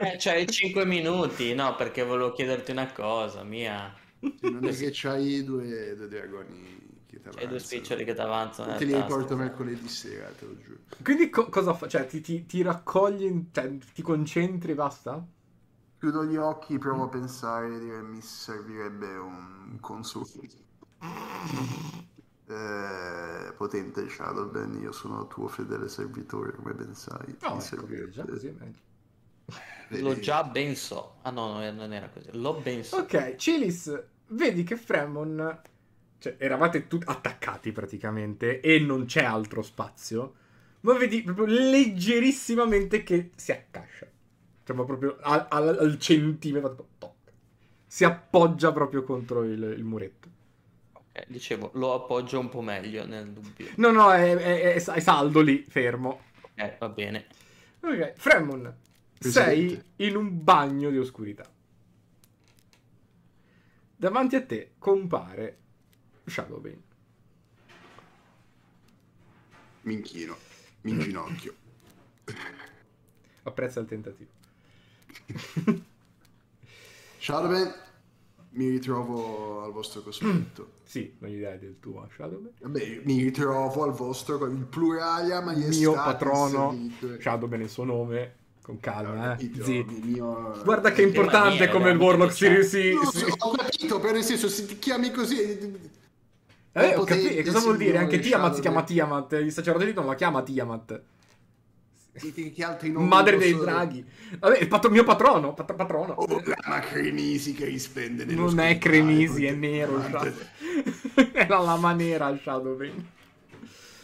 [0.00, 3.94] Eh, c'hai 5 minuti, no, perché volevo chiederti una cosa, mia.
[4.40, 6.80] Non è che c'hai due, due dragoni
[7.12, 7.60] che ti C'hai due avanzano.
[7.60, 8.74] spiccioli che ti avanzano.
[8.76, 10.80] Te li riporto mercoledì sera, te lo giuro.
[11.02, 11.86] Quindi co- cosa fa?
[11.88, 15.26] Cioè, ti, ti- ti raccogli, in- cioè, ti concentri e basta?
[15.98, 20.38] Chiudo gli occhi, provo a pensare, dire mi servirebbe un consulto.
[22.44, 27.36] Eh, potente Shadowban, io sono tuo fedele servitore, come ben sai.
[27.42, 28.80] No, ecco, vedi, già così è meglio.
[29.88, 31.18] Lo già ben so.
[31.22, 32.30] Ah no, no, non era così.
[32.32, 32.96] L'ho ben so.
[32.96, 35.60] Ok, Cilis, vedi che Fremon...
[36.22, 40.34] Cioè, eravate tutti attaccati praticamente e non c'è altro spazio.
[40.82, 44.06] Ma vedi proprio leggerissimamente che si accascia.
[44.62, 46.86] Cioè, ma proprio al, al- al centimetro.
[46.98, 47.10] toc.
[47.84, 50.28] Si appoggia proprio contro il, il muretto.
[50.92, 53.66] Ok, dicevo, lo appoggio un po' meglio nel dubbio.
[53.78, 56.20] No, no, è, è- è- è saldo lì, fermo.
[56.54, 57.26] Eh, va bene.
[57.80, 58.72] Ok, Fremon,
[59.18, 61.50] sei in un bagno di oscurità.
[63.96, 65.56] Davanti a te compare
[66.26, 66.80] Shadowbane.
[69.82, 70.36] Mi inchino,
[70.82, 71.54] mi inginocchio.
[73.44, 74.30] Apprezza il tentativo.
[77.18, 77.72] Shadowman,
[78.50, 80.80] mi ritrovo al vostro cospetto.
[80.92, 82.52] Sì, non gli dai del tuo Shadowbane.
[82.60, 85.68] Vabbè, mi ritrovo al vostro, con il pluralia maestà.
[85.78, 87.18] Mio patrono, servitore.
[87.22, 88.34] Shadowbane è il suo nome.
[88.60, 89.42] Con calma, eh.
[89.44, 92.44] il mio- Guarda che è Il importante mio, come il Warlock si...
[92.44, 92.62] cioè.
[92.62, 95.80] si- No, si- ho capito, però nel senso, se ti chiami così...
[96.72, 97.42] Eh, ho capito.
[97.42, 97.98] Cosa vuol dire?
[97.98, 98.82] Anche Tiamat si chiama.
[98.82, 99.32] Tiamat.
[99.32, 101.02] Il sacerdote non la chiama Tiamat.
[102.14, 104.04] Che, che altri nomi Madre dei posso- draghi.
[104.38, 105.54] Vabbè, il patro- mio patrono.
[105.54, 106.12] pat- patrono.
[106.12, 109.96] Oh, ma Cremisi che risplende nello Non è cremisi, è nero.
[111.48, 113.20] la lama nera il Shadowbane.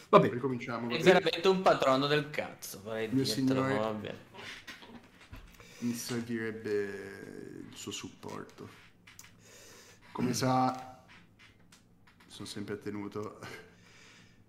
[0.09, 0.89] Vabbè, Ricominciamo.
[0.89, 3.75] È veramente un patrono del cazzo, vorrei Mio signore.
[3.75, 4.19] ma va bene.
[5.81, 6.71] Mi servirebbe
[7.71, 8.69] il suo supporto.
[10.13, 10.98] Come sa,
[12.39, 13.41] sono sempre tenuto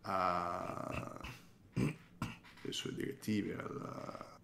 [0.02, 1.20] a
[1.74, 4.40] le sue direttive, alla,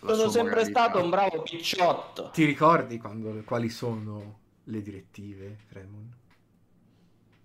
[0.00, 0.84] alla Sono sempre moralità.
[0.84, 2.30] stato un bravo picciotto.
[2.30, 6.10] ti ricordi quando, quali sono le direttive, Fremon?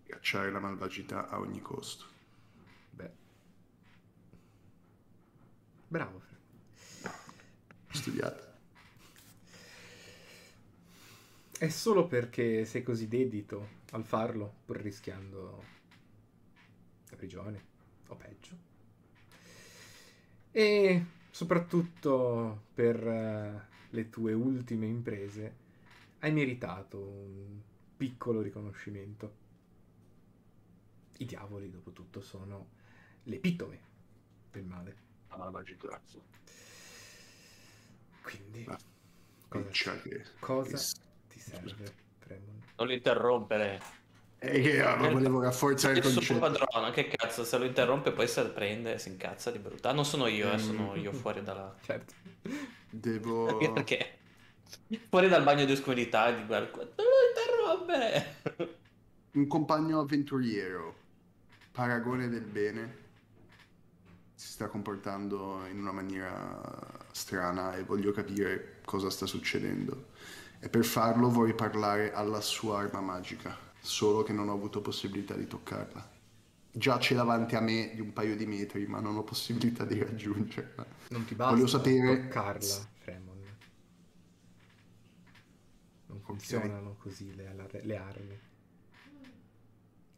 [0.06, 2.06] Cacciare la malvagità a ogni costo.
[2.92, 3.12] Beh.
[5.88, 7.16] Bravo, Fremon.
[7.90, 8.50] Studiate.
[11.58, 15.64] È solo perché sei così dedito al farlo, pur rischiando
[17.10, 17.61] la prigione,
[18.08, 18.56] o peggio.
[20.52, 25.56] E soprattutto per eh, le tue ultime imprese
[26.20, 27.60] hai meritato un
[27.98, 29.40] piccolo riconoscimento.
[31.18, 32.68] I diavoli, dopo tutto, sono
[33.24, 33.80] l'epitome
[34.52, 34.95] del male.
[35.30, 36.00] La malvagità.
[38.24, 38.78] Quindi, Ah,
[39.48, 39.70] cosa,
[40.40, 40.84] cosa che-
[41.30, 41.94] ti serve?
[42.82, 43.80] Non lo interrompere.
[44.40, 46.40] Eh, che ah, volevo rafforzare il Il suo concetto.
[46.40, 49.90] padrone, che cazzo, se lo interrompe poi se lo prende e si incazza di brutta.
[49.90, 51.76] Ah, non sono io, eh, sono io fuori dalla...
[51.85, 52.16] Certo.
[52.90, 53.56] Devo...
[53.74, 54.18] Perché?
[55.10, 58.35] Fuori dal bagno di oscurità e di guarda, non lo interrompere!
[59.34, 60.95] Un compagno avventuriero,
[61.72, 62.98] paragone del bene,
[64.34, 66.60] si sta comportando in una maniera
[67.11, 70.10] strana e voglio capire cosa sta succedendo.
[70.64, 75.33] E per farlo vorrei parlare alla sua arma magica, solo che non ho avuto possibilità
[75.33, 76.09] di toccarla.
[76.73, 80.85] Giace davanti a me di un paio di metri, ma non ho possibilità di raggiungerla.
[81.09, 83.40] Non ti basta Voglio sapere- toccarla, Fremon.
[86.06, 88.40] Non funzionano così le, le- armi.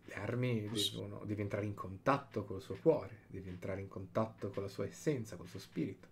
[0.05, 4.61] Le armi devono, devi entrare in contatto col suo cuore, devi entrare in contatto con
[4.63, 6.09] la sua essenza, col suo spirito.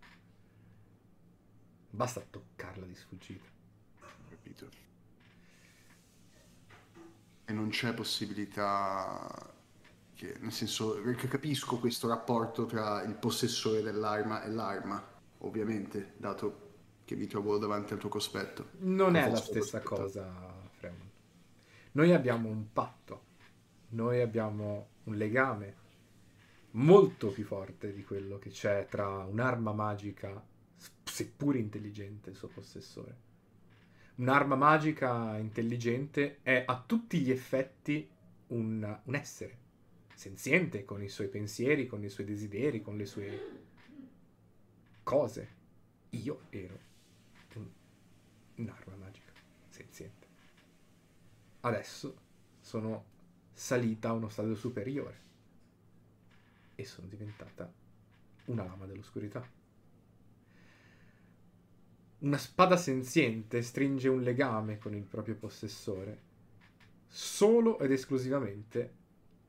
[1.90, 3.51] Basta toccarla di sfuggita.
[4.52, 4.70] Capito?
[7.46, 9.54] E non c'è possibilità
[10.14, 15.04] che, nel senso, capisco questo rapporto tra il possessore dell'arma e l'arma,
[15.40, 16.70] ovviamente, dato
[17.06, 18.70] che mi trovo davanti al tuo cospetto.
[18.80, 20.02] Non è la stessa cospetto.
[20.02, 21.10] cosa, Fremon.
[21.94, 23.24] Noi abbiamo un patto,
[23.90, 25.80] noi abbiamo un legame
[26.72, 30.42] molto più forte di quello che c'è tra un'arma magica,
[31.04, 33.30] seppur intelligente, e il suo possessore.
[34.16, 38.08] Un'arma magica intelligente è a tutti gli effetti
[38.48, 39.58] un, un essere
[40.14, 43.62] senziente, con i suoi pensieri, con i suoi desideri, con le sue
[45.04, 45.60] cose.
[46.12, 46.80] Io ero
[47.56, 47.70] un-
[48.56, 49.32] un'arma magica
[49.70, 50.28] senziente.
[51.62, 52.18] Adesso
[52.60, 53.06] sono
[53.54, 55.20] salita a uno stadio superiore
[56.76, 57.72] e sono diventata
[58.46, 59.60] una lama dell'oscurità.
[62.22, 66.30] Una spada senziente stringe un legame con il proprio possessore
[67.08, 68.94] solo ed esclusivamente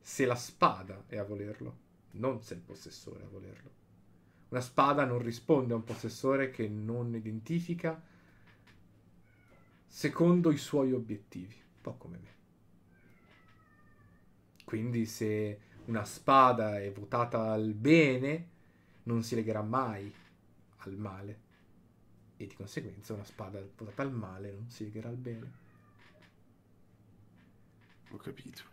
[0.01, 1.77] se la spada è a volerlo,
[2.13, 3.69] non se il possessore è a volerlo.
[4.49, 8.01] Una spada non risponde a un possessore che non identifica
[9.85, 12.31] secondo i suoi obiettivi, un po' come me.
[14.65, 18.47] Quindi se una spada è votata al bene,
[19.03, 20.11] non si legherà mai
[20.77, 21.42] al male.
[22.43, 25.51] E di conseguenza una spada votata al male non si legherà al bene.
[28.11, 28.63] Ho capito.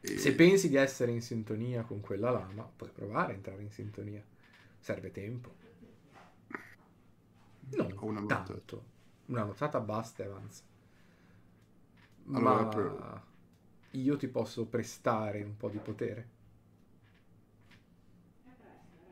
[0.00, 3.70] E- Se pensi di essere in sintonia con quella lama, puoi provare a entrare in
[3.70, 4.20] sintonia.
[4.80, 5.54] Serve tempo.
[7.76, 8.42] Non Ho una nota.
[8.42, 8.84] tanto.
[9.26, 10.64] Una notata basta e avanza.
[12.32, 13.22] Allora, Ma però-
[13.92, 16.28] io ti posso prestare un po' di potere.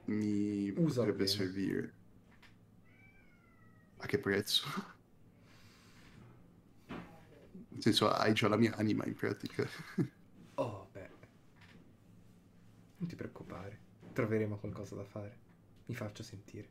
[0.07, 1.29] mi Usalo potrebbe bene.
[1.29, 1.93] servire.
[3.99, 4.67] A che prezzo?
[6.87, 9.69] Nel senso, hai già la mia anima in pratica.
[10.55, 11.11] Oh, beh.
[12.99, 13.79] Non ti preoccupare.
[14.13, 15.39] Troveremo qualcosa da fare.
[15.87, 16.69] Mi faccio sentire.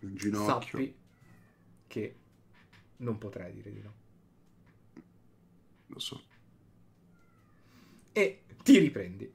[0.00, 0.78] In ginocchio.
[0.78, 0.96] Sappi
[1.86, 2.16] che
[2.98, 3.94] non potrai dire di no.
[5.88, 6.22] Lo so.
[8.12, 9.32] E ti riprendi.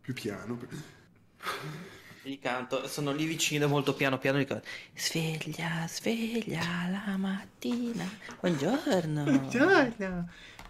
[0.00, 0.58] Più piano.
[2.22, 4.38] Gli canto, sono lì vicino, molto piano piano.
[4.38, 4.60] Dico,
[4.94, 8.08] sveglia, sveglia la mattina.
[8.40, 9.24] Buongiorno.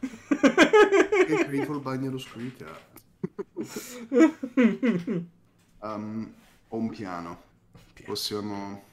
[0.01, 2.81] E prendo il bagno all'oscurità.
[5.81, 6.33] Um,
[6.68, 7.43] ho un piano.
[8.05, 8.85] Possiamo...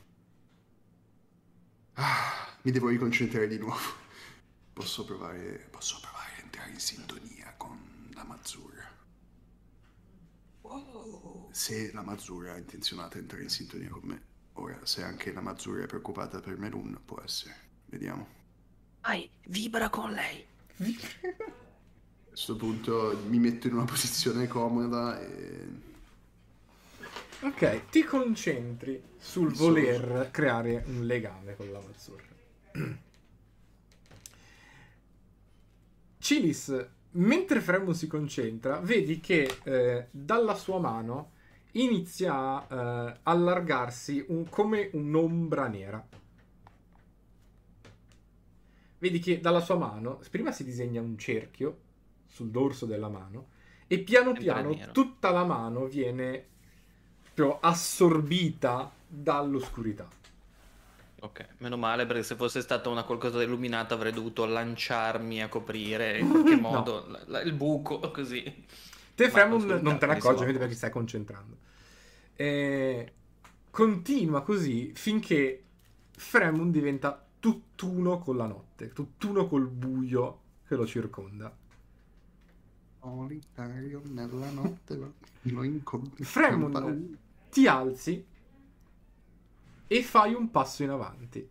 [1.96, 4.04] Ah, mi devo riconcentrare di nuovo.
[4.74, 5.68] Posso provare...
[5.70, 8.94] Posso provare a entrare in sintonia con la Mazzurra.
[11.56, 14.22] Se la Mazzurra è intenzionata a entrare in sintonia con me.
[14.56, 17.56] Ora, se anche la Mazzurra è preoccupata per Melun, può essere.
[17.86, 18.28] Vediamo.
[19.00, 20.46] Vai, vibra con lei.
[20.76, 25.66] A questo punto mi metto in una posizione comoda e...
[27.40, 32.34] Ok, ti concentri sul voler creare un legame con la Mazzurra.
[36.20, 41.32] Cilis, mentre Fremon si concentra, vedi che eh, dalla sua mano
[41.76, 42.34] inizia
[42.68, 46.06] a eh, allargarsi un- come un'ombra nera.
[48.98, 51.78] Vedi che dalla sua mano prima si disegna un cerchio
[52.28, 53.48] sul dorso della mano
[53.88, 56.44] e piano piano tutta la mano viene
[57.34, 60.08] proprio assorbita dall'oscurità.
[61.22, 66.20] Ok, meno male perché se fosse stata una qualcosa illuminata avrei dovuto lanciarmi a coprire
[66.20, 66.62] in qualche No.
[66.70, 68.66] modo la- la- il buco così.
[69.16, 71.58] Te, Fremon, non te ne quindi accorgi vedi perché stai concentrando.
[72.36, 73.14] E
[73.72, 75.64] continua così finché
[76.12, 81.56] Fremon diventa tutt'uno con la notte, tutt'uno col buio che lo circonda.
[83.00, 85.14] Solitario nella notte lo-
[85.44, 86.24] lo incontri.
[86.24, 87.18] Fremon,
[87.52, 88.26] ti alzi
[89.88, 91.48] e fai un passo in avanti,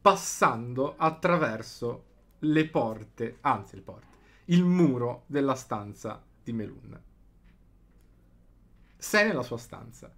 [0.00, 2.04] passando attraverso
[2.40, 4.06] le porte, anzi le porte,
[4.46, 7.00] il muro della stanza di Melun.
[8.96, 10.12] Sei nella sua stanza.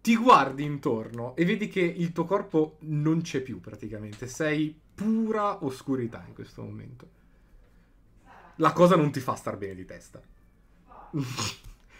[0.00, 5.64] Ti guardi intorno e vedi che il tuo corpo non c'è più praticamente, sei pura
[5.64, 7.08] oscurità in questo momento.
[8.56, 10.20] La cosa non ti fa star bene di testa.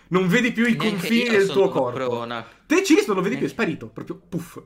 [0.09, 1.93] non vedi più i Neanche confini del tuo corpo.
[2.09, 2.45] prona.
[2.67, 4.61] Te Cilis non lo vedi più, è sparito, proprio puff.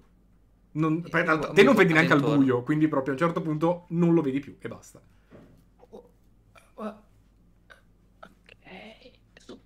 [0.73, 4.15] Non- mi- te non vedi neanche al buio, quindi proprio a un certo punto non
[4.15, 5.01] lo vedi più e basta.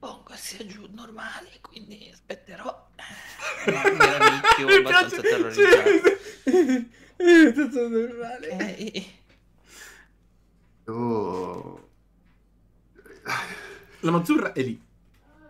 [0.01, 2.89] Suppongo sia giù normale, quindi aspetterò.
[3.67, 5.91] Mi era nicchio abbastanza terrorizzato.
[7.17, 8.77] È tutto normale.
[8.79, 9.07] Eh,
[10.87, 11.89] Io...
[14.01, 14.81] La Mazzurra è lì.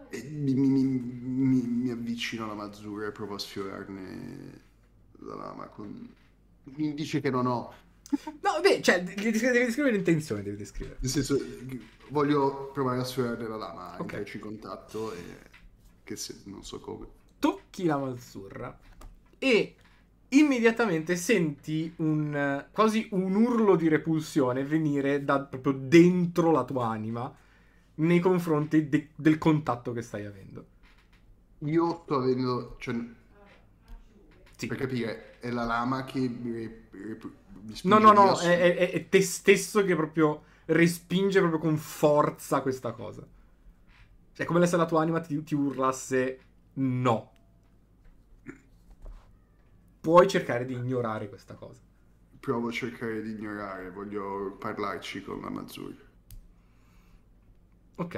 [0.09, 4.61] E Mi, mi- mi- mi- mi avvicino alla Mazzurra e provo a sfiorarne
[5.21, 5.87] la lama con
[6.65, 7.73] un indice che non ho.
[8.43, 10.97] No, beh, cioè, devi descrivere, l'intenzione, devi descrivere.
[11.01, 11.39] Nel senso,
[12.09, 14.01] voglio provare a sfiorarne la lama, Ok.
[14.01, 15.19] entrarci in contatto e...
[16.05, 17.07] che se, non so come.
[17.39, 18.79] Tocchi la Mazzurra
[19.39, 19.75] e
[20.29, 26.87] immediatamente senti un eh, quasi un urlo di repulsione venire da proprio dentro la tua
[26.89, 27.35] anima
[27.97, 30.67] nei confronti de- del contatto che stai avendo.
[31.61, 32.77] Io sto avendo...
[32.79, 32.95] Cioè,
[34.57, 34.67] Sì.
[34.67, 37.17] Per capire, è la lama che mi, mi- mi
[37.83, 42.93] No, no, no, è, è- è te stesso che proprio respinge proprio con forza questa
[42.93, 43.27] cosa.
[44.33, 46.39] Cioè, è come se la tua anima ti, ti urlasse
[46.75, 47.31] no.
[50.01, 51.81] Puoi cercare di ignorare questa cosa.
[52.41, 55.97] Provo a cercare di ignorare, voglio parlarci con la Mazzuri.
[57.97, 58.17] Ok.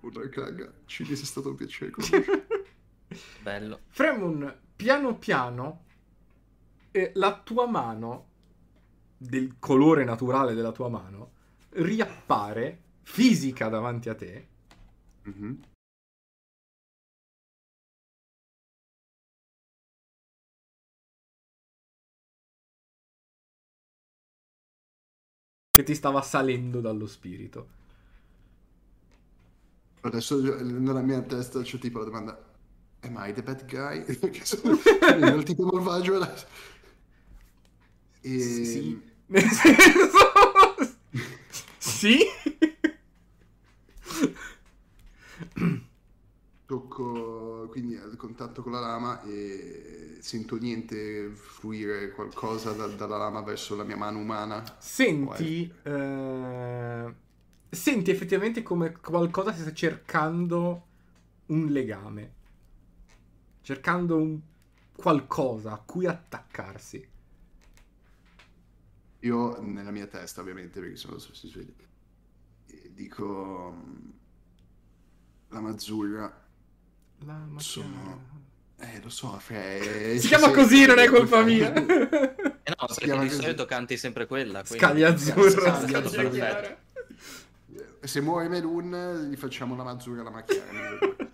[0.00, 1.92] Una caga, ci è stato un piacere.
[3.42, 3.80] Bello.
[3.88, 5.84] Fremun, piano piano,
[6.90, 8.28] eh, la tua mano,
[9.16, 11.32] del colore naturale della tua mano,
[11.70, 14.48] riappare fisica davanti a te.
[15.22, 15.60] Mhm.
[25.70, 27.78] che ti stava salendo dallo spirito.
[30.02, 32.50] Adesso nella mia testa c'è tipo la domanda
[33.02, 34.02] Am I the bad guy?
[34.16, 34.72] Perché sono
[35.36, 36.46] il tipo malvagio adesso.
[38.20, 38.38] E...
[38.38, 39.00] Sì.
[39.26, 40.96] Nel senso...
[41.78, 42.18] sì?
[46.66, 53.40] Tocco quindi al contatto con la lama e sento niente fluire qualcosa da- dalla lama
[53.42, 54.62] verso la mia mano umana.
[54.78, 55.72] Senti...
[55.82, 57.14] eh,
[57.70, 60.86] Senti effettivamente come qualcosa si sta cercando
[61.46, 62.32] un legame.
[63.62, 64.40] Cercando un
[64.94, 67.08] qualcosa a cui attaccarsi.
[69.20, 71.72] Io nella mia testa, ovviamente, perché sono si sveglia,
[72.66, 74.10] e dico mm,
[75.48, 76.48] la Mazzurra.
[77.26, 77.60] La macchina...
[77.60, 78.28] Sono-
[78.76, 81.72] Eh, lo so, Fre- Si chiama così, non è colpa mia.
[81.74, 83.42] Eh no, Si perché di così.
[83.42, 84.62] solito canti sempre quella.
[84.64, 85.80] quindi- Scaglia azzurra.
[85.86, 86.78] Scaglia scaglia azzurra.
[88.02, 90.64] Se muore Melun, gli facciamo la Mazzurra alla macchina.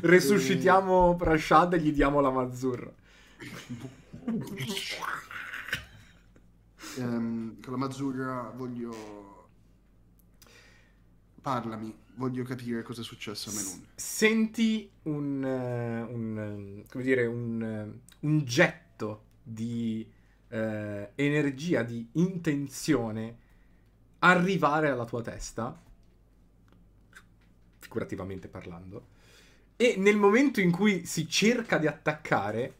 [0.00, 2.92] Resuscitiamo Prashad e gli diamo la mazzurra.
[6.98, 9.48] Ehm, con la Mazzurra voglio...
[11.40, 13.86] Parlami, voglio capire cosa è successo a Melun.
[13.94, 20.06] Senti un, eh, un, come dire, un, eh, un getto di
[21.14, 23.38] energia, di intenzione
[24.24, 25.76] arrivare alla tua testa,
[27.78, 29.06] figurativamente parlando,
[29.76, 32.74] e nel momento in cui si cerca di attaccare,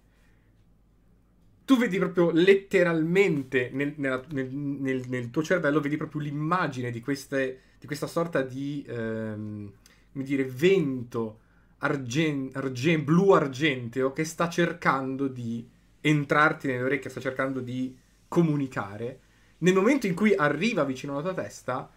[1.65, 7.01] tu vedi proprio letteralmente nel, nella- nel- nel- nel tuo cervello, vedi proprio l'immagine di,
[7.01, 9.73] queste, di questa sorta di, ehm,
[10.13, 11.41] come dire, vento
[11.79, 15.69] argen- argen- blu-argenteo che sta cercando di
[16.01, 17.97] entrarti nelle orecchie, sta cercando di
[18.29, 19.21] comunicare.
[19.63, 21.89] Nel momento in cui arriva vicino alla tua testa,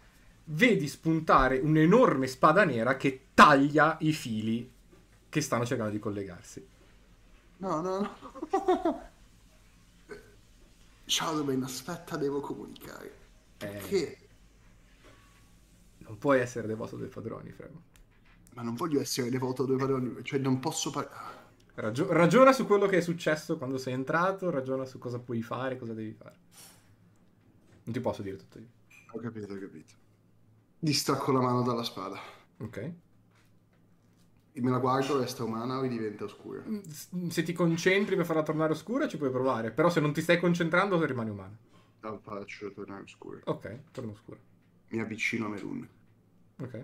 [0.45, 4.72] vedi spuntare un'enorme spada nera che taglia i fili
[5.30, 6.68] che stanno cercando di collegarsi.
[7.58, 9.02] No, no, no.
[11.06, 13.06] Ciao Domain, aspetta, devo comunicare.
[13.58, 13.68] Eh.
[13.68, 14.18] Perché?
[16.00, 17.82] Non puoi essere devoto dei padroni, Fremo.
[18.53, 21.44] Ma non voglio essere devoto due padroni, cioè non posso parlare.
[21.74, 25.77] Ragio- ragiona su quello che è successo quando sei entrato, ragiona su cosa puoi fare,
[25.77, 26.45] cosa devi fare.
[27.86, 28.68] Non ti posso dire tutto io.
[29.14, 29.94] Ho capito, ho capito.
[30.80, 32.20] Distacco la mano dalla spada.
[32.60, 32.94] Ok?
[34.54, 36.64] Me la guardo, resta umana o diventa oscura?
[36.66, 40.14] Mm, s- Se ti concentri per farla tornare oscura ci puoi provare, però se non
[40.14, 41.58] ti stai concentrando rimane umana.
[42.02, 43.40] La faccio tornare oscura.
[43.46, 44.40] Ok, torna oscura.
[44.90, 45.88] Mi avvicino a Melun.
[46.62, 46.84] Ok.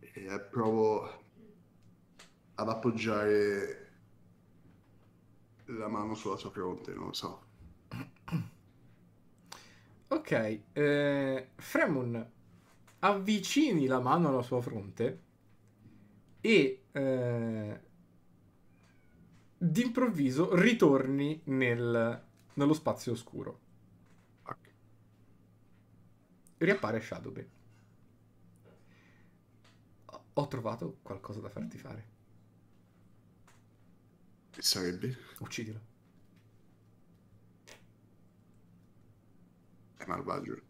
[0.00, 1.08] E provo
[2.54, 3.81] ad appoggiare
[5.76, 7.42] la mano sulla sua fronte, non lo so.
[10.08, 12.30] Ok, eh, Fremun
[13.00, 15.20] avvicini la mano alla sua fronte
[16.40, 17.80] e eh,
[19.58, 22.22] d'improvviso ritorni nel-
[22.54, 23.58] nello spazio oscuro.
[24.44, 24.70] Ok.
[26.58, 27.50] Riappare Shadowbane.
[30.34, 32.11] Ho trovato qualcosa da farti fare.
[34.52, 35.16] Che sarebbe?
[35.38, 35.80] Uccidilo.
[39.96, 40.60] È malvagio.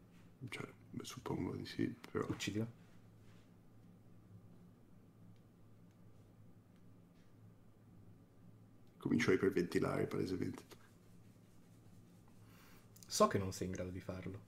[0.49, 2.25] Cioè, suppongo di sì, però...
[2.29, 2.81] Uccidilo.
[8.99, 10.63] Comincio a iperventilare, palesemente.
[13.05, 14.41] So che non sei in grado di farlo.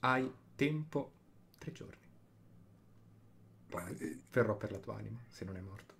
[0.00, 1.12] Hai tempo
[1.56, 2.06] tre giorni.
[3.70, 5.97] Ma, eh, Verrò per la tua anima, se non è morto.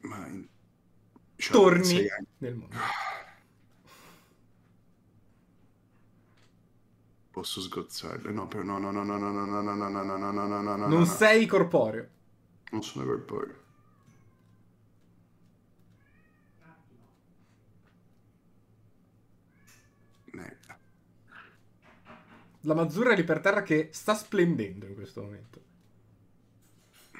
[0.00, 0.46] Ma in...
[1.36, 2.06] Shadow, Torni
[2.38, 2.76] nel mondo.
[7.30, 8.32] Posso sgozzarle?
[8.32, 10.46] No, però no, no, no, no, no, no, no, no, no, no, no, no, no,
[10.46, 11.04] no, no, no, Non no.
[11.04, 12.08] sei corporeo.
[12.72, 13.58] Non sono corporeo.
[20.32, 20.78] Merda.
[22.62, 25.60] La Mazzurra è lì per terra che sta splendendo in questo momento.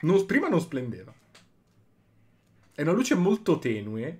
[0.02, 1.12] Non- prima non splendeva.
[2.80, 4.18] È una luce molto tenue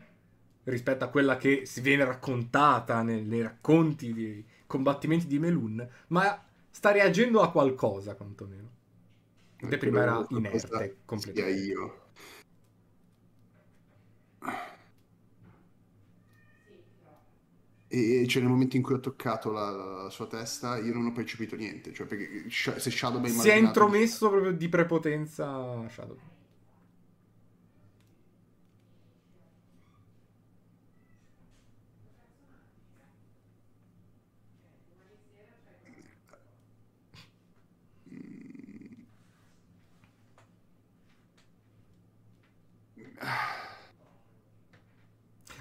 [0.64, 6.90] rispetto a quella che si viene raccontata nei, racconti di combattimenti di Melun, ma sta
[6.90, 8.68] reagendo a qualcosa quantomeno.
[9.62, 11.58] Mentre prima era inerte Sia completamente.
[11.58, 12.00] io.
[17.88, 21.12] E cioè nel momento in cui ho toccato la, la sua testa io non ho
[21.12, 26.18] percepito niente, cioè perché Sha- se Shadow Si è intromesso proprio di prepotenza Shadow.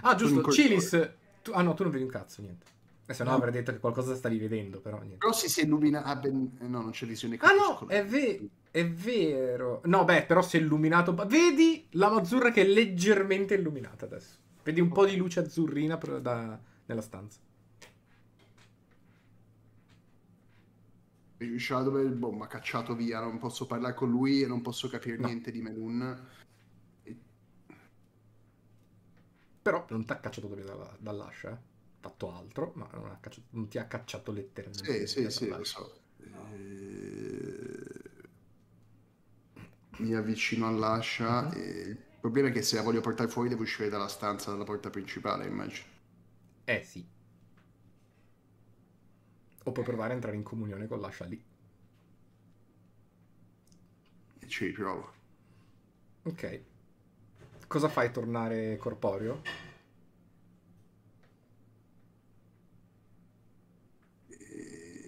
[0.02, 1.12] Ah, giusto, il Cilis.
[1.42, 2.66] tu- ah no, tu non vedi un cazzo, niente.
[3.06, 3.38] Eh, se no No.
[3.38, 5.18] avrei detto che qualcosa stavi vedendo, però niente.
[5.18, 6.04] Però si si illumina...
[6.04, 9.82] Ah, ben- eh, no, non c'è visione Ah no, è, ve- è vero.
[9.86, 11.14] No, beh, però si è illuminato.
[11.26, 14.36] Vedi la Mazzurra che è leggermente illuminata adesso.
[14.64, 17.40] Vedi un po' di luce azzurrina però da- nella stanza.
[21.58, 25.18] Shadow boh, mi ha cacciato via, non posso parlare con lui e non posso capire
[25.18, 25.28] No.
[25.28, 26.28] niente di Melun.
[27.04, 27.18] E-
[29.62, 31.58] Però non ti ha cacciato via dalla- dall'ascia, eh.
[32.02, 34.94] Fatto altro, ma non, cacciato- non ti ha cacciato letteralmente.
[34.94, 35.92] Sì, sì, sì, lo so.
[36.18, 38.28] Eh,
[40.00, 41.52] Mi avvicino all'ascia Mhm.
[41.54, 44.64] e il problema è che se la voglio portare fuori devo uscire dalla stanza, dalla
[44.64, 45.86] porta principale, immagino.
[46.68, 47.06] Eh sì.
[49.68, 51.42] O puoi provare a entrare in comunione con l'ascia lì.
[54.42, 55.14] E ci riprovo.
[56.26, 56.44] Ok.
[57.70, 59.42] Cosa fai tornare corporeo?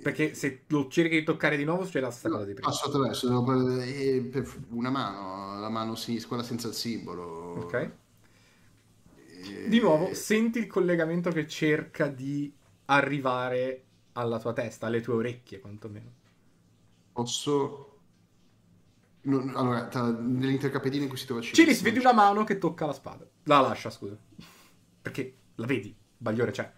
[0.03, 2.69] Perché se lo cerchi di toccare di nuovo succede la stessa cosa di prima.
[2.69, 7.23] Passo attraverso, devo- e per una mano, la mano sinistra, quella senza il simbolo.
[7.59, 7.73] Ok.
[7.73, 12.51] E- Di nuovo, senti il collegamento che cerca di
[12.85, 13.83] arrivare
[14.13, 16.11] alla tua testa, alle tue orecchie quantomeno.
[17.13, 17.90] Posso...
[19.23, 22.85] non- allora, tra- nell'intercapedine in cui si trova Cilis, Cilis, vedi una mano che tocca
[22.85, 23.27] la spada.
[23.43, 24.17] La lascia, scusa.
[25.01, 26.71] Perché la vedi, Bagliore c'è.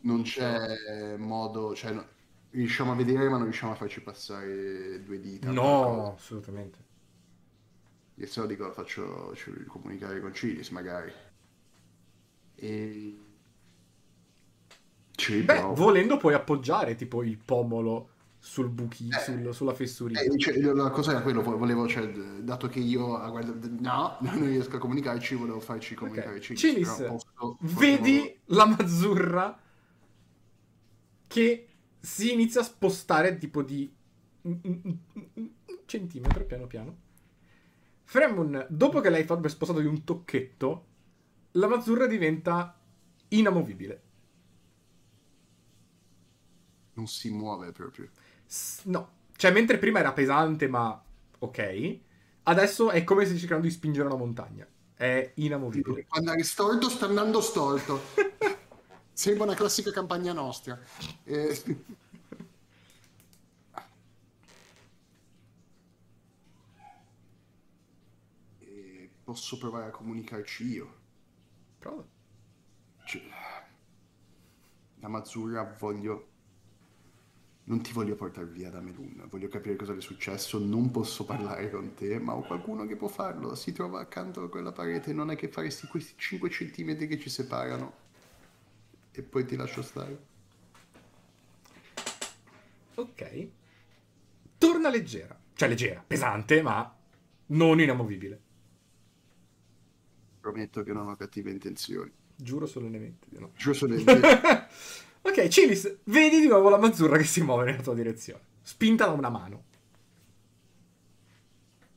[0.00, 2.06] Non c'è modo, cioè, no-
[2.50, 5.50] riusciamo a vedere ma non riusciamo a farci passare due dita.
[5.50, 6.78] No, assolutamente.
[8.16, 11.12] E se no dico, faccio ci- comunicare con Cilis magari.
[12.56, 13.18] E...
[15.16, 18.10] Ci Beh, volendo puoi appoggiare tipo il pomolo
[18.44, 19.20] sul buchino, Eh.
[19.20, 20.20] sul- sulla fessurina.
[20.20, 22.06] Eh, cioè, la cosa era quello, vo- volevo, cioè,
[22.42, 26.52] dato che io, ah, guarda, no, non riesco a comunicarci, volevo farci comunicare Ok.
[26.52, 27.04] Cilis.
[27.08, 29.58] Posso- vedi la Mazzurra
[31.26, 33.90] che si inizia a spostare tipo di
[34.42, 34.98] un
[35.86, 36.96] centimetro piano piano.
[38.02, 40.86] Fremun, dopo che l'hai fatto spostato di un tocchetto,
[41.52, 42.78] la Mazzurra diventa
[43.28, 44.02] inamovibile.
[46.92, 48.10] Non si muove proprio.
[48.84, 51.02] No, cioè mentre prima era pesante ma
[51.38, 51.98] ok,
[52.44, 54.66] adesso è come se cercando di spingere una montagna.
[54.96, 56.04] È inamovibile.
[56.04, 58.00] Può andare storto, sta andando storto.
[59.12, 60.78] Sembra una classica campagna nostra.
[61.24, 61.62] Eh,
[68.60, 70.94] eh, posso provare a comunicarci io.
[71.78, 72.04] Prova.
[73.04, 73.22] Cioè,
[74.96, 76.28] da Mazzurra voglio...
[77.66, 81.70] Non ti voglio portare via da Melun, voglio capire cosa è successo, non posso parlare
[81.70, 85.30] con te, ma ho qualcuno che può farlo, si trova accanto a quella parete, non
[85.30, 87.92] è che faresti questi 5 centimetri che ci separano
[89.12, 90.18] e poi ti lascio stare.
[92.96, 93.48] Ok.
[94.58, 95.38] Torna leggera.
[95.54, 96.94] Cioè leggera, pesante, ma
[97.46, 98.40] non inamovibile.
[100.40, 102.12] Prometto che non ho cattive intenzioni.
[102.36, 103.52] Giuro solennemente di no.
[103.56, 104.20] Giuro solamente.
[105.24, 108.40] ok, Cilis, vedi di nuovo la Mazzurra che si muove nella tua direzione.
[108.62, 109.62] Spinta da una mano.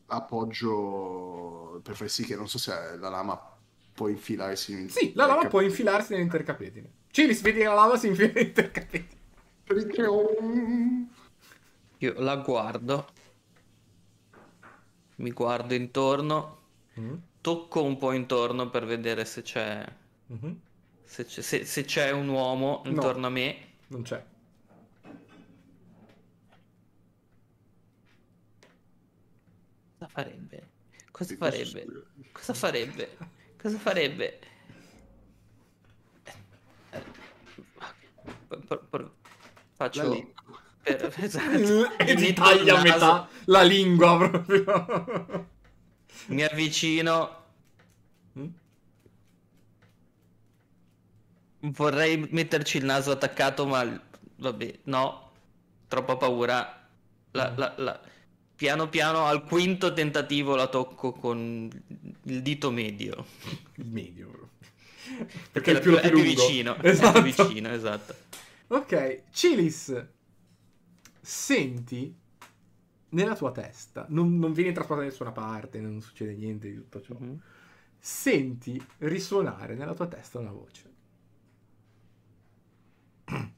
[0.10, 3.40] appoggio per far sì che non so se la lama
[3.94, 4.90] può infilarsi in...
[4.90, 6.90] Sì, la lama può infilarsi nell'intercapedine.
[7.12, 9.16] Cilis, vedi che la lama si infila nell'intercapedine.
[9.64, 11.08] Perché ho un-
[12.00, 13.08] Io la guardo,
[15.18, 16.56] mi guardo intorno,
[17.00, 19.86] Mm, tocco un po' intorno per vedere se c'è,
[20.28, 20.60] mhm.
[21.08, 23.58] Se c'è, se, se c'è un uomo intorno no, a me.
[23.88, 24.22] Non c'è.
[29.98, 30.70] Cosa farebbe?
[31.12, 31.86] Cosa farebbe?
[32.34, 33.18] Cosa farebbe?
[33.58, 34.40] Cosa farebbe?
[36.24, 36.34] Eh,
[36.92, 37.02] eh,
[39.74, 40.34] Faccio
[40.84, 45.50] per, esatto, e ti taglia a metà la lingua proprio.
[46.28, 47.46] Mi avvicino.
[48.38, 48.48] Mm?
[51.72, 54.02] Vorrei metterci il naso attaccato, ma
[54.38, 55.32] vabbè, no,
[55.88, 56.88] troppa paura.
[57.32, 57.58] La- Mm.
[57.58, 58.02] la- la-
[58.56, 61.70] Piano piano al quinto tentativo la tocco con
[62.24, 63.26] il dito medio.
[63.76, 64.50] Il medio.
[65.52, 66.76] Perché Perché è è il più, più, è più vicino.
[66.82, 67.20] Esatto.
[67.20, 68.16] È più vicino, esatto.
[68.70, 70.06] Ok, Cilis,
[71.22, 72.14] senti
[73.10, 77.02] nella tua testa, non, non vieni trasportato da nessuna parte, non succede niente di tutto
[77.02, 77.16] ciò.
[77.18, 77.40] Mhm.
[78.00, 80.84] Senti risuonare nella tua testa una voce.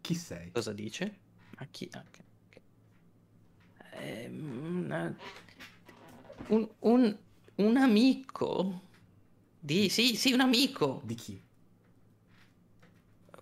[0.00, 0.50] Chi sei?
[0.52, 1.18] Cosa dice?
[1.56, 1.88] A chi?
[1.92, 2.60] ah, ok, ok.
[3.92, 5.14] Ehm, una-
[6.48, 7.16] un, un-
[7.56, 8.80] un amico?
[9.58, 11.00] Di, sì, sì, un amico.
[11.04, 11.40] Di chi?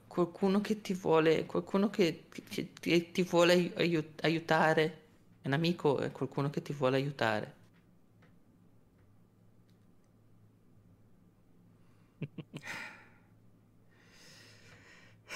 [0.07, 5.01] Qualcuno che ti vuole, qualcuno che, che- che ti vuole ai- aiu- aiutare.
[5.43, 7.55] Un amico è qualcuno che ti vuole aiutare.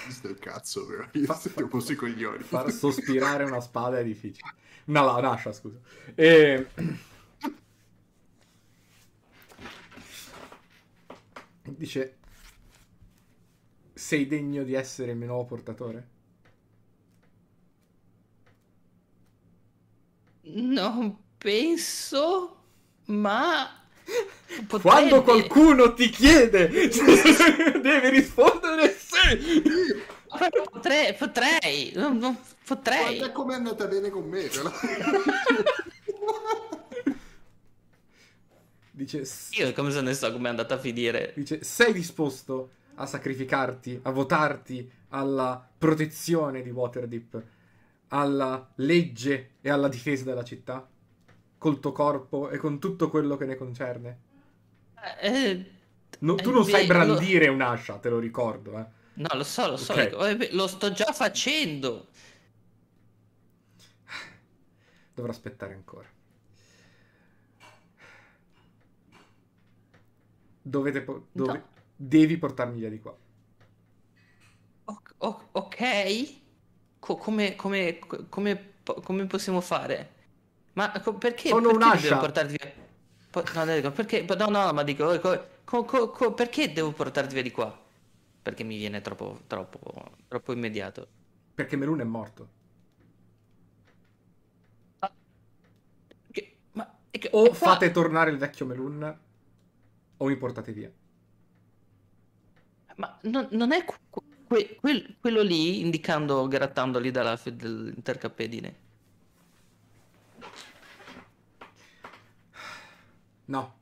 [0.04, 1.04] Questo è il cazzo, però.
[1.12, 2.42] Io Fa- un po' sui coglioni.
[2.42, 4.48] Far sospirare una spada è difficile.
[4.86, 5.78] Una la- un'ascia, scusa.
[6.14, 6.66] E...
[11.78, 12.16] Dice...
[13.92, 16.08] Sei degno di essere il mio nuovo portatore?
[20.76, 22.56] Non penso,
[23.06, 23.68] ma
[24.66, 24.80] potrebbe.
[24.80, 26.68] Quando qualcuno ti chiede,
[27.80, 30.16] devi rispondere sì.
[30.28, 33.16] Potrei, potrei, potrei.
[33.16, 34.70] Guarda com'è andata bene con me, però.
[38.90, 41.32] Dice, "S- Io come se ne so come è andata a finire.
[41.36, 47.42] dice, sei disposto a sacrificarti, a votarti alla protezione di Waterdeep,
[48.08, 50.86] alla legge e alla difesa della città?
[51.58, 54.18] Col tuo corpo e con tutto quello che ne concerne?
[55.20, 55.64] Eh,
[56.20, 58.86] No, tu Eh, non sai beh, lo- brandire un'ascia, te lo ricordo, eh.
[59.14, 60.04] no, lo so, lo so, Ok.
[60.08, 62.08] dico, eh, lo sto già facendo.
[65.14, 66.08] Dovrò aspettare ancora.
[70.62, 71.68] Dovete po- dove- No.
[72.00, 73.16] Devi portarmi via di qua.
[74.84, 76.36] O- o- ok,
[77.00, 80.14] Co- come, come, come, come possiamo fare?
[80.74, 82.08] Ma co- perché, Sono perché un'ascia.
[82.08, 82.72] devo portarti via?
[83.30, 85.20] Po- no, dico, perché, no, no, ma dico, eh,
[85.64, 87.76] co- co- co- perché devo portarti via di qua?
[88.42, 89.78] Perché mi viene troppo, troppo,
[90.26, 91.06] troppo immediato.
[91.54, 92.48] Perché Melun è morto.
[96.30, 99.18] Che- ma, che- O fate tornare il vecchio Melun,
[100.16, 100.90] o mi portate via.
[102.96, 103.94] Ma non, non è que-
[104.48, 107.50] que- quel- quello lì, indicando, grattandoli dalla f-
[113.48, 113.76] No.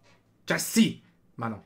[0.45, 1.03] Cioè sì,
[1.35, 1.65] ma no.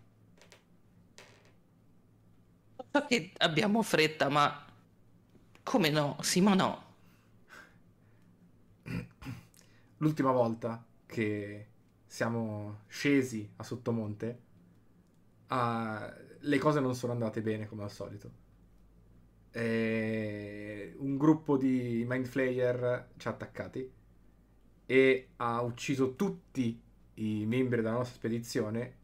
[2.93, 4.67] So che abbiamo fretta, ma...
[5.63, 6.17] Come no?
[6.21, 6.89] Sì, ma no.
[9.99, 11.69] L'ultima volta che
[12.07, 14.41] siamo scesi a Sottomonte,
[15.49, 18.33] ah, le cose non sono andate bene come al solito.
[19.53, 23.93] E un gruppo di Mind Flayer ci ha attaccati
[24.87, 26.81] e ha ucciso tutti
[27.23, 28.95] i membri della nostra spedizione,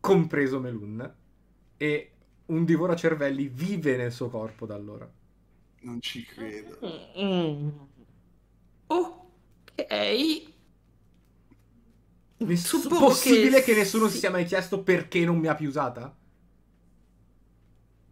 [0.00, 1.14] compreso Melun,
[1.76, 2.12] e
[2.46, 5.10] un divoracervelli vive nel suo corpo da allora.
[5.80, 6.78] Non ci credo.
[7.20, 7.68] Mm.
[8.86, 10.42] Ok.
[12.38, 16.14] Ness- Suppongo possibile che, nessuno si sia mai chiesto perché non mi ha più usata?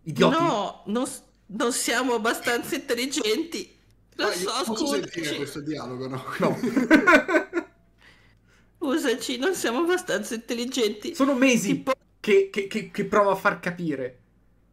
[0.02, 0.35] Idioti.
[0.35, 1.05] No, non,
[1.47, 3.75] non siamo abbastanza intelligenti.
[4.15, 5.36] Lo Ah, io so, posso sentire scusaci.
[5.36, 6.23] questo dialogo, no?
[6.39, 6.57] No.
[8.87, 11.15] Scusaci, non siamo abbastanza intelligenti.
[11.15, 14.19] Sono mesi Tipo- che, che, che, che provo a far capire.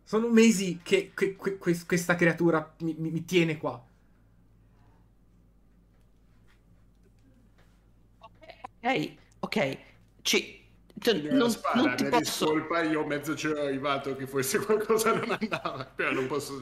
[0.04, 3.84] Sono mesi che, che- que- que- questa creatura mi, mi- mi tiene qua.
[8.82, 9.78] Ok, ok.
[10.22, 10.66] Ci...
[11.00, 12.46] cioè, Non, non, spara, non ti posso...
[12.46, 16.60] discolpa, io mezzo c'ero arrivato che forse qualcosa non andava, però non posso...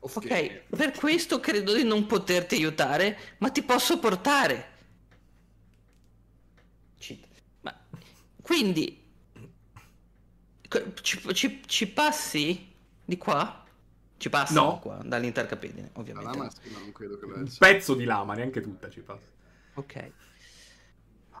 [0.00, 4.72] Ok, per questo credo di non poterti aiutare, ma ti posso portare.
[6.98, 7.22] Ci-
[7.62, 7.74] Ma
[8.42, 9.02] quindi
[11.02, 12.72] ci, ci- ci passi
[13.04, 13.62] di qua?
[14.16, 14.78] Ci passano No.
[14.78, 16.36] qua, dall'intercapedine, La ovviamente.
[16.38, 19.26] lama sì, ma non credo che lo Un pezzo di lama, neanche tutta ci passa.
[19.74, 20.12] Ok.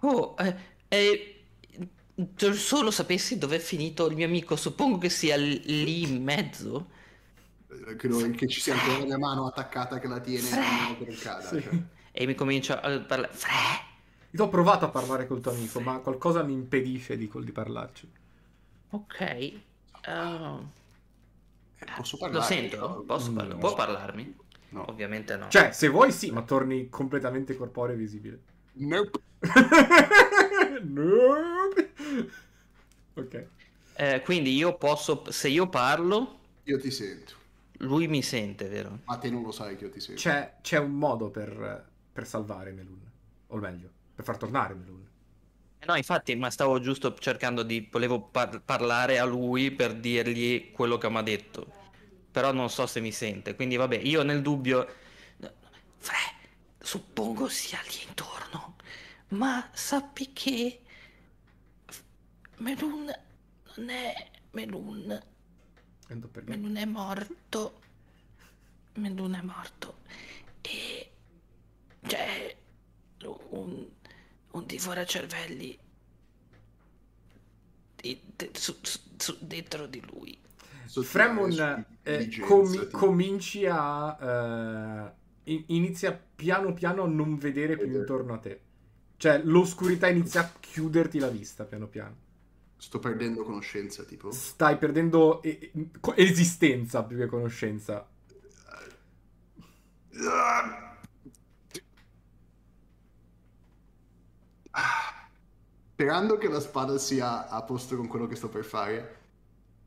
[0.00, 0.54] Oh, eh,
[0.88, 1.44] eh,
[2.52, 6.90] solo sapessi dove è finito il mio amico, suppongo che sia lì in mezzo.
[7.88, 10.48] Eh, Credo che ci sia ancora la mano attaccata che la tiene
[11.22, 11.40] cada.
[11.48, 11.62] Sì.
[11.62, 11.82] cioè.
[12.12, 13.32] E mi comincia a parlare.
[13.32, 13.92] Fre!
[14.36, 18.12] Io ho provato a parlare col tuo amico, ma qualcosa mi impedisce di, di parlarci.
[18.92, 19.20] Ok.
[19.20, 19.60] Eh,
[21.92, 22.44] Posso lo parlare?
[22.44, 22.78] sento?
[22.78, 23.60] No, Posso Mm, parla- no.
[23.60, 24.36] Può parlarmi?
[24.70, 24.90] No.
[24.90, 25.48] Ovviamente no.
[25.48, 28.40] Cioè, se vuoi sì, ma torni completamente corporeo e visibile.
[28.74, 29.20] Nope.
[30.82, 31.92] Nope.
[33.14, 33.46] ok.
[33.96, 35.30] Eh, quindi io posso.
[35.30, 37.34] Se io parlo, Io ti sento.
[37.78, 38.98] lui mi sente, vero?
[39.06, 40.20] Ma te non lo sai che io ti sento.
[40.20, 43.00] C'è, c'è un modo per, per salvare Melun.
[43.48, 45.06] O meglio, per far tornare Melun.
[45.78, 47.88] Eh, No, infatti, ma stavo giusto cercando di.
[47.90, 51.72] Volevo par- parlare a lui per dirgli quello che mi ha detto.
[52.30, 53.54] Però non so se mi sente.
[53.54, 54.86] Quindi, vabbè, io nel dubbio.
[55.98, 56.16] Fre,
[56.80, 58.76] suppongo sia lì intorno.
[59.30, 60.80] Ma sappi che.
[62.58, 63.04] Melun
[63.76, 64.30] non è.
[64.52, 65.20] Melun.
[66.46, 67.80] Melun è morto.
[68.94, 69.98] Melun è morto.
[70.62, 71.10] E.
[72.06, 72.56] C'è.
[73.50, 73.86] Un.
[74.54, 75.78] Un divoracervelli.
[77.96, 80.38] di- de- su- su- su- dentro di lui.
[81.56, 82.98] La eh, tipo.
[82.98, 85.06] cominci a...
[85.06, 85.12] eh,
[85.44, 88.60] in- inizia piano piano a non vedere più intorno a te.
[89.16, 92.16] Cioè, l'oscurità inizia a chiuderti la vista piano piano.
[92.76, 94.30] Sto perdendo conoscenza, tipo.
[94.30, 95.72] Stai perdendo e-
[96.16, 98.06] esistenza più che conoscenza.
[105.94, 109.18] Sperando che la spada sia a posto con quello che sto per fare,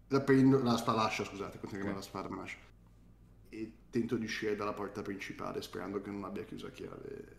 [0.07, 1.97] la prendo, la spada lascia, scusate, continuiamo Ok.
[1.97, 2.57] la spada, ma lascia.
[3.49, 7.35] E tento di uscire dalla porta principale, sperando che non abbia chiuso a chiave.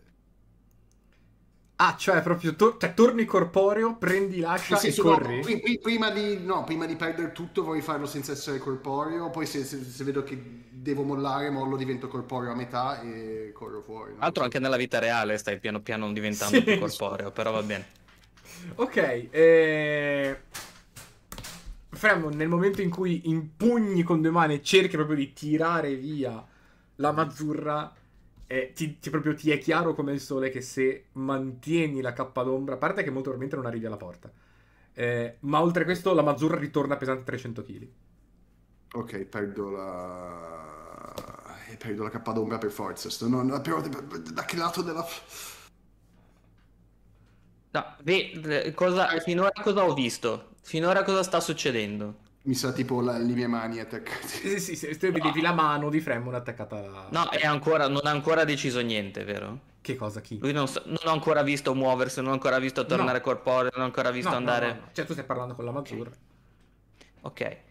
[1.81, 5.39] Ah, cioè proprio tor- cioè, torni corporeo, prendi l'ascia Nel e no, corri?
[5.39, 9.45] pri- pri- prima, di, no, prima di perdere tutto vorrei farlo senza essere corporeo, poi
[9.45, 10.37] se, se- se vedo che
[10.69, 14.11] devo mollare, mollo, divento corporeo a metà e corro fuori.
[14.11, 14.17] no?
[14.17, 16.63] Tra l'altro, anche nella vita reale stai piano piano diventando Sì.
[16.63, 17.85] più corporeo, però va bene.
[18.75, 18.97] Ok,
[19.31, 20.37] eh...
[21.91, 26.45] Fremon, nel momento in cui impugni con due mani e cerchi proprio di tirare via
[26.95, 27.91] la mazzurra,
[28.45, 32.43] eh, ti, ti- proprio ti è chiaro come il sole che se mantieni la cappa
[32.43, 34.31] d'ombra, a parte che molto probabilmente non arrivi alla porta,
[34.93, 37.91] eh, ma oltre a questo la mazzurra ritorna pesante 300 kg.
[38.93, 41.55] Ok, perdo la...
[41.69, 43.09] eh, Perdo la cappa d'ombra per forza.
[43.09, 45.05] Sto, no, no, però da che lato della...
[47.71, 50.55] No, ve- cosa, finora cosa ho visto?
[50.63, 52.27] Finora cosa sta succedendo?
[52.43, 54.27] Mi sa tipo la- le mie mani attaccate.
[54.27, 57.07] Sì, sì, sì, te vedevi la mano di Fremon attaccata alla...
[57.11, 59.67] No, è ancora, non ha ancora deciso niente, vero?
[59.81, 60.39] Che cosa, chi?
[60.39, 63.23] Lui non, sa- non ha ancora visto muoversi, non ha ancora visto tornare No.
[63.23, 64.67] corporeo, non ha ancora visto No, no, andare...
[64.67, 64.89] no, no.
[64.93, 66.11] Cioè tu stai parlando con la mazzurra.
[67.21, 67.39] Ok.
[67.41, 67.61] Eh,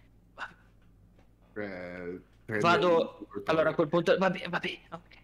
[2.45, 3.27] prendo Vado...
[3.47, 4.17] Allora a quel punto...
[4.17, 5.17] Vabbè, vabbè, ok.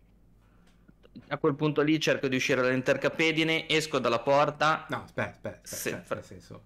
[1.28, 4.86] A quel punto lì cerco di uscire dall'intercapedine, esco dalla porta...
[4.88, 6.62] No, aspetta, aspetta, aspetta, Sì, cioè, nel senso...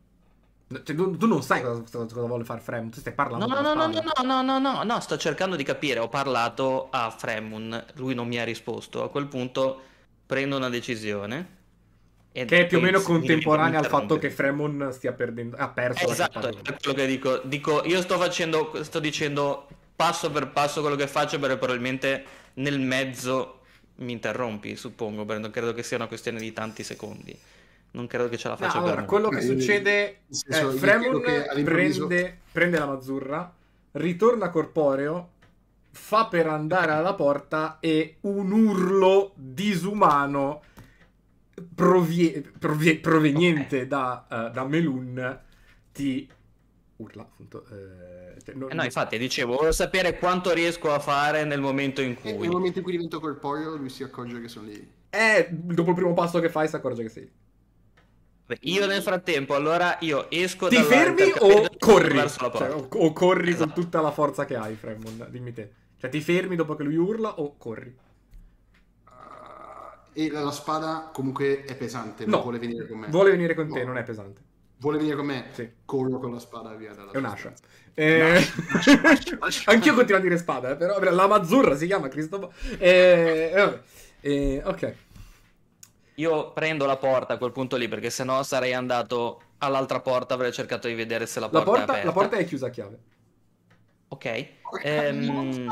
[0.70, 3.74] Cioè, tu, tu non sai cosa, cosa- vuole fare Fremon, tu stai parlando No, no,
[3.74, 5.98] no, no, no, no, no, no, no, sto cercando di capire.
[5.98, 9.02] Ho parlato a Fremun, lui non mi ha risposto.
[9.02, 9.80] A quel punto
[10.26, 11.56] prendo una decisione.
[12.30, 15.56] Che è più o meno contemporanea al fatto che Fremon stia perdendo...
[15.56, 17.38] ha perso la Esatto, è quello che dico.
[17.44, 22.78] Dico, io sto facendo, sto dicendo passo per passo quello che faccio, però probabilmente nel
[22.78, 23.57] mezzo
[23.98, 27.36] mi interrompi, suppongo, perché non credo che sia una questione di tanti secondi.
[27.90, 30.70] Non credo che ce la No, faccia allora, per quello che Eh, succede è io
[30.72, 31.20] Fremon
[31.64, 33.52] prende, prende la mazzurra,
[33.92, 35.30] ritorna corporeo,
[35.90, 40.62] fa per andare alla porta e un urlo disumano
[41.74, 43.86] provie- provie- proveniente Ok.
[43.86, 45.40] da, eh, da Melun
[45.92, 46.28] ti
[46.96, 47.64] urla appunto.
[47.70, 52.00] eh, cioè, non- Eh no, infatti, dicevo, volevo sapere quanto riesco a fare nel momento
[52.00, 52.38] in E cui...
[52.38, 54.92] nel momento in cui divento corporeo, lui si accorge che sono lì.
[55.10, 57.30] Eh, dopo il primo passo che fai si accorge che sei.
[58.46, 62.14] Beh, Io nel frattempo, allora, io esco Ti dalla fermi o corri?
[62.14, 63.72] verso la Cioè, o, o corri Esatto.
[63.72, 65.26] con tutta la forza che hai, Fremon?
[65.28, 65.70] Dimmi te.
[65.98, 67.94] Cioè, ti fermi dopo che lui urla o corri?
[69.04, 73.08] Ah, e la, la spada comunque è pesante, No, vuole venire con me.
[73.08, 73.86] Vuole venire con te, No.
[73.88, 74.40] non è pesante.
[74.78, 75.46] Vuole venire con me?
[75.52, 75.68] Sì.
[75.84, 77.54] Corro con la spada via dalla È un'ascia.
[77.54, 77.64] stanza.
[78.00, 78.38] Eh...
[79.66, 82.52] Anch'io continuo a dire spada, eh, però la mazzurra si chiama Cristoforo.
[82.78, 83.50] Eh...
[83.52, 83.80] vabbè.
[84.20, 84.94] Eh, ok.
[86.14, 90.52] Io prendo la porta a quel punto lì, perché sennò sarei andato all'altra porta, avrei
[90.52, 92.06] cercato di vedere se la La porta, è porta, aperta.
[92.06, 92.98] la porta è chiusa a chiave.
[94.08, 94.46] Ok.
[94.84, 95.68] Ehm,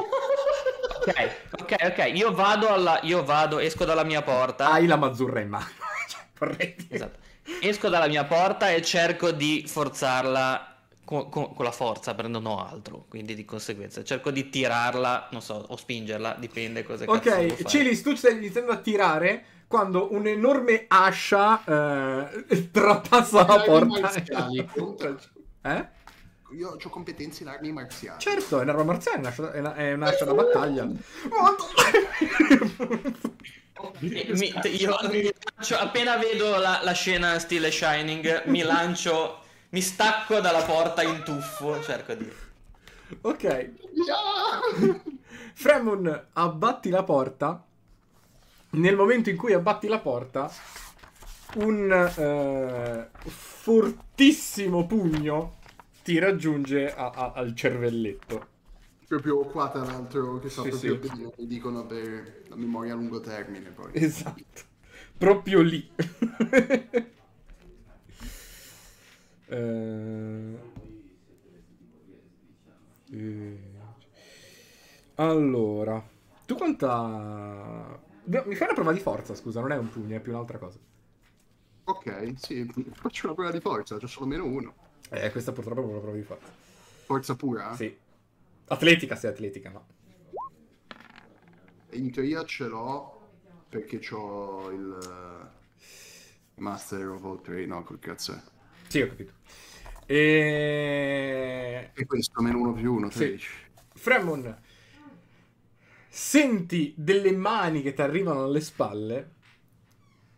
[0.99, 1.31] ok,
[1.61, 2.11] ok, ok.
[2.13, 2.99] Io vado alla.
[3.03, 4.71] Io vado, esco dalla mia porta.
[4.73, 5.67] Hai la mazzurra in mano.
[6.39, 6.75] Cioè.
[6.89, 7.19] Esatto.
[7.61, 10.76] Esco dalla mia porta e cerco di forzarla
[11.07, 12.13] con, con- con la forza,
[12.45, 13.07] ho altro.
[13.09, 17.63] Quindi di conseguenza cerco di tirarla, non so, o spingerla, dipende cosa Ok.
[17.65, 24.01] Cilis, tu stai iniziando a tirare quando un'enorme ascia eh, trapassa la porta.
[24.01, 24.69] marziali,
[25.63, 25.89] Eh?
[26.57, 28.21] Io ho competenze in armi marziali.
[28.21, 30.85] Certo, è un'arma marziale, è un'ascia- è una- è un'ascia da battaglia.
[34.01, 39.81] Mi- mi- io mi lancio- appena vedo la, la scena stile Shining, mi lancio, mi
[39.81, 42.29] stacco dalla porta in tuffo, cerco di...
[43.23, 43.45] ok.
[45.55, 47.65] Fremon, abbatti la porta.
[48.71, 50.51] Nel momento in cui abbatti la porta,
[51.55, 55.55] un eh, fortissimo pugno
[56.03, 58.47] ti raggiunge a- a- al cervelletto.
[59.07, 61.01] Proprio qua tra l'altro che fa Sì, proprio sì.
[61.39, 63.93] mi dicono per la memoria a lungo termine poi.
[63.93, 64.63] Esatto.
[65.19, 65.91] Proprio lì.
[69.49, 70.59] Eh,
[73.13, 73.59] eh,
[75.17, 76.05] Allora,
[76.45, 78.01] tu quanta...
[78.25, 80.79] Mi fai una prova di forza, scusa, non è un pugno, è più un'altra cosa.
[81.85, 84.75] Ok, sì, faccio una prova di forza, c'ho solo meno uno.
[85.11, 86.51] Eh, questa purtroppo è una prova di forza.
[87.05, 87.75] Forza pura?
[87.77, 87.97] Sì.
[88.67, 89.87] Atletica, sì, atletica, no.
[91.91, 93.31] In teoria ce l'ho
[93.69, 98.56] perché c'ho il eh, Master of All Trade, no, col cazzo è.
[98.89, 99.33] Sì, ho capito.
[100.07, 101.91] E...
[101.95, 103.19] E questo, meno uno più uno, Sì.
[103.19, 103.49] 13.
[103.95, 104.57] Fremon,
[106.09, 109.31] senti delle mani che ti arrivano alle spalle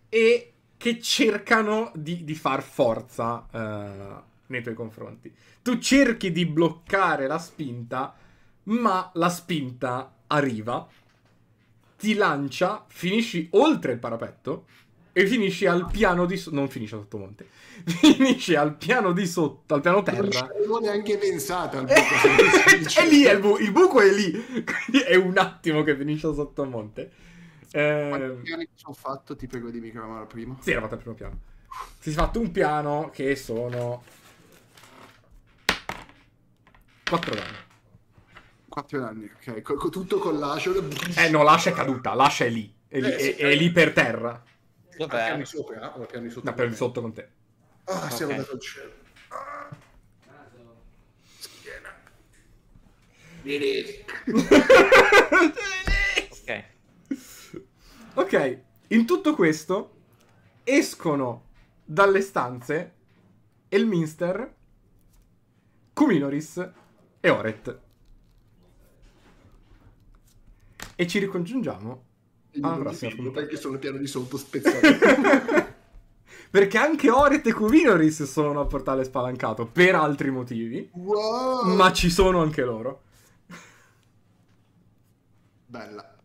[0.09, 5.33] e che cercano di, di far forza eh, nei tuoi confronti.
[5.62, 8.15] Tu cerchi di bloccare la spinta,
[8.65, 10.86] ma la spinta arriva,
[11.99, 14.67] ti lancia, finisci oltre il parapetto
[15.21, 16.55] e finisci al piano di sotto.
[16.57, 17.47] Non finisci a sottomonte,
[17.85, 20.31] finisci al piano di sotto, al piano Non terra.
[20.31, 24.11] ci avevo neanche pensato al buco, non è lì, è il, bu- il buco è
[24.13, 24.31] lì.
[24.33, 27.11] Quindi è un attimo che finisce sotto monte.
[27.71, 30.57] Eh, Quanti piani che sono fatto, ti prego di microfono prima.
[30.61, 31.41] sì, era fatto al primo piano.
[31.99, 34.03] Si è fatto un piano che sono
[37.09, 37.57] 4 danni.
[38.69, 39.63] 4 anni, ok.
[39.63, 40.75] Co- tutto con l'ascio.
[41.17, 42.73] Eh no, l'ascia è caduta, l'ascia è lì.
[42.87, 43.31] È lì, Eh, sì.
[43.31, 44.43] è- è lì per terra.
[44.99, 45.27] Dov'è?
[45.27, 46.51] piani sopra o piani sotto?
[46.55, 47.28] No, il sotto con te.
[47.85, 48.39] Ah, siamo Ok.
[48.39, 48.93] dato al cielo.
[49.28, 49.68] Ah.
[51.39, 51.94] Schiena.
[56.31, 56.65] Ok.
[58.15, 59.94] Ok, in tutto questo
[60.65, 61.44] escono
[61.85, 62.94] dalle stanze
[63.68, 64.55] Elminster,
[65.93, 66.70] Kuminoris
[67.20, 67.81] e Oret.
[70.97, 72.07] E ci ricongiungiamo
[72.62, 73.47] alla non prossima ti fido puntata.
[73.47, 75.77] perché sono piano di sotto spezzato.
[76.51, 81.75] Perché anche Oret e Kuminoris sono a portale spalancato per altri motivi, wow!
[81.75, 83.03] ma ci sono anche loro.
[85.67, 86.17] Bella.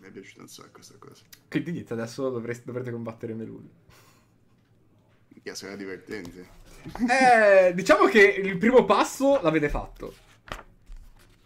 [0.00, 1.22] Mi è piaciuta un sacco questa cosa.
[1.48, 3.68] Quindi niente, adesso dovreste- dovrete combattere Melul.
[5.28, 6.48] Minchia, sarà divertente.
[7.08, 10.14] Eh, diciamo che il primo passo l'avete fatto.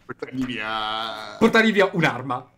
[0.05, 1.35] Portargli via.
[1.37, 2.53] Portargli via un'arma.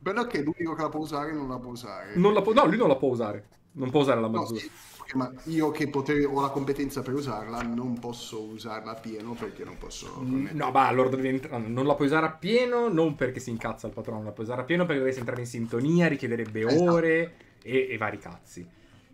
[0.00, 2.16] Bello che l'unico che la può usare non la può usare.
[2.16, 3.56] Non la può- no, lui non la può usare.
[3.72, 4.60] Non può usare la No, mazzura.
[4.60, 4.70] sì,
[5.14, 9.64] ma io che potrei, ho la competenza per usarla, non posso usarla a pieno perché
[9.64, 10.06] non posso.
[10.20, 10.54] Mm, connettere.
[10.58, 13.92] No, ma allora no, non la puoi usare a pieno, non perché si incazza il
[13.92, 16.92] patrono, la puoi usare a pieno perché dovresti entrare in sintonia, richiederebbe Esatto.
[16.92, 18.66] ore e, e vari cazzi.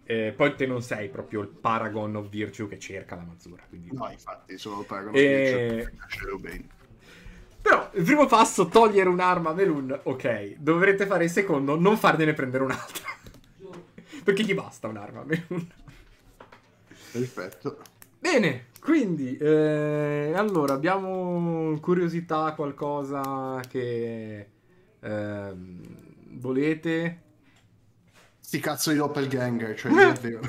[0.06, 3.62] Eh, poi te non sei proprio il Paragon of Virtue che cerca la mazzura.
[3.68, 3.90] Quindi...
[3.92, 5.90] No, infatti, sono paragono E- e...
[6.40, 6.68] bene.
[7.65, 10.57] Però il primo passo, togliere un'arma a Melun, ok.
[10.59, 13.09] Dovrete fare il secondo, non fargliene prendere un'altra.
[14.23, 15.67] perché gli basta un'arma a Melun.
[17.10, 17.78] Perfetto.
[18.18, 24.47] Bene, quindi, eh, allora, abbiamo curiosità, qualcosa che
[25.01, 25.81] ehm,
[26.33, 27.23] volete?
[28.41, 30.41] Sti cazzo di doppelganger, cioè è vero.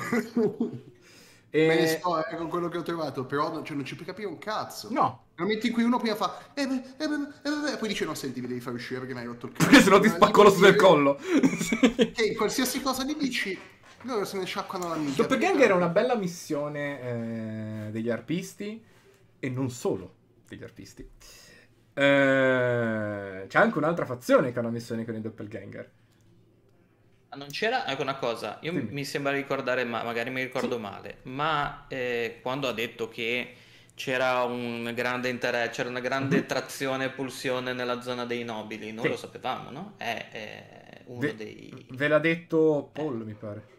[1.48, 3.94] E- Me ne sto eh, con quello che ho trovato, però non, cioè, non ci
[3.94, 4.88] puoi capire un cazzo.
[4.90, 7.88] No, Nel momento in cui uno prima fa, eh, eh, beh, eh, beh, e poi
[7.88, 9.70] dice no, senti, mi devi far uscire perché mi hai rotto il cazzo.
[9.70, 11.18] perché sennò ti Ma spacco l'osso del collo.
[12.12, 13.56] Che in qualsiasi cosa gli dici,
[14.02, 15.14] loro se ne sciacquano la minchia.
[15.24, 18.82] Doppelganger era una bella missione eh, degli arpisti
[19.38, 20.14] e non solo
[20.46, 21.02] degli arpisti.
[21.94, 25.92] Eh, c'è anche un'altra fazione che ha una missione con i doppelganger.
[27.28, 28.90] Ah, Non c'era ecco una cosa, io Dimmi.
[28.90, 33.54] mi sembra ricordare, ma magari mi ricordo male, ma eh, quando ha detto che
[33.96, 36.46] c'era un grande interesse, c'era una grande Mhm.
[36.46, 39.10] trazione e pulsione nella zona dei nobili, noi Sì.
[39.10, 39.94] lo sapevamo, no?
[39.96, 41.86] È, è uno Ve, dei...
[41.90, 43.74] ve l'ha detto Paul, mi pare.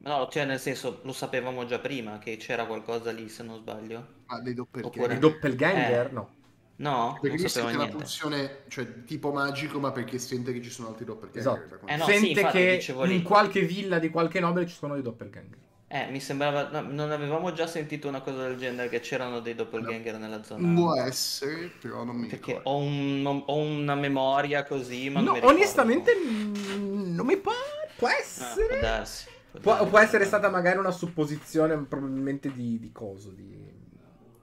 [0.00, 4.06] No, cioè nel senso lo sapevamo già prima che c'era qualcosa lì, se non sbaglio.
[4.26, 5.00] Ma dei doppelganger.
[5.00, 6.06] Oppure- Il doppelganger?
[6.06, 6.12] Eh.
[6.12, 6.36] No.
[6.80, 7.96] No, Perché non sapevo niente.
[7.96, 11.40] pulsione, cioè tipo magico, ma perché sente che ci sono altri doppelganger.
[11.64, 11.86] Esatto.
[11.86, 13.22] Eh no, sì, Sente infatti, che in lì.
[13.22, 15.58] qualche villa di qualche nobile ci sono dei doppelganger.
[15.90, 16.68] Eh, mi sembrava...
[16.68, 20.74] no, non avevamo già sentito una cosa del genere, che c'erano dei doppelganger nella zona...
[20.74, 22.70] Può essere, però non mi Perché ricordo.
[22.70, 25.56] ho, un- ho una memoria così, ma non No, ricordo.
[25.56, 27.56] onestamente non mi pare.
[27.96, 28.80] Può Ah, può essere.
[28.80, 29.26] darsi.
[29.62, 29.88] Può, darsi.
[29.88, 33.56] può essere stata magari una supposizione probabilmente di, di coso, di...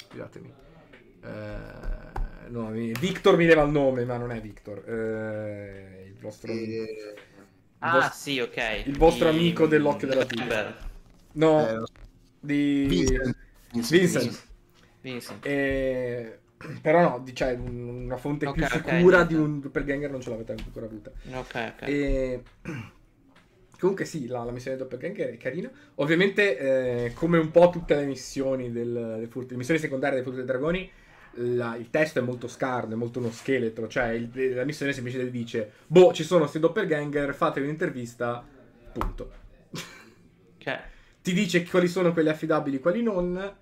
[0.09, 0.51] Scusatemi.
[1.23, 4.79] Eh, no, mi- Victor mi leva il nome, ma non è Victor.
[4.89, 6.51] Eh, il vostro...
[6.51, 7.13] E-
[7.79, 8.83] Ah, vos- sì, ok.
[8.87, 10.93] il vostro Di- amico dell'occhio della tigre.
[11.35, 11.83] No, eh,
[12.39, 12.87] di...
[12.87, 13.35] Vincent.
[13.89, 14.43] Vincent.
[15.01, 15.45] Vincent.
[15.45, 16.39] Eh,
[16.81, 19.33] però no, cioè, un- una fonte più Ok, ok, sicura niente.
[19.33, 21.11] di un doppelganger non ce l'avete ancora avuta.
[21.33, 21.81] Ok, ok.
[21.83, 22.43] E...
[23.77, 25.69] Comunque sì, la, la missione doppelganger è carina.
[25.95, 26.57] Ovviamente,
[27.07, 30.39] eh, come un po' tutte le missioni del, del furto- le missioni secondarie del Furto
[30.39, 30.89] dei Dragoni,
[31.33, 33.87] la- il testo è molto scarno, è molto uno scheletro.
[33.87, 38.47] Cioè, il- la missione semplicemente dice: Boh, ci sono questi doppelganger, fatevi un'intervista.
[38.91, 39.31] Punto.
[40.61, 40.67] Ok.
[41.25, 43.55] Ti dice quali sono quelli affidabili, quali non.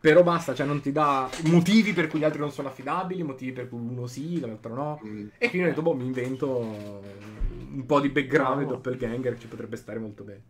[0.00, 3.52] Però basta, cioè non ti dà motivi per cui gli altri non sono affidabili, motivi
[3.52, 5.00] per cui uno sì, l'altro no.
[5.04, 5.26] Mm.
[5.36, 8.68] E quindi ho detto, boh, mi invento un po' di background No.
[8.68, 10.40] doppelganger, ci potrebbe stare molto bene.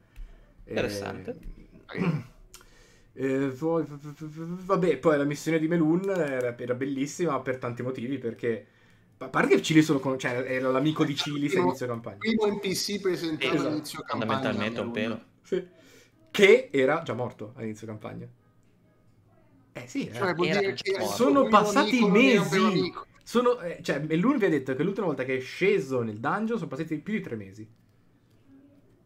[0.64, 1.36] E- Interessante.
[3.18, 8.66] Eh, poi- vabbè, poi la missione di Melun era, era bellissima per tanti motivi, perché
[9.16, 12.18] a parte che Cili solo con, cioè, era l'amico di Cili se inizio campagna.
[12.18, 13.68] Primo NPC presentato Esatto.
[13.68, 14.32] all'inizio campagna.
[14.34, 14.92] Fondamentalmente un Melun.
[14.92, 15.20] pelo.
[15.44, 15.66] Sì.
[16.36, 18.28] Che era già morto all'inizio campagna.
[19.72, 20.12] Eh sì, eh.
[20.12, 21.06] Cioè, morto.
[21.06, 22.92] Sono passati amico mesi.
[23.22, 26.58] Sono, eh, cioè, Melun vi ha detto che l'ultima volta che è sceso nel dungeon
[26.58, 27.66] sono passati più di tre mesi.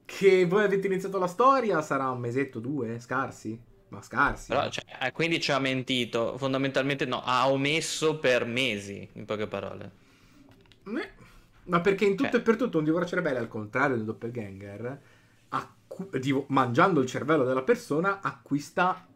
[0.04, 3.58] Che voi avete iniziato la storia sarà un mesetto, due, scarsi.
[3.90, 4.48] Ma scarsi.
[4.48, 6.36] Però, cioè, eh, quindi ci ha mentito.
[6.36, 9.90] Fondamentalmente no, ha omesso per mesi, in poche parole.
[10.84, 11.10] Eh,
[11.64, 12.40] Ma perché in tutto Eh.
[12.40, 15.00] e per tutto un divoro cerebelle, al contrario del doppelganger,
[15.50, 15.78] acqu-
[16.20, 19.06] divo- mangiando il cervello della persona, acquista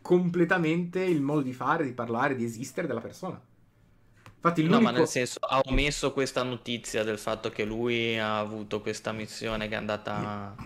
[0.00, 3.40] completamente il modo di fare, di parlare, di esistere della persona.
[4.36, 4.80] Infatti No, l'unico...
[4.80, 9.66] ma nel senso, ha omesso questa notizia del fatto che lui ha avuto questa missione
[9.68, 10.56] che è andata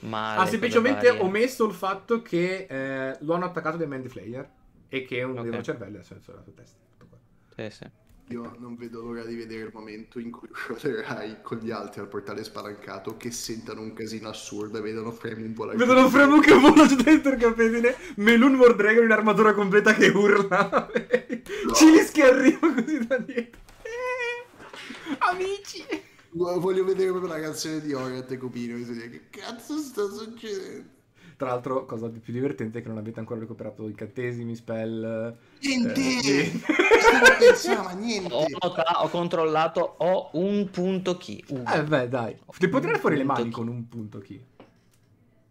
[0.00, 0.40] male.
[0.40, 4.50] Ha semplicemente omesso il fatto che eh, lo hanno attaccato dei Mandy Flayer
[4.88, 5.42] e che un Ok.
[5.42, 6.80] divoro cervello è senso della sua testa.
[6.90, 7.18] Tutto qua.
[7.56, 7.86] Sì, sì.
[8.28, 12.08] Io non vedo l'ora di vedere il momento in cui uscirai con gli altri al
[12.08, 15.76] portale spalancato che sentano un casino assurdo e vedono Fremon volare.
[15.76, 20.90] Vedono Fremu che vola dentro il capedine, Melun Mordragon in armatura completa che urla.
[21.74, 23.60] Cilis che arriva così da dietro.
[23.82, 25.84] Eh, amici.
[26.30, 31.00] Voglio vedere proprio la canzone di Oriat e Copino che cazzo sta succedendo.
[31.36, 35.34] Tra l'altro, cosa di più divertente è che non avete ancora recuperato incantesimi, spell.
[35.60, 36.00] Niente!
[36.00, 36.44] Eh.
[37.02, 38.32] Stavo pensando, ma niente!
[38.32, 41.42] Ho, nota- ho controllato, ho un punto key.
[41.48, 41.72] uno.
[41.72, 42.36] Eh beh, dai.
[42.58, 43.50] Ti puoi tirare fuori le mani key.
[43.50, 44.44] con un punto key.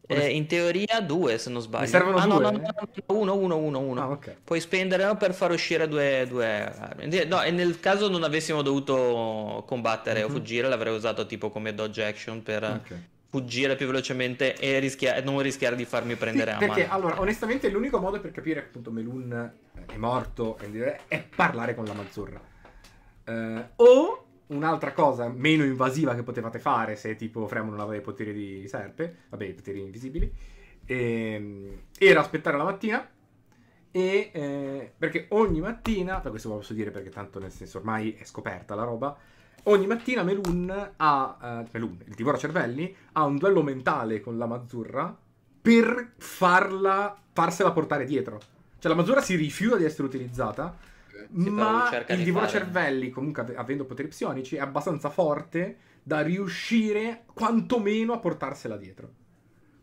[0.08, 1.84] Eh, in teoria due, se non sbaglio.
[1.86, 2.52] Ne servono ah, no, due?
[2.52, 2.64] no, no,
[3.06, 4.02] no, uno, uno, uno, uno.
[4.02, 4.36] Ah, ok.
[4.44, 7.26] Puoi spendere per far uscire due, due armi.
[7.28, 10.34] No, e nel caso non avessimo dovuto combattere o Mhm.
[10.34, 12.96] fuggire, l'avrei usato tipo come dodge action per Ok.
[13.32, 16.94] Fuggire più velocemente e rischia- e non rischiare di farmi prendere Sì, a perché mano.
[16.94, 19.54] allora, onestamente, l'unico modo per capire appunto Melun
[19.88, 22.42] è morto e è parlare con la Mazzurra.
[23.24, 28.02] Eh, o un'altra cosa meno invasiva che potevate fare se tipo Fremo non aveva i
[28.02, 30.30] poteri di serpe, vabbè, i poteri invisibili,
[30.86, 33.10] ehm, era aspettare la mattina.
[33.94, 38.14] E eh, perché ogni mattina, per questo lo posso dire perché tanto nel senso ormai
[38.20, 39.18] è scoperta la roba.
[39.64, 44.48] Ogni mattina Melun ha, eh, Melun, il divoro cervelli, ha un duello mentale con la
[44.48, 45.16] Mazzurra
[45.62, 48.40] per farla, farsela portare dietro.
[48.80, 50.76] Cioè la Mazzurra si rifiuta di essere utilizzata,
[51.32, 52.58] però ma il di divoro fare.
[52.58, 59.10] cervelli, comunque ave- avendo poteri psionici, è abbastanza forte da riuscire quantomeno a portarsela dietro.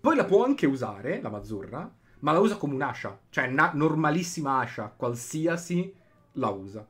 [0.00, 1.88] Poi la può anche usare, la Mazzurra,
[2.20, 3.16] ma la usa come un'ascia.
[3.30, 5.94] Cioè una normalissima ascia, qualsiasi
[6.32, 6.84] la usa.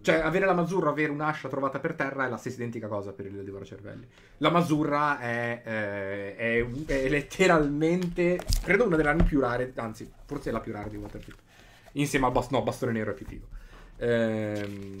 [0.00, 3.26] Cioè, avere la Mazzurra, avere un'ascia trovata per terra è la stessa identica cosa per
[3.26, 4.06] il divoro cervelli.
[4.38, 10.50] La Mazzurra è, eh, è, è letteralmente, credo, una delle armi più rare, anzi, forse
[10.50, 11.38] è la più rara di Waterdeep.
[11.92, 13.46] Insieme al bastone, no, bastone nero è più figo.
[14.00, 14.98] Ehm,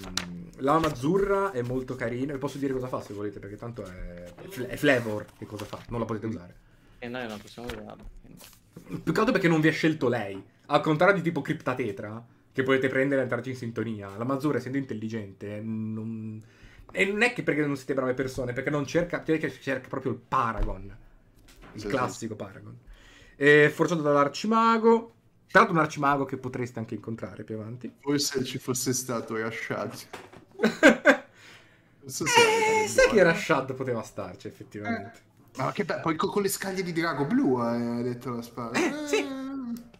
[0.56, 2.32] la Mazzurra è molto carina.
[2.32, 5.46] Vi posso dire cosa fa se volete, perché tanto è, è fl- è flavor che
[5.46, 6.54] cosa fa, non la potete usare.
[6.98, 9.02] E noi non possiamo quindi.
[9.02, 10.42] Più che altro perché non vi ha scelto lei.
[10.66, 12.24] Al contrario di tipo Cryptatetra,
[12.58, 14.16] che potete prendere e entrarci in sintonia.
[14.16, 16.42] La Mazurra, essendo intelligente, non...
[16.90, 20.18] E non è che perché non siete brave persone, perché non cerca, cerca proprio il
[20.18, 20.96] Paragon.
[21.74, 22.76] Il Sì, classico Paragon.
[23.36, 25.14] E forgiato dall'Arcimago.
[25.48, 27.92] Tra l'altro un Arcimago che potreste anche incontrare più avanti.
[28.00, 29.92] Forse ci fosse stato Rashad.
[32.00, 33.22] Non so se Eh, era sai che.
[33.22, 35.20] Rashad poteva starci, effettivamente.
[35.56, 38.78] Ma che bello, poi co- con le scaglie di drago blu hai detto la spada.
[38.78, 39.26] Eh, sì.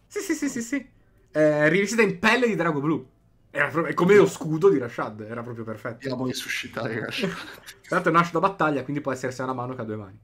[0.07, 0.89] Sì, sì, sì, sì, sì.
[1.31, 3.07] Eh, rivestita in pelle di drago blu.
[3.51, 5.97] Era è come lo scudo di Rashad, era proprio perfetto.
[6.03, 7.29] Andiamo a risuscitare Rashad.
[7.81, 10.19] Tra l'altro nasce da battaglia, quindi può essere sia una mano che a due mani.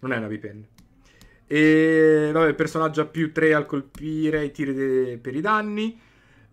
[0.00, 0.66] Non è una bipenna.
[1.46, 6.00] E vabbè, il personaggio ha più 3 al colpire i tiri de- per i danni.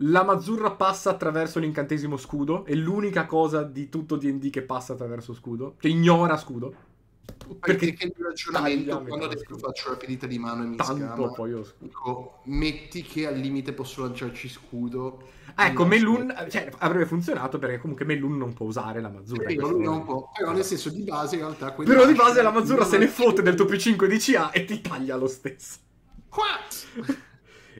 [0.03, 2.65] La Mazzurra passa attraverso l'incantesimo scudo.
[2.65, 5.75] È l'unica cosa di tutto DD che passa attraverso scudo.
[5.79, 6.73] Che ignora scudo.
[7.59, 10.75] Perché Perché il ragionamento, taglia a quando adesso faccio la ferita di mano e mi
[10.77, 15.29] tanto sgama, poi io dico, metti che al limite posso lanciarci scudo.
[15.55, 19.09] Ah, ecco, Melun cioè, avrebbe funzionato perché comunque Melun non può usare la
[19.57, 20.29] questo lui non può.
[20.35, 23.41] Però nel senso di base in realtà Però di base la Mazzurra se ne fotte
[23.41, 25.79] del tuo P5 di CA e ti taglia lo stesso.
[26.29, 27.19] What?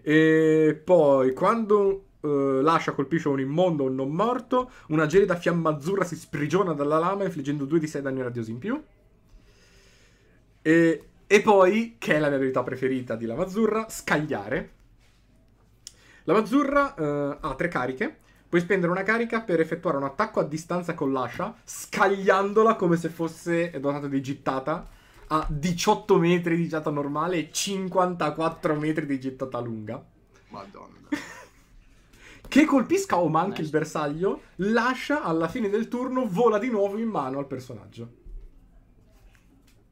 [0.04, 5.70] E poi quando eh, lascia colpisce un immondo o un non morto, una gelida fiamma
[5.70, 8.82] azzurra si sprigiona dalla lama infliggendo 2 di 6 danni radiosi in più.
[10.62, 14.72] E, e poi, che è la mia abilità preferita di Lama Azzurra, scagliare.
[16.24, 18.18] La Mazzurra eh, ha tre cariche.
[18.48, 23.10] Puoi spendere una carica per effettuare un attacco a distanza con l'ascia, scagliandola come se
[23.10, 24.88] fosse dotata di gittata
[25.28, 30.04] a 18 metri di gittata normale e 54 metri di gittata lunga.
[30.50, 31.08] Madonna.
[32.52, 33.62] Che colpisca o manchi Nice.
[33.62, 38.21] il bersaglio, lascia alla fine del turno, vola di nuovo in mano al personaggio.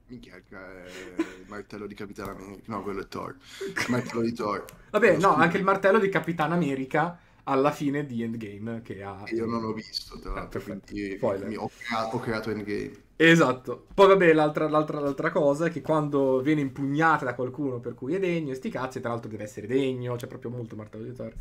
[0.09, 2.63] Minchia, il martello di Capitano America.
[2.71, 3.35] No, quello è Thor.
[3.77, 4.65] Il martello di Thor.
[4.91, 9.31] Vabbè, no, anche il martello di Capitan America alla fine di Endgame che ha...
[9.31, 10.93] Io non ho visto, tra Ah, l'altro, perfetto.
[11.19, 13.03] quindi mi- ho, creato, ho creato Endgame.
[13.21, 13.87] Esatto.
[13.93, 18.15] Poi vabbè, l'altra, l'altra, l'altra cosa è che quando viene impugnata da qualcuno per cui
[18.15, 21.13] è degno, e sti cazzi, tra l'altro deve essere degno, c'è proprio molto martello di
[21.13, 21.33] Thor.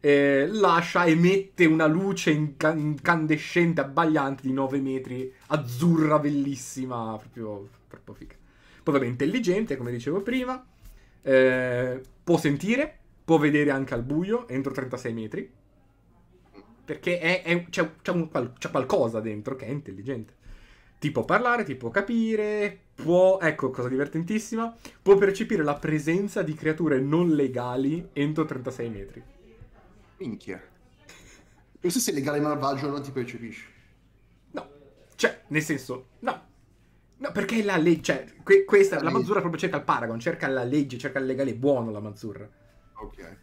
[0.00, 8.14] eh, lascia, emette una luce inca- incandescente, abbagliante di 9 metri, azzurra, bellissima, proprio, proprio
[8.14, 8.34] figa.
[8.82, 10.64] Poi vabbè, intelligente, come dicevo prima,
[11.22, 15.50] eh, può sentire, può vedere anche al buio, entro 36 metri,
[16.84, 20.36] perché è- è- c'è, c'è un c'è qualcosa dentro che è intelligente.
[20.98, 26.54] Ti può parlare, ti può capire, può, ecco, cosa divertentissima, può percepire la presenza di
[26.54, 29.22] creature non legali entro 36 metri.
[30.18, 30.60] Minchia.
[31.78, 33.64] Questo se legale malvagio non ti percepisci.
[34.52, 34.68] No,
[35.14, 36.46] cioè, nel senso, no.
[37.18, 39.10] No, perché la legge, cioè, que- questa, La.
[39.10, 42.48] Mazzurra proprio cerca il Paragon, cerca la legge, cerca il legale buono la Mazzurra.
[43.00, 43.36] Ok.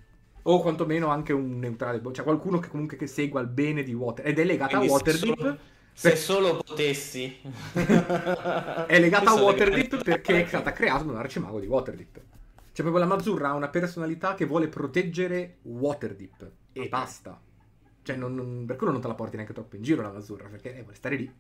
[0.43, 4.27] O quantomeno anche un neutrale, cioè qualcuno che comunque che segua il bene di Water.
[4.27, 5.37] Ed è legata Quindi a se Waterdeep.
[5.39, 5.57] solo-
[5.93, 7.35] Se solo potessi.
[7.73, 11.67] è legata a Questo è Waterdeep legato- perché è stata creata da un arcimago di
[11.67, 12.13] Waterdeep.
[12.71, 16.51] Cioè proprio la Mazzurra ha una personalità che vuole proteggere Waterdeep.
[16.73, 16.89] E Ok.
[16.89, 17.39] basta.
[18.03, 20.47] Cioè, non, non- per quello non te la porti neanche troppo in giro la Mazzurra,
[20.47, 21.31] perché eh, vuole stare lì.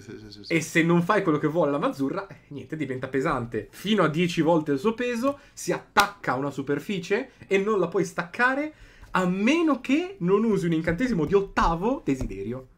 [0.00, 0.52] Sì, sì, sì.
[0.52, 3.68] E se non fai quello che vuole la Mazzurra, eh, niente, diventa pesante.
[3.70, 7.88] Fino a 10 volte il suo peso, si attacca a una superficie e non la
[7.88, 8.72] puoi staccare
[9.12, 12.68] a meno che non usi un incantesimo di ottavo desiderio.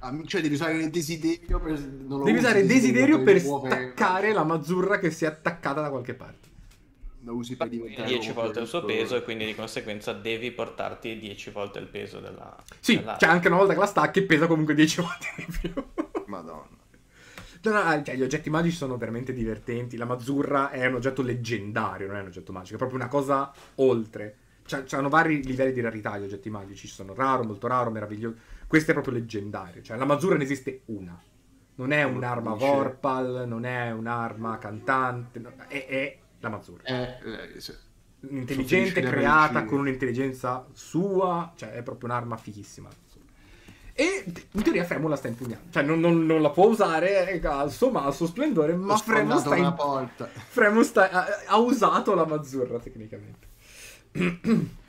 [0.00, 1.78] Ah, cioè devi usare il desiderio per...
[1.78, 5.80] non lo Devi usare il desiderio per muovere- staccare la Mazzurra che si è attaccata
[5.80, 6.50] da qualche parte.
[7.24, 10.50] Lo usi per diventare 10 uomo volte il suo peso e quindi di conseguenza devi
[10.50, 12.56] portarti 10 volte il peso della...
[12.80, 15.72] Sì, della- cioè anche una volta che la stacchi pesa comunque 10 volte di più.
[16.42, 16.80] Madonna.
[17.64, 19.96] No, no, cioè, gli oggetti magici sono veramente divertenti.
[19.96, 23.52] La Mazzurra è un oggetto leggendario, non è un oggetto magico, è proprio una cosa
[23.76, 24.36] oltre.
[24.64, 26.86] C'hanno vari livelli di rarità gli oggetti magici.
[26.88, 28.36] Ci sono raro, molto raro, meraviglioso.
[28.66, 29.82] Questo è proprio leggendario.
[29.82, 31.20] Cioè, la Mazzurra ne esiste una.
[31.74, 36.82] Non è un'arma Vorpal, non è un'arma cantante, no, è, è la Mazzurra.
[36.84, 37.72] Eh, sì.
[38.28, 42.88] Intelligente, creata con un'intelligenza sua, cioè è proprio un'arma fighissima.
[43.94, 47.70] E in teoria Fremon la sta impugnando, cioè non, non- non la può usare al
[47.70, 50.26] suo, ma al suo splendore, ma sfondato sta, una in- porta.
[50.26, 53.46] Fremon sta- ha, ha usato la Mazzurra tecnicamente.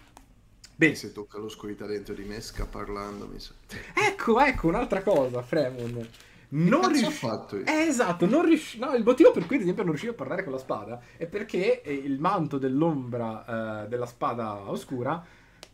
[0.76, 3.52] Bene, Se tocca l'oscurità dentro di me, parlando, mi sa.
[3.94, 6.08] ecco, ecco un'altra cosa, Fremon.
[6.56, 7.66] Non cazzo ho riusci- fatto io?
[7.66, 10.44] Eh, esatto, non riusci- no, il motivo per cui ad esempio non riuscivi a parlare
[10.44, 15.24] con la spada è perché eh, il manto dell'ombra eh, della spada oscura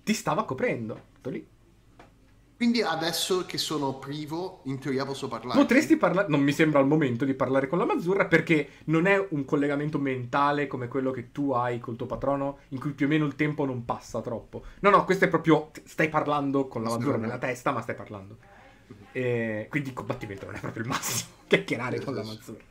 [0.04, 1.08] ti stava coprendo.
[1.16, 1.46] Tutto lì.
[2.60, 5.58] Quindi adesso che sono privo, in teoria posso parlare.
[5.58, 9.28] Potresti parlare, non mi sembra al momento di parlare con la Mazzurra perché non è
[9.30, 13.10] un collegamento mentale come quello che tu hai col tuo patrono in cui più o
[13.10, 14.64] meno il tempo non passa troppo.
[14.82, 18.36] No, no, questo è proprio, stai parlando con la Mazzurra nella testa ma stai parlando.
[19.14, 22.69] E quindi il combattimento non è proprio il massimo, chiacchierare con la Mazzurra.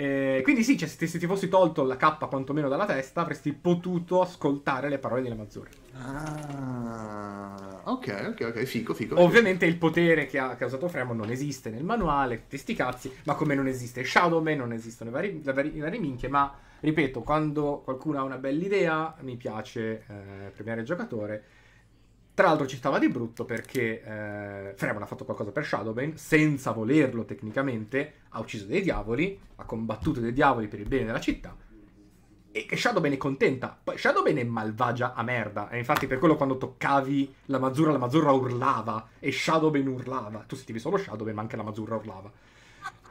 [0.00, 3.20] Eh, quindi sì, cioè, se, ti, se ti fossi tolto la K quantomeno dalla testa
[3.20, 5.68] avresti potuto ascoltare le parole della Mazzurra.
[5.92, 9.20] Ah, ok, ok, ok, fico, fico.
[9.20, 12.74] Ovviamente il potere che ha, che ha usato Fremon non esiste nel manuale, tutti sti
[12.74, 16.50] cazzi, ma come non esiste Shadowman, non esistono i vari, le vari- vari minchie, ma
[16.80, 21.44] ripeto, quando qualcuno ha una bella idea, mi piace eh, premiare il giocatore.
[22.40, 26.70] Tra l'altro ci stava di brutto perché eh, Fremon ha fatto qualcosa per Shadowman, senza
[26.70, 31.54] volerlo tecnicamente, ha ucciso dei diavoli, ha combattuto dei diavoli per il bene della città,
[32.50, 33.78] e che Shadowban è contenta.
[33.84, 35.68] Poi Shadowban è malvagia a merda.
[35.68, 39.08] E infatti per quello quando toccavi la Mazzurra, la Mazzurra urlava.
[39.18, 40.42] E Shadowban urlava.
[40.46, 42.32] Tu sentivi solo Shadowban, ma anche la Mazzurra urlava.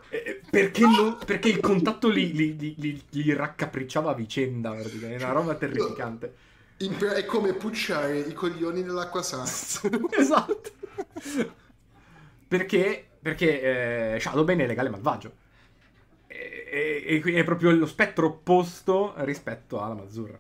[0.10, 4.76] Eh, Perché, non- perché il contatto li, li- li- li- raccapricciava a vicenda.
[4.76, 6.34] È una roba terrificante.
[6.88, 9.44] Pre- è come pucciare i coglioni nell'acqua sana.
[10.18, 10.72] esatto.
[12.48, 15.34] Perché, perché eh, Shadowban è legale malvagio.
[16.28, 20.40] E, e- e quindi è proprio lo spettro opposto rispetto alla Mazzurra.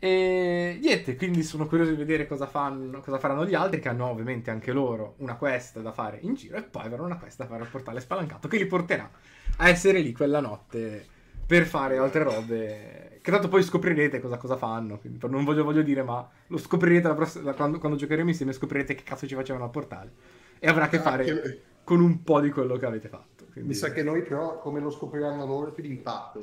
[0.00, 4.06] E niente, quindi sono curioso di vedere cosa, fanno, cosa faranno gli altri, che hanno
[4.08, 7.46] ovviamente anche loro una quest da fare in giro, e poi avranno una quest da
[7.46, 9.10] fare al portale spalancato, che li porterà
[9.56, 11.04] a essere lì quella notte
[11.46, 13.07] per fare altre robe.
[13.28, 14.96] Che tanto poi scoprirete cosa, cosa fanno.
[14.98, 18.54] Quindi non voglio, voglio dire, ma lo scoprirete la pross- la- quando, quando giocheremo insieme.
[18.54, 20.10] Scoprirete che cazzo ci facevano al portale.
[20.58, 23.44] E avrà a che fare Anche- con un po' di quello che avete fatto.
[23.52, 26.40] Quindi- Mi sa che noi però, come lo scopriranno loro, è più di impatto.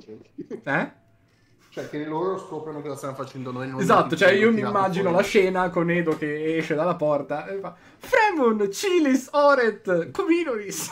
[0.63, 0.91] Eh?
[1.69, 3.67] Cioè che loro scoprono cosa stanno facendo noi.
[3.67, 5.15] non Esatto, cioè io mi immagino fuori.
[5.23, 10.91] la scena con Edo che esce dalla porta e fa Fremon, Cilis, Oret, Cominoris.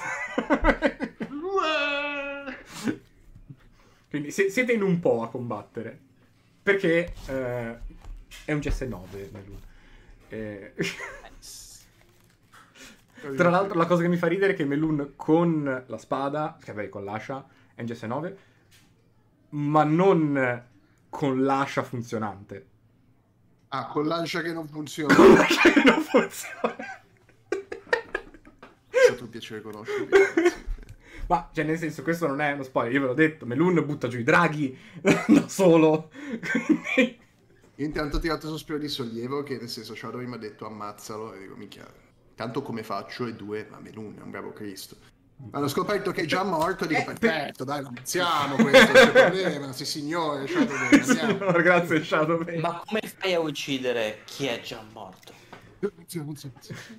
[4.14, 6.00] Quindi se- siete in un po' a combattere.
[6.62, 7.78] Perché eh,
[8.46, 9.60] è un CS9 Melun.
[10.30, 10.74] Eh,
[13.36, 16.74] Tra l'altro la cosa che mi fa ridere è che Melun con la spada, che
[16.74, 17.44] vabbè con l'ascia,
[17.74, 18.36] è un CS9,
[19.50, 20.64] ma non
[21.10, 22.68] con l'ascia funzionante.
[23.70, 25.16] Ah, con l'ascia che non funziona.
[25.16, 26.76] Con l'ascia che non funziona.
[27.48, 30.10] È stato un piacere conoscervi.
[31.34, 34.08] Ma, cioè, nel senso, questo non è uno spoiler, io ve l'ho detto, Melun butta
[34.08, 36.12] giù i draghi da solo.
[36.94, 37.20] Quindi-
[37.78, 40.68] Io intanto ho tirato un sospiro di sollievo che nel senso Shadow mi ha detto
[40.68, 41.92] ammazzalo e dico minchia,
[42.36, 44.96] tanto come faccio e due, ma Melun è un bravo Cristo.
[45.50, 48.94] Hanno scoperto che è già morto, dico Eh, per- perfetto, dai, lo ammazziamo questo, non
[48.94, 51.04] c'è problema, sì signore, Shadow andiamo.
[51.04, 52.46] Signor, grazie Shadow.
[52.60, 55.34] Ma come fai a uccidere chi è già morto?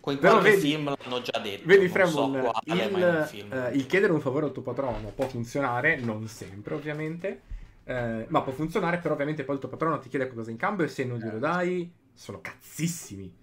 [0.00, 1.66] Con Però vedi- film l'hanno già detto.
[1.66, 6.26] Vedi, Fremon, so il, eh, il chiedere un favore al tuo patrono può funzionare, non
[6.28, 7.42] sempre ovviamente,
[7.84, 10.84] eh, ma può funzionare, però ovviamente poi il tuo patrono ti chiede qualcosa in cambio
[10.84, 13.34] e se non glielo dai, sono cazzissimi.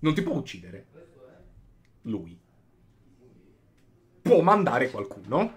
[0.00, 0.86] Non ti può uccidere.
[2.02, 2.38] Lui.
[4.22, 5.52] Può mandare qualcuno,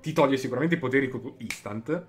[0.00, 2.06] ti toglie sicuramente i poteri instant,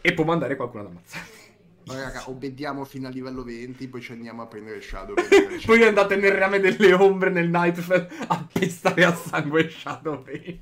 [0.00, 1.41] e può mandare qualcuno ad ammazzarti.
[1.86, 5.14] Ma raga, obbediamo fino a livello 20, poi ci andiamo a prendere Shadow.
[5.66, 10.60] Poi andate nel rame delle ombre nel Nightfell a pestare a sangue Shadowbane.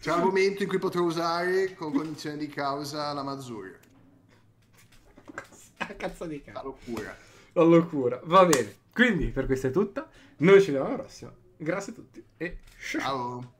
[0.00, 3.76] C'è il momento in cui potrò usare con condizione di causa la Mazzurra.
[5.82, 6.66] Ah, Cazzo di La cazzo.
[6.66, 7.16] locura.
[7.54, 8.20] La locura.
[8.24, 8.76] Va bene.
[8.92, 10.08] Quindi per questo è tutto.
[10.38, 11.32] Noi ci vediamo alla prossima.
[11.56, 13.00] Grazie a tutti e ciao.
[13.00, 13.52] Ciao.